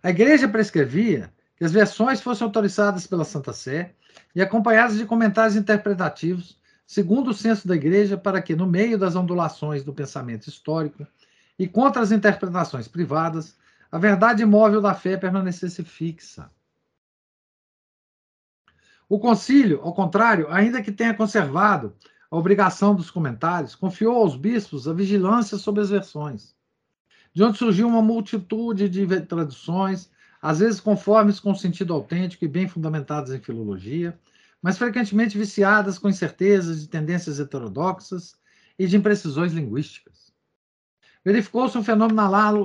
A 0.00 0.10
igreja 0.10 0.48
prescrevia 0.48 1.34
que 1.56 1.64
as 1.64 1.72
versões 1.72 2.20
fossem 2.20 2.44
autorizadas 2.44 3.08
pela 3.08 3.24
Santa 3.24 3.52
Sé 3.52 3.92
e 4.36 4.40
acompanhadas 4.40 4.96
de 4.96 5.04
comentários 5.04 5.56
interpretativos, 5.56 6.56
segundo 6.86 7.30
o 7.30 7.34
senso 7.34 7.66
da 7.66 7.74
Igreja, 7.74 8.16
para 8.16 8.40
que, 8.40 8.54
no 8.54 8.68
meio 8.68 8.96
das 8.96 9.16
ondulações 9.16 9.82
do 9.82 9.92
pensamento 9.92 10.48
histórico 10.48 11.04
e 11.58 11.66
contra 11.66 12.00
as 12.00 12.12
interpretações 12.12 12.86
privadas, 12.86 13.56
a 13.90 13.98
verdade 13.98 14.42
imóvel 14.42 14.80
da 14.80 14.94
fé 14.94 15.16
permanecesse 15.16 15.82
fixa. 15.82 16.50
O 19.08 19.18
concílio, 19.18 19.80
ao 19.82 19.94
contrário, 19.94 20.46
ainda 20.50 20.82
que 20.82 20.92
tenha 20.92 21.14
conservado 21.14 21.96
a 22.30 22.36
obrigação 22.36 22.94
dos 22.94 23.10
comentários, 23.10 23.74
confiou 23.74 24.16
aos 24.16 24.36
bispos 24.36 24.86
a 24.86 24.92
vigilância 24.92 25.56
sobre 25.56 25.80
as 25.80 25.88
versões, 25.88 26.54
de 27.32 27.42
onde 27.42 27.56
surgiu 27.56 27.88
uma 27.88 28.02
multitude 28.02 28.88
de 28.88 29.06
traduções, 29.22 30.10
às 30.42 30.58
vezes 30.58 30.78
conformes 30.78 31.40
com 31.40 31.54
sentido 31.54 31.94
autêntico 31.94 32.44
e 32.44 32.48
bem 32.48 32.68
fundamentadas 32.68 33.32
em 33.32 33.40
filologia, 33.40 34.18
mas 34.60 34.76
frequentemente 34.76 35.38
viciadas 35.38 35.98
com 35.98 36.08
incertezas 36.08 36.82
de 36.82 36.88
tendências 36.88 37.40
heterodoxas 37.40 38.36
e 38.78 38.86
de 38.86 38.96
imprecisões 38.96 39.52
linguísticas. 39.52 40.17
Verificou-se 41.28 41.76
um 41.76 41.84
fenômeno 41.84 42.22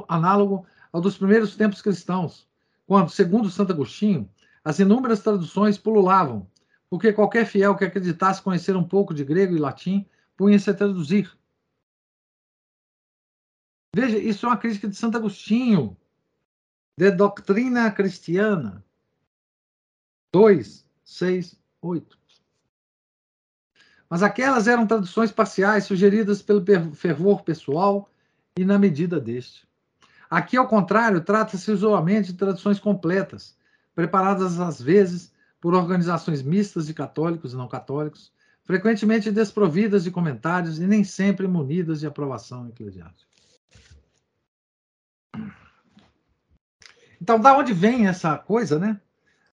análogo 0.08 0.66
ao 0.90 1.02
dos 1.02 1.18
primeiros 1.18 1.54
tempos 1.54 1.82
cristãos, 1.82 2.48
quando, 2.88 3.10
segundo 3.10 3.50
Santo 3.50 3.74
Agostinho, 3.74 4.30
as 4.64 4.80
inúmeras 4.80 5.20
traduções 5.20 5.78
pululavam, 5.78 6.50
porque 6.90 7.12
qualquer 7.12 7.46
fiel 7.46 7.76
que 7.76 7.84
acreditasse 7.84 8.42
conhecer 8.42 8.78
um 8.78 8.88
pouco 8.88 9.14
de 9.14 9.26
grego 9.26 9.54
e 9.54 9.60
latim 9.60 10.06
punha-se 10.38 10.70
a 10.70 10.74
traduzir. 10.74 11.38
Veja, 13.94 14.18
isso 14.18 14.46
é 14.46 14.50
uma 14.50 14.56
crítica 14.56 14.88
de 14.88 14.96
Santo 14.96 15.18
Agostinho, 15.18 15.98
de 16.98 17.12
doutrina 17.12 17.92
cristiana. 17.92 18.82
2, 20.32 20.88
6, 21.04 21.60
8. 21.82 22.18
Mas 24.10 24.24
aquelas 24.24 24.70
eram 24.70 24.88
traduções 24.88 25.34
parciais 25.34 25.84
sugeridas 25.84 26.42
pelo 26.42 26.64
fervor 26.96 27.44
pessoal 27.44 28.10
e 28.58 28.64
na 28.64 28.78
medida 28.78 29.20
deste. 29.20 29.68
Aqui, 30.30 30.58
ao 30.58 30.68
contrário, 30.68 31.22
trata-se 31.22 31.72
usualmente 31.72 32.32
de 32.32 32.38
traduções 32.38 32.80
completas, 32.80 33.58
preparadas 33.96 34.60
às 34.60 34.82
vezes 34.82 35.32
por 35.60 35.74
organizações 35.74 36.42
mistas 36.42 36.88
de 36.88 36.94
católicos 36.94 37.54
e 37.54 37.56
não 37.56 37.68
católicos, 37.68 38.32
frequentemente 38.64 39.32
desprovidas 39.32 40.04
de 40.04 40.12
comentários 40.12 40.80
e 40.80 40.88
nem 40.88 41.04
sempre 41.04 41.48
munidas 41.48 42.00
de 42.00 42.08
aprovação 42.08 42.68
eclesiástica. 42.68 43.32
Então, 47.22 47.40
da 47.40 47.58
onde 47.58 47.74
vem 47.74 48.08
essa 48.08 48.38
coisa, 48.38 48.78
né? 48.78 49.00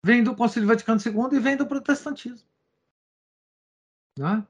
Vem 0.03 0.23
do 0.23 0.35
Concílio 0.35 0.67
Vaticano 0.67 0.99
II 0.99 1.37
e 1.37 1.39
vem 1.39 1.55
do 1.55 1.67
protestantismo. 1.67 2.47
Né? 4.17 4.43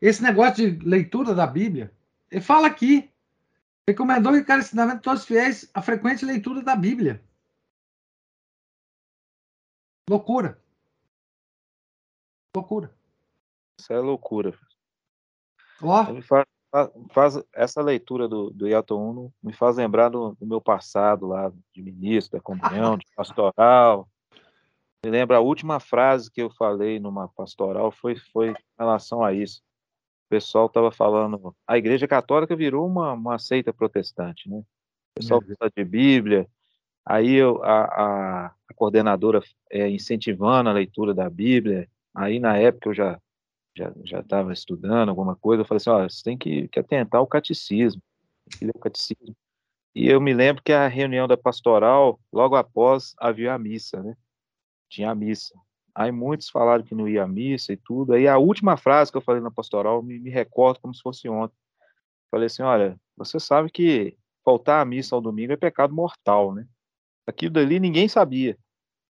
Esse 0.00 0.22
negócio 0.22 0.54
de 0.54 0.88
leitura 0.88 1.34
da 1.34 1.46
Bíblia, 1.46 1.92
ele 2.30 2.40
fala 2.40 2.68
aqui, 2.68 3.10
recomendou 3.88 4.36
encarecidamente 4.36 5.02
todos 5.02 5.22
os 5.22 5.26
fiéis 5.26 5.70
a 5.74 5.82
frequente 5.82 6.24
leitura 6.24 6.62
da 6.62 6.76
Bíblia. 6.76 7.22
Loucura. 10.08 10.60
Loucura. 12.56 12.94
Isso 13.78 13.92
é 13.92 13.98
loucura. 13.98 14.58
Ó. 15.82 16.20
Faz, 16.22 16.46
faz, 17.10 17.44
essa 17.52 17.82
leitura 17.82 18.28
do, 18.28 18.50
do 18.50 18.66
Yato 18.66 18.98
Uno 18.98 19.32
me 19.42 19.52
faz 19.52 19.76
lembrar 19.76 20.08
do, 20.08 20.34
do, 20.34 20.46
meu 20.46 20.60
passado 20.60 21.26
lá, 21.26 21.52
de 21.74 21.82
ministro, 21.82 22.38
da 22.38 22.42
comunhão, 22.42 22.96
de 22.96 23.06
pastoral. 23.14 24.08
Me 25.04 25.10
lembra 25.10 25.36
a 25.36 25.40
última 25.40 25.78
frase 25.78 26.30
que 26.30 26.42
eu 26.42 26.50
falei 26.50 26.98
numa 26.98 27.28
pastoral 27.28 27.92
foi, 27.92 28.16
foi 28.16 28.50
em 28.50 28.56
relação 28.78 29.22
a 29.22 29.32
isso. 29.32 29.62
O 30.28 30.36
pessoal 30.36 30.66
estava 30.66 30.92
falando, 30.92 31.54
a 31.66 31.78
Igreja 31.78 32.06
Católica 32.06 32.54
virou 32.54 32.86
uma, 32.86 33.12
uma 33.14 33.38
seita 33.38 33.72
protestante, 33.72 34.48
né? 34.48 34.58
O 34.58 35.20
pessoal 35.20 35.42
é. 35.42 35.54
fala 35.54 35.72
de 35.74 35.84
Bíblia, 35.84 36.46
Aí 37.08 37.32
eu, 37.36 37.64
a, 37.64 37.84
a, 37.84 38.46
a 38.46 38.74
coordenadora 38.74 39.42
é, 39.70 39.88
incentivando 39.88 40.68
a 40.68 40.74
leitura 40.74 41.14
da 41.14 41.30
Bíblia. 41.30 41.88
Aí 42.14 42.38
na 42.38 42.58
época 42.58 42.90
eu 42.90 42.94
já 42.94 43.18
já 43.74 43.92
já 44.04 44.20
estava 44.20 44.52
estudando 44.52 45.08
alguma 45.08 45.34
coisa. 45.34 45.62
Eu 45.62 45.66
falei 45.66 45.78
assim, 45.78 45.90
ó, 45.90 46.06
você 46.06 46.22
tem 46.22 46.36
que, 46.36 46.68
que 46.68 46.78
atentar 46.78 47.18
ao 47.20 47.26
catecismo, 47.26 48.02
tem 48.50 48.58
que 48.58 48.64
ler 48.66 48.72
o 48.76 48.78
catecismo. 48.78 49.34
E 49.94 50.06
eu 50.06 50.20
me 50.20 50.34
lembro 50.34 50.62
que 50.62 50.72
a 50.72 50.86
reunião 50.86 51.26
da 51.26 51.36
pastoral, 51.36 52.20
logo 52.30 52.56
após 52.56 53.14
havia 53.18 53.54
a 53.54 53.58
missa, 53.58 54.02
né? 54.02 54.14
Tinha 54.90 55.10
a 55.10 55.14
missa. 55.14 55.54
Aí 55.98 56.12
muitos 56.12 56.48
falaram 56.48 56.84
que 56.84 56.94
não 56.94 57.08
ia 57.08 57.24
à 57.24 57.26
missa 57.26 57.72
e 57.72 57.76
tudo. 57.76 58.12
Aí 58.12 58.28
a 58.28 58.38
última 58.38 58.76
frase 58.76 59.10
que 59.10 59.16
eu 59.16 59.20
falei 59.20 59.42
na 59.42 59.50
pastoral 59.50 60.00
me, 60.00 60.16
me 60.20 60.30
recordo 60.30 60.78
como 60.78 60.94
se 60.94 61.02
fosse 61.02 61.28
ontem. 61.28 61.56
Falei 62.30 62.46
assim, 62.46 62.62
olha, 62.62 62.96
você 63.16 63.40
sabe 63.40 63.68
que 63.68 64.16
faltar 64.44 64.80
à 64.80 64.84
missa 64.84 65.16
ao 65.16 65.20
domingo 65.20 65.52
é 65.52 65.56
pecado 65.56 65.92
mortal, 65.92 66.54
né? 66.54 66.68
Aquilo 67.26 67.54
dali 67.54 67.80
ninguém 67.80 68.08
sabia. 68.08 68.56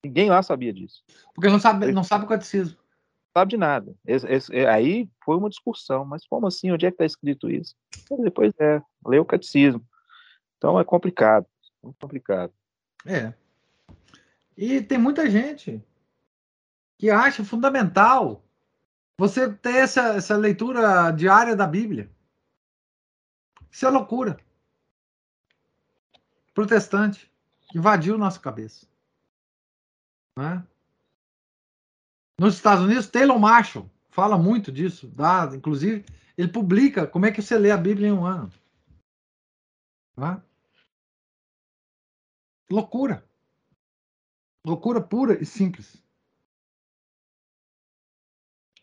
Ninguém 0.06 0.30
lá 0.30 0.42
sabia 0.42 0.72
disso. 0.72 1.04
Porque 1.36 1.50
não 1.50 1.60
sabe, 1.60 1.92
não 1.92 2.04
sabe 2.06 2.24
o 2.24 2.30
catecismo. 2.30 2.78
Não 2.78 3.42
sabe 3.42 3.50
de 3.50 3.58
nada. 3.58 3.94
Esse, 4.08 4.26
esse, 4.32 4.56
é, 4.56 4.66
aí 4.66 5.10
foi 5.26 5.36
uma 5.36 5.50
discussão. 5.50 6.06
Mas 6.06 6.26
como 6.26 6.48
assim? 6.48 6.72
Onde 6.72 6.86
é 6.86 6.92
que 6.92 6.96
está 6.96 7.06
escrito 7.06 7.50
isso? 7.50 7.76
Depois 8.24 8.54
é, 8.58 8.82
leu 9.06 9.24
o 9.24 9.26
catecismo. 9.26 9.86
Então 10.58 10.80
é 10.80 10.86
complicado. 10.86 11.46
Muito 11.84 11.98
complicado. 12.00 12.54
É. 13.06 13.34
E 14.58 14.82
tem 14.82 14.98
muita 14.98 15.30
gente 15.30 15.84
que 17.00 17.10
acha 17.10 17.46
fundamental 17.46 18.44
você 19.18 19.52
ter 19.52 19.78
essa, 19.78 20.16
essa 20.16 20.36
leitura 20.36 21.12
diária 21.12 21.56
da 21.56 21.66
Bíblia. 21.66 22.12
Isso 23.72 23.86
é 23.86 23.90
loucura. 23.90 24.38
Protestante 26.54 27.32
invadiu 27.74 28.18
nossa 28.18 28.40
cabeça. 28.40 28.86
Né? 30.38 30.62
Nos 32.38 32.56
Estados 32.56 32.84
Unidos, 32.84 33.08
Taylor 33.08 33.40
Marshall 33.40 33.90
fala 34.10 34.38
muito 34.38 34.70
disso. 34.72 35.08
Dá, 35.08 35.50
inclusive, 35.54 36.06
ele 36.38 36.50
publica 36.50 37.08
como 37.08 37.26
é 37.26 37.32
que 37.32 37.42
você 37.42 37.58
lê 37.58 37.72
a 37.72 37.78
Bíblia 37.78 38.10
em 38.10 38.12
um 38.12 38.26
ano. 38.26 38.52
Né? 40.18 40.42
Loucura. 42.70 43.24
Loucura 44.66 45.00
pura 45.00 45.42
e 45.42 45.46
simples. 45.46 46.04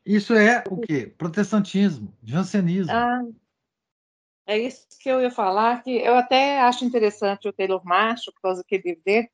Isso 0.07 0.35
é 0.35 0.63
o 0.71 0.79
quê? 0.79 1.13
Protestantismo, 1.19 2.17
jansenismo. 2.23 2.93
Ah, 2.93 3.25
é 4.47 4.57
isso 4.57 4.87
que 5.01 5.09
eu 5.09 5.21
ia 5.21 5.31
falar, 5.31 5.83
que 5.83 5.91
eu 5.91 6.15
até 6.15 6.61
acho 6.61 6.85
interessante 6.85 7.49
o 7.49 7.53
Taylor 7.53 7.85
Marshall, 7.85 8.33
por 8.33 8.41
causa 8.41 8.63
do 8.63 8.65
que 8.65 8.77
ele 8.77 9.01
dele, 9.05 9.29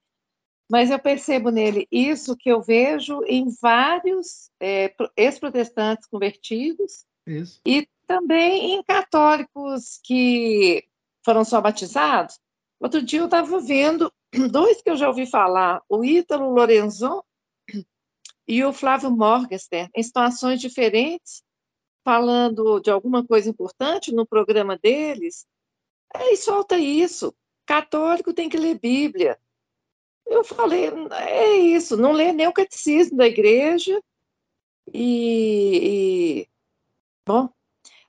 mas 0.70 0.90
eu 0.90 0.99
percebo 0.99 1.51
nele 1.51 1.86
isso 1.93 2.35
que 2.35 2.49
eu 2.49 2.62
vejo 2.62 3.23
em 3.27 3.49
vários 3.61 4.51
é, 4.59 4.94
ex-protestantes 5.15 6.09
convertidos 6.09 7.05
isso. 7.27 7.61
e 7.66 7.86
também 8.07 8.74
em 8.74 8.82
católicos 8.82 10.01
que 10.03 10.82
foram 11.23 11.44
só 11.44 11.61
batizados. 11.61 12.40
Outro 12.81 13.03
dia 13.03 13.20
eu 13.20 13.27
estava 13.27 13.61
vendo 13.61 14.11
dois 14.51 14.81
que 14.81 14.89
eu 14.89 14.97
já 14.97 15.09
ouvi 15.09 15.27
falar, 15.27 15.82
o 15.90 16.03
Ítalo 16.03 16.51
Lorenzon 16.51 17.23
e 18.47 18.64
o 18.64 18.73
Flávio 18.73 19.10
Morgenstern, 19.10 19.90
em 19.94 20.02
situações 20.02 20.60
diferentes, 20.60 21.43
falando 22.05 22.81
de 22.81 22.90
alguma 22.90 23.24
coisa 23.24 23.48
importante 23.48 24.12
no 24.12 24.27
programa 24.27 24.77
deles, 24.77 25.47
aí 26.14 26.36
solta 26.36 26.78
isso. 26.78 27.35
Católico 27.64 28.35
tem 28.35 28.48
que 28.48 28.56
ler 28.56 28.78
Bíblia. 28.78 29.39
Eu 30.27 30.44
falei, 30.44 30.90
é 31.12 31.56
isso, 31.56 31.97
não 31.97 32.12
lê 32.12 32.32
nem 32.32 32.47
o 32.47 32.52
catecismo 32.52 33.16
da 33.16 33.27
igreja. 33.27 34.02
E, 34.93 36.44
e 36.44 36.48
bom, 37.24 37.48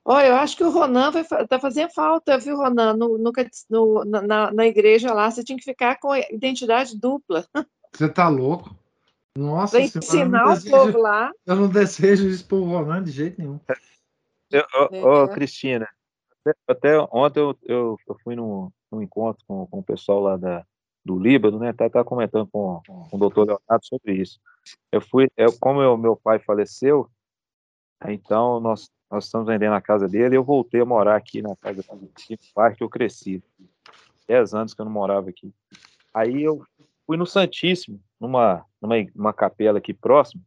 olha, 0.04 0.26
eu 0.28 0.34
acho 0.36 0.56
que 0.56 0.64
o 0.64 0.70
Ronan 0.70 1.10
vai 1.10 1.24
tá 1.24 1.58
fazendo 1.60 1.90
falta, 1.90 2.38
viu, 2.38 2.56
Ronan? 2.56 2.94
No, 2.96 3.18
no, 3.18 3.32
no 3.70 4.04
na, 4.04 4.52
na, 4.52 4.66
igreja 4.66 5.12
lá, 5.12 5.30
você 5.30 5.44
tinha 5.44 5.56
que 5.56 5.64
ficar 5.64 5.98
com 6.00 6.14
identidade 6.14 6.98
dupla. 6.98 7.46
Você 7.92 8.08
tá 8.08 8.28
louco? 8.28 8.76
Nossa, 9.36 9.78
pra 9.78 9.86
ensinar 9.86 10.54
o 10.54 10.70
povo 10.70 10.98
lá. 10.98 11.32
Eu 11.44 11.56
não 11.56 11.68
desejo 11.68 12.28
isso 12.28 12.46
pro 12.46 12.62
Ronan 12.62 13.02
de 13.02 13.10
jeito 13.10 13.40
nenhum. 13.40 13.58
Ô, 15.02 15.24
é. 15.24 15.34
Cristina, 15.34 15.88
até, 16.68 16.98
ontem 17.10 17.40
eu, 17.40 17.58
eu, 17.62 17.96
eu 18.06 18.18
fui 18.22 18.36
num, 18.36 18.70
num 18.92 19.02
encontro 19.02 19.44
com, 19.46 19.66
com 19.66 19.78
o 19.80 19.82
pessoal 19.82 20.20
lá 20.20 20.36
da, 20.36 20.64
do 21.04 21.18
Líbano, 21.18 21.58
né? 21.58 21.72
Tá, 21.72 21.90
tá 21.90 22.04
comentando 22.04 22.46
com, 22.46 22.80
com 22.86 23.16
o 23.16 23.18
doutor 23.18 23.46
Leonardo 23.46 23.84
sobre 23.84 24.14
isso. 24.14 24.40
Eu 24.92 25.00
fui, 25.00 25.28
eu, 25.36 25.52
como 25.58 25.82
eu, 25.82 25.96
meu 25.96 26.16
pai 26.16 26.38
faleceu, 26.38 27.10
então 28.06 28.60
nós, 28.60 28.90
nós 29.10 29.24
estamos 29.24 29.46
vendendo 29.46 29.74
a 29.74 29.80
casa 29.80 30.08
dele 30.08 30.34
e 30.34 30.38
eu 30.38 30.44
voltei 30.44 30.80
a 30.80 30.86
morar 30.86 31.16
aqui 31.16 31.42
na 31.42 31.56
casa 31.56 31.82
do 31.82 32.38
pai 32.54 32.74
que 32.74 32.84
eu 32.84 32.88
cresci. 32.88 33.42
Dez 34.26 34.54
anos 34.54 34.72
que 34.72 34.80
eu 34.80 34.84
não 34.84 34.92
morava 34.92 35.28
aqui. 35.28 35.52
Aí 36.12 36.42
eu 36.42 36.64
fui 37.06 37.16
no 37.16 37.26
Santíssimo, 37.26 38.00
numa, 38.26 38.64
numa, 39.14 39.32
capela 39.32 39.78
aqui 39.78 39.92
próximo. 39.92 40.42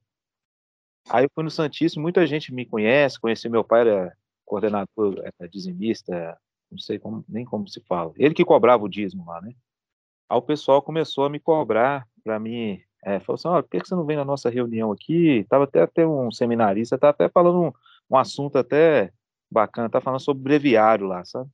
Aí 1.09 1.25
eu 1.25 1.29
fui 1.33 1.43
no 1.43 1.49
Santíssimo, 1.49 2.01
muita 2.01 2.27
gente 2.27 2.53
me 2.53 2.65
conhece, 2.65 3.19
conheci 3.19 3.47
meu 3.47 3.63
pai, 3.63 3.81
era 3.81 4.17
coordenador, 4.45 5.21
era 5.23 5.49
dizimista, 5.49 6.37
não 6.69 6.77
sei 6.77 6.99
como, 6.99 7.23
nem 7.27 7.45
como 7.45 7.67
se 7.67 7.81
fala. 7.81 8.11
Ele 8.17 8.33
que 8.33 8.43
cobrava 8.43 8.83
o 8.83 8.89
dízimo 8.89 9.25
lá, 9.25 9.41
né? 9.41 9.53
Aí 10.29 10.37
o 10.37 10.41
pessoal 10.41 10.81
começou 10.81 11.25
a 11.25 11.29
me 11.29 11.39
cobrar 11.39 12.05
para 12.23 12.39
mim, 12.39 12.81
é, 13.03 13.19
falou 13.19 13.35
assim, 13.35 13.47
oh, 13.47 13.63
por 13.63 13.69
que 13.69 13.87
você 13.87 13.95
não 13.95 14.05
vem 14.05 14.17
na 14.17 14.25
nossa 14.25 14.49
reunião 14.49 14.91
aqui? 14.91 15.45
Tava 15.49 15.63
até, 15.63 15.81
até 15.81 16.05
um 16.05 16.29
seminarista, 16.29 16.97
tá 16.97 17.09
até 17.09 17.29
falando 17.29 17.61
um, 17.63 17.71
um 18.09 18.17
assunto 18.17 18.57
até 18.57 19.11
bacana, 19.49 19.89
tá 19.89 20.01
falando 20.01 20.19
sobre 20.19 20.43
breviário 20.43 21.07
lá, 21.07 21.23
sabe? 21.23 21.49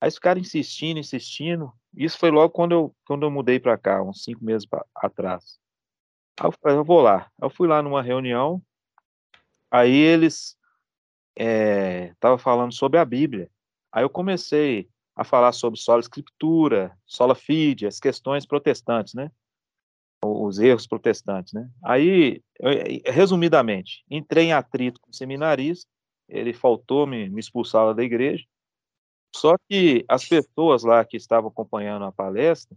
Aí 0.00 0.06
eles 0.06 0.14
ficaram 0.14 0.40
insistindo, 0.40 1.00
insistindo. 1.00 1.72
Isso 1.98 2.16
foi 2.16 2.30
logo 2.30 2.50
quando 2.50 2.72
eu, 2.72 2.96
quando 3.04 3.24
eu 3.24 3.30
mudei 3.30 3.58
para 3.58 3.76
cá, 3.76 4.00
uns 4.00 4.22
cinco 4.22 4.44
meses 4.44 4.64
pra, 4.64 4.86
atrás. 4.94 5.58
Aí 6.38 6.46
eu 6.46 6.52
falei, 6.52 6.78
eu 6.78 6.84
vou 6.84 7.00
lá. 7.00 7.28
Eu 7.42 7.50
fui 7.50 7.66
lá 7.66 7.82
numa 7.82 8.00
reunião, 8.00 8.62
aí 9.68 9.96
eles 9.96 10.56
estavam 11.36 12.36
é, 12.36 12.40
falando 12.40 12.72
sobre 12.72 13.00
a 13.00 13.04
Bíblia. 13.04 13.50
Aí 13.90 14.04
eu 14.04 14.10
comecei 14.10 14.88
a 15.16 15.24
falar 15.24 15.50
sobre 15.50 15.80
sola 15.80 15.98
escritura, 15.98 16.96
sola 17.04 17.34
fide, 17.34 17.84
as 17.84 17.98
questões 17.98 18.46
protestantes, 18.46 19.14
né? 19.14 19.32
Os 20.24 20.60
erros 20.60 20.86
protestantes, 20.86 21.52
né? 21.52 21.68
Aí, 21.82 22.40
eu, 22.60 23.12
resumidamente, 23.12 24.04
entrei 24.08 24.46
em 24.46 24.52
atrito 24.52 25.00
com 25.00 25.10
o 25.10 25.14
seminarista, 25.14 25.90
ele 26.28 26.52
faltou 26.52 27.08
me, 27.08 27.28
me 27.28 27.40
expulsar 27.40 27.92
da 27.92 28.04
igreja, 28.04 28.44
só 29.34 29.56
que 29.68 30.04
as 30.08 30.26
pessoas 30.26 30.82
lá 30.82 31.04
que 31.04 31.16
estavam 31.16 31.48
acompanhando 31.48 32.04
a 32.04 32.12
palestra, 32.12 32.76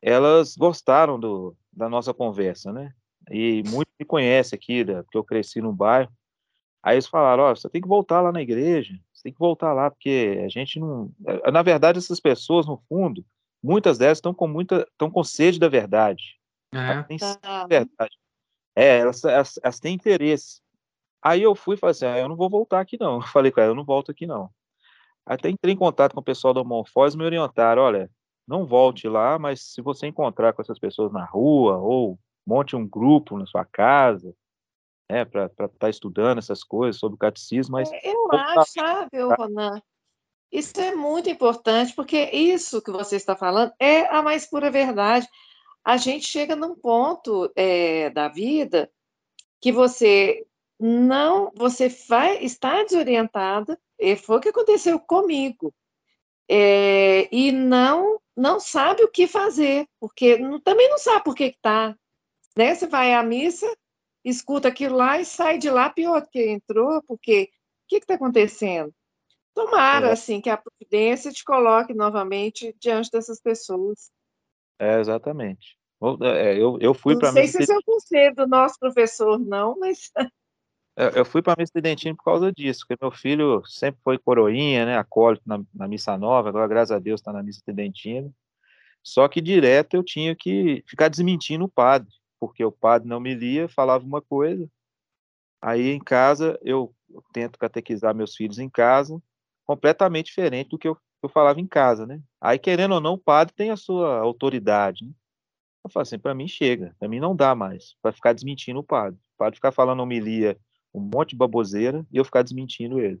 elas 0.00 0.56
gostaram 0.56 1.18
do, 1.18 1.56
da 1.72 1.88
nossa 1.88 2.12
conversa, 2.12 2.72
né? 2.72 2.94
E 3.30 3.62
muito 3.66 3.88
me 3.98 4.04
conhece 4.04 4.54
aqui, 4.54 4.84
da, 4.84 5.02
porque 5.02 5.16
eu 5.16 5.24
cresci 5.24 5.60
no 5.60 5.72
bairro. 5.72 6.12
Aí 6.82 6.96
eles 6.96 7.06
falaram, 7.06 7.44
ó, 7.44 7.52
oh, 7.52 7.56
você 7.56 7.68
tem 7.70 7.80
que 7.80 7.88
voltar 7.88 8.20
lá 8.20 8.30
na 8.30 8.42
igreja, 8.42 8.94
você 9.12 9.22
tem 9.24 9.32
que 9.32 9.38
voltar 9.38 9.72
lá, 9.72 9.90
porque 9.90 10.42
a 10.44 10.48
gente 10.48 10.78
não... 10.78 11.10
Eh, 11.26 11.50
na 11.50 11.62
verdade, 11.62 11.98
essas 11.98 12.20
pessoas, 12.20 12.66
no 12.66 12.76
fundo, 12.86 13.24
muitas 13.62 13.96
delas 13.96 14.18
estão 14.18 14.34
com 14.34 14.46
muita, 14.46 14.86
estão 14.92 15.10
com 15.10 15.24
sede 15.24 15.58
da 15.58 15.68
verdade. 15.68 16.38
É. 16.70 17.02
Têm 17.04 17.16
tá. 17.16 17.66
verdade. 17.66 18.14
É, 18.76 18.98
elas, 18.98 19.24
elas, 19.24 19.58
elas, 19.62 19.80
têm 19.80 19.94
interesse. 19.94 20.60
Aí 21.22 21.42
eu 21.42 21.54
fui 21.54 21.76
e 21.76 21.78
falei 21.78 21.92
assim, 21.92 22.04
ah, 22.04 22.18
eu 22.18 22.28
não 22.28 22.36
vou 22.36 22.50
voltar 22.50 22.80
aqui 22.80 22.98
não. 23.00 23.16
Eu 23.22 23.28
falei 23.28 23.50
com 23.50 23.60
ela, 23.60 23.70
eu 23.70 23.74
não 23.74 23.84
volto 23.84 24.10
aqui 24.10 24.26
não. 24.26 24.50
Até 25.26 25.48
entrei 25.48 25.74
em 25.74 25.78
contato 25.78 26.14
com 26.14 26.20
o 26.20 26.24
pessoal 26.24 26.52
da 26.52 26.62
Morfose 26.62 27.16
e 27.16 27.18
me 27.18 27.24
orientaram, 27.24 27.82
olha, 27.82 28.10
não 28.46 28.66
volte 28.66 29.08
lá, 29.08 29.38
mas 29.38 29.62
se 29.62 29.80
você 29.80 30.06
encontrar 30.06 30.52
com 30.52 30.60
essas 30.60 30.78
pessoas 30.78 31.12
na 31.12 31.24
rua, 31.24 31.78
ou 31.78 32.18
monte 32.46 32.76
um 32.76 32.86
grupo 32.86 33.38
na 33.38 33.46
sua 33.46 33.64
casa, 33.64 34.34
né, 35.10 35.24
para 35.24 35.46
estar 35.46 35.68
tá 35.68 35.88
estudando 35.88 36.38
essas 36.38 36.62
coisas 36.62 36.98
sobre 36.98 37.16
o 37.16 37.18
catecismo, 37.18 37.72
mas... 37.72 37.90
É, 37.90 38.00
eu 38.04 38.28
acho, 38.32 38.72
sabe, 38.72 39.22
Ronan, 39.22 39.80
isso 40.52 40.78
é 40.80 40.94
muito 40.94 41.28
importante, 41.28 41.94
porque 41.94 42.30
isso 42.32 42.82
que 42.82 42.90
você 42.90 43.16
está 43.16 43.34
falando 43.34 43.72
é 43.78 44.06
a 44.14 44.22
mais 44.22 44.46
pura 44.46 44.70
verdade. 44.70 45.26
A 45.84 45.96
gente 45.96 46.26
chega 46.26 46.54
num 46.54 46.74
ponto 46.74 47.50
é, 47.56 48.10
da 48.10 48.28
vida 48.28 48.90
que 49.60 49.72
você 49.72 50.46
não, 50.78 51.50
você 51.56 51.88
vai, 52.08 52.44
está 52.44 52.82
desorientada, 52.82 53.78
e 54.12 54.16
foi 54.16 54.36
o 54.36 54.40
que 54.40 54.48
aconteceu 54.50 54.98
comigo. 55.00 55.74
É, 56.48 57.28
e 57.34 57.50
não 57.50 58.20
não 58.36 58.58
sabe 58.58 59.04
o 59.04 59.10
que 59.10 59.28
fazer, 59.28 59.86
porque 60.00 60.36
não, 60.36 60.60
também 60.60 60.88
não 60.90 60.98
sabe 60.98 61.24
por 61.24 61.34
que 61.34 61.44
está. 61.44 61.96
Né? 62.56 62.74
Você 62.74 62.86
vai 62.86 63.14
à 63.14 63.22
missa, 63.22 63.66
escuta 64.24 64.68
aquilo 64.68 64.96
lá 64.96 65.20
e 65.20 65.24
sai 65.24 65.56
de 65.56 65.70
lá 65.70 65.88
pior 65.88 66.26
que 66.30 66.50
entrou, 66.50 67.02
porque 67.06 67.44
o 67.44 67.88
que 67.88 67.96
está 67.96 68.14
acontecendo? 68.14 68.92
Tomara, 69.54 70.08
é. 70.08 70.12
assim, 70.12 70.40
que 70.40 70.50
a 70.50 70.56
providência 70.56 71.30
te 71.30 71.44
coloque 71.44 71.94
novamente 71.94 72.74
diante 72.80 73.10
dessas 73.10 73.40
pessoas. 73.40 74.10
É, 74.80 74.98
exatamente. 74.98 75.78
É, 76.22 76.60
eu, 76.60 76.76
eu 76.80 76.92
fui 76.92 77.16
para 77.16 77.28
Não 77.28 77.34
sei 77.34 77.46
se 77.46 77.62
esse 77.62 77.72
é 77.72 77.76
o 77.76 77.82
conselho 77.84 78.34
do 78.34 78.46
nosso 78.48 78.78
professor, 78.78 79.38
não, 79.38 79.78
mas 79.78 80.10
Eu 80.96 81.24
fui 81.24 81.42
para 81.42 81.54
a 81.54 81.56
missa 81.58 81.70
estudantil 81.70 82.16
por 82.16 82.24
causa 82.24 82.52
disso, 82.52 82.86
porque 82.86 83.04
meu 83.04 83.10
filho 83.10 83.64
sempre 83.66 84.00
foi 84.02 84.16
coroinha, 84.16 84.86
né, 84.86 84.96
acólito 84.96 85.42
na, 85.44 85.60
na 85.74 85.88
missa 85.88 86.16
nova, 86.16 86.48
agora, 86.48 86.68
graças 86.68 86.92
a 86.92 87.00
Deus, 87.00 87.20
está 87.20 87.32
na 87.32 87.42
missa 87.42 87.58
estudantina. 87.58 88.30
Só 89.02 89.26
que 89.28 89.40
direto 89.40 89.94
eu 89.94 90.04
tinha 90.04 90.34
que 90.36 90.84
ficar 90.86 91.08
desmentindo 91.08 91.64
o 91.64 91.68
padre, 91.68 92.08
porque 92.38 92.64
o 92.64 92.70
padre 92.72 93.08
não 93.08 93.18
me 93.18 93.34
lia, 93.34 93.68
falava 93.68 94.04
uma 94.04 94.22
coisa. 94.22 94.70
Aí 95.60 95.90
em 95.90 95.98
casa 95.98 96.58
eu, 96.62 96.94
eu 97.10 97.22
tento 97.32 97.58
catequizar 97.58 98.14
meus 98.14 98.36
filhos 98.36 98.58
em 98.58 98.70
casa, 98.70 99.20
completamente 99.64 100.26
diferente 100.26 100.70
do 100.70 100.78
que 100.78 100.86
eu, 100.86 100.96
eu 101.22 101.28
falava 101.28 101.60
em 101.60 101.66
casa, 101.66 102.06
né? 102.06 102.20
Aí, 102.40 102.58
querendo 102.58 102.94
ou 102.94 103.00
não, 103.00 103.14
o 103.14 103.18
padre 103.18 103.54
tem 103.54 103.70
a 103.70 103.76
sua 103.76 104.18
autoridade, 104.18 105.04
né? 105.06 105.12
Eu 105.84 105.90
falo 105.90 106.02
assim, 106.02 106.18
para 106.18 106.34
mim 106.34 106.48
chega, 106.48 106.94
para 106.98 107.08
mim 107.08 107.20
não 107.20 107.36
dá 107.36 107.54
mais, 107.54 107.96
para 108.00 108.12
ficar 108.12 108.32
desmentindo 108.32 108.78
o 108.80 108.84
padre. 108.84 109.18
O 109.34 109.36
padre 109.38 109.56
ficar 109.56 109.72
falando 109.72 110.00
homilia 110.00 110.58
um 110.94 111.00
monte 111.00 111.30
de 111.30 111.36
baboseira 111.36 112.06
e 112.10 112.16
eu 112.16 112.24
ficar 112.24 112.42
desmentindo 112.42 113.00
ele. 113.00 113.20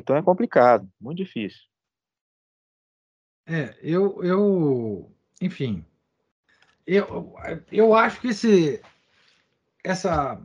Então 0.00 0.16
é 0.16 0.22
complicado, 0.22 0.88
muito 1.00 1.18
difícil. 1.18 1.62
É, 3.46 3.76
eu, 3.80 4.22
eu 4.22 5.10
enfim, 5.40 5.84
eu, 6.86 7.34
eu 7.72 7.94
acho 7.94 8.20
que 8.20 8.28
esse, 8.28 8.82
essa, 9.82 10.40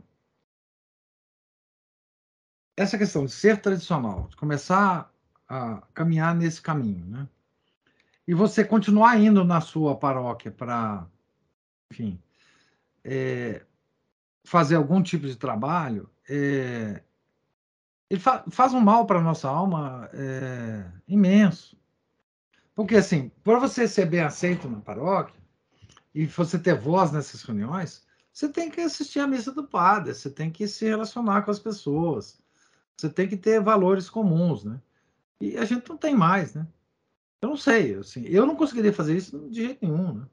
essa 2.76 2.98
questão 2.98 3.24
de 3.24 3.32
ser 3.32 3.60
tradicional, 3.60 4.28
de 4.28 4.36
começar 4.36 5.12
a 5.48 5.82
caminhar 5.92 6.34
nesse 6.34 6.60
caminho, 6.60 7.04
né? 7.06 7.28
E 8.26 8.32
você 8.32 8.64
continuar 8.64 9.18
indo 9.18 9.44
na 9.44 9.60
sua 9.60 9.96
paróquia 9.96 10.50
para, 10.50 11.06
enfim, 11.90 12.18
é, 13.02 13.64
fazer 14.44 14.76
algum 14.76 15.02
tipo 15.02 15.26
de 15.26 15.36
trabalho, 15.36 16.10
é, 16.28 17.02
ele 18.10 18.20
fa 18.20 18.44
faz 18.50 18.72
um 18.72 18.80
mal 18.80 19.06
para 19.06 19.20
nossa 19.20 19.48
alma 19.48 20.08
é, 20.12 20.84
imenso. 21.08 21.76
Porque, 22.74 22.96
assim, 22.96 23.30
para 23.42 23.58
você 23.58 23.86
ser 23.86 24.06
bem 24.06 24.20
aceito 24.20 24.68
na 24.68 24.80
paróquia 24.80 25.40
e 26.14 26.26
você 26.26 26.58
ter 26.58 26.74
voz 26.74 27.12
nessas 27.12 27.42
reuniões, 27.42 28.04
você 28.32 28.48
tem 28.48 28.68
que 28.70 28.80
assistir 28.80 29.20
à 29.20 29.26
missa 29.26 29.52
do 29.52 29.64
padre, 29.64 30.12
você 30.12 30.28
tem 30.28 30.50
que 30.50 30.66
se 30.66 30.84
relacionar 30.84 31.42
com 31.42 31.50
as 31.52 31.60
pessoas, 31.60 32.42
você 32.96 33.08
tem 33.08 33.28
que 33.28 33.36
ter 33.36 33.60
valores 33.60 34.10
comuns, 34.10 34.64
né? 34.64 34.80
E 35.40 35.56
a 35.56 35.64
gente 35.64 35.88
não 35.88 35.96
tem 35.96 36.16
mais, 36.16 36.54
né? 36.54 36.66
Eu 37.40 37.50
não 37.50 37.56
sei, 37.56 37.94
assim, 37.94 38.24
eu 38.24 38.46
não 38.46 38.56
conseguiria 38.56 38.92
fazer 38.92 39.16
isso 39.16 39.38
de 39.50 39.62
jeito 39.62 39.86
nenhum, 39.86 40.14
né? 40.14 40.26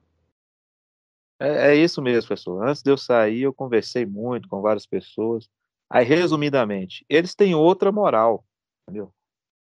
É, 1.38 1.72
é 1.72 1.76
isso 1.76 2.00
mesmo, 2.00 2.28
professor. 2.28 2.66
Antes 2.66 2.82
de 2.82 2.90
eu 2.90 2.96
sair, 2.96 3.42
eu 3.42 3.52
conversei 3.52 4.06
muito 4.06 4.48
com 4.48 4.60
várias 4.60 4.86
pessoas. 4.86 5.50
Aí, 5.92 6.06
resumidamente, 6.06 7.04
eles 7.06 7.34
têm 7.34 7.54
outra 7.54 7.92
moral, 7.92 8.42
entendeu? 8.82 9.12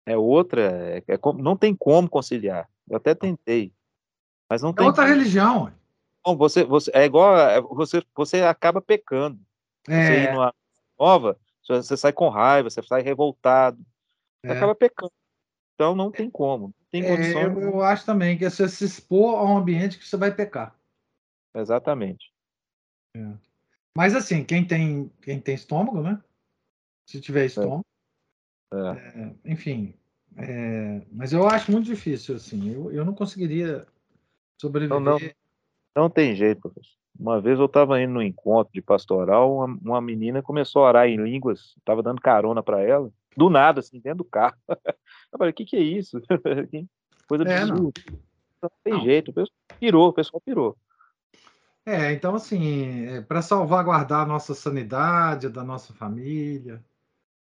É 0.05 0.17
outra, 0.17 0.63
é, 0.63 0.99
é, 1.07 1.19
não 1.37 1.57
tem 1.57 1.77
como 1.77 2.09
conciliar. 2.09 2.69
Eu 2.91 2.97
até 2.97 3.15
tentei, 3.15 3.73
mas 4.51 4.61
não 4.61 4.71
é 4.71 4.73
tem. 4.73 4.87
outra 4.87 5.05
como. 5.05 5.15
religião. 5.15 5.73
Não, 6.27 6.37
você, 6.37 6.65
você 6.65 6.91
é 6.93 7.05
igual, 7.05 7.39
é, 7.39 7.61
você, 7.61 8.03
você 8.17 8.43
acaba 8.43 8.83
pecando. 8.83 9.39
É. 9.89 10.07
Você 10.07 10.25
ir 10.25 10.33
numa 10.33 10.53
nova, 10.99 11.39
você 11.65 11.97
sai 11.97 12.13
com 12.13 12.29
raiva, 12.29 12.69
você 12.69 12.83
sai 12.83 13.01
revoltado, 13.01 13.79
você 14.43 14.53
é. 14.53 14.57
acaba 14.57 14.75
pecando. 14.75 15.13
Então 15.75 15.95
não 15.95 16.11
tem 16.11 16.29
como, 16.29 16.69
não 16.69 16.87
tem 16.91 17.05
condição. 17.05 17.41
É, 17.43 17.45
eu, 17.45 17.61
eu, 17.61 17.83
acho 17.83 18.05
também 18.05 18.37
que 18.37 18.51
você 18.51 18.69
se 18.69 18.85
expor 18.85 19.39
a 19.39 19.45
um 19.45 19.59
ambiente 19.59 19.97
que 19.97 20.05
você 20.05 20.17
vai 20.17 20.35
pecar. 20.35 20.75
Exatamente. 21.55 22.33
É. 23.17 23.48
Mas 23.97 24.15
assim, 24.15 24.45
quem 24.45 24.65
tem, 24.65 25.11
quem 25.23 25.41
tem 25.41 25.55
estômago, 25.55 26.01
né? 26.01 26.23
Se 27.07 27.21
tiver 27.21 27.43
é. 27.43 27.47
estômago. 27.47 27.85
É. 28.73 28.77
É, 28.77 29.35
enfim. 29.45 29.95
É, 30.37 31.03
mas 31.11 31.33
eu 31.33 31.49
acho 31.49 31.73
muito 31.73 31.87
difícil, 31.87 32.37
assim. 32.37 32.73
Eu, 32.73 32.93
eu 32.93 33.05
não 33.05 33.15
conseguiria 33.15 33.87
sobreviver. 34.61 35.01
Não, 35.01 35.19
não, 35.19 35.31
não 35.97 36.11
tem 36.11 36.37
jeito, 36.37 36.61
professor. 36.61 36.99
Uma 37.19 37.41
vez 37.41 37.59
eu 37.59 37.67
estava 37.67 38.01
indo 38.01 38.13
no 38.13 38.23
encontro 38.23 38.73
de 38.73 38.81
pastoral, 38.81 39.57
uma, 39.57 39.67
uma 39.83 40.01
menina 40.01 40.41
começou 40.41 40.85
a 40.85 40.89
orar 40.89 41.09
em 41.09 41.17
línguas, 41.17 41.75
estava 41.77 42.01
dando 42.01 42.21
carona 42.21 42.63
para 42.63 42.81
ela, 42.81 43.11
do 43.37 43.51
nada, 43.51 43.81
assim, 43.81 43.99
dentro 43.99 44.19
do 44.19 44.25
carro. 44.25 44.57
Eu 45.33 45.39
falei, 45.39 45.51
o 45.51 45.55
que, 45.55 45.65
que 45.65 45.77
é 45.77 45.81
isso? 45.81 46.21
Coisa 47.29 47.45
de 47.45 47.51
é, 47.51 47.67
não. 47.67 47.93
não 48.63 48.71
tem 48.85 48.93
não. 48.93 49.01
jeito, 49.03 49.31
o 49.31 49.35
pessoal 49.35 49.57
pirou, 49.81 50.09
o 50.09 50.13
pessoal 50.13 50.41
pirou. 50.41 50.77
É, 51.89 52.13
então, 52.13 52.35
assim, 52.35 53.07
é, 53.07 53.23
para 53.23 53.41
salvaguardar 53.41 54.21
a 54.21 54.27
nossa 54.27 54.55
sanidade, 54.55 55.49
da 55.49 55.65
nossa 55.65 55.95
família. 55.95 56.85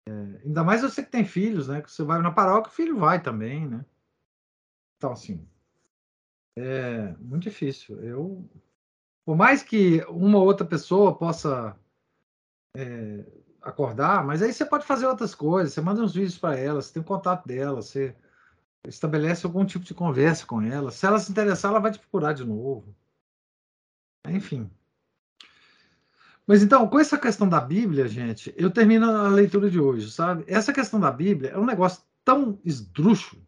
É, 0.08 0.12
ainda 0.46 0.64
mais 0.64 0.82
você 0.82 1.04
que 1.04 1.12
tem 1.12 1.26
filhos, 1.26 1.68
né? 1.68 1.82
Que 1.82 1.92
você 1.92 2.04
vai 2.04 2.22
na 2.22 2.32
paróquia, 2.32 2.72
o 2.72 2.76
filho 2.76 2.98
vai 3.00 3.22
também, 3.22 3.68
né? 3.68 3.86
Então, 4.98 5.12
assim, 5.12 5.48
É 6.66 7.12
muito 7.20 7.44
difícil. 7.44 8.02
Eu, 8.04 8.50
por 9.26 9.36
mais 9.36 9.64
que 9.64 10.02
uma 10.10 10.40
outra 10.40 10.66
pessoa 10.66 11.18
possa 11.18 11.78
é, 12.76 13.26
acordar, 13.62 14.24
mas 14.26 14.42
aí 14.42 14.54
você 14.54 14.66
pode 14.66 14.86
fazer 14.86 15.08
outras 15.08 15.36
coisas. 15.36 15.74
Você 15.74 15.82
manda 15.82 16.02
uns 16.02 16.14
vídeos 16.14 16.38
para 16.38 16.58
ela, 16.58 16.82
você 16.82 16.94
tem 16.94 17.02
o 17.02 17.06
contato 17.06 17.48
dela, 17.48 17.82
você 17.82 18.16
estabelece 18.88 19.46
algum 19.46 19.66
tipo 19.66 19.86
de 19.86 19.94
conversa 19.94 20.46
com 20.46 20.62
ela. 20.62 20.92
Se 20.92 21.06
ela 21.06 21.20
se 21.20 21.32
interessar, 21.32 21.72
ela 21.72 21.82
vai 21.82 21.92
te 21.92 22.00
procurar 22.00 22.34
de 22.34 22.46
novo. 22.46 22.96
Enfim. 24.28 24.70
Mas 26.46 26.62
então, 26.62 26.88
com 26.88 27.00
essa 27.00 27.18
questão 27.18 27.48
da 27.48 27.60
Bíblia, 27.60 28.08
gente, 28.08 28.54
eu 28.58 28.70
termino 28.70 29.10
a 29.10 29.30
leitura 29.30 29.70
de 29.70 29.80
hoje, 29.80 30.12
sabe? 30.12 30.44
Essa 30.48 30.74
questão 30.74 31.00
da 31.00 31.12
Bíblia 31.12 31.52
é 31.52 31.58
um 31.58 31.66
negócio 31.66 32.04
tão 32.24 32.60
esdrúxulo 32.66 33.42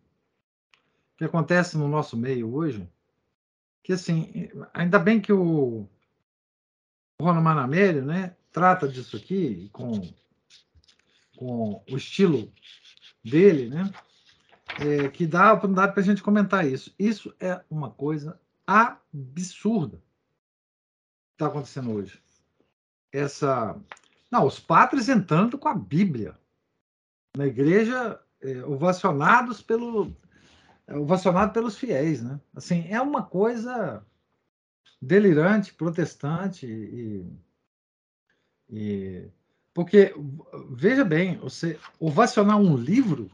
que 1.18 1.26
acontece 1.26 1.78
no 1.78 1.88
nosso 1.88 2.16
meio 2.16 2.54
hoje, 2.54 2.90
que 3.84 3.94
assim, 3.94 4.50
ainda 4.74 4.98
bem 4.98 5.20
que 5.20 5.32
o, 5.32 5.88
Ronald 7.20 7.44
Manamério, 7.44 8.04
né, 8.04 8.36
trata 8.52 8.88
disso 8.88 9.16
aqui 9.16 9.70
com, 9.72 10.02
com 11.38 11.84
o 11.90 11.98
estilo 11.98 12.52
dele, 13.24 13.70
né, 13.70 13.92
é, 14.80 15.10
que 15.10 15.26
dá 15.28 15.50
a 15.50 15.54
oportunidade 15.54 15.94
para 15.94 16.02
a 16.02 16.06
gente 16.06 16.24
comentar 16.24 16.66
isso. 16.68 16.94
Isso 16.98 17.34
é 17.40 17.62
uma 17.70 17.90
coisa 17.90 18.40
absurda 18.66 20.02
está 21.36 21.48
acontecendo 21.48 21.92
hoje. 21.92 22.20
Essa, 23.12 23.78
não, 24.32 24.46
os 24.46 24.60
padres 24.60 25.10
entrando 25.10 25.58
com 25.58 25.68
a 25.68 25.76
Bíblia 25.76 26.38
na 27.36 27.46
igreja, 27.46 28.20
é, 28.42 28.64
ovacionados 28.64 29.62
pelo 29.62 30.12
é, 30.88 30.96
ovacionado 30.96 31.54
pelos 31.54 31.78
fiéis, 31.78 32.22
né? 32.22 32.40
Assim, 32.56 32.88
é 32.90 33.02
uma 33.02 33.24
coisa 33.24 34.06
delirante, 35.02 35.74
protestante 35.74 36.66
e, 36.66 37.26
e 38.70 39.30
porque 39.74 40.16
veja 40.70 41.04
bem, 41.04 41.38
você 41.38 41.78
ovacionar 42.00 42.58
um 42.58 42.78
livro, 42.78 43.30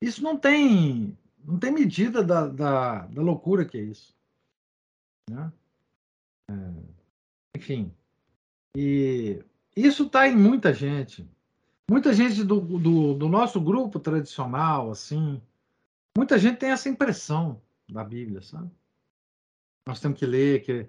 isso 0.00 0.22
não 0.22 0.36
tem 0.36 1.16
não 1.42 1.58
tem 1.58 1.70
medida 1.70 2.22
da, 2.22 2.46
da, 2.48 3.06
da 3.06 3.22
loucura 3.22 3.64
que 3.64 3.78
é 3.78 3.82
isso, 3.82 4.14
né? 5.30 5.50
É, 6.50 6.54
enfim, 7.56 7.92
e 8.76 9.42
isso 9.76 10.04
está 10.04 10.28
em 10.28 10.36
muita 10.36 10.72
gente, 10.72 11.28
muita 11.90 12.12
gente 12.12 12.44
do, 12.44 12.60
do, 12.60 13.14
do 13.14 13.28
nosso 13.28 13.60
grupo 13.60 13.98
tradicional, 13.98 14.90
assim, 14.90 15.40
Muita 16.16 16.38
gente 16.38 16.58
tem 16.58 16.70
essa 16.70 16.88
impressão 16.88 17.60
da 17.88 18.04
Bíblia, 18.04 18.40
sabe? 18.40 18.70
Nós 19.84 20.00
temos 20.00 20.16
que 20.18 20.24
ler, 20.24 20.62
que, 20.62 20.86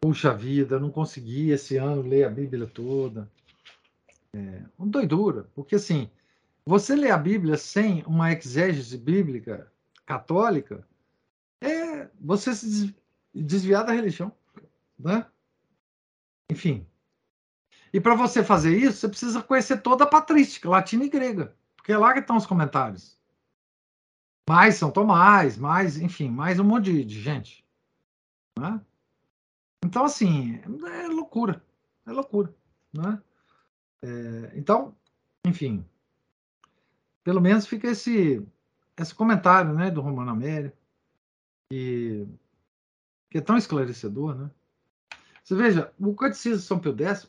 puxa 0.00 0.32
vida, 0.32 0.78
não 0.78 0.90
consegui 0.90 1.50
esse 1.50 1.76
ano 1.76 2.02
ler 2.02 2.24
a 2.24 2.30
Bíblia 2.30 2.66
toda. 2.66 3.28
É 4.32 4.62
uma 4.78 4.86
doidura, 4.86 5.48
porque 5.52 5.74
assim, 5.74 6.08
você 6.64 6.94
ler 6.94 7.10
a 7.10 7.18
Bíblia 7.18 7.56
sem 7.56 8.04
uma 8.04 8.32
exégese 8.32 8.96
bíblica 8.96 9.70
católica 10.06 10.86
é 11.60 12.08
você 12.20 12.54
se 12.54 12.94
desviar 13.34 13.84
da 13.84 13.92
religião, 13.92 14.32
né? 14.98 15.26
Enfim. 16.50 16.86
E 17.92 18.00
para 18.00 18.14
você 18.14 18.44
fazer 18.44 18.76
isso, 18.76 18.98
você 18.98 19.08
precisa 19.08 19.42
conhecer 19.42 19.82
toda 19.82 20.04
a 20.04 20.08
patrística, 20.08 20.68
latina 20.68 21.04
e 21.04 21.08
grega, 21.08 21.56
porque 21.76 21.92
é 21.92 21.98
lá 21.98 22.12
que 22.12 22.20
estão 22.20 22.36
os 22.36 22.46
comentários 22.46 23.18
mais 24.48 24.76
São 24.76 24.90
Tomás, 24.90 25.58
mais, 25.58 25.98
enfim, 25.98 26.30
mais 26.30 26.58
um 26.58 26.64
monte 26.64 26.84
de, 26.84 27.04
de 27.04 27.20
gente. 27.20 27.62
Né? 28.58 28.80
Então, 29.84 30.04
assim, 30.04 30.58
é 31.04 31.06
loucura. 31.08 31.62
É 32.06 32.10
loucura. 32.10 32.54
Né? 32.90 33.22
É, 34.02 34.52
então, 34.54 34.96
enfim, 35.44 35.84
pelo 37.22 37.42
menos 37.42 37.66
fica 37.66 37.88
esse, 37.88 38.42
esse 38.96 39.14
comentário 39.14 39.74
né, 39.74 39.90
do 39.90 40.00
Romano 40.00 40.30
Amério, 40.30 40.72
que, 41.70 42.26
que 43.30 43.36
é 43.36 43.42
tão 43.42 43.58
esclarecedor. 43.58 44.34
Né? 44.34 44.50
Você 45.48 45.54
veja, 45.54 45.94
o 45.98 46.14
Catecismo 46.14 46.58
de 46.58 46.64
São 46.64 46.78
Pio 46.78 46.94
X, 46.94 47.26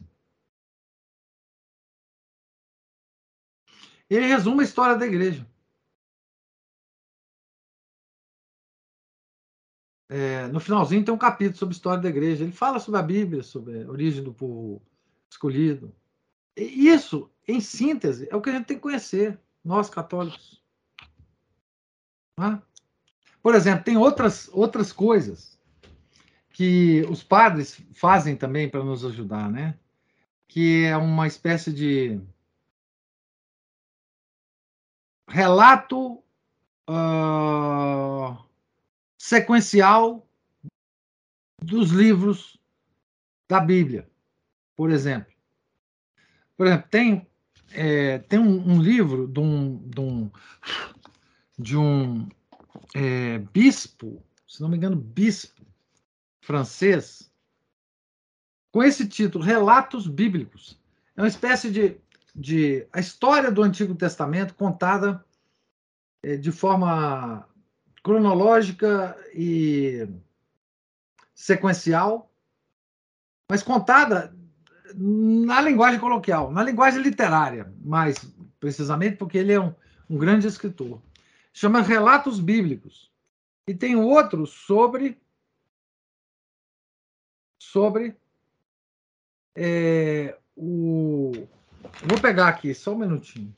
ele 4.09 4.25
resume 4.25 4.59
a 4.59 4.65
história 4.65 4.97
da 4.97 5.05
igreja. 5.05 5.49
É, 10.09 10.47
no 10.47 10.59
finalzinho 10.59 11.05
tem 11.05 11.13
um 11.13 11.17
capítulo 11.17 11.57
sobre 11.57 11.73
a 11.73 11.77
história 11.77 12.03
da 12.03 12.09
igreja. 12.09 12.43
Ele 12.43 12.51
fala 12.51 12.77
sobre 12.81 12.99
a 12.99 13.03
Bíblia, 13.03 13.41
sobre 13.41 13.83
a 13.83 13.89
origem 13.89 14.21
do 14.21 14.33
povo 14.33 14.81
escolhido. 15.29 15.95
E 16.57 16.89
isso, 16.89 17.31
em 17.47 17.61
síntese, 17.61 18.27
é 18.29 18.35
o 18.35 18.41
que 18.41 18.49
a 18.49 18.53
gente 18.53 18.65
tem 18.65 18.75
que 18.75 18.83
conhecer, 18.83 19.39
nós 19.63 19.89
católicos. 19.89 20.61
É? 22.37 22.61
Por 23.41 23.55
exemplo, 23.55 23.85
tem 23.85 23.95
outras, 23.95 24.49
outras 24.51 24.91
coisas 24.91 25.58
que 26.59 27.05
os 27.09 27.23
padres 27.23 27.81
fazem 27.93 28.35
também 28.35 28.67
para 28.67 28.83
nos 28.83 29.05
ajudar, 29.05 29.49
né? 29.49 29.79
Que 30.45 30.83
é 30.83 30.97
uma 30.97 31.25
espécie 31.25 31.71
de 31.71 32.19
relato 35.25 36.21
uh, 36.89 38.37
sequencial 39.17 40.27
dos 41.63 41.91
livros 41.91 42.59
da 43.47 43.61
Bíblia, 43.61 44.05
por 44.75 44.91
exemplo. 44.91 45.31
Por 46.57 46.67
exemplo, 46.67 46.89
tem, 46.89 47.25
é, 47.71 48.17
tem 48.17 48.37
um, 48.37 48.73
um, 48.73 48.81
livro 48.81 49.29
de 49.29 49.39
um, 49.39 49.77
de 49.87 50.01
um, 50.01 50.31
de 51.57 51.77
um 51.77 52.27
é, 52.93 53.37
bispo, 53.37 54.21
se 54.45 54.61
não 54.61 54.67
me 54.67 54.75
engano, 54.75 54.97
bispo 54.97 55.68
francês, 56.49 57.31
com 58.71 58.81
esse 58.81 59.07
título, 59.07 59.43
Relatos 59.43 60.07
Bíblicos. 60.07 60.81
É 61.15 61.21
uma 61.21 61.27
espécie 61.27 61.69
de, 61.69 61.95
de 62.35 62.87
a 62.91 62.99
história 62.99 63.51
do 63.51 63.61
Antigo 63.61 63.93
Testamento 63.93 64.55
contada 64.55 65.23
é, 66.23 66.35
de 66.37 66.51
forma 66.51 67.47
cronológica 68.01 69.15
e 69.31 70.09
sequencial, 71.35 72.31
mas 73.47 73.61
contada 73.61 74.35
na 74.95 75.61
linguagem 75.61 75.99
coloquial, 75.99 76.51
na 76.51 76.63
linguagem 76.63 77.03
literária, 77.03 77.71
mais 77.79 78.17
precisamente, 78.59 79.17
porque 79.17 79.37
ele 79.37 79.53
é 79.53 79.59
um, 79.59 79.71
um 80.09 80.17
grande 80.17 80.47
escritor. 80.47 80.99
Chama 81.53 81.81
Relatos 81.81 82.39
Bíblicos. 82.39 83.11
E 83.67 83.75
tem 83.75 83.95
outro 83.95 84.47
sobre 84.47 85.15
sobre 87.59 88.15
é, 89.55 90.37
o. 90.55 91.31
Vou 92.03 92.19
pegar 92.21 92.47
aqui, 92.47 92.73
só 92.73 92.93
um 92.93 92.97
minutinho. 92.97 93.55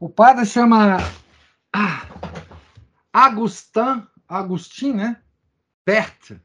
O 0.00 0.08
padre 0.08 0.46
chama 0.46 0.96
ah, 1.72 2.06
Agustin, 3.12 4.06
Agustin, 4.28 4.92
né? 4.92 5.22
Bert. 5.84 6.38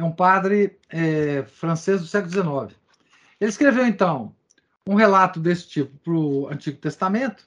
É 0.00 0.04
um 0.04 0.10
padre 0.10 0.78
é, 0.88 1.42
francês 1.42 2.00
do 2.00 2.06
século 2.06 2.32
XIX. 2.32 2.80
Ele 3.38 3.50
escreveu, 3.50 3.86
então, 3.86 4.34
um 4.86 4.94
relato 4.94 5.38
desse 5.38 5.68
tipo 5.68 5.94
para 5.98 6.12
o 6.14 6.48
Antigo 6.48 6.78
Testamento. 6.78 7.46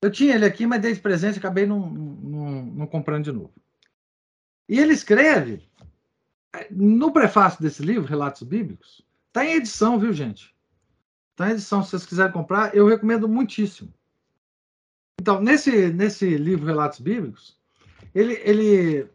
Eu 0.00 0.08
tinha 0.08 0.36
ele 0.36 0.44
aqui, 0.44 0.66
mas 0.66 0.80
desde 0.80 1.02
presente 1.02 1.38
acabei 1.38 1.66
não, 1.66 1.90
não, 1.90 2.62
não 2.62 2.86
comprando 2.86 3.24
de 3.24 3.32
novo. 3.32 3.52
E 4.68 4.78
ele 4.78 4.92
escreve, 4.92 5.68
no 6.70 7.12
prefácio 7.12 7.60
desse 7.60 7.82
livro, 7.82 8.06
Relatos 8.06 8.44
Bíblicos, 8.44 9.04
está 9.26 9.44
em 9.44 9.54
edição, 9.54 9.98
viu, 9.98 10.12
gente? 10.12 10.54
Está 11.32 11.48
em 11.48 11.54
edição, 11.54 11.82
se 11.82 11.90
vocês 11.90 12.06
quiserem 12.06 12.32
comprar, 12.32 12.72
eu 12.72 12.86
recomendo 12.86 13.28
muitíssimo. 13.28 13.92
Então, 15.20 15.40
nesse, 15.40 15.92
nesse 15.92 16.36
livro 16.36 16.66
Relatos 16.66 17.00
Bíblicos, 17.00 17.58
ele, 18.14 18.40
ele. 18.44 19.08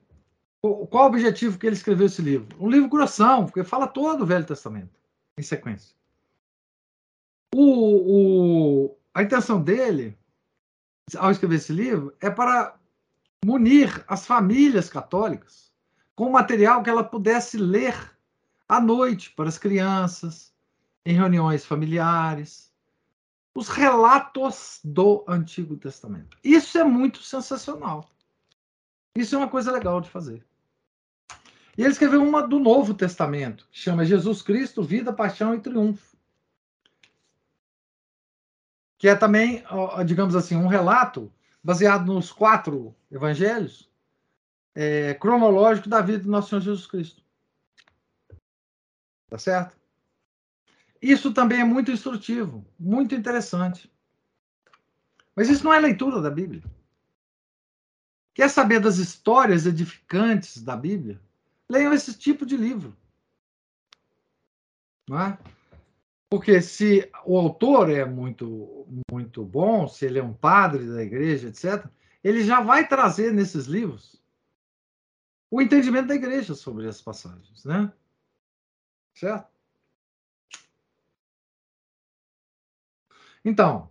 Qual 0.61 1.05
o 1.05 1.07
objetivo 1.07 1.57
que 1.57 1.65
ele 1.65 1.75
escreveu 1.75 2.07
esse 2.07 2.21
livro? 2.21 2.57
Um 2.59 2.69
livro 2.69 2.89
grossão, 2.89 3.45
porque 3.45 3.63
fala 3.63 3.87
todo 3.87 4.23
o 4.23 4.25
Velho 4.25 4.45
Testamento, 4.45 4.99
em 5.37 5.41
sequência. 5.41 5.95
O, 7.55 8.87
o, 8.87 8.97
a 9.13 9.23
intenção 9.23 9.61
dele, 9.61 10.17
ao 11.17 11.31
escrever 11.31 11.55
esse 11.55 11.71
livro, 11.71 12.13
é 12.19 12.29
para 12.29 12.77
munir 13.43 14.03
as 14.07 14.25
famílias 14.25 14.89
católicas 14.89 15.71
com 16.13 16.29
material 16.29 16.83
que 16.83 16.89
ela 16.89 17.03
pudesse 17.03 17.57
ler 17.57 17.95
à 18.67 18.81
noite 18.81 19.31
para 19.31 19.47
as 19.47 19.57
crianças, 19.57 20.53
em 21.05 21.13
reuniões 21.13 21.65
familiares, 21.65 22.69
os 23.55 23.69
relatos 23.69 24.81
do 24.83 25.23
Antigo 25.27 25.77
Testamento. 25.77 26.37
Isso 26.43 26.77
é 26.77 26.83
muito 26.83 27.23
sensacional. 27.23 28.09
Isso 29.15 29.35
é 29.35 29.37
uma 29.37 29.49
coisa 29.49 29.71
legal 29.71 30.01
de 30.01 30.09
fazer. 30.09 30.45
E 31.79 31.81
ele 31.81 31.91
escreveu 31.91 32.21
uma 32.21 32.45
do 32.45 32.59
Novo 32.59 32.93
Testamento, 32.93 33.65
chama 33.71 34.03
Jesus 34.03 34.41
Cristo, 34.41 34.83
Vida, 34.83 35.13
Paixão 35.13 35.55
e 35.55 35.61
Triunfo. 35.61 36.17
Que 38.97 39.07
é 39.07 39.15
também, 39.15 39.63
digamos 40.05 40.35
assim, 40.35 40.57
um 40.57 40.67
relato 40.67 41.31
baseado 41.63 42.13
nos 42.13 42.33
quatro 42.33 42.93
evangelhos 43.09 43.89
é, 44.75 45.13
cronológico 45.13 45.87
da 45.87 46.01
vida 46.01 46.25
do 46.25 46.29
nosso 46.29 46.49
Senhor 46.49 46.59
Jesus 46.59 46.85
Cristo. 46.85 47.23
Tá 49.29 49.37
certo? 49.37 49.77
Isso 51.01 51.33
também 51.33 51.61
é 51.61 51.63
muito 51.63 51.91
instrutivo, 51.91 52.65
muito 52.77 53.15
interessante. 53.15 53.89
Mas 55.33 55.47
isso 55.47 55.63
não 55.63 55.73
é 55.73 55.79
leitura 55.79 56.21
da 56.21 56.29
Bíblia. 56.29 56.61
Quer 58.33 58.49
saber 58.49 58.81
das 58.81 58.97
histórias 58.97 59.65
edificantes 59.65 60.61
da 60.61 60.75
Bíblia? 60.75 61.21
Leiam 61.69 61.93
esse 61.93 62.17
tipo 62.17 62.45
de 62.45 62.57
livro. 62.57 62.95
É? 65.11 65.37
Porque 66.29 66.61
se 66.61 67.09
o 67.25 67.37
autor 67.37 67.89
é 67.89 68.05
muito, 68.05 68.85
muito 69.11 69.43
bom, 69.43 69.87
se 69.87 70.05
ele 70.05 70.19
é 70.19 70.23
um 70.23 70.33
padre 70.33 70.85
da 70.87 71.03
igreja, 71.03 71.47
etc., 71.47 71.85
ele 72.23 72.43
já 72.43 72.61
vai 72.61 72.87
trazer 72.87 73.33
nesses 73.33 73.65
livros 73.65 74.21
o 75.49 75.61
entendimento 75.61 76.07
da 76.07 76.15
igreja 76.15 76.53
sobre 76.53 76.87
as 76.87 77.01
passagens, 77.01 77.65
né? 77.65 77.91
Certo? 79.15 79.49
Então, 83.43 83.89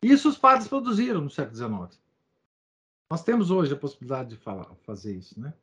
isso 0.00 0.28
os 0.28 0.38
padres 0.38 0.68
produziram 0.68 1.20
no 1.20 1.30
século 1.30 1.56
XIX. 1.90 2.00
Nós 3.10 3.24
temos 3.24 3.50
hoje 3.50 3.72
a 3.72 3.76
possibilidade 3.76 4.30
de 4.30 4.36
falar, 4.36 4.66
fazer 4.84 5.14
isso, 5.14 5.40
né? 5.40 5.54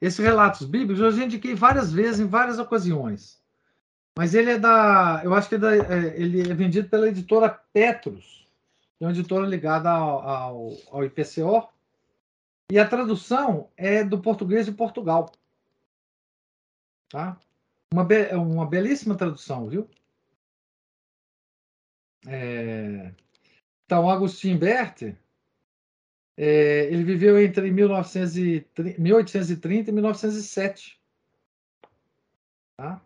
Esses 0.00 0.18
relatos 0.18 0.66
bíblicos 0.66 1.00
eu 1.00 1.12
já 1.12 1.24
indiquei 1.24 1.54
várias 1.54 1.92
vezes, 1.92 2.20
em 2.20 2.26
várias 2.26 2.58
ocasiões. 2.58 3.38
Mas 4.16 4.34
ele 4.34 4.52
é 4.52 4.58
da. 4.58 5.20
Eu 5.22 5.34
acho 5.34 5.48
que 5.48 5.56
é 5.56 5.58
da, 5.58 5.76
é, 5.76 6.20
ele 6.20 6.50
é 6.50 6.54
vendido 6.54 6.88
pela 6.88 7.08
editora 7.08 7.50
Petros, 7.72 8.48
que 8.96 9.04
é 9.04 9.06
uma 9.06 9.12
editora 9.12 9.46
ligada 9.46 9.90
ao, 9.90 10.20
ao, 10.20 10.70
ao 10.90 11.04
IPCO. 11.04 11.68
E 12.70 12.78
a 12.78 12.88
tradução 12.88 13.68
é 13.76 14.02
do 14.02 14.20
português 14.20 14.64
de 14.64 14.72
Portugal. 14.72 15.30
Tá? 17.10 17.38
Uma, 17.92 18.04
be 18.04 18.34
uma 18.34 18.64
belíssima 18.64 19.16
tradução, 19.16 19.68
viu? 19.68 19.88
É... 22.26 23.12
Então, 23.84 24.08
Agostinho 24.08 24.58
Berti, 24.58 25.18
é, 26.42 26.86
ele 26.86 27.04
viveu 27.04 27.38
entre 27.38 27.70
1930, 27.70 28.98
1830 28.98 29.90
e 29.90 29.92
1907. 29.92 30.98
Tá? 32.78 33.02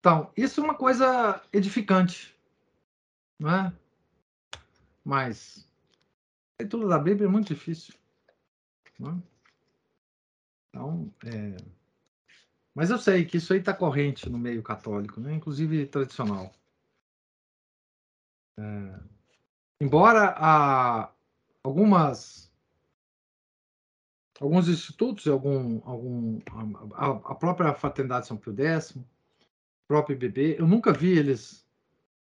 Então, 0.00 0.32
isso 0.36 0.60
é 0.60 0.64
uma 0.64 0.74
coisa 0.74 1.40
edificante, 1.52 2.36
não 3.38 3.50
é? 3.54 3.72
Mas 5.04 5.64
a 6.58 6.62
leitura 6.64 6.88
da 6.88 6.98
Bíblia 6.98 7.28
é 7.28 7.30
muito 7.30 7.54
difícil. 7.54 7.94
É? 9.00 9.22
Então, 10.70 11.14
é... 11.24 11.56
Mas 12.74 12.90
eu 12.90 12.98
sei 12.98 13.24
que 13.24 13.36
isso 13.36 13.52
aí 13.52 13.60
está 13.60 13.72
corrente 13.72 14.28
no 14.28 14.38
meio 14.38 14.60
católico, 14.60 15.20
né? 15.20 15.32
inclusive 15.34 15.86
tradicional. 15.86 16.52
É... 18.58 19.00
Embora 19.80 20.34
algumas 21.62 22.52
alguns 24.40 24.68
institutos, 24.68 25.26
algum, 25.28 25.80
algum 25.84 26.40
a, 26.94 27.32
a 27.32 27.34
própria 27.34 27.72
Fraternidade 27.74 28.26
São 28.26 28.36
Pio 28.36 28.54
X, 28.56 28.96
o 28.96 29.04
próprio 29.86 30.14
IBB, 30.14 30.56
eu 30.58 30.66
nunca 30.66 30.92
vi 30.92 31.16
eles 31.16 31.64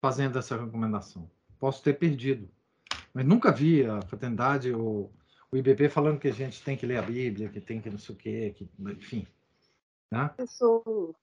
fazendo 0.00 0.38
essa 0.38 0.56
recomendação. 0.56 1.30
Posso 1.58 1.82
ter 1.82 1.94
perdido, 1.94 2.48
mas 3.12 3.24
nunca 3.24 3.50
vi 3.52 3.84
a 3.84 4.02
Fraternidade 4.02 4.72
ou 4.72 5.12
o 5.52 5.56
IBB 5.56 5.88
falando 5.88 6.20
que 6.20 6.28
a 6.28 6.32
gente 6.32 6.62
tem 6.62 6.76
que 6.76 6.86
ler 6.86 6.98
a 6.98 7.02
Bíblia, 7.02 7.48
que 7.48 7.60
tem 7.60 7.80
que 7.80 7.90
não 7.90 7.98
sei 7.98 8.14
o 8.14 8.18
quê, 8.18 8.54
que, 8.56 8.68
enfim. 8.78 9.26
Né? 10.10 10.28
Professor, 10.28 11.14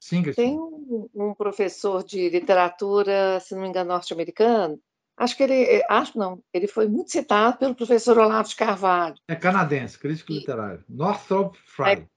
Sim, 0.00 0.22
tem 0.32 0.58
um, 0.58 1.08
um, 1.14 1.34
professor 1.34 2.04
de 2.04 2.28
literatura, 2.28 3.40
se 3.40 3.54
não 3.54 3.62
me 3.62 3.68
engano, 3.68 3.90
norte-americano. 3.90 4.80
Acho 5.16 5.36
que 5.36 5.42
ele, 5.42 5.84
acho 5.88 6.16
não, 6.16 6.40
ele 6.52 6.68
foi 6.68 6.86
muito 6.86 7.10
citado 7.10 7.58
pelo 7.58 7.74
professor 7.74 8.16
Olavo 8.16 8.48
de 8.48 8.54
Carvalho. 8.54 9.16
É 9.26 9.34
canadense, 9.34 9.98
crítico 9.98 10.32
e, 10.32 10.38
literário. 10.38 10.84
Northrop 10.88 11.56
Frye. 11.66 12.08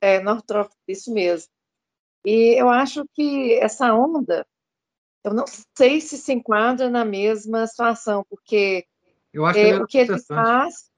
É, 0.00 0.14
é, 0.14 0.20
Northrop, 0.20 0.72
isso 0.88 1.12
mesmo. 1.12 1.52
E 2.24 2.58
eu 2.58 2.70
acho 2.70 3.04
que 3.14 3.54
essa 3.54 3.92
onda, 3.92 4.46
eu 5.22 5.34
não 5.34 5.44
sei 5.76 6.00
se 6.00 6.16
se 6.16 6.32
enquadra 6.32 6.88
na 6.88 7.04
mesma 7.04 7.66
situação, 7.66 8.24
porque 8.30 8.86
eu 9.32 9.44
acho 9.44 9.60
que 9.60 9.66
é, 9.66 9.78
o 9.78 9.86
que 9.86 9.98
ele 9.98 10.18
faz. 10.20 10.90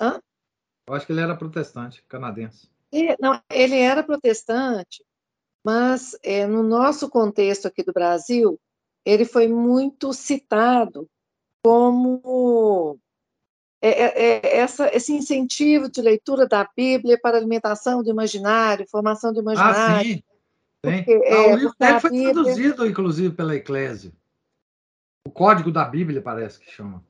Hã? 0.00 0.20
Eu 0.88 0.94
acho 0.94 1.06
que 1.06 1.12
ele 1.12 1.20
era 1.20 1.36
protestante, 1.36 2.02
canadense. 2.08 2.68
E, 2.92 3.16
não, 3.20 3.40
ele 3.50 3.76
era 3.76 4.02
protestante, 4.02 5.04
mas 5.64 6.16
é, 6.22 6.46
no 6.46 6.62
nosso 6.62 7.08
contexto 7.08 7.66
aqui 7.66 7.82
do 7.82 7.92
Brasil, 7.92 8.58
ele 9.04 9.24
foi 9.24 9.46
muito 9.48 10.12
citado 10.12 11.08
como 11.62 12.98
é, 13.80 13.90
é, 13.90 14.46
é 14.46 14.56
essa, 14.56 14.94
esse 14.94 15.12
incentivo 15.12 15.90
de 15.90 16.00
leitura 16.00 16.46
da 16.46 16.68
Bíblia 16.76 17.18
para 17.20 17.36
alimentação 17.36 18.02
do 18.02 18.10
imaginário, 18.10 18.88
formação 18.88 19.32
do 19.32 19.40
imaginário. 19.40 20.00
Ah, 20.00 20.02
sim. 20.02 20.22
Porque, 20.80 21.12
ah, 21.12 21.46
o 21.46 21.56
livro 21.56 21.74
dele 21.78 22.00
foi 22.00 22.10
Bíblia... 22.10 22.32
traduzido, 22.32 22.86
inclusive, 22.86 23.34
pela 23.34 23.54
Eclésia. 23.54 24.12
O 25.26 25.30
Código 25.30 25.70
da 25.70 25.84
Bíblia, 25.84 26.22
parece 26.22 26.58
que 26.58 26.70
chama. 26.70 27.04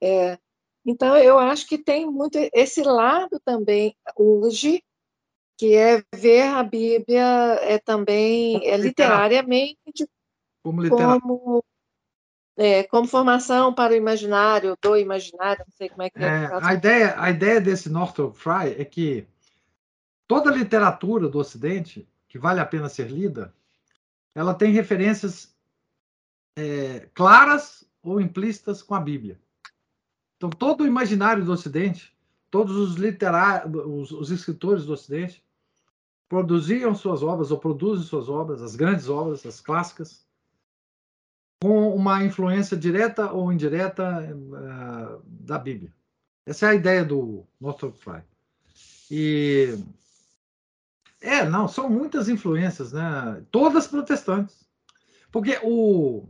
É, 0.00 0.38
então, 0.84 1.16
eu 1.16 1.38
acho 1.38 1.66
que 1.66 1.78
tem 1.78 2.04
muito 2.10 2.38
esse 2.52 2.82
lado 2.82 3.40
também 3.44 3.96
hoje, 4.16 4.82
que 5.56 5.74
é 5.74 6.02
ver 6.14 6.42
a 6.42 6.62
Bíblia 6.62 7.24
é 7.62 7.78
também 7.78 8.66
é, 8.66 8.76
literariamente 8.76 9.78
como, 10.62 10.88
como, 10.88 11.64
é, 12.56 12.82
como, 12.84 13.06
formação 13.06 13.72
para 13.72 13.92
o 13.92 13.96
imaginário, 13.96 14.76
do 14.80 14.96
imaginário, 14.96 15.64
não 15.66 15.72
sei 15.76 15.88
como 15.88 16.02
é 16.02 16.10
que 16.10 16.18
é. 16.18 16.22
é 16.22 16.50
a, 16.60 16.74
ideia, 16.74 17.14
a 17.18 17.30
ideia 17.30 17.60
desse 17.60 17.88
Northrop 17.88 18.34
Frye 18.34 18.74
é 18.78 18.84
que 18.84 19.26
toda 20.26 20.50
literatura 20.50 21.28
do 21.28 21.38
Ocidente, 21.38 22.08
que 22.28 22.38
vale 22.38 22.60
a 22.60 22.66
pena 22.66 22.88
ser 22.88 23.10
lida, 23.10 23.54
ela 24.34 24.54
tem 24.54 24.72
referências 24.72 25.54
é, 26.58 27.08
claras 27.14 27.84
ou 28.02 28.20
implícitas 28.20 28.82
com 28.82 28.94
a 28.94 29.00
Bíblia. 29.00 29.38
Então, 30.44 30.50
todo 30.50 30.82
o 30.82 30.86
imaginário 30.86 31.42
do 31.42 31.52
Ocidente, 31.52 32.14
todos 32.50 32.76
os 32.76 32.96
literários, 32.96 34.12
os, 34.12 34.30
escritores 34.30 34.84
do 34.84 34.92
Ocidente, 34.92 35.42
produziam 36.28 36.94
suas 36.94 37.22
obras, 37.22 37.50
ou 37.50 37.58
produzem 37.58 38.04
suas 38.04 38.28
obras, 38.28 38.60
as 38.60 38.76
grandes 38.76 39.08
obras, 39.08 39.46
as 39.46 39.58
clássicas, 39.58 40.22
com 41.62 41.96
uma 41.96 42.22
influência 42.24 42.76
direta 42.76 43.32
ou 43.32 43.50
indireta 43.50 44.36
uh, 44.36 45.22
da 45.24 45.58
Bíblia. 45.58 45.90
Essa 46.44 46.66
é 46.66 46.68
a 46.70 46.74
ideia 46.74 47.02
do 47.06 47.46
Northrop 47.58 47.96
Frye. 47.96 48.22
E 49.10 49.78
é, 51.22 51.48
não, 51.48 51.66
são 51.66 51.88
muitas 51.88 52.28
influências, 52.28 52.92
né? 52.92 53.42
Todas 53.50 53.86
protestantes. 53.86 54.66
Porque 55.32 55.58
o 55.62 56.28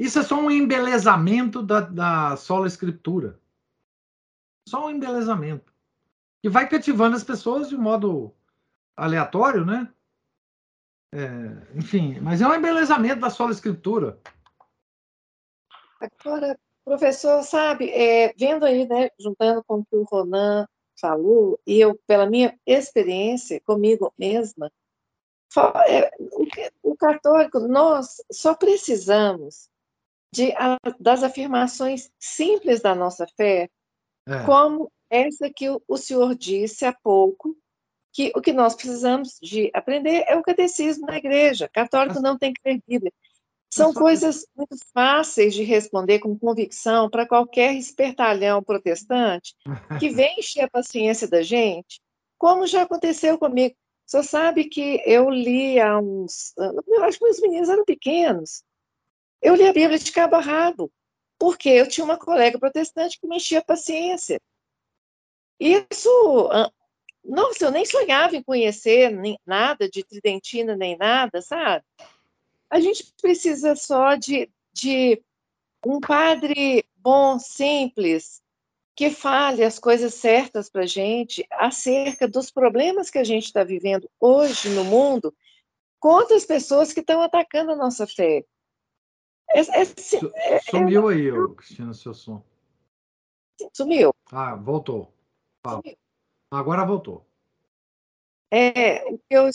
isso 0.00 0.18
é 0.18 0.22
só 0.22 0.40
um 0.40 0.50
embelezamento 0.50 1.62
da, 1.62 1.80
da 1.80 2.34
sola 2.34 2.66
escritura. 2.66 3.38
Só 4.66 4.86
um 4.86 4.90
embelezamento. 4.90 5.70
Que 6.40 6.48
vai 6.48 6.66
cativando 6.66 7.16
as 7.16 7.22
pessoas 7.22 7.68
de 7.68 7.76
modo 7.76 8.34
aleatório, 8.96 9.62
né? 9.62 9.92
É, 11.12 11.76
enfim, 11.76 12.18
mas 12.20 12.40
é 12.40 12.48
um 12.48 12.54
embelezamento 12.54 13.20
da 13.20 13.28
sola 13.28 13.52
escritura. 13.52 14.18
Agora, 16.00 16.58
professor, 16.82 17.42
sabe, 17.42 17.90
é, 17.90 18.32
vendo 18.38 18.64
aí, 18.64 18.88
né, 18.88 19.10
juntando 19.20 19.62
com 19.64 19.80
o 19.80 19.84
que 19.84 19.96
o 19.96 20.04
Ronan 20.04 20.66
falou, 20.98 21.60
e 21.66 21.78
eu, 21.78 22.00
pela 22.06 22.24
minha 22.24 22.58
experiência 22.64 23.60
comigo 23.60 24.14
mesma, 24.18 24.72
é, 25.88 26.10
o 26.82 26.96
católico, 26.96 27.60
nós 27.60 28.22
só 28.32 28.54
precisamos 28.54 29.68
de, 30.32 30.52
das 30.98 31.22
afirmações 31.22 32.10
simples 32.18 32.80
da 32.80 32.94
nossa 32.94 33.26
fé, 33.36 33.68
é. 34.26 34.44
como 34.44 34.90
essa 35.08 35.50
que 35.50 35.68
o, 35.68 35.82
o 35.88 35.96
senhor 35.96 36.34
disse 36.34 36.84
há 36.84 36.92
pouco, 36.92 37.56
que 38.12 38.32
o 38.34 38.40
que 38.40 38.52
nós 38.52 38.74
precisamos 38.74 39.38
de 39.40 39.70
aprender 39.74 40.24
é 40.26 40.36
o 40.36 40.42
catecismo 40.42 41.06
da 41.06 41.16
igreja. 41.16 41.68
Católico 41.68 42.20
não 42.20 42.36
tem 42.38 42.52
que 42.52 42.60
ter 42.62 42.82
Bíblia. 42.86 43.12
São 43.72 43.94
coisas 43.94 44.44
muito 44.56 44.76
fáceis 44.92 45.54
de 45.54 45.62
responder 45.62 46.18
com 46.18 46.36
convicção 46.36 47.08
para 47.08 47.26
qualquer 47.26 47.72
espertalhão 47.74 48.62
protestante 48.62 49.54
que 50.00 50.08
vem 50.10 50.40
encher 50.40 50.62
a 50.62 50.70
paciência 50.70 51.28
da 51.28 51.40
gente, 51.40 52.00
como 52.36 52.66
já 52.66 52.82
aconteceu 52.82 53.38
comigo. 53.38 53.76
Só 54.04 54.24
sabe 54.24 54.64
que 54.64 55.00
eu 55.06 55.30
li 55.30 55.78
há 55.78 56.00
uns. 56.00 56.52
Eu 56.58 57.04
acho 57.04 57.18
que 57.18 57.24
meus 57.24 57.40
meninos 57.40 57.68
eram 57.68 57.84
pequenos. 57.84 58.64
Eu 59.40 59.54
li 59.54 59.66
a 59.66 59.72
Bíblia 59.72 59.98
de 59.98 60.12
cabo 60.12 60.36
a 60.36 60.40
rabo, 60.40 60.92
porque 61.38 61.68
eu 61.68 61.88
tinha 61.88 62.04
uma 62.04 62.18
colega 62.18 62.58
protestante 62.58 63.18
que 63.18 63.26
me 63.26 63.36
enchia 63.36 63.60
a 63.60 63.64
paciência. 63.64 64.40
Isso. 65.58 66.48
Nossa, 67.24 67.66
eu 67.66 67.70
nem 67.70 67.84
sonhava 67.84 68.36
em 68.36 68.42
conhecer 68.42 69.10
nem, 69.10 69.38
nada 69.46 69.88
de 69.88 70.02
Tridentina, 70.04 70.76
nem 70.76 70.96
nada, 70.96 71.42
sabe? 71.42 71.84
A 72.68 72.80
gente 72.80 73.12
precisa 73.20 73.74
só 73.76 74.14
de, 74.14 74.50
de 74.72 75.22
um 75.84 76.00
padre 76.00 76.84
bom, 76.96 77.38
simples, 77.38 78.42
que 78.94 79.10
fale 79.10 79.64
as 79.64 79.78
coisas 79.78 80.14
certas 80.14 80.68
para 80.68 80.82
a 80.82 80.86
gente 80.86 81.46
acerca 81.52 82.28
dos 82.28 82.50
problemas 82.50 83.08
que 83.08 83.18
a 83.18 83.24
gente 83.24 83.46
está 83.46 83.64
vivendo 83.64 84.10
hoje 84.20 84.68
no 84.70 84.84
mundo 84.84 85.34
contra 85.98 86.36
as 86.36 86.44
pessoas 86.44 86.92
que 86.92 87.00
estão 87.00 87.22
atacando 87.22 87.72
a 87.72 87.76
nossa 87.76 88.06
fé. 88.06 88.44
É, 89.52 89.60
é, 89.60 89.82
é, 89.82 90.60
Sumiu 90.60 91.10
é 91.10 91.14
aí, 91.14 91.32
ô, 91.32 91.54
Cristina, 91.54 91.92
seu 91.92 92.14
som. 92.14 92.42
Sumiu. 93.72 94.14
Ah, 94.30 94.54
voltou. 94.54 95.12
Sumiu. 95.66 95.96
Agora 96.50 96.84
voltou. 96.84 97.26
É, 98.50 99.04
o 99.04 99.18
que 99.18 99.24
eu, 99.30 99.48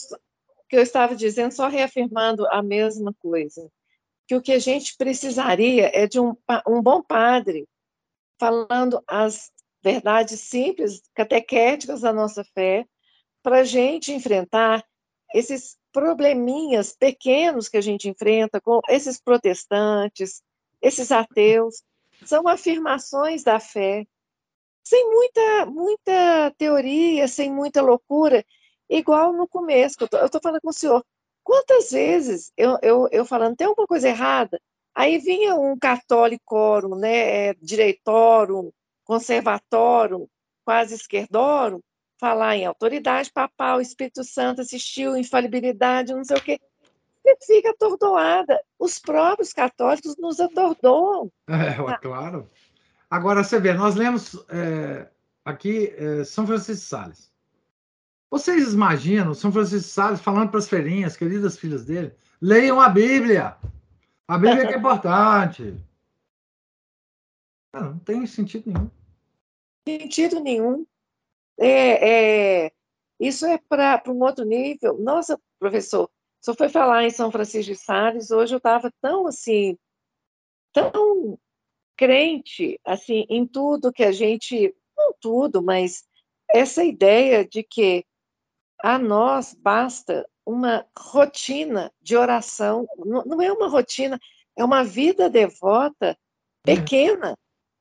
que 0.70 0.78
eu 0.78 0.82
estava 0.82 1.16
dizendo, 1.16 1.52
só 1.52 1.68
reafirmando 1.68 2.48
a 2.48 2.64
mesma 2.64 3.14
coisa, 3.16 3.70
que 4.28 4.36
o 4.36 4.42
que 4.42 4.54
a 4.54 4.60
gente 4.60 4.96
precisaria 4.98 5.92
é 5.94 6.08
de 6.08 6.20
um, 6.20 6.36
um 6.68 6.82
bom 6.82 7.02
padre 7.02 7.68
falando 8.40 9.04
as 9.08 9.52
verdades 9.84 10.40
simples, 10.42 11.02
catequéticas 11.14 12.02
da 12.02 12.12
nossa 12.12 12.44
fé, 12.44 12.88
para 13.44 13.60
a 13.60 13.64
gente 13.64 14.12
enfrentar 14.12 14.84
esses 15.34 15.78
probleminhas 15.96 16.92
pequenos 16.92 17.70
que 17.70 17.78
a 17.78 17.82
gente 17.82 18.10
enfrenta 18.10 18.60
com 18.60 18.82
esses 18.90 19.18
protestantes, 19.18 20.44
esses 20.82 21.10
ateus, 21.10 21.82
são 22.26 22.46
afirmações 22.50 23.44
da 23.44 23.62
fé, 23.62 24.06
sem 24.84 25.10
muita, 25.10 25.66
muita 25.68 26.54
teoria, 26.58 27.30
sem 27.30 27.50
muita 27.50 27.82
loucura, 27.82 28.46
igual 28.90 29.32
no 29.32 29.48
começo, 29.48 29.96
eu 30.02 30.26
estou 30.26 30.42
falando 30.44 30.60
com 30.62 30.70
o 30.70 30.74
senhor, 30.74 31.02
quantas 31.42 31.92
vezes 31.92 32.52
eu, 32.58 32.78
eu, 32.82 33.08
eu 33.10 33.24
falando, 33.24 33.56
tem 33.56 33.66
alguma 33.66 33.88
coisa 33.88 34.10
errada? 34.10 34.60
Aí 34.94 35.18
vinha 35.18 35.56
um 35.56 35.80
católico, 35.80 36.98
né, 36.98 37.52
é, 37.52 37.54
direitórum, 37.62 38.70
quase 40.66 40.96
esquerdorum, 40.96 41.80
falar 42.20 42.56
em 42.56 42.66
autoridade 42.66 43.32
papal, 43.32 43.82
Espírito 43.82 44.24
Santo 44.24 44.62
assistiu, 44.62 45.18
infalibilidade, 45.18 46.14
não 46.14 46.24
sei 46.24 46.38
o 46.38 46.42
quê. 46.42 46.60
Você 47.24 47.38
fica 47.46 47.72
atordoada. 47.72 48.62
Os 48.78 49.00
próprios 49.00 49.52
católicos 49.52 50.16
nos 50.18 50.40
atordoam. 50.40 51.32
É, 51.48 51.98
claro. 51.98 52.48
Agora, 53.10 53.44
você 53.44 53.60
vê, 53.60 53.74
nós 53.74 53.96
lemos 53.96 54.36
é, 54.50 55.08
aqui 55.44 55.94
é, 55.98 56.24
São 56.24 56.46
Francisco 56.46 56.74
de 56.74 56.88
Sales. 56.88 57.32
Vocês 58.30 58.74
imaginam 58.74 59.34
São 59.34 59.52
Francisco 59.52 59.88
de 59.88 59.94
Sales 59.94 60.22
falando 60.22 60.50
para 60.50 60.60
as 60.60 60.70
feirinhas, 60.70 61.18
queridas 61.18 61.58
filhas 61.58 61.86
dele, 61.86 62.14
leiam 62.42 62.80
a 62.80 62.90
Bíblia. 62.90 63.56
A 64.28 64.38
Bíblia 64.38 64.72
é 64.72 64.76
importante. 64.78 65.76
Não, 67.74 67.92
não 67.92 68.00
tem 68.00 68.26
sentido 68.26 68.72
nenhum. 68.72 68.92
Sentido 69.88 70.40
nenhum. 70.40 70.86
É, 71.58 72.66
é, 72.66 72.72
isso 73.20 73.46
é 73.46 73.58
para 73.58 74.02
um 74.08 74.22
outro 74.22 74.46
nível. 74.46 74.98
Nossa, 75.00 75.40
professor, 75.60 76.10
só 76.42 76.54
foi 76.54 76.70
falar 76.70 77.04
em 77.04 77.10
São 77.10 77.32
Francisco 77.32 77.72
de 77.72 77.78
Sales, 77.78 78.32
hoje 78.32 78.54
eu 78.54 78.58
estava 78.58 78.92
tão 79.02 79.28
assim, 79.28 79.78
tão 80.74 81.40
crente 81.98 82.80
assim 82.86 83.26
em 83.30 83.48
tudo 83.48 83.92
que 83.92 84.04
a 84.04 84.12
gente, 84.12 84.76
não 84.98 85.14
tudo, 85.20 85.64
mas 85.64 86.04
essa 86.50 86.84
ideia 86.84 87.48
de 87.48 87.64
que 87.64 88.06
a 88.84 89.00
nós 89.00 89.54
basta 89.54 90.28
uma 90.46 90.86
rotina 90.96 91.92
de 92.02 92.16
oração, 92.16 92.86
não 92.98 93.42
é 93.42 93.52
uma 93.52 93.68
rotina, 93.68 94.20
é 94.56 94.64
uma 94.64 94.84
vida 94.84 95.30
devota 95.30 96.16
pequena. 96.64 97.36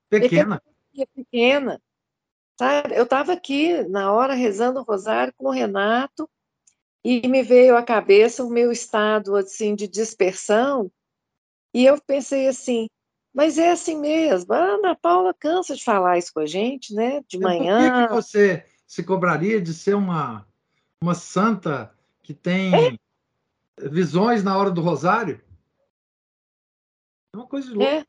Pequena. 0.08 0.62
Pequena. 0.90 1.08
pequena. 1.14 1.82
Sabe? 2.58 2.94
Eu 2.94 3.04
estava 3.04 3.32
aqui 3.32 3.82
na 3.88 4.12
hora 4.12 4.34
rezando 4.34 4.80
o 4.80 4.84
rosário 4.84 5.32
com 5.36 5.48
o 5.48 5.52
Renato 5.52 6.28
e 7.04 7.26
me 7.28 7.42
veio 7.42 7.76
à 7.76 7.82
cabeça 7.82 8.44
o 8.44 8.50
meu 8.50 8.70
estado 8.70 9.36
assim 9.36 9.74
de 9.74 9.88
dispersão 9.88 10.90
e 11.74 11.84
eu 11.84 12.00
pensei 12.00 12.46
assim, 12.46 12.88
mas 13.34 13.58
é 13.58 13.72
assim 13.72 13.98
mesmo. 13.98 14.54
A 14.54 14.58
Ana 14.58 14.94
Paula 14.94 15.34
cansa 15.34 15.74
de 15.74 15.82
falar 15.82 16.16
isso 16.16 16.32
com 16.32 16.38
a 16.38 16.46
gente, 16.46 16.94
né? 16.94 17.20
De 17.26 17.36
manhã. 17.36 17.78
Por 17.78 18.00
que, 18.00 18.06
que 18.06 18.14
você 18.14 18.66
se 18.86 19.02
cobraria 19.02 19.60
de 19.60 19.74
ser 19.74 19.94
uma 19.94 20.46
uma 21.02 21.14
santa 21.14 21.92
que 22.22 22.32
tem 22.32 22.72
é. 22.74 23.88
visões 23.90 24.44
na 24.44 24.56
hora 24.56 24.70
do 24.70 24.80
rosário? 24.80 25.42
É 27.34 27.36
uma 27.36 27.46
coisa 27.46 27.68
de 27.68 27.74
louco. 27.74 27.92
É. 27.92 28.06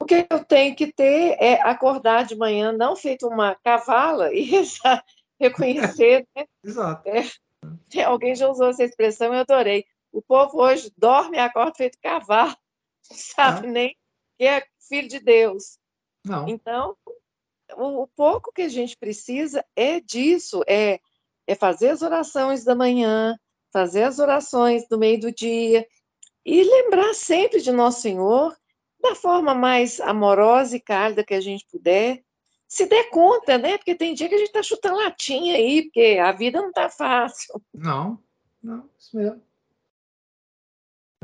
O 0.00 0.04
que 0.04 0.26
eu 0.30 0.44
tenho 0.44 0.74
que 0.74 0.92
ter 0.92 1.36
é 1.38 1.60
acordar 1.60 2.24
de 2.24 2.34
manhã, 2.34 2.72
não 2.72 2.96
feito 2.96 3.28
uma 3.28 3.54
cavala, 3.56 4.32
e 4.32 4.50
reconhecer. 5.38 6.26
Né? 6.34 6.46
Exato. 6.64 7.08
É, 7.08 8.02
alguém 8.04 8.34
já 8.34 8.48
usou 8.48 8.68
essa 8.68 8.84
expressão, 8.84 9.34
eu 9.34 9.40
adorei. 9.40 9.84
O 10.12 10.22
povo 10.22 10.58
hoje 10.62 10.92
dorme 10.96 11.36
e 11.36 11.40
acorda 11.40 11.74
feito 11.76 11.98
cavalo, 12.00 12.56
não 13.10 13.16
sabe 13.16 13.66
é. 13.66 13.70
nem 13.70 13.96
que 14.38 14.46
é 14.46 14.64
filho 14.88 15.08
de 15.08 15.20
Deus. 15.20 15.78
Não. 16.24 16.48
Então, 16.48 16.96
o, 17.76 18.02
o 18.02 18.06
pouco 18.08 18.52
que 18.52 18.62
a 18.62 18.68
gente 18.68 18.96
precisa 18.96 19.64
é 19.76 20.00
disso, 20.00 20.62
é 20.66 20.98
é 21.50 21.54
fazer 21.56 21.88
as 21.88 22.00
orações 22.00 22.62
da 22.62 22.76
manhã, 22.76 23.36
fazer 23.72 24.04
as 24.04 24.20
orações 24.20 24.86
do 24.88 24.96
meio 24.96 25.18
do 25.18 25.32
dia 25.32 25.84
e 26.46 26.62
lembrar 26.62 27.12
sempre 27.12 27.60
de 27.60 27.72
Nosso 27.72 28.02
Senhor 28.02 28.56
da 29.00 29.14
forma 29.14 29.54
mais 29.54 30.00
amorosa 30.00 30.76
e 30.76 30.80
cálida 30.80 31.24
que 31.24 31.34
a 31.34 31.40
gente 31.40 31.66
puder. 31.70 32.22
Se 32.68 32.86
der 32.86 33.10
conta, 33.10 33.58
né? 33.58 33.76
Porque 33.78 33.94
tem 33.94 34.14
dia 34.14 34.28
que 34.28 34.34
a 34.34 34.38
gente 34.38 34.48
está 34.48 34.62
chutando 34.62 34.98
latinha 34.98 35.56
aí, 35.56 35.82
porque 35.82 36.18
a 36.22 36.32
vida 36.32 36.60
não 36.60 36.68
está 36.68 36.88
fácil. 36.88 37.60
Não, 37.74 38.22
não, 38.62 38.88
isso 38.98 39.16
mesmo. 39.16 39.42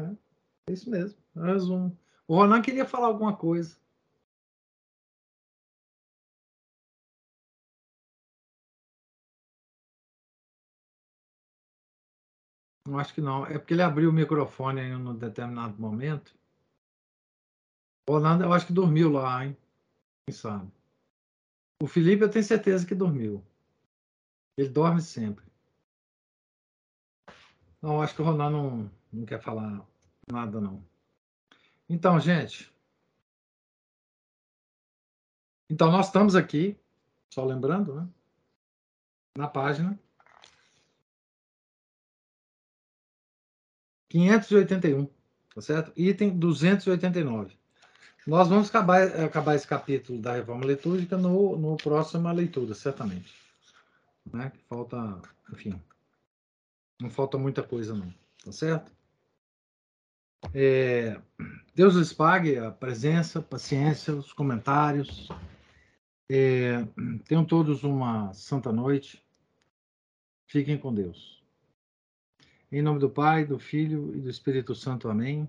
É, 0.00 0.72
isso 0.72 0.90
mesmo. 0.90 1.18
Resumo. 1.36 1.96
O 2.26 2.34
Ronan 2.34 2.60
queria 2.62 2.84
falar 2.84 3.06
alguma 3.06 3.36
coisa. 3.36 3.76
Eu 12.86 12.98
acho 12.98 13.12
que 13.14 13.20
não. 13.20 13.44
É 13.46 13.58
porque 13.58 13.74
ele 13.74 13.82
abriu 13.82 14.10
o 14.10 14.12
microfone 14.12 14.80
em 14.80 14.94
um 14.94 15.14
determinado 15.14 15.80
momento. 15.80 16.34
O 18.08 18.18
eu 18.18 18.52
acho 18.52 18.66
que 18.66 18.72
dormiu 18.72 19.10
lá, 19.10 19.44
hein? 19.44 19.56
Quem 20.24 20.34
sabe? 20.34 20.70
O 21.82 21.86
Felipe, 21.86 22.22
eu 22.22 22.30
tenho 22.30 22.44
certeza 22.44 22.86
que 22.86 22.94
dormiu. 22.94 23.44
Ele 24.56 24.68
dorme 24.68 25.02
sempre. 25.02 25.44
Não, 27.82 28.00
acho 28.00 28.14
que 28.14 28.22
o 28.22 28.24
Ronan 28.24 28.50
não, 28.50 28.90
não 29.12 29.26
quer 29.26 29.42
falar 29.42 29.86
nada, 30.30 30.60
não. 30.60 30.82
Então, 31.88 32.18
gente. 32.18 32.72
Então, 35.68 35.90
nós 35.90 36.06
estamos 36.06 36.36
aqui, 36.36 36.78
só 37.28 37.44
lembrando, 37.44 37.94
né? 37.94 38.08
Na 39.36 39.48
página 39.48 39.98
581, 44.08 45.06
tá 45.54 45.60
certo? 45.60 45.92
Item 45.96 46.38
289. 46.38 47.55
Nós 48.26 48.48
vamos 48.48 48.68
acabar, 48.68 49.02
acabar 49.24 49.54
esse 49.54 49.66
capítulo 49.66 50.20
da 50.20 50.34
reforma 50.34 50.66
litúrgica 50.66 51.16
no, 51.16 51.56
no 51.56 51.76
próxima 51.76 52.32
leitura, 52.32 52.74
certamente. 52.74 53.32
né? 54.32 54.50
Falta, 54.68 55.22
enfim, 55.52 55.80
não 57.00 57.08
falta 57.08 57.38
muita 57.38 57.62
coisa 57.62 57.94
não, 57.94 58.12
tá 58.44 58.50
certo? 58.50 58.90
É, 60.52 61.20
Deus 61.74 61.94
lhes 61.94 62.12
pague 62.12 62.58
a 62.58 62.70
presença, 62.70 63.40
paciência, 63.40 64.14
os 64.14 64.32
comentários. 64.32 65.28
É, 66.28 66.84
tenham 67.26 67.44
todos 67.44 67.84
uma 67.84 68.32
santa 68.34 68.72
noite. 68.72 69.24
Fiquem 70.46 70.76
com 70.76 70.92
Deus. 70.92 71.42
Em 72.70 72.82
nome 72.82 72.98
do 72.98 73.08
Pai, 73.08 73.44
do 73.44 73.58
Filho 73.58 74.14
e 74.16 74.20
do 74.20 74.28
Espírito 74.28 74.74
Santo. 74.74 75.08
Amém. 75.08 75.48